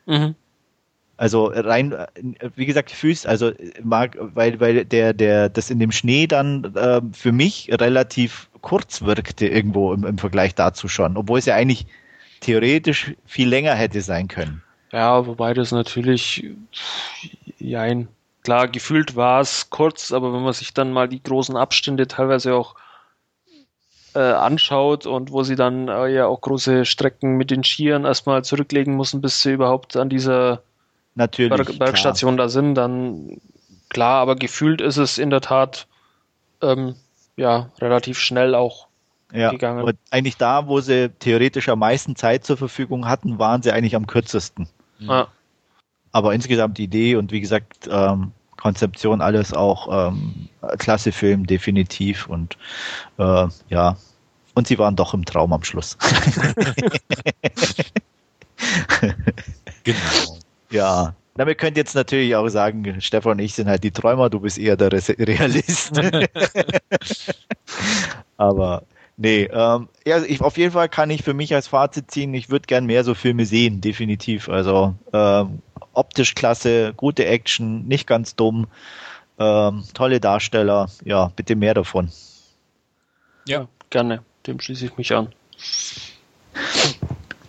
Mhm. 0.06 0.34
Also 1.16 1.46
rein, 1.46 1.92
äh, 1.92 2.06
wie 2.56 2.66
gesagt, 2.66 2.90
Füß, 2.90 3.26
also 3.26 3.50
äh, 3.50 3.72
mag, 3.82 4.16
weil, 4.18 4.58
weil 4.58 4.84
der, 4.84 5.12
der, 5.12 5.48
das 5.48 5.70
in 5.70 5.78
dem 5.78 5.92
Schnee 5.92 6.26
dann 6.26 6.74
äh, 6.74 7.00
für 7.12 7.30
mich 7.30 7.70
relativ 7.70 8.48
kurz 8.60 9.02
wirkte 9.02 9.46
irgendwo 9.46 9.92
im, 9.92 10.04
im 10.04 10.18
Vergleich 10.18 10.56
dazu 10.56 10.88
schon, 10.88 11.16
obwohl 11.16 11.38
es 11.38 11.46
ja 11.46 11.54
eigentlich 11.54 11.86
theoretisch 12.40 13.14
viel 13.24 13.48
länger 13.48 13.74
hätte 13.74 14.00
sein 14.00 14.28
können. 14.28 14.62
Ja, 14.92 15.26
wobei 15.26 15.54
das 15.54 15.72
natürlich, 15.72 16.44
jein, 17.58 18.08
klar, 18.42 18.68
gefühlt 18.68 19.16
war 19.16 19.40
es 19.40 19.70
kurz, 19.70 20.12
aber 20.12 20.32
wenn 20.32 20.42
man 20.42 20.52
sich 20.52 20.72
dann 20.72 20.92
mal 20.92 21.08
die 21.08 21.22
großen 21.22 21.56
Abstände 21.56 22.06
teilweise 22.06 22.54
auch 22.54 22.76
äh, 24.14 24.20
anschaut 24.20 25.06
und 25.06 25.32
wo 25.32 25.42
sie 25.42 25.56
dann 25.56 25.88
äh, 25.88 26.06
ja 26.08 26.26
auch 26.26 26.40
große 26.40 26.84
Strecken 26.84 27.36
mit 27.36 27.50
den 27.50 27.64
Skiern 27.64 28.04
erstmal 28.04 28.44
zurücklegen 28.44 28.96
müssen, 28.96 29.20
bis 29.20 29.42
sie 29.42 29.52
überhaupt 29.52 29.96
an 29.96 30.08
dieser 30.08 30.62
Natürlich. 31.16 31.50
Berg 31.50 31.66
klar. 31.66 31.78
Bergstation 31.78 32.36
da 32.36 32.48
sind, 32.48 32.74
dann 32.74 33.40
klar, 33.88 34.20
aber 34.20 34.36
gefühlt 34.36 34.80
ist 34.80 34.96
es 34.96 35.18
in 35.18 35.30
der 35.30 35.40
Tat 35.40 35.86
ähm, 36.62 36.94
ja 37.36 37.70
relativ 37.80 38.18
schnell 38.18 38.54
auch. 38.54 38.88
Ja. 39.34 39.50
gegangen. 39.50 39.84
Und 39.84 39.96
eigentlich 40.10 40.36
da, 40.36 40.66
wo 40.66 40.80
sie 40.80 41.10
theoretisch 41.18 41.68
am 41.68 41.78
meisten 41.80 42.16
Zeit 42.16 42.44
zur 42.44 42.56
Verfügung 42.56 43.06
hatten, 43.08 43.38
waren 43.38 43.62
sie 43.62 43.72
eigentlich 43.72 43.96
am 43.96 44.06
kürzesten. 44.06 44.68
Mhm. 44.98 45.08
Ja, 45.10 45.28
Aber 46.12 46.34
insgesamt 46.34 46.78
die 46.78 46.84
Idee 46.84 47.16
und 47.16 47.32
wie 47.32 47.40
gesagt, 47.40 47.88
ähm, 47.90 48.32
Konzeption, 48.56 49.20
alles 49.20 49.52
auch 49.52 50.10
ähm, 50.10 50.48
klasse 50.78 51.12
Film, 51.12 51.46
definitiv. 51.46 52.28
Und 52.28 52.56
äh, 53.18 53.46
ja, 53.68 53.96
und 54.54 54.66
sie 54.68 54.78
waren 54.78 54.96
doch 54.96 55.12
im 55.12 55.24
Traum 55.24 55.52
am 55.52 55.64
Schluss. 55.64 55.98
Genau. 59.82 60.38
ja. 60.70 61.14
Damit 61.36 61.58
könnt 61.58 61.76
ihr 61.76 61.80
jetzt 61.80 61.96
natürlich 61.96 62.36
auch 62.36 62.48
sagen, 62.48 63.00
Stefan 63.00 63.32
und 63.32 63.38
ich 63.40 63.54
sind 63.54 63.68
halt 63.68 63.82
die 63.82 63.90
Träumer, 63.90 64.30
du 64.30 64.38
bist 64.38 64.56
eher 64.56 64.76
der 64.76 64.92
Re- 64.92 65.18
Realist. 65.18 65.92
Aber 68.36 68.84
nee, 69.16 69.44
ähm, 69.44 69.88
ja, 70.06 70.22
ich, 70.22 70.40
auf 70.40 70.56
jeden 70.56 70.72
Fall 70.72 70.88
kann 70.88 71.10
ich 71.10 71.22
für 71.22 71.34
mich 71.34 71.54
als 71.54 71.68
Fazit 71.68 72.10
ziehen, 72.10 72.34
ich 72.34 72.50
würde 72.50 72.66
gern 72.66 72.86
mehr 72.86 73.04
so 73.04 73.14
Filme 73.14 73.46
sehen, 73.46 73.80
definitiv. 73.80 74.48
Also 74.48 74.94
ähm, 75.12 75.62
optisch 75.92 76.34
klasse, 76.34 76.92
gute 76.96 77.24
Action, 77.26 77.86
nicht 77.86 78.06
ganz 78.06 78.36
dumm, 78.36 78.66
ähm, 79.38 79.84
tolle 79.94 80.20
Darsteller, 80.20 80.88
ja, 81.04 81.32
bitte 81.34 81.56
mehr 81.56 81.74
davon. 81.74 82.10
Ja, 83.46 83.68
gerne. 83.90 84.22
Dem 84.46 84.60
schließe 84.60 84.86
ich 84.86 84.96
mich 84.96 85.14
an. 85.14 85.32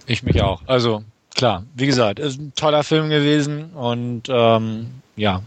ich 0.06 0.24
mich 0.24 0.42
auch. 0.42 0.62
Also 0.66 1.04
klar, 1.34 1.66
wie 1.76 1.86
gesagt, 1.86 2.20
ist 2.20 2.40
ein 2.40 2.54
toller 2.56 2.84
Film 2.84 3.10
gewesen 3.10 3.72
und 3.74 4.24
ähm, 4.30 5.02
ja, 5.16 5.42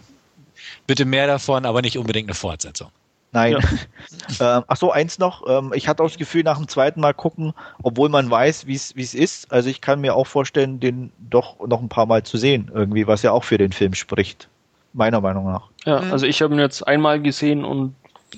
bitte 0.87 1.05
mehr 1.05 1.27
davon, 1.27 1.65
aber 1.65 1.83
nicht 1.83 1.99
unbedingt 1.99 2.29
eine 2.29 2.35
Fortsetzung. 2.35 2.91
Nein. 3.33 3.57
ähm, 4.41 4.65
ach 4.67 4.77
so, 4.77 4.91
eins 4.91 5.19
noch. 5.19 5.47
Ähm, 5.49 5.73
ich 5.75 5.87
hatte 5.87 6.03
auch 6.03 6.09
das 6.09 6.19
Gefühl, 6.19 6.43
nach 6.45 6.57
dem 6.57 6.69
zweiten 6.69 7.01
Mal 7.01 7.13
gucken, 7.13 7.53
obwohl 7.83 8.09
man 8.09 8.31
weiß, 8.31 8.67
wie 8.67 8.75
es 8.75 8.97
wie 8.97 9.03
es 9.03 9.15
ist. 9.15 9.53
Also 9.53 9.69
ich 9.69 9.81
kann 9.81 10.01
mir 10.01 10.15
auch 10.15 10.27
vorstellen, 10.27 10.81
den 10.81 11.13
doch 11.19 11.59
noch 11.67 11.81
ein 11.83 11.89
paar 11.89 12.07
Mal 12.07 12.23
zu 12.23 12.39
sehen, 12.39 12.71
irgendwie, 12.73 13.07
was 13.07 13.23
ja 13.23 13.33
auch 13.33 13.45
für 13.45 13.59
den 13.59 13.73
Film 13.73 13.95
spricht. 13.95 14.49
Meiner 14.95 15.21
Meinung 15.21 15.45
nach. 15.45 15.69
Ja, 15.85 16.01
Mhm. 16.01 16.13
also 16.13 16.27
ich 16.27 16.41
habe 16.41 16.55
ihn 16.55 16.61
jetzt 16.61 16.87
einmal 16.87 17.21
gesehen 17.21 17.65
und 17.65 17.95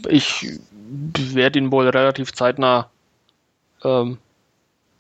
ich 0.09 0.59
werde 1.33 1.59
ihn 1.61 1.71
wohl 1.71 1.89
relativ 1.89 2.33
zeitnah 2.33 2.91
ähm, 3.85 4.19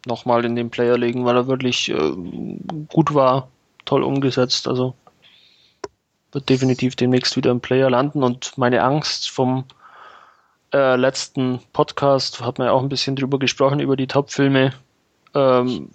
nochmal 0.06 0.44
in 0.44 0.54
den 0.56 0.70
Player 0.70 0.96
legen, 0.96 1.24
weil 1.24 1.36
er 1.36 1.46
wirklich 1.48 1.90
äh, 1.90 2.12
gut 2.88 3.12
war, 3.12 3.48
toll 3.84 4.04
umgesetzt. 4.04 4.68
Also 4.68 4.94
wird 6.32 6.48
definitiv 6.48 6.94
demnächst 6.94 7.36
wieder 7.36 7.50
im 7.50 7.60
Player 7.60 7.90
landen 7.90 8.22
und 8.22 8.56
meine 8.56 8.82
Angst 8.82 9.30
vom 9.30 9.64
äh, 10.72 10.96
letzten 10.96 11.60
Podcast 11.72 12.40
hat 12.40 12.58
man 12.58 12.68
ja 12.68 12.72
auch 12.72 12.82
ein 12.82 12.88
bisschen 12.88 13.16
drüber 13.16 13.38
gesprochen, 13.38 13.80
über 13.80 13.96
die 13.96 14.06
Top-Filme. 14.06 14.72
Ähm, 15.34 15.90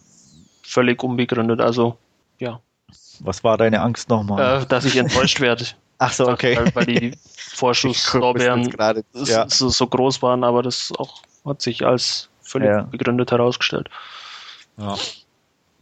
völlig 0.63 1.03
unbegründet. 1.03 1.61
Also, 1.61 1.97
ja. 2.39 2.59
Was 3.19 3.43
war 3.43 3.57
deine 3.57 3.81
Angst 3.81 4.09
nochmal? 4.09 4.63
Äh, 4.63 4.65
dass 4.65 4.85
ich 4.85 4.97
enttäuscht 4.97 5.39
werde. 5.39 5.65
Ach 5.97 6.11
so, 6.11 6.27
okay. 6.27 6.57
Weil, 6.57 6.75
weil 6.75 6.85
die 6.85 7.17
Vorschusslorbeeren 7.37 8.69
ja. 9.13 9.49
so, 9.49 9.69
so, 9.69 9.87
groß 9.87 10.21
waren, 10.21 10.43
aber 10.43 10.61
das 10.61 10.91
auch 10.97 11.21
hat 11.45 11.61
sich 11.61 11.85
als 11.85 12.27
völlig 12.41 12.69
ja. 12.69 12.81
begründet 12.81 13.31
herausgestellt. 13.31 13.89
Ja. 14.77 14.95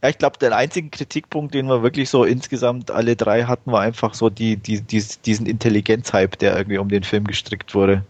Ja, 0.04 0.10
ich 0.10 0.18
glaube, 0.18 0.38
der 0.38 0.54
einzige 0.54 0.90
Kritikpunkt, 0.90 1.54
den 1.54 1.68
wir 1.68 1.82
wirklich 1.82 2.10
so 2.10 2.26
insgesamt 2.26 2.92
alle 2.92 3.16
drei 3.16 3.46
hatten, 3.46 3.72
war 3.72 3.80
einfach 3.80 4.14
so 4.14 4.30
die, 4.30 4.58
die, 4.58 4.82
die 4.82 5.02
diesen 5.26 5.46
Intelligenzhype, 5.46 6.36
der 6.36 6.58
irgendwie 6.58 6.78
um 6.78 6.90
den 6.90 7.04
Film 7.04 7.24
gestrickt 7.24 7.74
wurde. 7.74 8.04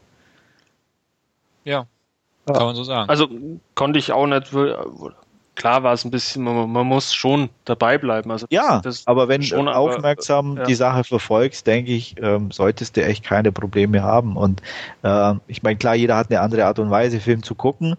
Ja, 1.63 1.85
kann 2.45 2.65
man 2.65 2.75
so 2.75 2.83
sagen. 2.83 3.09
Also 3.09 3.29
konnte 3.75 3.99
ich 3.99 4.11
auch 4.11 4.27
nicht, 4.27 4.51
klar 5.55 5.83
war 5.83 5.93
es 5.93 6.03
ein 6.03 6.11
bisschen, 6.11 6.43
man, 6.43 6.69
man, 6.71 6.87
muss 6.87 7.13
schon 7.13 7.49
dabei 7.65 7.97
bleiben. 7.97 8.31
Also 8.31 8.47
ja, 8.49 8.81
aber 9.05 9.27
wenn 9.27 9.41
du 9.41 9.55
aufmerksam 9.67 10.51
aber, 10.51 10.61
ja. 10.61 10.65
die 10.65 10.75
Sache 10.75 11.03
verfolgst, 11.03 11.65
denke 11.67 11.91
ich, 11.91 12.15
ähm, 12.21 12.51
solltest 12.51 12.97
du 12.97 13.03
echt 13.03 13.23
keine 13.23 13.51
Probleme 13.51 14.03
haben. 14.03 14.35
Und 14.35 14.61
äh, 15.03 15.33
ich 15.47 15.63
meine, 15.63 15.77
klar, 15.77 15.95
jeder 15.95 16.17
hat 16.17 16.29
eine 16.29 16.41
andere 16.41 16.65
Art 16.65 16.79
und 16.79 16.89
Weise, 16.89 17.19
Film 17.19 17.43
zu 17.43 17.55
gucken. 17.55 17.95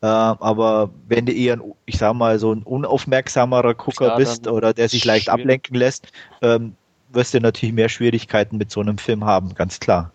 Äh, 0.00 0.06
aber 0.06 0.90
wenn 1.08 1.26
du 1.26 1.32
eher, 1.32 1.58
ich 1.86 1.98
sag 1.98 2.14
mal, 2.14 2.38
so 2.38 2.52
ein 2.52 2.62
unaufmerksamerer 2.62 3.74
Gucker 3.74 4.06
klar, 4.06 4.16
bist 4.16 4.46
oder 4.46 4.72
der 4.72 4.88
sich 4.88 5.04
leicht 5.04 5.24
schwierig. 5.24 5.40
ablenken 5.40 5.76
lässt, 5.76 6.12
ähm, 6.42 6.76
wirst 7.10 7.34
du 7.34 7.40
natürlich 7.40 7.74
mehr 7.74 7.88
Schwierigkeiten 7.88 8.58
mit 8.58 8.70
so 8.70 8.80
einem 8.80 8.98
Film 8.98 9.24
haben, 9.24 9.54
ganz 9.54 9.80
klar. 9.80 10.12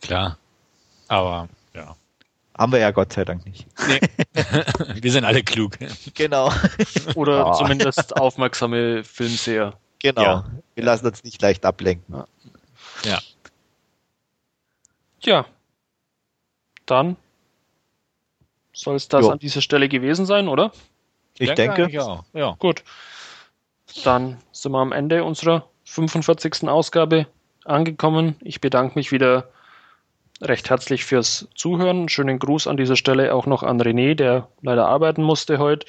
Klar. 0.00 0.38
Aber 1.08 1.48
ja. 1.74 1.96
Haben 2.56 2.72
wir 2.72 2.80
ja 2.80 2.90
Gott 2.90 3.12
sei 3.12 3.24
Dank 3.24 3.46
nicht. 3.46 3.66
Nee. 3.88 4.00
wir 5.02 5.10
sind 5.10 5.24
alle 5.24 5.42
klug. 5.42 5.78
Genau. 6.14 6.52
Oder 7.14 7.46
oh. 7.46 7.54
zumindest 7.54 8.14
aufmerksame 8.16 9.04
Filmseher. 9.04 9.74
Genau. 10.00 10.22
Ja. 10.22 10.44
Wir 10.74 10.84
lassen 10.84 11.06
uns 11.06 11.24
nicht 11.24 11.40
leicht 11.40 11.64
ablenken. 11.64 12.14
Ja. 12.14 12.26
Ja. 13.04 13.20
ja. 15.22 15.46
Dann 16.84 17.16
soll 18.72 18.96
es 18.96 19.08
das 19.08 19.22
jo. 19.22 19.30
an 19.30 19.38
dieser 19.38 19.62
Stelle 19.62 19.88
gewesen 19.88 20.26
sein, 20.26 20.48
oder? 20.48 20.72
Ich 21.38 21.52
denke. 21.54 21.88
Ja. 21.90 22.24
ja. 22.34 22.54
Gut. 22.58 22.84
Dann 24.04 24.38
sind 24.52 24.72
wir 24.72 24.78
am 24.78 24.92
Ende 24.92 25.24
unserer 25.24 25.68
45. 25.84 26.68
Ausgabe 26.68 27.26
angekommen. 27.64 28.36
Ich 28.40 28.60
bedanke 28.60 28.98
mich 28.98 29.12
wieder 29.12 29.48
recht 30.42 30.68
herzlich 30.70 31.04
fürs 31.04 31.48
Zuhören. 31.54 32.08
Schönen 32.08 32.38
Gruß 32.38 32.66
an 32.66 32.76
dieser 32.76 32.96
Stelle 32.96 33.34
auch 33.34 33.46
noch 33.46 33.62
an 33.62 33.80
René, 33.80 34.14
der 34.14 34.48
leider 34.60 34.86
arbeiten 34.86 35.22
musste 35.22 35.58
heute. 35.58 35.86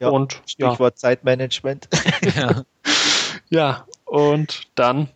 Ja, 0.00 0.08
und 0.08 0.40
Stichwort 0.46 0.80
ja. 0.80 0.96
Zeitmanagement. 0.96 1.88
ja. 2.36 2.64
ja, 3.50 3.86
und 4.04 4.62
dann 4.74 5.08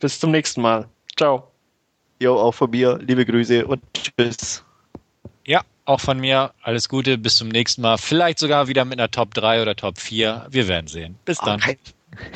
bis 0.00 0.20
zum 0.20 0.30
nächsten 0.30 0.60
Mal. 0.60 0.86
Ciao. 1.16 1.50
Jo, 2.20 2.36
auch 2.38 2.52
von 2.52 2.70
mir. 2.70 2.98
Liebe 2.98 3.24
Grüße 3.24 3.66
und 3.66 3.82
tschüss. 3.94 4.64
Ja, 5.46 5.62
auch 5.84 6.00
von 6.00 6.18
mir. 6.18 6.52
Alles 6.62 6.88
Gute. 6.88 7.18
Bis 7.18 7.36
zum 7.36 7.48
nächsten 7.48 7.82
Mal. 7.82 7.98
Vielleicht 7.98 8.38
sogar 8.38 8.68
wieder 8.68 8.84
mit 8.84 8.98
einer 8.98 9.10
Top 9.10 9.34
3 9.34 9.62
oder 9.62 9.76
Top 9.76 9.98
4. 9.98 10.46
Wir 10.50 10.68
werden 10.68 10.86
sehen. 10.86 11.18
Bis 11.24 11.38
dann. 11.38 11.60
Okay. 11.60 11.78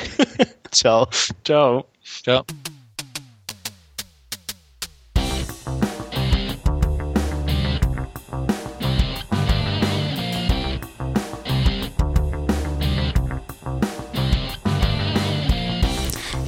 Ciao. 0.70 1.08
Ciao. 1.44 1.86
Ciao. 2.22 2.44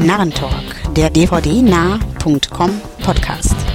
Narrentalk, 0.03 0.95
der 0.97 1.11
dvd-nah.com 1.11 2.71
Podcast. 3.05 3.72